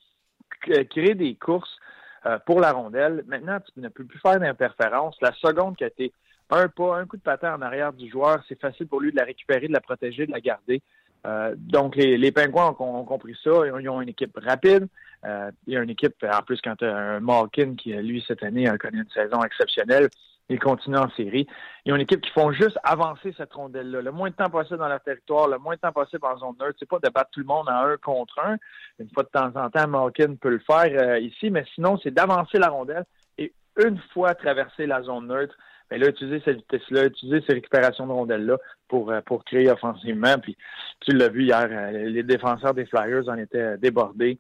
créer 0.91 1.15
des 1.15 1.35
courses 1.37 1.79
euh, 2.27 2.39
pour 2.47 2.61
la 2.61 2.72
rondelle. 2.72 3.25
Maintenant, 3.27 3.59
tu 3.61 3.81
ne 3.81 3.89
peux 3.89 4.05
plus 4.05 4.18
faire 4.18 4.41
d'interférence. 4.41 5.16
La 5.20 5.33
seconde 5.33 5.77
qui 5.77 5.85
a 5.85 5.89
été 5.89 6.12
un 6.51 6.68
pas, 6.68 6.97
un 6.97 7.07
coup 7.07 7.16
de 7.16 7.22
patin 7.22 7.55
en 7.55 7.62
arrière 7.62 7.93
du 7.93 8.11
joueur, 8.11 8.43
c'est 8.49 8.61
facile 8.61 8.87
pour 8.87 9.01
lui 9.01 9.11
de 9.11 9.16
la 9.16 9.25
récupérer, 9.25 9.68
de 9.68 9.72
la 9.72 9.81
protéger, 9.81 10.27
de 10.27 10.33
la 10.33 10.41
garder. 10.41 10.83
Euh, 11.27 11.55
donc, 11.57 11.97
les, 11.97 12.18
les 12.18 12.33
Pingouins 12.33 12.75
ont, 12.79 13.05
compris 13.05 13.37
ça. 13.43 13.51
Ils 13.66 13.89
ont, 13.89 14.01
une 14.01 14.09
équipe 14.11 14.39
rapide. 14.43 14.87
Euh, 15.25 15.51
il 15.66 15.75
y 15.75 15.77
a 15.77 15.83
une 15.83 15.91
équipe, 15.91 16.14
en 16.22 16.43
plus, 16.43 16.61
quand 16.62 16.77
tu 16.77 16.85
as 16.85 16.97
un 16.97 17.20
Malkin 17.20 17.75
qui, 17.77 17.93
lui, 17.93 18.25
cette 18.27 18.43
année, 18.43 18.68
a 18.68 18.77
connu 18.77 18.99
une 18.99 19.11
saison 19.11 19.43
exceptionnelle, 19.43 20.09
il 20.49 20.59
continue 20.59 20.97
en 20.97 21.09
série. 21.11 21.47
Ils 21.85 21.93
ont 21.93 21.97
une 21.97 22.03
équipe 22.03 22.21
qui 22.21 22.31
font 22.31 22.53
juste 22.53 22.79
avancer 22.83 23.35
cette 23.37 23.53
rondelle-là. 23.53 24.03
Le 24.03 24.13
moins 24.13 24.31
de 24.31 24.35
temps 24.35 24.51
possible 24.51 24.79
dans 24.79 24.89
leur 24.89 25.01
territoire, 25.01 25.49
le 25.49 25.59
moins 25.59 25.75
de 25.75 25.81
temps 25.81 25.93
possible 25.93 26.25
en 26.27 26.37
zone 26.37 26.57
neutre. 26.61 26.77
C'est 26.79 26.89
pas 26.89 26.99
de 26.99 27.09
battre 27.09 27.31
tout 27.33 27.41
le 27.41 27.47
monde 27.47 27.69
en 27.69 27.87
un 27.87 27.97
contre 27.97 28.39
un. 28.41 28.57
Une 28.99 29.09
fois 29.11 29.23
de 29.23 29.29
temps 29.29 29.53
en 29.55 29.71
temps, 29.71 29.89
Malkin 29.89 30.35
peut 30.37 30.51
le 30.51 30.59
faire 30.61 30.91
euh, 30.93 31.19
ici, 31.19 31.51
mais 31.51 31.65
sinon, 31.75 31.99
c'est 32.03 32.11
d'avancer 32.11 32.59
la 32.59 32.69
rondelle 32.69 33.05
et 33.39 33.53
une 33.83 33.99
fois 34.13 34.35
traverser 34.35 34.87
la 34.87 35.03
zone 35.03 35.29
neutre, 35.29 35.55
mais 35.91 35.99
là, 35.99 36.09
utiliser 36.09 36.43
cette 36.45 36.57
vitesse-là, 36.57 37.07
utiliser 37.07 37.43
ces 37.47 37.55
récupérations 37.55 38.07
de 38.07 38.13
rondelles-là 38.13 38.59
pour, 38.89 39.11
euh, 39.11 39.21
pour 39.23 39.45
créer 39.45 39.71
offensivement. 39.71 40.39
Puis 40.39 40.57
tu 41.01 41.13
l'as 41.13 41.29
vu 41.29 41.45
hier, 41.45 41.69
euh, 41.71 41.91
les 41.91 42.23
défenseurs 42.23 42.75
des 42.75 42.87
Flyers 42.87 43.29
en 43.29 43.37
étaient 43.37 43.79
débordés. 43.79 44.39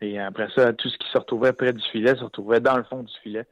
Et 0.00 0.18
après 0.18 0.48
ça, 0.54 0.72
tout 0.72 0.88
ce 0.88 0.98
qui 0.98 1.08
se 1.10 1.18
retrouvait 1.18 1.52
près 1.52 1.72
du 1.72 1.82
filet 1.90 2.16
se 2.16 2.24
retrouvait 2.24 2.60
dans 2.60 2.76
le 2.76 2.82
fond 2.82 3.02
du 3.02 3.12
filet. 3.22 3.46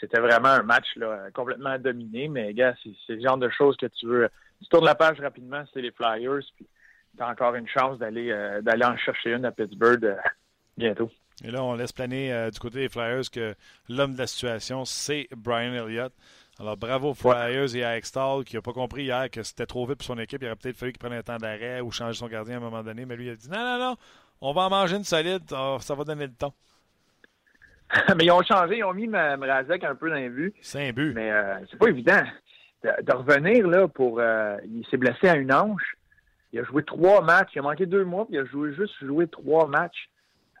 C'était 0.00 0.20
vraiment 0.20 0.48
un 0.48 0.62
match 0.62 0.86
là, 0.96 1.30
complètement 1.32 1.78
dominé. 1.78 2.28
Mais 2.28 2.52
gars, 2.54 2.74
c'est 2.82 3.14
le 3.14 3.22
genre 3.22 3.38
de 3.38 3.48
choses 3.48 3.76
que 3.76 3.86
tu 3.86 4.06
veux. 4.06 4.28
Tu 4.60 4.68
tournes 4.68 4.84
la 4.84 4.94
page 4.94 5.20
rapidement, 5.20 5.64
c'est 5.72 5.80
les 5.80 5.92
Flyers, 5.92 6.42
puis 6.56 6.66
tu 7.16 7.22
as 7.22 7.28
encore 7.28 7.54
une 7.54 7.68
chance 7.68 7.98
d'aller 7.98 8.30
euh, 8.30 8.60
d'aller 8.60 8.84
en 8.84 8.96
chercher 8.96 9.32
une 9.32 9.44
à 9.44 9.52
Pittsburgh 9.52 10.16
bientôt. 10.76 11.10
Et 11.44 11.50
là, 11.50 11.62
on 11.62 11.74
laisse 11.74 11.92
planer 11.92 12.50
du 12.52 12.58
côté 12.58 12.80
des 12.80 12.88
Flyers 12.88 13.30
que 13.32 13.54
l'homme 13.88 14.14
de 14.14 14.18
la 14.18 14.26
situation, 14.26 14.84
c'est 14.84 15.28
Brian 15.36 15.72
Elliott. 15.72 16.12
Alors, 16.60 16.76
bravo 16.76 17.14
Flyers 17.14 17.76
et 17.76 17.84
à 17.84 17.96
Extall 17.96 18.44
qui 18.44 18.56
n'a 18.56 18.62
pas 18.62 18.72
compris 18.72 19.04
hier 19.04 19.30
que 19.30 19.44
c'était 19.44 19.66
trop 19.66 19.86
vite 19.86 19.98
pour 19.98 20.06
son 20.06 20.18
équipe. 20.18 20.42
Il 20.42 20.46
aurait 20.46 20.56
peut-être 20.56 20.76
fallu 20.76 20.90
qu'il 20.90 20.98
prenne 20.98 21.12
un 21.12 21.22
temps 21.22 21.36
d'arrêt 21.36 21.80
ou 21.80 21.92
changer 21.92 22.18
son 22.18 22.26
gardien 22.26 22.54
à 22.54 22.56
un 22.56 22.60
moment 22.60 22.82
donné. 22.82 23.06
Mais 23.06 23.14
lui, 23.14 23.26
il 23.26 23.30
a 23.30 23.36
dit 23.36 23.48
non, 23.48 23.58
non, 23.58 23.78
non, 23.78 23.96
on 24.40 24.52
va 24.52 24.62
en 24.62 24.70
manger 24.70 24.96
une 24.96 25.04
solide. 25.04 25.44
Ah, 25.52 25.76
ça 25.80 25.94
va 25.94 26.02
donner 26.02 26.26
le 26.26 26.32
temps. 26.32 26.54
mais 28.16 28.24
ils 28.24 28.30
ont 28.30 28.42
changé. 28.42 28.78
Ils 28.78 28.84
ont 28.84 28.94
mis 28.94 29.06
Mrazek 29.06 29.84
un 29.84 29.94
peu 29.94 30.10
dans 30.10 30.16
les 30.16 30.28
vues. 30.28 30.52
C'est 30.60 30.88
un 30.88 30.92
but. 30.92 31.12
Mais 31.14 31.30
euh, 31.30 31.54
c'est 31.70 31.78
pas 31.78 31.88
évident 31.88 32.22
de, 32.82 33.12
revenir 33.12 33.66
là 33.66 33.88
pour. 33.88 34.20
Euh, 34.20 34.56
il 34.66 34.86
s'est 34.90 34.96
blessé 34.96 35.28
à 35.28 35.36
une 35.36 35.52
hanche. 35.52 35.96
Il 36.52 36.60
a 36.60 36.64
joué 36.64 36.82
trois 36.82 37.22
matchs. 37.22 37.50
Il 37.54 37.60
a 37.60 37.62
manqué 37.62 37.86
deux 37.86 38.04
mois, 38.04 38.26
puis 38.26 38.36
il 38.36 38.40
a 38.40 38.44
joué, 38.44 38.74
juste 38.74 38.94
joué 39.00 39.26
trois 39.26 39.66
matchs. 39.66 40.08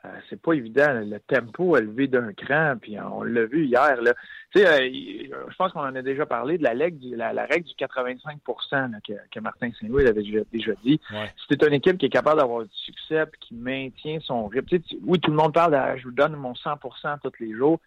Euh, 0.04 0.08
c'est 0.30 0.40
pas 0.40 0.52
évident. 0.52 0.92
Le 0.92 1.18
tempo 1.18 1.76
élevé 1.76 2.06
d'un 2.06 2.32
cran, 2.32 2.74
puis 2.80 2.96
on 3.00 3.22
l'a 3.22 3.46
vu 3.46 3.66
hier. 3.66 4.00
Là. 4.00 4.14
Tu 4.52 4.60
sais, 4.60 4.66
euh, 4.66 5.44
je 5.48 5.56
pense 5.56 5.72
qu'on 5.72 5.80
en 5.80 5.94
a 5.94 6.02
déjà 6.02 6.24
parlé 6.24 6.56
de 6.56 6.62
la, 6.62 6.70
règle, 6.70 7.16
la, 7.16 7.46
règle 7.46 7.66
du 7.66 7.74
85% 7.74 9.00
que, 9.02 9.40
Martin 9.40 9.70
Saint-Louis 9.80 10.06
avait 10.06 10.22
déjà, 10.22 10.72
dit. 10.84 11.00
C'est 11.48 11.62
une 11.64 11.74
équipe 11.74 11.98
qui 11.98 12.06
est 12.06 12.10
capable 12.10 12.40
d'avoir 12.40 12.62
du 12.62 12.74
succès 12.74 13.22
et 13.22 13.38
qui 13.40 13.54
maintient 13.54 14.20
son 14.20 14.46
rythme. 14.46 14.78
oui, 15.04 15.18
tout 15.18 15.30
le 15.30 15.36
monde 15.36 15.52
parle 15.52 15.72
de 15.72 15.98
je 15.98 16.04
vous 16.04 16.12
donne 16.12 16.36
mon 16.36 16.52
100% 16.52 17.18
tous 17.22 17.32
les 17.40 17.52
jours. 17.52 17.80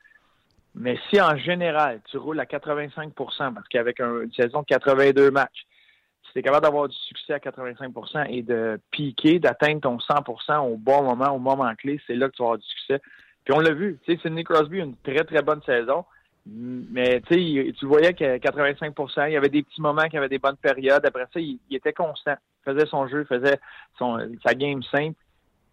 Mais 0.76 0.98
si 1.10 1.20
en 1.20 1.38
général, 1.38 2.02
tu 2.10 2.18
roules 2.18 2.40
à 2.40 2.46
85% 2.46 3.54
parce 3.54 3.68
qu'avec 3.70 4.00
une 4.00 4.32
saison 4.34 4.62
de 4.62 4.66
82 4.66 5.32
matchs, 5.32 5.66
si 6.32 6.36
tu 6.36 6.40
es 6.40 6.44
capable 6.44 6.64
d'avoir 6.64 6.88
du 6.88 6.96
succès 6.96 7.34
à 7.34 7.40
85% 7.40 8.28
et 8.30 8.42
de 8.42 8.80
piquer, 8.92 9.40
d'atteindre 9.40 9.82
ton 9.82 9.98
100% 9.98 10.60
au 10.60 10.78
bon 10.78 11.04
moment, 11.04 11.36
au 11.36 11.40
moment 11.40 11.74
clé, 11.76 12.00
c'est 12.08 12.16
là 12.16 12.30
que 12.30 12.36
tu 12.36 12.42
vas 12.42 12.48
avoir 12.48 12.58
du 12.58 12.68
succès. 12.68 13.02
Puis 13.44 13.54
on 13.54 13.60
l'a 13.60 13.74
vu, 13.74 14.00
tu 14.06 14.14
sais, 14.14 14.22
Sidney 14.22 14.46
Crosby 14.46 14.80
a 14.80 14.86
une 14.86 14.96
très, 14.96 15.26
très 15.26 15.42
bonne 15.42 15.62
saison. 15.64 16.06
Mais 16.46 17.22
tu 17.22 17.36
sais, 17.36 17.74
tu 17.74 17.86
voyais 17.86 18.14
que 18.14 18.38
85% 18.38 19.28
il 19.28 19.34
y 19.34 19.38
avait 19.38 19.50
des 19.50 19.62
petits 19.62 19.82
moments 19.82 20.08
qui 20.08 20.18
avaient 20.18 20.30
des 20.30 20.40
bonnes 20.40 20.58
périodes. 20.58 21.06
Après 21.06 21.26
ça, 21.34 21.40
il, 21.40 21.60
était 21.70 21.94
constant. 21.94 22.36
Il 22.66 22.74
faisait 22.74 22.88
son 22.88 23.08
jeu, 23.08 23.26
faisait 23.26 23.60
son, 23.98 24.18
sa 24.46 24.54
game 24.54 24.82
simple. 24.84 25.20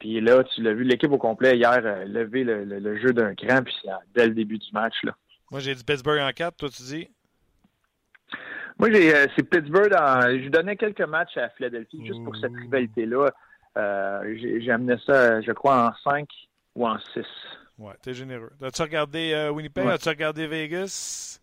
Puis 0.01 0.21
là, 0.21 0.43
tu 0.45 0.63
l'as 0.63 0.75
vu, 0.75 0.85
l'équipe 0.85 1.11
au 1.11 1.19
complet 1.19 1.57
hier 1.57 1.81
euh, 1.85 2.05
lever 2.05 2.45
le, 2.45 2.99
jeu 2.99 3.13
d'un 3.13 3.35
cran, 3.35 3.63
puis 3.63 3.75
dès 4.15 4.27
le 4.27 4.35
début 4.35 4.59
du 4.59 4.71
match. 4.73 4.95
Là. 5.05 5.15
Moi, 5.51 5.61
j'ai 5.61 5.75
dit 5.75 5.85
Pittsburgh 5.85 6.21
en 6.21 6.31
4, 6.31 6.57
toi 6.57 6.69
tu 6.69 6.83
dis? 6.83 7.09
Moi, 8.79 8.93
j'ai, 8.93 9.15
euh, 9.15 9.27
c'est 9.35 9.43
Pittsburgh. 9.43 9.93
En, 9.93 10.21
je 10.21 10.49
donnais 10.49 10.77
quelques 10.77 11.01
matchs 11.03 11.37
à 11.37 11.49
Philadelphie 11.51 12.07
juste 12.07 12.23
pour 12.25 12.37
cette 12.37 12.55
rivalité-là. 12.55 13.31
Euh, 13.77 14.37
j'ai, 14.37 14.71
amené 14.71 14.97
ça, 15.05 15.41
je 15.41 15.53
crois, 15.53 15.89
en 15.89 16.11
5 16.11 16.29
ou 16.77 16.87
en 16.87 16.99
6. 16.99 17.25
Ouais, 17.79 17.95
t'es 18.03 18.15
généreux. 18.15 18.53
As-tu 18.63 18.83
regardé 18.83 19.33
euh, 19.33 19.51
Winnipeg? 19.51 19.87
As-tu 19.87 20.09
regardé 20.09 20.47
Vegas? 20.47 21.41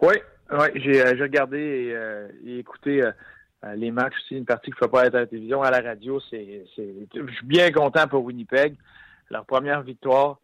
Oui, 0.00 0.14
ouais, 0.50 0.72
j'ai, 0.74 1.02
regardé 1.02 1.94
et, 2.44 2.58
écouté 2.58 3.08
les 3.74 3.90
matchs 3.90 4.14
aussi. 4.24 4.36
Une 4.36 4.44
partie 4.44 4.70
qui 4.70 4.76
ne 4.76 4.86
peut 4.86 4.90
pas 4.90 5.06
être 5.06 5.14
à 5.14 5.20
la 5.20 5.26
télévision, 5.26 5.62
à 5.62 5.70
la 5.70 5.80
radio. 5.80 6.20
C'est, 6.28 6.64
je 6.76 7.32
suis 7.34 7.46
bien 7.46 7.70
content 7.70 8.08
pour 8.08 8.24
Winnipeg. 8.24 8.76
Leur 9.30 9.44
première 9.46 9.82
victoire. 9.82 10.38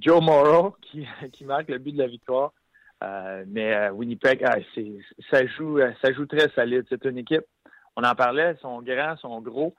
Joe 0.00 0.22
Morrow 0.22 0.76
qui, 0.82 1.06
qui 1.32 1.44
marque 1.44 1.68
le 1.68 1.78
but 1.78 1.92
de 1.92 1.98
la 1.98 2.08
victoire. 2.08 2.52
Euh, 3.04 3.44
mais 3.48 3.74
euh, 3.74 3.90
Winnipeg, 3.90 4.42
ah, 4.44 4.56
ça 5.30 5.46
joue, 5.46 5.78
euh, 5.78 5.92
ça 6.02 6.12
joue 6.12 6.26
très 6.26 6.48
solide. 6.50 6.86
C'est 6.88 7.04
une 7.04 7.18
équipe. 7.18 7.44
On 7.96 8.02
en 8.02 8.14
parlait, 8.14 8.54
ils 8.56 8.60
sont 8.60 8.82
grands, 8.82 9.14
ils 9.14 9.20
sont 9.20 9.40
gros, 9.40 9.74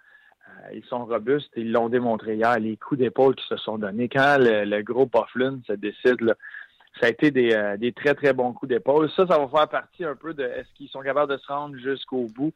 ils 0.74 0.84
sont 0.86 1.06
robustes. 1.06 1.52
Ils 1.56 1.72
l'ont 1.72 1.90
démontré 1.90 2.36
hier. 2.36 2.60
Les 2.60 2.78
coups 2.78 3.00
d'épaule 3.00 3.36
qui 3.36 3.46
se 3.48 3.58
sont 3.58 3.78
donnés 3.78 4.10
quand 4.10 4.38
le, 4.40 4.82
gros 4.82 5.06
Bufflin 5.06 5.60
se 5.68 5.74
décide, 5.74 6.36
ça 7.00 7.08
a 7.08 7.10
été 7.10 7.30
des, 7.32 7.94
très 7.96 8.16
très 8.16 8.34
bons 8.34 8.54
coups 8.54 8.70
d'épaule. 8.70 9.10
Ça, 9.12 9.28
ça 9.28 9.38
va 9.38 9.48
faire 9.48 9.70
partie 9.70 10.04
un 10.04 10.16
peu 10.16 10.34
de 10.34 10.44
est-ce 10.44 10.74
qu'ils 10.76 10.90
sont 10.90 11.02
capables 11.02 11.32
de 11.32 11.38
se 11.38 11.48
rendre 11.48 11.76
jusqu'au 11.78 12.26
bout. 12.36 12.54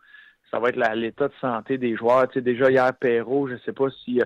Ça 0.49 0.59
va 0.59 0.69
être 0.69 0.95
l'état 0.95 1.27
de 1.27 1.33
santé 1.39 1.77
des 1.77 1.95
joueurs. 1.95 2.27
Tu 2.27 2.35
sais, 2.35 2.41
déjà 2.41 2.69
hier, 2.71 2.91
Perrault, 2.95 3.47
je 3.47 3.53
ne 3.53 3.59
sais 3.59 3.73
pas 3.73 3.89
si 4.03 4.19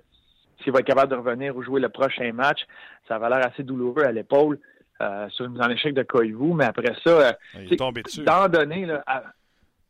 s'il 0.64 0.72
va 0.72 0.80
être 0.80 0.88
capable 0.88 1.12
de 1.12 1.18
revenir 1.18 1.56
ou 1.56 1.64
jouer 1.64 1.82
le 1.82 1.90
prochain 1.90 2.32
match. 2.32 2.66
Ça 3.10 3.20
va 3.20 3.30
l'air 3.30 3.46
assez 3.46 3.64
douloureux 3.64 4.04
à 4.04 4.12
l'épaule. 4.12 4.58
Euh, 5.02 5.28
sur 5.30 5.44
une 5.44 5.52
mise 5.52 5.62
en 5.62 5.70
échec 5.70 5.94
de 5.94 6.04
Koivu, 6.04 6.54
mais 6.54 6.64
après 6.64 6.96
ça, 7.04 7.10
euh, 7.10 7.32
il 7.60 7.74
est 7.74 7.76
tombé 7.76 8.02
dessus. 8.02 8.24
donné, 8.50 8.86
là, 8.86 9.04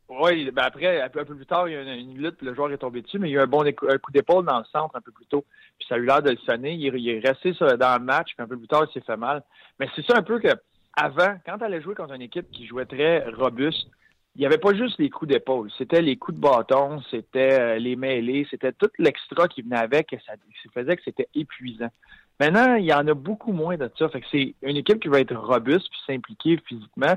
oui, 0.08 0.50
ben 0.52 0.62
après, 0.62 1.00
un 1.00 1.08
peu, 1.08 1.24
plus 1.24 1.46
tard, 1.46 1.68
il 1.68 1.74
y 1.74 1.76
a 1.76 1.94
une, 1.94 2.18
lutte, 2.18 2.36
puis 2.36 2.46
le 2.46 2.54
joueur 2.54 2.72
est 2.72 2.78
tombé 2.78 3.02
dessus, 3.02 3.20
mais 3.20 3.28
il 3.28 3.32
y 3.32 3.36
a 3.36 3.40
eu 3.40 3.44
un 3.44 3.46
bon 3.46 3.64
coup 3.72 4.12
d'épaule 4.12 4.44
dans 4.44 4.58
le 4.58 4.64
centre 4.64 4.96
un 4.96 5.00
peu 5.00 5.12
plus 5.12 5.26
tôt. 5.26 5.44
Puis 5.78 5.86
ça 5.88 5.94
a 5.94 5.98
eu 5.98 6.06
l'air 6.06 6.22
de 6.22 6.30
le 6.30 6.36
sonner. 6.38 6.74
Il, 6.74 7.08
est 7.08 7.20
resté 7.20 7.52
dans 7.52 7.98
le 7.98 8.04
match, 8.04 8.34
puis 8.34 8.42
un 8.42 8.48
peu 8.48 8.56
plus 8.56 8.68
tard, 8.68 8.86
il 8.88 8.92
s'est 8.92 9.04
fait 9.04 9.16
mal. 9.16 9.42
Mais 9.78 9.88
c'est 9.94 10.04
ça 10.06 10.16
un 10.16 10.22
peu 10.22 10.38
que 10.40 10.48
avant, 10.96 11.36
quand 11.44 11.58
tu 11.58 11.64
allais 11.64 11.82
jouer 11.82 11.94
contre 11.94 12.14
une 12.14 12.22
équipe 12.22 12.50
qui 12.50 12.66
jouait 12.66 12.86
très 12.86 13.28
robuste, 13.30 13.88
il 14.36 14.40
n'y 14.40 14.46
avait 14.46 14.58
pas 14.58 14.74
juste 14.74 14.98
les 14.98 15.08
coups 15.08 15.30
d'épaule, 15.30 15.70
c'était 15.78 16.02
les 16.02 16.16
coups 16.16 16.36
de 16.36 16.42
bâton, 16.42 17.00
c'était 17.10 17.58
euh, 17.58 17.78
les 17.78 17.96
mêlées, 17.96 18.46
c'était 18.50 18.72
tout 18.72 18.90
l'extra 18.98 19.48
qui 19.48 19.62
venait 19.62 19.78
avec, 19.78 20.12
et 20.12 20.18
ça, 20.26 20.34
ça 20.34 20.70
faisait 20.74 20.96
que 20.96 21.02
c'était 21.04 21.28
épuisant. 21.34 21.90
Maintenant, 22.38 22.74
il 22.74 22.84
y 22.84 22.92
en 22.92 23.06
a 23.06 23.14
beaucoup 23.14 23.52
moins 23.52 23.76
de 23.76 23.90
ça. 23.98 24.08
Fait 24.08 24.20
que 24.20 24.26
c'est 24.30 24.54
une 24.62 24.76
équipe 24.76 25.00
qui 25.00 25.08
va 25.08 25.20
être 25.20 25.34
robuste 25.34 25.88
puis 25.90 26.00
s'impliquer 26.06 26.58
physiquement. 26.66 27.16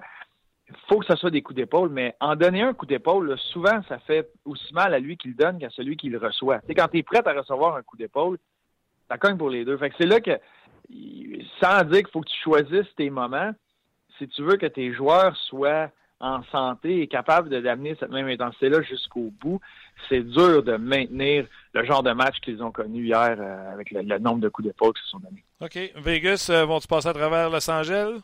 Il 0.70 0.76
faut 0.88 1.00
que 1.00 1.06
ce 1.06 1.16
soit 1.16 1.32
des 1.32 1.42
coups 1.42 1.58
d'épaule, 1.58 1.90
mais 1.90 2.16
en 2.20 2.36
donner 2.36 2.62
un 2.62 2.74
coup 2.74 2.86
d'épaule, 2.86 3.36
souvent, 3.52 3.82
ça 3.90 3.98
fait 4.00 4.30
aussi 4.46 4.74
mal 4.74 4.94
à 4.94 5.00
lui 5.00 5.18
qui 5.18 5.30
le 5.30 5.34
donne 5.34 5.58
qu'à 5.58 5.70
celui 5.72 5.98
qui 5.98 6.10
le 6.10 6.20
reçoit. 6.20 6.62
Quand 6.76 6.88
tu 6.88 7.00
es 7.00 7.04
prêt 7.04 7.22
à 7.26 7.34
recevoir 7.34 7.76
un 7.76 7.82
coup 7.82 7.98
d'épaule, 7.98 8.38
ça 9.10 9.18
cogne 9.18 9.38
pour 9.38 9.50
les 9.50 9.66
deux. 9.66 9.78
Fait 9.78 9.90
que 9.90 9.96
c'est 10.00 10.06
là 10.06 10.22
que, 10.22 10.40
sans 11.60 11.84
dire 11.86 12.00
qu'il 12.00 12.10
faut 12.10 12.22
que 12.22 12.30
tu 12.30 12.42
choisisses 12.44 12.94
tes 12.96 13.10
moments, 13.10 13.52
si 14.18 14.28
tu 14.28 14.44
veux 14.44 14.58
que 14.58 14.68
tes 14.68 14.94
joueurs 14.94 15.36
soient 15.36 15.90
en 16.20 16.44
santé 16.52 17.02
et 17.02 17.08
capable 17.08 17.50
d'amener 17.50 17.96
cette 18.00 18.12
même 18.12 18.28
intensité-là 18.28 18.82
jusqu'au 18.82 19.32
bout, 19.40 19.60
c'est 20.08 20.24
dur 20.24 20.64
de 20.64 20.78
maintenir 20.78 21.46
le 21.74 21.86
genre 21.86 22.04
de 22.04 22.12
match 22.12 22.40
qu'ils 22.42 22.64
ont 22.64 22.72
connu 22.72 23.06
hier 23.06 23.36
euh, 23.40 23.74
avec 23.74 23.92
le, 23.92 24.18
nombre 24.20 24.40
de 24.40 24.50
coups 24.50 24.68
d'épaule 24.68 24.94
qui 24.94 25.04
se 25.04 25.10
sont 25.10 25.20
donnés. 25.20 25.44
OK. 25.62 25.78
Vegas, 26.04 26.50
euh, 26.50 26.66
vont-tu 26.66 26.88
passer 26.88 27.08
à 27.08 27.14
travers 27.14 27.50
Los 27.50 27.70
Angeles? 27.70 28.20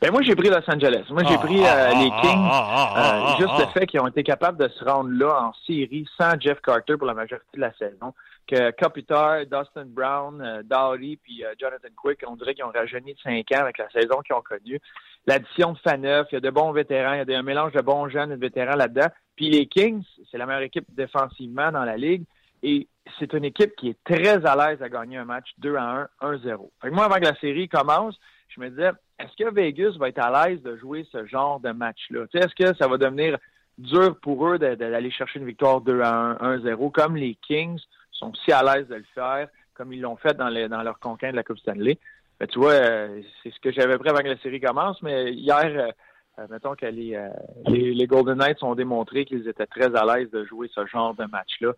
Ben 0.00 0.10
moi, 0.10 0.22
j'ai 0.22 0.34
pris 0.34 0.48
Los 0.48 0.68
Angeles. 0.68 1.04
Moi, 1.10 1.22
j'ai 1.28 1.34
ah, 1.34 1.38
pris 1.38 1.60
euh, 1.60 1.66
ah, 1.68 1.90
les 1.94 2.10
ah, 2.12 3.36
Kings. 3.36 3.46
juste 3.46 3.58
le 3.66 3.72
fait 3.72 3.86
qu'ils 3.86 4.00
ont 4.00 4.06
été 4.06 4.22
capables 4.22 4.58
de 4.58 4.68
se 4.68 4.84
rendre 4.84 5.10
là 5.10 5.42
en 5.42 5.52
série 5.66 6.06
sans 6.16 6.40
Jeff 6.40 6.60
Carter 6.62 6.96
pour 6.96 7.06
la 7.06 7.14
majorité 7.14 7.46
de 7.54 7.60
la 7.60 7.72
saison. 7.74 8.14
Que 8.46 8.70
Kopitar, 8.70 9.40
Dustin 9.40 9.84
Brown, 9.84 10.62
Dowdy 10.64 11.18
puis 11.18 11.44
Jonathan 11.60 11.88
Quick, 11.94 12.20
on 12.26 12.34
dirait 12.36 12.54
qu'ils 12.54 12.64
ont 12.64 12.72
rajeuni 12.74 13.12
de 13.12 13.18
5 13.20 13.52
ans 13.52 13.60
avec 13.60 13.76
la 13.76 13.90
saison 13.90 14.22
qu'ils 14.22 14.34
ont 14.34 14.40
connue 14.40 14.80
l'addition 15.28 15.72
de 15.72 15.78
Faneuf, 15.78 16.26
il 16.32 16.36
y 16.36 16.38
a 16.38 16.40
de 16.40 16.50
bons 16.50 16.72
vétérans, 16.72 17.12
il 17.12 17.30
y 17.30 17.34
a 17.34 17.38
un 17.38 17.42
mélange 17.42 17.72
de 17.72 17.82
bons 17.82 18.08
jeunes 18.08 18.32
et 18.32 18.36
de 18.36 18.40
vétérans 18.40 18.76
là-dedans. 18.76 19.08
Puis 19.36 19.50
les 19.50 19.66
Kings, 19.66 20.02
c'est 20.30 20.38
la 20.38 20.46
meilleure 20.46 20.62
équipe 20.62 20.86
défensivement 20.88 21.70
dans 21.70 21.84
la 21.84 21.98
ligue. 21.98 22.24
Et 22.62 22.88
c'est 23.18 23.34
une 23.34 23.44
équipe 23.44 23.76
qui 23.76 23.90
est 23.90 23.98
très 24.04 24.44
à 24.46 24.56
l'aise 24.56 24.82
à 24.82 24.88
gagner 24.88 25.18
un 25.18 25.26
match 25.26 25.50
2 25.58 25.76
à 25.76 26.08
1, 26.22 26.32
1-0. 26.32 26.70
moi, 26.90 27.04
avant 27.04 27.16
que 27.16 27.24
la 27.24 27.36
série 27.36 27.68
commence, 27.68 28.18
je 28.48 28.60
me 28.60 28.70
disais, 28.70 28.90
est-ce 29.18 29.36
que 29.36 29.52
Vegas 29.52 29.96
va 29.98 30.08
être 30.08 30.18
à 30.18 30.48
l'aise 30.48 30.62
de 30.62 30.76
jouer 30.76 31.06
ce 31.12 31.26
genre 31.26 31.60
de 31.60 31.72
match-là? 31.72 32.24
Est-ce 32.32 32.54
que 32.54 32.74
ça 32.76 32.88
va 32.88 32.96
devenir 32.96 33.36
dur 33.76 34.18
pour 34.22 34.48
eux 34.48 34.58
d'aller 34.58 35.10
chercher 35.10 35.40
une 35.40 35.46
victoire 35.46 35.82
2 35.82 36.00
à 36.00 36.38
1, 36.40 36.56
1-0, 36.56 36.90
comme 36.90 37.16
les 37.16 37.36
Kings 37.46 37.80
sont 38.12 38.32
si 38.34 38.50
à 38.50 38.62
l'aise 38.62 38.88
de 38.88 38.94
le 38.94 39.06
faire, 39.14 39.48
comme 39.74 39.92
ils 39.92 40.00
l'ont 40.00 40.16
fait 40.16 40.34
dans, 40.36 40.50
dans 40.68 40.82
leur 40.82 40.98
conquête 40.98 41.32
de 41.32 41.36
la 41.36 41.44
Coupe 41.44 41.58
Stanley? 41.58 41.98
Ben, 42.40 42.46
tu 42.46 42.58
vois, 42.58 42.72
euh, 42.72 43.20
c'est 43.42 43.52
ce 43.52 43.58
que 43.58 43.72
j'avais 43.72 43.98
pris 43.98 44.08
avant 44.08 44.20
que 44.20 44.28
la 44.28 44.38
série 44.38 44.60
commence, 44.60 45.02
mais 45.02 45.32
hier, 45.32 45.64
euh, 45.64 45.90
euh, 46.38 46.46
mettons 46.48 46.76
que 46.76 46.86
les, 46.86 47.20
les, 47.66 47.94
les, 47.94 48.06
Golden 48.06 48.38
Knights 48.38 48.62
ont 48.62 48.76
démontré 48.76 49.24
qu'ils 49.24 49.48
étaient 49.48 49.66
très 49.66 49.94
à 49.96 50.04
l'aise 50.04 50.30
de 50.30 50.44
jouer 50.44 50.70
ce 50.72 50.86
genre 50.86 51.14
de 51.14 51.24
match-là. 51.24 51.72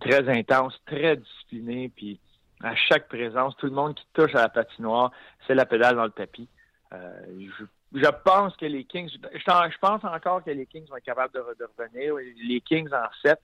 très 0.00 0.28
intense, 0.28 0.80
très 0.86 1.16
discipliné, 1.16 1.90
puis 1.94 2.20
à 2.62 2.76
chaque 2.76 3.08
présence, 3.08 3.56
tout 3.56 3.66
le 3.66 3.72
monde 3.72 3.96
qui 3.96 4.06
touche 4.14 4.34
à 4.36 4.42
la 4.42 4.48
patinoire, 4.48 5.10
c'est 5.46 5.54
la 5.54 5.66
pédale 5.66 5.96
dans 5.96 6.04
le 6.04 6.10
tapis. 6.10 6.48
Je, 6.92 7.64
je, 7.92 8.10
pense 8.24 8.56
que 8.56 8.66
les 8.66 8.84
Kings, 8.84 9.10
je, 9.10 9.38
je, 9.38 9.78
pense 9.80 10.04
encore 10.04 10.44
que 10.44 10.50
les 10.50 10.66
Kings 10.66 10.86
vont 10.88 10.96
être 10.96 11.04
capables 11.04 11.34
de, 11.34 11.40
de 11.58 11.68
revenir. 11.76 12.14
Les 12.48 12.60
Kings 12.60 12.88
en 12.92 13.08
7, 13.22 13.38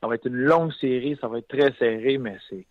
ça 0.00 0.08
va 0.08 0.16
être 0.16 0.26
une 0.26 0.34
longue 0.34 0.72
série, 0.72 1.16
ça 1.20 1.28
va 1.28 1.38
être 1.38 1.48
très 1.48 1.72
serré, 1.78 2.18
mais 2.18 2.36
c'est 2.50 2.66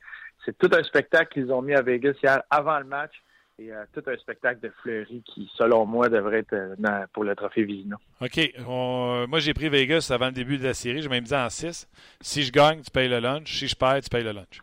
c'est 0.48 0.58
tout 0.58 0.70
un 0.74 0.84
spectacle 0.84 1.34
qu'ils 1.34 1.52
ont 1.52 1.62
mis 1.62 1.74
à 1.74 1.82
Vegas 1.82 2.14
hier 2.24 2.42
avant 2.50 2.80
le 2.80 2.86
match 2.86 3.12
et 3.60 3.74
euh, 3.74 3.84
tout 3.92 4.04
un 4.08 4.16
spectacle 4.16 4.62
de 4.62 4.72
Fleury 4.82 5.22
qui, 5.26 5.52
selon 5.58 5.86
moi, 5.86 6.08
devrait 6.08 6.40
être 6.40 6.54
euh, 6.54 7.06
pour 7.12 7.26
le 7.26 7.36
trophée 7.36 7.64
Vizina. 7.64 7.98
OK. 8.22 8.54
moi, 8.66 9.40
j'ai 9.40 9.54
pris 9.54 9.68
Vegas 9.68 10.10
avant 10.10 10.28
le 10.28 10.32
début 10.32 10.58
de 10.58 10.64
la 10.64 10.74
série. 10.74 11.02
Je 11.02 11.10
m'ai 11.10 11.20
mis 11.20 11.34
en 11.34 11.50
6. 11.50 11.88
Si 12.22 12.44
je 12.44 12.52
gagne, 12.52 12.82
tu 12.82 12.92
payes 12.92 13.10
le 13.10 13.20
lunch. 13.20 13.60
Si 13.60 13.68
je 13.68 13.76
perds, 13.76 14.02
tu 14.02 14.10
payes 14.10 14.24
le 14.24 14.32
lunch. 14.32 14.62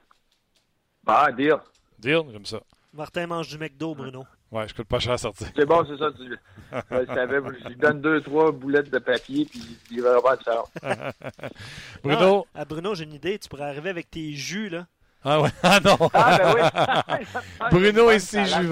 Bah, 1.02 1.30
deal. 1.32 1.56
Deal, 1.98 2.22
j'aime 2.32 2.46
ça. 2.46 2.60
Martin 2.94 3.26
mange 3.26 3.48
du 3.48 3.58
McDo, 3.58 3.94
Bruno. 3.94 4.24
Ouais, 4.52 4.68
je 4.68 4.74
coûte 4.74 4.86
pas 4.86 5.00
cher 5.00 5.12
à 5.12 5.18
sortir. 5.18 5.48
C'est 5.54 5.66
bon, 5.66 5.84
c'est 5.84 5.98
ça. 5.98 6.12
Tu... 6.12 6.30
je 6.72 7.68
lui 7.68 7.76
donne 7.76 8.00
deux, 8.00 8.20
trois 8.20 8.52
boulettes 8.52 8.88
de 8.88 9.00
papier, 9.00 9.44
puis 9.44 9.60
il 9.90 10.00
va 10.00 10.14
avoir 10.14 10.38
de 10.38 10.44
Bruno? 12.04 12.46
Ah, 12.54 12.64
Bruno, 12.64 12.94
j'ai 12.94 13.02
une 13.02 13.14
idée. 13.14 13.36
Tu 13.38 13.48
pourrais 13.48 13.64
arriver 13.64 13.90
avec 13.90 14.10
tes 14.10 14.32
jus, 14.32 14.68
là. 14.68 14.86
Ah 15.26 15.40
ouais, 15.40 15.48
ah 15.62 15.80
non. 15.82 15.96
Ah 16.12 16.38
ben 16.38 16.54
oui. 16.54 17.26
Bruno 17.70 18.10
et 18.10 18.18
ses. 18.18 18.52
Ah 18.52 18.62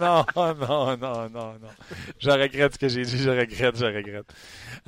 non, 0.00 0.24
ah 0.36 0.54
non, 0.58 0.96
non, 0.96 1.28
non, 1.28 1.28
non. 1.28 1.70
Je 2.18 2.30
regrette 2.30 2.74
ce 2.74 2.78
que 2.78 2.88
j'ai 2.88 3.02
dit, 3.02 3.18
je 3.18 3.30
regrette, 3.30 3.76
je 3.76 3.84
regrette. 3.84 4.32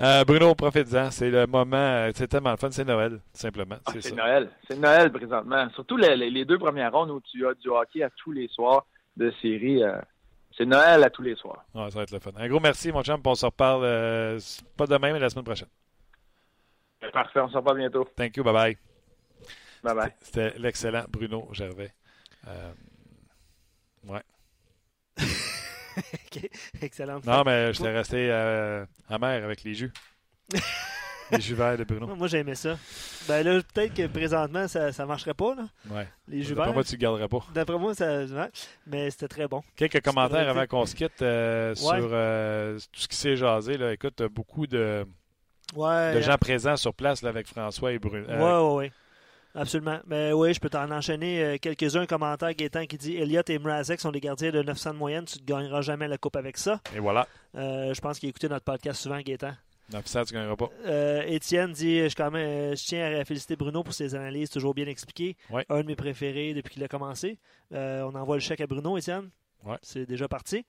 Euh, 0.01 0.25
Bruno, 0.25 0.55
profite-en. 0.55 1.11
C'est 1.11 1.31
le 1.31 1.47
moment, 1.47 1.77
euh, 1.77 2.11
c'est 2.15 2.29
tellement 2.29 2.53
le 2.53 2.57
fun, 2.57 2.71
c'est 2.71 2.85
Noël, 2.85 3.21
simplement. 3.33 3.77
Ah, 3.85 3.93
c'est 3.99 4.15
Noël. 4.15 4.49
C'est 4.69 4.79
Noël 4.79 5.11
présentement. 5.11 5.69
Surtout 5.75 5.97
les, 5.97 6.17
les, 6.17 6.45
deux 6.45 6.59
premières 6.59 6.93
rondes 6.93 7.11
où 7.11 7.21
tu 7.21 7.45
as 7.47 7.55
du 7.55 7.69
hockey 7.69 8.05
à 8.05 8.11
tous 8.11 8.31
les 8.31 8.47
soirs 8.49 8.87
de 9.17 9.33
série. 9.43 9.83
Euh, 9.83 9.99
c'est 10.57 10.67
Noël 10.67 11.03
à 11.03 11.11
tous 11.11 11.23
les 11.23 11.35
soirs. 11.35 11.65
Ouais, 11.75 11.91
ça 11.91 11.99
va 11.99 12.03
être 12.05 12.13
le 12.13 12.21
fun. 12.21 12.31
Un 12.37 12.49
gros 12.49 12.61
merci, 12.61 12.93
mon 12.93 13.03
champ. 13.03 13.19
On 13.25 13.35
se 13.35 13.47
reparle 13.47 13.83
euh, 13.85 14.39
pas 14.77 14.87
demain, 14.87 15.13
mais 15.13 15.19
la 15.19 15.31
semaine 15.31 15.45
prochaine. 15.45 15.69
Parfait, 17.13 17.41
on 17.41 17.49
se 17.49 17.57
reparle 17.57 17.79
bientôt. 17.79 18.07
Thank 18.17 18.37
you, 18.37 18.45
bye 18.45 18.53
bye. 18.53 18.96
C'était 20.21 20.55
l'excellent 20.59 21.05
Bruno 21.09 21.49
Gervais. 21.53 21.93
Euh, 22.49 22.73
ouais. 24.05 24.23
Excellent. 26.83 27.21
Non, 27.25 27.43
mais 27.45 27.73
j'étais 27.73 27.93
resté 27.93 28.29
euh, 28.31 28.85
amer 29.09 29.45
avec 29.45 29.65
les 29.65 29.75
jus. 29.75 29.93
les 31.31 31.41
jus 31.41 31.55
verts 31.55 31.79
de 31.79 31.85
Bruno. 31.85 32.15
Moi, 32.15 32.29
j'aimais 32.29 32.55
ça. 32.55 32.79
Ben 33.29 33.45
là, 33.45 33.61
peut-être 33.75 33.95
que 33.95 34.07
présentement, 34.07 34.69
ça 34.69 34.91
ne 34.91 35.05
marcherait 35.05 35.35
pas. 35.35 35.55
Là. 35.55 35.69
Ouais. 35.91 36.09
Les 36.29 36.43
jus 36.43 36.55
D'après 36.55 36.73
moi, 36.73 36.85
tu 36.85 36.95
ne 36.95 37.01
garderais 37.01 37.29
pas. 37.29 37.45
D'après 37.55 37.79
moi, 37.79 37.95
ça. 37.95 38.27
Mais 38.87 39.11
c'était 39.11 39.29
très 39.29 39.49
bon. 39.49 39.63
Quelques 39.75 40.03
commentaires 40.03 40.49
avant 40.49 40.67
qu'on 40.67 40.87
se 40.87 40.95
quitte 40.95 41.23
euh, 41.23 41.75
sur 41.75 42.09
euh, 42.13 42.79
tout 42.93 43.01
ce 43.01 43.09
qui 43.09 43.17
s'est 43.17 43.37
jasé. 43.37 43.77
Là. 43.77 43.93
Écoute, 43.93 44.23
beaucoup 44.25 44.67
de, 44.67 45.07
de 45.75 46.21
gens 46.21 46.39
présents 46.39 46.77
sur 46.77 46.95
place 46.95 47.23
là, 47.23 47.31
avec 47.31 47.47
François 47.47 47.93
et 47.93 47.99
Bruno. 47.99 48.27
Oui, 48.29 48.35
oui, 48.37 48.87
oui. 48.87 48.93
Absolument. 49.57 49.99
Mais 50.07 50.33
oui, 50.33 50.53
je 50.53 50.61
peux 50.61 50.69
t'en 50.69 50.91
enchaîner 50.91 51.43
euh, 51.43 51.57
quelques-uns. 51.59 52.05
commentaires 52.05 52.55
Gaétan 52.55 52.85
qui 52.85 52.99
dit 52.99 53.17
Elliott 53.17 53.49
et 53.49 53.59
Mrazek 53.59 54.01
sont 54.01 54.13
des 54.13 54.21
gardiens 54.21 54.51
de 54.51 54.63
900 54.63 54.93
de 54.93 54.99
moyenne. 54.99 55.25
Tu 55.25 55.41
ne 55.41 55.45
gagneras 55.47 55.81
jamais 55.81 56.07
la 56.09 56.19
coupe 56.19 56.37
avec 56.37 56.59
ça. 56.59 56.81
Et 56.95 57.01
voilà. 57.01 57.27
Euh, 57.55 57.95
je 57.95 58.01
pense 58.03 58.19
qu'il 58.19 58.27
a 58.27 58.31
écouté 58.31 58.51
notre 58.51 58.67
podcast 58.67 59.01
souvent, 59.01 59.19
Gaétan. 59.19 59.53
900, 59.93 60.25
tu 60.25 60.35
ne 60.35 60.41
gagneras 60.41 60.57
pas. 60.57 60.69
Euh, 60.85 61.23
Étienne 61.27 61.73
dit 61.73 62.07
je, 62.09 62.15
quand 62.15 62.31
même, 62.31 62.77
je 62.77 62.85
tiens 62.85 63.19
à 63.19 63.25
féliciter 63.25 63.57
Bruno 63.57 63.83
pour 63.83 63.95
ses 63.95 64.15
analyses 64.15 64.51
toujours 64.51 64.75
bien 64.75 64.87
expliquées. 64.87 65.37
Un 65.71 65.81
de 65.81 65.87
mes 65.87 65.97
préférés 65.97 66.53
depuis 66.53 66.75
qu'il 66.75 66.85
a 66.85 66.89
commencé. 66.89 67.39
on 67.71 68.15
envoie 68.15 68.37
le 68.37 68.41
chèque 68.41 68.61
à 68.61 68.67
Bruno, 68.67 68.99
Étienne. 68.99 69.31
Ouais. 69.65 69.77
C'est 69.81 70.05
déjà 70.05 70.29
parti. 70.29 70.67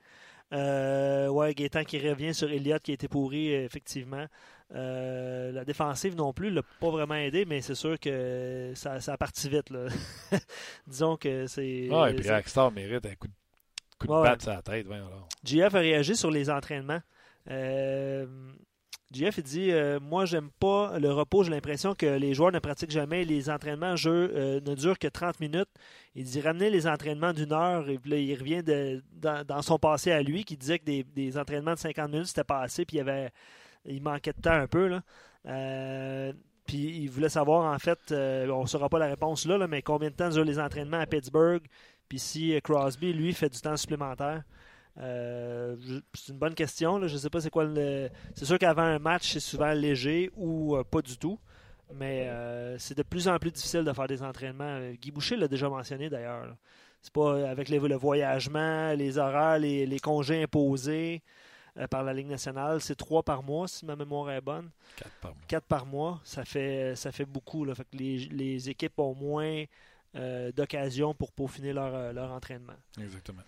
ouais, 0.52 1.54
Gaétan 1.56 1.84
qui 1.84 2.00
revient 2.00 2.34
sur 2.34 2.50
Elliott 2.50 2.82
qui 2.82 2.92
a 2.92 2.94
été 2.94 3.10
pourri, 3.10 3.52
effectivement. 3.52 4.28
Euh, 4.76 5.52
la 5.54 5.64
défensive 5.64 6.16
non 6.16 6.34
plus 6.34 6.50
l'a 6.50 6.62
pas 6.82 6.90
vraiment 6.90 7.16
aidé, 7.16 7.46
mais 7.46 7.62
c'est 7.62 7.76
sûr 7.76 7.98
que 8.00 8.74
ça, 8.76 9.00
ça 9.00 9.14
a 9.14 9.18
parti 9.18 9.48
vite. 9.48 9.70
Là. 9.70 9.88
Disons 10.88 11.16
que 11.16 11.48
c'est. 11.48 11.88
Ah, 11.92 12.10
et 12.10 12.14
puis 12.14 12.30
Rockstar 12.30 12.72
mérite 12.72 13.06
un 13.06 13.16
coup 13.16 13.28
de, 13.28 13.34
coup 13.98 14.08
de 14.08 14.22
batte 14.22 14.42
sur 14.42 14.52
la 14.52 14.62
tête. 14.62 14.86
alors. 14.92 15.30
GF 15.44 15.74
a 15.74 15.80
réagi 15.80 16.16
sur 16.16 16.32
les 16.32 16.50
entraînements. 16.50 17.02
Euh, 17.50 18.26
GF 19.14 19.38
il 19.38 19.44
dit 19.44 19.72
euh, 19.72 20.00
Moi, 20.02 20.26
j'aime 20.26 20.50
pas 20.60 21.00
le 21.00 21.14
repos. 21.14 21.44
J'ai 21.44 21.52
l'impression 21.52 21.96
que 21.96 22.06
les 22.06 22.34
joueurs 22.34 22.52
ne 22.52 22.60
pratiquent 22.60 22.92
jamais. 22.92 23.24
Les 23.24 23.50
entraînements 23.50 23.96
jeu, 23.96 24.34
euh, 24.36 24.60
ne 24.60 24.76
durent 24.76 25.00
que 25.00 25.08
30 25.08 25.40
minutes. 25.40 25.70
Il 26.14 26.26
dit 26.26 26.42
Ramener 26.42 26.70
les 26.70 26.88
entraînements 26.88 27.32
d'une 27.32 27.54
heure. 27.54 27.88
Et 27.90 28.00
il 28.06 28.38
revient 28.38 28.64
de, 28.64 29.02
dans, 29.14 29.62
son 29.62 29.80
passé 29.80 30.12
à 30.12 30.22
lui 30.22 30.44
qui 30.44 30.58
disait 30.58 30.80
que 30.80 30.86
des, 30.86 31.04
des 31.04 31.38
entraînements 31.38 31.76
de 31.76 31.80
50 31.80 32.12
minutes, 32.12 32.28
c'était 32.28 32.44
pas 32.44 32.60
assez. 32.60 32.84
Puis 32.84 32.98
il 32.98 33.00
y 33.00 33.02
avait 33.02 33.32
il 33.88 34.02
manquait 34.02 34.34
de 34.34 34.42
temps 34.42 34.52
un 34.52 34.68
peu. 34.68 34.88
Là. 34.88 35.02
Euh, 35.48 36.34
puis 36.66 37.02
il 37.02 37.10
voulait 37.10 37.30
savoir, 37.30 37.74
en 37.74 37.80
fait, 37.80 38.12
euh, 38.12 38.50
on 38.50 38.64
ne 38.64 38.68
saura 38.68 38.90
pas 38.90 39.00
la 39.00 39.08
réponse 39.08 39.46
là, 39.46 39.66
mais 39.68 39.82
combien 39.82 40.10
de 40.10 40.16
temps 40.16 40.30
durent 40.30 40.44
les 40.44 40.60
entraînements 40.60 41.00
à 41.00 41.06
Pittsburgh. 41.06 41.64
Puis 42.10 42.20
si 42.20 42.60
Crosby, 42.62 43.14
lui, 43.14 43.34
fait 43.34 43.50
du 43.50 43.60
temps 43.60 43.78
supplémentaire. 43.78 44.44
Euh, 45.00 45.76
c'est 46.14 46.32
une 46.32 46.40
bonne 46.40 46.56
question. 46.56 47.06
Je 47.08 47.14
ne 47.14 47.20
sais 47.20 47.30
pas 47.30 47.42
c'est 47.42 47.50
quoi 47.50 47.66
le. 47.66 48.10
C'est 48.36 48.46
sûr 48.46 48.58
qu'avant 48.58 48.84
un 48.84 49.00
match, 49.00 49.34
c'est 49.34 49.40
souvent 49.40 49.72
léger 49.74 50.32
ou 50.36 50.78
pas 50.90 51.02
du 51.02 51.18
tout. 51.18 51.40
Mais 51.94 52.30
c'est 52.80 52.98
de 52.98 53.04
plus 53.04 53.28
en 53.28 53.38
plus 53.38 53.52
difficile 53.52 53.84
de 53.84 53.94
faire 53.94 54.08
des 54.08 54.24
entraînements. 54.24 54.80
Guy 55.02 55.12
Boucher 55.12 55.36
l'a 55.36 55.48
déjà 55.48 55.70
mentionné 55.70 56.10
d'ailleurs. 56.10 56.56
C'est 57.02 57.14
pas 57.14 57.50
avec 57.50 57.70
le 57.70 57.96
voyagement, 57.96 58.94
les 58.94 59.18
horaires, 59.18 59.60
les 59.60 60.00
congés 60.00 60.44
imposés. 60.44 61.22
Euh, 61.78 61.88
par 61.88 62.04
la 62.04 62.14
Ligue 62.14 62.28
nationale. 62.28 62.82
C'est 62.82 62.96
trois 62.96 63.22
par 63.22 63.44
mois, 63.44 63.68
si 63.68 63.86
ma 63.86 63.96
mémoire 63.96 64.32
est 64.32 64.42
bonne. 64.42 64.70
Quatre 64.96 65.12
par 65.22 65.32
mois. 65.32 65.44
Quatre 65.48 65.66
par 65.66 65.86
mois, 65.86 66.22
ça 66.24 66.44
fait, 66.44 66.96
ça 66.96 67.12
fait 67.12 67.26
beaucoup. 67.26 67.66
Là. 67.66 67.76
Fait 67.76 67.84
que 67.84 67.98
les, 67.98 68.70
équipes 68.70 68.98
ont 68.98 69.14
moins 69.14 69.64
euh, 70.16 70.52
d'occasions 70.52 71.14
pour 71.14 71.32
peaufiner 71.32 71.74
leur, 71.74 71.94
euh, 71.94 72.14
leur 72.14 72.32
entraînement. 72.32 72.74
Exactement. 73.00 73.44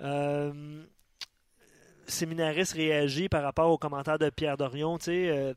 Euh, 0.00 0.84
Séminaris 2.06 2.72
réagit 2.72 3.28
par 3.28 3.42
rapport 3.42 3.70
aux 3.70 3.78
commentaires 3.78 4.18
de 4.18 4.30
Pierre 4.30 4.56
Dorion, 4.56 4.98
tu 4.98 5.04
sais, 5.06 5.54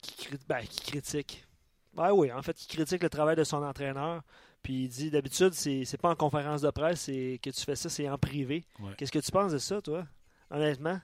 qui, 0.00 0.28
ben, 0.48 0.60
qui, 0.60 0.80
critique. 0.90 1.44
Ben 1.92 2.12
oui, 2.12 2.32
en 2.32 2.42
fait, 2.42 2.54
qui 2.54 2.68
critique 2.68 3.02
le 3.02 3.10
travail 3.10 3.36
de 3.36 3.44
son 3.44 3.62
entraîneur. 3.62 4.22
Puis 4.62 4.84
il 4.84 4.88
dit 4.88 5.10
d'habitude, 5.10 5.52
c'est, 5.52 5.84
c'est 5.84 5.98
pas 5.98 6.10
en 6.10 6.16
conférence 6.16 6.62
de 6.62 6.70
presse, 6.70 7.02
c'est 7.02 7.38
que 7.42 7.50
tu 7.50 7.60
fais 7.60 7.76
ça, 7.76 7.88
c'est 7.88 8.08
en 8.08 8.16
privé. 8.16 8.64
Qu'est-ce 8.96 9.12
que 9.12 9.18
tu 9.18 9.30
penses 9.30 9.52
de 9.52 9.58
ça, 9.58 9.82
toi? 9.82 10.06
Honnêtement. 10.50 11.00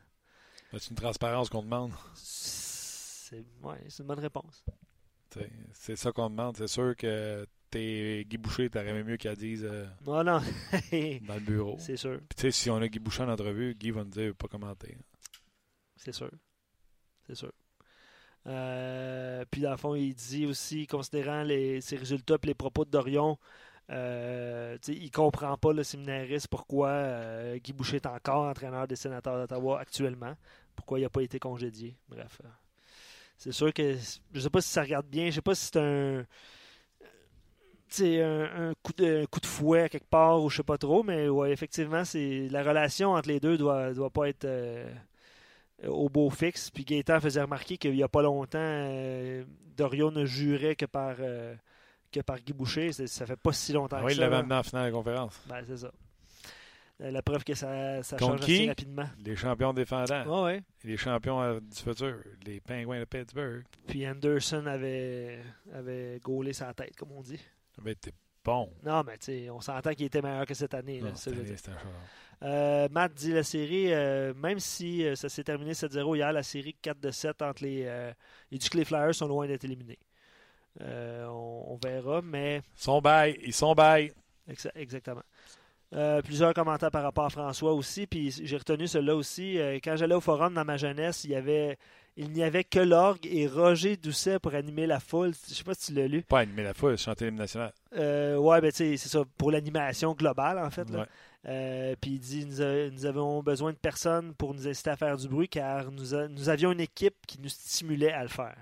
C'est 0.73 0.91
une 0.91 0.97
transparence 0.97 1.51
qu'on 1.51 1.63
demande? 1.63 1.93
C'est 2.15 3.45
ouais, 3.63 3.87
une 3.99 4.07
bonne 4.07 4.21
réponse. 4.21 4.65
C'est 5.73 5.97
ça 5.97 6.13
qu'on 6.13 6.31
demande. 6.31 6.57
C'est 6.57 6.69
sûr 6.69 6.95
que 6.97 7.47
t'es 7.71 8.25
Guy 8.29 8.37
Boucher, 8.37 8.69
t'aurais 8.69 9.03
mieux 9.03 9.17
qu'à 9.17 9.35
dise 9.35 9.65
euh, 9.65 9.87
non, 10.07 10.23
non. 10.23 10.41
dans 11.27 11.35
le 11.35 11.41
bureau. 11.41 11.77
C'est 11.79 11.97
sûr. 11.97 12.21
Puis 12.37 12.53
si 12.53 12.71
on 12.71 12.77
a 12.77 12.89
Guy 12.89 12.99
Boucher 12.99 13.23
en 13.23 13.31
entrevue, 13.31 13.75
Guy 13.75 13.91
va 13.91 14.05
nous 14.05 14.11
dire 14.11 14.35
pas 14.35 14.49
commenter. 14.49 14.97
C'est 15.97 16.13
sûr. 16.13 16.31
C'est 17.27 17.35
sûr. 17.35 17.53
Euh, 18.47 19.45
puis 19.51 19.61
dans 19.63 19.71
le 19.71 19.77
fond, 19.77 19.95
il 19.95 20.15
dit 20.15 20.47
aussi, 20.47 20.87
considérant 20.87 21.43
les, 21.43 21.81
ses 21.81 21.97
résultats 21.97 22.37
et 22.43 22.47
les 22.47 22.55
propos 22.55 22.85
de 22.85 22.91
Dorion, 22.91 23.39
euh, 23.91 24.79
il 24.89 25.11
comprend 25.11 25.57
pas 25.57 25.73
le 25.73 25.83
séminariste 25.83 26.49
pourquoi 26.49 26.89
euh, 26.89 27.59
Guy 27.59 27.73
Boucher 27.73 27.97
est 27.97 28.07
encore 28.07 28.45
entraîneur 28.45 28.87
des 28.87 28.97
sénateurs 28.97 29.37
d'Ottawa 29.37 29.81
actuellement, 29.81 30.35
pourquoi 30.77 30.99
il 30.99 31.03
n'a 31.03 31.11
pas 31.11 31.23
été 31.23 31.39
congédié. 31.39 31.97
Bref. 32.09 32.41
Euh, 32.45 32.49
c'est 33.37 33.53
sûr 33.53 33.73
que 33.75 33.97
je 34.33 34.41
sais 34.41 34.51
pas 34.51 34.61
si 34.61 34.69
ça 34.69 34.83
regarde 34.83 35.07
bien, 35.07 35.27
je 35.27 35.37
sais 35.37 35.43
pas 35.43 35.55
si 35.55 35.67
c'est 35.67 35.79
un, 38.23 38.71
un, 38.71 38.75
coup 38.83 38.93
de, 38.97 39.27
coup 39.27 39.41
de 39.41 39.47
fouet 39.47 39.89
quelque 39.89 40.09
part 40.09 40.43
ou 40.43 40.49
je 40.49 40.59
sais 40.59 40.63
pas 40.63 40.79
trop, 40.79 41.03
mais 41.03 41.29
ouais, 41.29 41.51
effectivement, 41.51 42.05
la 42.15 42.63
relation 42.63 43.13
entre 43.13 43.29
les 43.29 43.41
deux 43.41 43.59
doit, 43.59 43.93
doit 43.93 44.11
pas 44.11 44.29
être 44.29 44.47
au 45.87 46.09
beau 46.09 46.31
fixe. 46.31 46.71
Puis 46.71 46.85
Gaétan 46.85 47.21
faisait 47.21 47.43
remarquer 47.43 47.79
qu'il 47.79 47.93
n'y 47.93 48.05
a 48.05 48.09
pas 48.09 48.23
longtemps, 48.23 48.89
Dorion 49.77 50.13
ne 50.13 50.25
jurait 50.25 50.77
que 50.77 50.87
par 50.87 51.17
que 52.13 52.21
par 52.21 52.39
Guy 52.39 52.53
Boucher. 52.53 52.93
Ça 52.93 53.27
fait 53.27 53.37
pas 53.37 53.53
si 53.53 53.73
longtemps 53.73 53.97
ah 53.97 54.01
que 54.01 54.07
oui, 54.07 54.15
ça. 54.15 54.17
il 54.17 54.21
l'avait 54.21 54.37
amené 54.37 54.55
en 54.55 54.63
finale 54.63 54.85
de 54.85 54.89
la 54.89 54.93
conférence. 54.97 55.41
Ben, 55.49 55.65
c'est 55.67 55.79
ça. 55.79 55.91
Euh, 57.01 57.11
la 57.11 57.23
preuve 57.23 57.43
que 57.43 57.55
ça, 57.55 58.03
ça 58.03 58.19
change 58.19 58.43
assez 58.43 58.69
rapidement. 58.69 59.09
Les 59.25 59.35
champions 59.35 59.73
défendants. 59.73 60.25
Oh, 60.29 60.45
ouais. 60.45 60.63
Les 60.85 60.97
champions 60.97 61.59
du 61.59 61.77
futur. 61.77 62.17
Les 62.47 62.61
pingouins 62.61 63.01
de 63.01 63.05
Pittsburgh. 63.05 63.65
Puis 63.89 64.07
Anderson 64.07 64.67
avait, 64.67 65.41
avait 65.75 66.21
gaulé 66.23 66.53
sa 66.53 66.73
tête, 66.75 66.95
comme 66.97 67.13
on 67.13 67.23
dit. 67.23 67.41
Ben, 67.83 67.95
t'es 67.95 68.13
bon. 68.45 68.71
Non, 68.85 69.03
mais 69.05 69.19
tu 69.19 69.27
sais, 69.27 69.51
on 69.51 69.61
s'entend 69.61 69.93
qu'il 69.95 70.07
était 70.07 70.23
meilleur 70.23 70.47
que 70.47 70.55
cette 70.55 70.75
année. 70.75 71.01
là, 71.01 71.11
Non, 71.11 71.17
cette 71.17 71.35
année, 71.35 71.57
joueur. 71.57 71.79
Euh, 72.43 72.89
Matt 72.91 73.15
dit 73.15 73.33
la 73.33 73.45
série, 73.45 73.93
euh, 73.93 74.35
même 74.35 74.59
si 74.59 75.07
euh, 75.07 75.15
ça 75.15 75.29
s'est 75.29 75.45
terminé 75.45 75.73
7-0 75.73 76.17
hier, 76.17 76.33
la 76.33 76.43
série 76.43 76.75
4-7 76.83 77.45
entre 77.45 77.63
les. 77.63 77.85
Euh, 77.87 78.13
que 78.51 78.77
les 78.77 78.85
Flyers 78.85 79.15
sont 79.15 79.29
loin 79.29 79.47
d'être 79.47 79.65
éliminés. 79.65 79.99
Euh, 80.81 81.27
on, 81.27 81.75
on 81.75 81.79
verra, 81.83 82.23
mais. 82.23 82.63
Ils 82.79 82.83
sont 82.83 83.01
bail, 83.01 83.37
ils 83.45 83.53
sont 83.53 83.75
bail. 83.75 84.13
exa- 84.51 84.71
exactement. 84.75 85.23
Euh, 85.95 86.23
plusieurs 86.23 86.55
commentaires 86.55 86.91
par 86.91 87.03
rapport 87.03 87.27
à 87.27 87.31
François 87.31 87.75
aussi, 87.75 88.07
puis 88.07 88.31
j'ai 88.31 88.57
retenu 88.57 88.87
celui-là 88.89 89.15
aussi. 89.15 89.59
Euh, 89.59 89.79
quand 89.85 89.95
j'allais 89.97 90.15
au 90.15 90.23
forum 90.23 90.55
dans 90.55 90.65
ma 90.65 90.77
jeunesse, 90.79 91.25
il 91.25 91.31
y 91.31 91.35
avait. 91.35 91.77
Il 92.17 92.31
n'y 92.31 92.43
avait 92.43 92.65
que 92.65 92.79
l'orgue 92.79 93.25
et 93.27 93.47
Roger 93.47 93.97
Doucet 93.97 94.39
pour 94.39 94.53
animer 94.55 94.87
la 94.87 95.01
foule. 95.01 95.33
Je 95.49 95.55
sais 95.55 95.65
pas 95.65 95.73
si 95.73 95.87
tu 95.87 95.99
l'as 95.99 96.09
lu. 96.09 96.21
Pas 96.23 96.41
animer 96.41 96.63
la 96.63 96.75
foule, 96.75 96.99
chanter 96.99 97.25
l'hymne 97.27 97.37
national. 97.39 97.73
Euh, 97.97 98.37
ouais, 98.37 98.61
ben 98.61 98.71
c'est 98.71 98.99
ça, 98.99 99.23
pour 99.39 99.51
l'animation 99.51 100.13
globale, 100.13 100.59
en 100.59 100.69
fait. 100.71 100.87
Ouais. 100.91 101.97
Puis 102.01 102.11
il 102.13 102.19
dit 102.21 102.45
nous, 102.47 102.61
a- 102.61 102.91
nous 102.91 103.07
avons 103.07 103.43
besoin 103.43 103.73
de 103.73 103.79
personnes 103.79 104.35
pour 104.35 104.53
nous 104.55 104.69
inciter 104.69 104.91
à 104.91 104.97
faire 104.97 105.17
du 105.17 105.27
bruit 105.27 105.49
car 105.49 105.91
nous, 105.91 106.15
a- 106.15 106.29
nous 106.29 106.49
avions 106.51 106.71
une 106.73 106.81
équipe 106.81 107.17
qui 107.27 107.41
nous 107.41 107.49
stimulait 107.49 108.13
à 108.13 108.23
le 108.23 108.29
faire. 108.29 108.57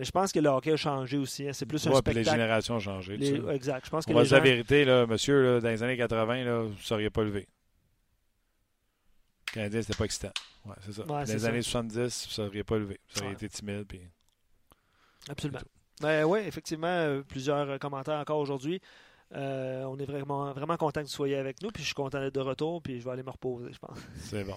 Mais 0.00 0.06
je 0.06 0.10
pense 0.12 0.32
que 0.32 0.40
le 0.40 0.48
hockey 0.48 0.72
a 0.72 0.76
changé 0.76 1.18
aussi. 1.18 1.46
hein. 1.46 1.52
C'est 1.52 1.66
plus 1.66 1.86
un 1.86 1.90
Ouais, 1.90 2.00
puis 2.02 2.14
les 2.14 2.22
spectacle. 2.24 2.40
générations 2.40 2.74
ont 2.76 2.80
changé. 2.80 3.16
Les- 3.18 3.36
exact. 3.54 3.84
Je 3.84 3.90
pense 3.90 4.06
que 4.06 4.10
On 4.12 4.14
va 4.14 4.22
les 4.22 4.28
dire 4.28 4.38
la 4.38 4.44
gens- 4.44 4.50
vérité, 4.50 4.84
là, 4.86 5.06
monsieur, 5.06 5.42
là, 5.42 5.60
dans 5.60 5.68
les 5.68 5.82
années 5.82 5.96
80, 5.98 6.42
là, 6.44 6.62
vous 6.62 6.70
ne 6.70 6.76
seriez 6.78 7.10
pas 7.10 7.22
levé. 7.22 7.46
Le 9.48 9.52
Canadien, 9.54 9.82
c'était 9.82 9.98
pas 9.98 10.04
excitant. 10.06 10.32
Ouais, 10.64 10.74
c'est 10.86 10.92
ça. 10.92 11.02
Ouais, 11.02 11.06
dans 11.08 11.18
les 11.32 11.38
ça. 11.38 11.48
années 11.48 11.62
70, 11.62 11.96
vous 11.96 12.02
ne 12.02 12.08
seriez 12.48 12.64
pas 12.64 12.78
levé. 12.78 12.98
Vous 13.14 13.20
auriez 13.20 13.32
été 13.34 13.48
timide. 13.48 13.84
Puis... 13.86 14.00
Absolument. 15.28 15.60
Ben, 16.00 16.24
oui, 16.24 16.40
effectivement, 16.46 16.86
euh, 16.86 17.22
plusieurs 17.22 17.68
euh, 17.68 17.78
commentaires 17.78 18.18
encore 18.20 18.38
aujourd'hui. 18.38 18.80
Euh, 19.34 19.84
on 19.84 19.98
est 19.98 20.06
vraiment, 20.06 20.52
vraiment 20.52 20.76
content 20.76 21.02
que 21.02 21.06
tu 21.08 21.12
soyez 21.12 21.36
avec 21.36 21.62
nous. 21.62 21.70
Puis 21.70 21.82
je 21.82 21.88
suis 21.88 21.94
content 21.94 22.20
d'être 22.20 22.34
de 22.34 22.40
retour. 22.40 22.80
Puis 22.82 23.00
je 23.00 23.04
vais 23.04 23.10
aller 23.10 23.22
me 23.22 23.30
reposer, 23.30 23.72
je 23.72 23.78
pense. 23.78 23.98
C'est 24.16 24.44
bon. 24.44 24.56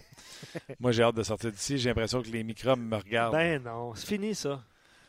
Moi, 0.80 0.92
j'ai 0.94 1.04
hâte 1.04 1.16
de 1.16 1.24
sortir 1.24 1.52
d'ici. 1.52 1.78
J'ai 1.78 1.90
l'impression 1.90 2.22
que 2.22 2.30
les 2.30 2.44
microbes 2.44 2.80
me 2.80 2.96
regardent. 2.96 3.34
Ben 3.34 3.62
non, 3.62 3.94
c'est 3.94 4.08
fini 4.08 4.34
ça. 4.34 4.64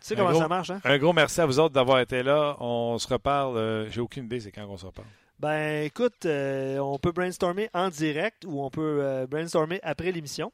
Tu 0.04 0.08
sais 0.08 0.16
comment 0.16 0.32
gros- 0.32 0.40
ça 0.42 0.48
marche, 0.48 0.68
hein? 0.68 0.80
Un 0.84 0.98
gros 0.98 1.14
merci 1.14 1.40
à 1.40 1.46
vous 1.46 1.58
autres 1.58 1.72
d'avoir 1.72 1.98
été 2.00 2.22
là. 2.22 2.56
On 2.60 2.98
se 2.98 3.08
reparle. 3.08 3.56
euh, 3.56 3.88
J'ai 3.90 4.02
aucune 4.02 4.26
idée, 4.26 4.38
c'est 4.38 4.52
quand 4.52 4.66
on 4.68 4.76
se 4.76 4.84
reparle. 4.84 5.08
Ben 5.38 5.84
écoute, 5.84 6.26
euh, 6.26 6.76
on 6.78 6.98
peut 6.98 7.10
brainstormer 7.12 7.70
en 7.72 7.88
direct 7.88 8.44
ou 8.46 8.62
on 8.62 8.68
peut 8.68 8.98
euh, 9.02 9.26
brainstormer 9.26 9.80
après 9.82 10.12
l'émission. 10.12 10.52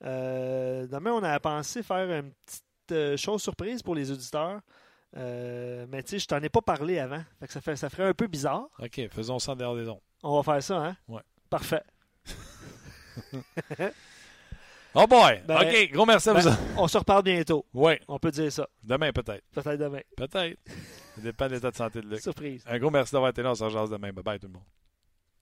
Demain, 0.00 1.12
on 1.12 1.22
a 1.22 1.38
pensé 1.38 1.82
faire 1.82 2.10
une 2.10 2.32
petite 2.46 3.16
chose 3.18 3.42
surprise 3.42 3.82
pour 3.82 3.94
les 3.94 4.10
auditeurs. 4.10 4.60
Mais 5.14 6.02
tu 6.02 6.10
sais, 6.12 6.18
je 6.20 6.26
t'en 6.26 6.40
ai 6.42 6.48
pas 6.48 6.62
parlé 6.62 6.98
avant. 6.98 7.22
Fait 7.40 7.46
que 7.46 7.52
ça, 7.52 7.60
fait, 7.60 7.76
ça 7.76 7.90
ferait 7.90 8.08
un 8.08 8.14
peu 8.14 8.26
bizarre. 8.26 8.68
OK, 8.78 9.00
faisons 9.10 9.38
ça 9.38 9.52
en 9.52 9.56
dehors 9.56 9.76
des 9.76 9.86
ondes. 9.88 10.00
On 10.22 10.40
va 10.40 10.42
faire 10.54 10.62
ça, 10.62 10.78
hein? 10.78 10.96
Ouais. 11.08 11.22
Parfait. 11.50 11.82
Oh 15.00 15.06
boy! 15.06 15.40
Ben, 15.46 15.60
OK, 15.62 15.92
gros 15.92 16.04
merci 16.06 16.28
à 16.28 16.34
Ben, 16.34 16.40
vous 16.40 16.50
on 16.76 16.88
se 16.88 16.98
reparle 16.98 17.22
bientôt. 17.22 17.64
Oui, 17.72 17.92
On 18.08 18.18
peut 18.18 18.32
dire 18.32 18.50
ça. 18.50 18.66
demain 18.82 19.12
peut-être. 19.12 19.44
Peut-être 19.52 19.78
demain. 19.78 20.00
Peut-être. 20.16 20.58
Ça 21.14 21.20
dépend 21.22 21.46
de 21.46 21.54
l'état 21.54 21.70
de 21.70 21.76
santé 21.76 22.00
de 22.00 22.08
Luc. 22.08 22.20
Surprise. 22.20 22.64
Un 22.66 22.78
gros 22.78 22.90
merci 22.90 23.12
d'avoir 23.12 23.30
été 23.30 23.42
là. 23.42 23.52
On 23.52 23.54
se 23.54 23.62
rejase 23.62 23.90
demain. 23.90 24.12
Bye 24.12 24.24
bye 24.24 24.38
tout 24.40 24.48
le 24.48 24.54
monde. 24.54 24.64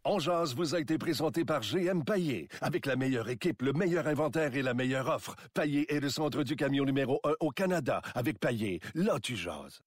On 0.05 0.19
jase 0.19 0.55
vous 0.55 0.75
a 0.75 0.81
été 0.81 0.99
présenté 0.99 1.45
par 1.45 1.63
GM 1.63 2.03
Paillé. 2.05 2.49
Avec 2.61 2.85
la 2.87 2.97
meilleure 2.97 3.29
équipe, 3.31 3.63
le 3.63 3.73
meilleur 3.73 4.07
inventaire 4.07 4.55
et 4.55 4.63
la 4.63 4.75
meilleure 4.75 5.09
offre. 5.09 5.35
Paillé 5.55 5.91
est 5.93 6.01
le 6.01 6.11
centre 6.11 6.43
du 6.43 6.55
camion 6.55 6.85
numéro 6.85 7.19
1 7.25 7.33
au 7.41 7.51
Canada. 7.51 8.03
Avec 8.15 8.39
Paillé, 8.39 8.81
là 8.95 9.19
tu 9.21 9.37
jases. 9.37 9.81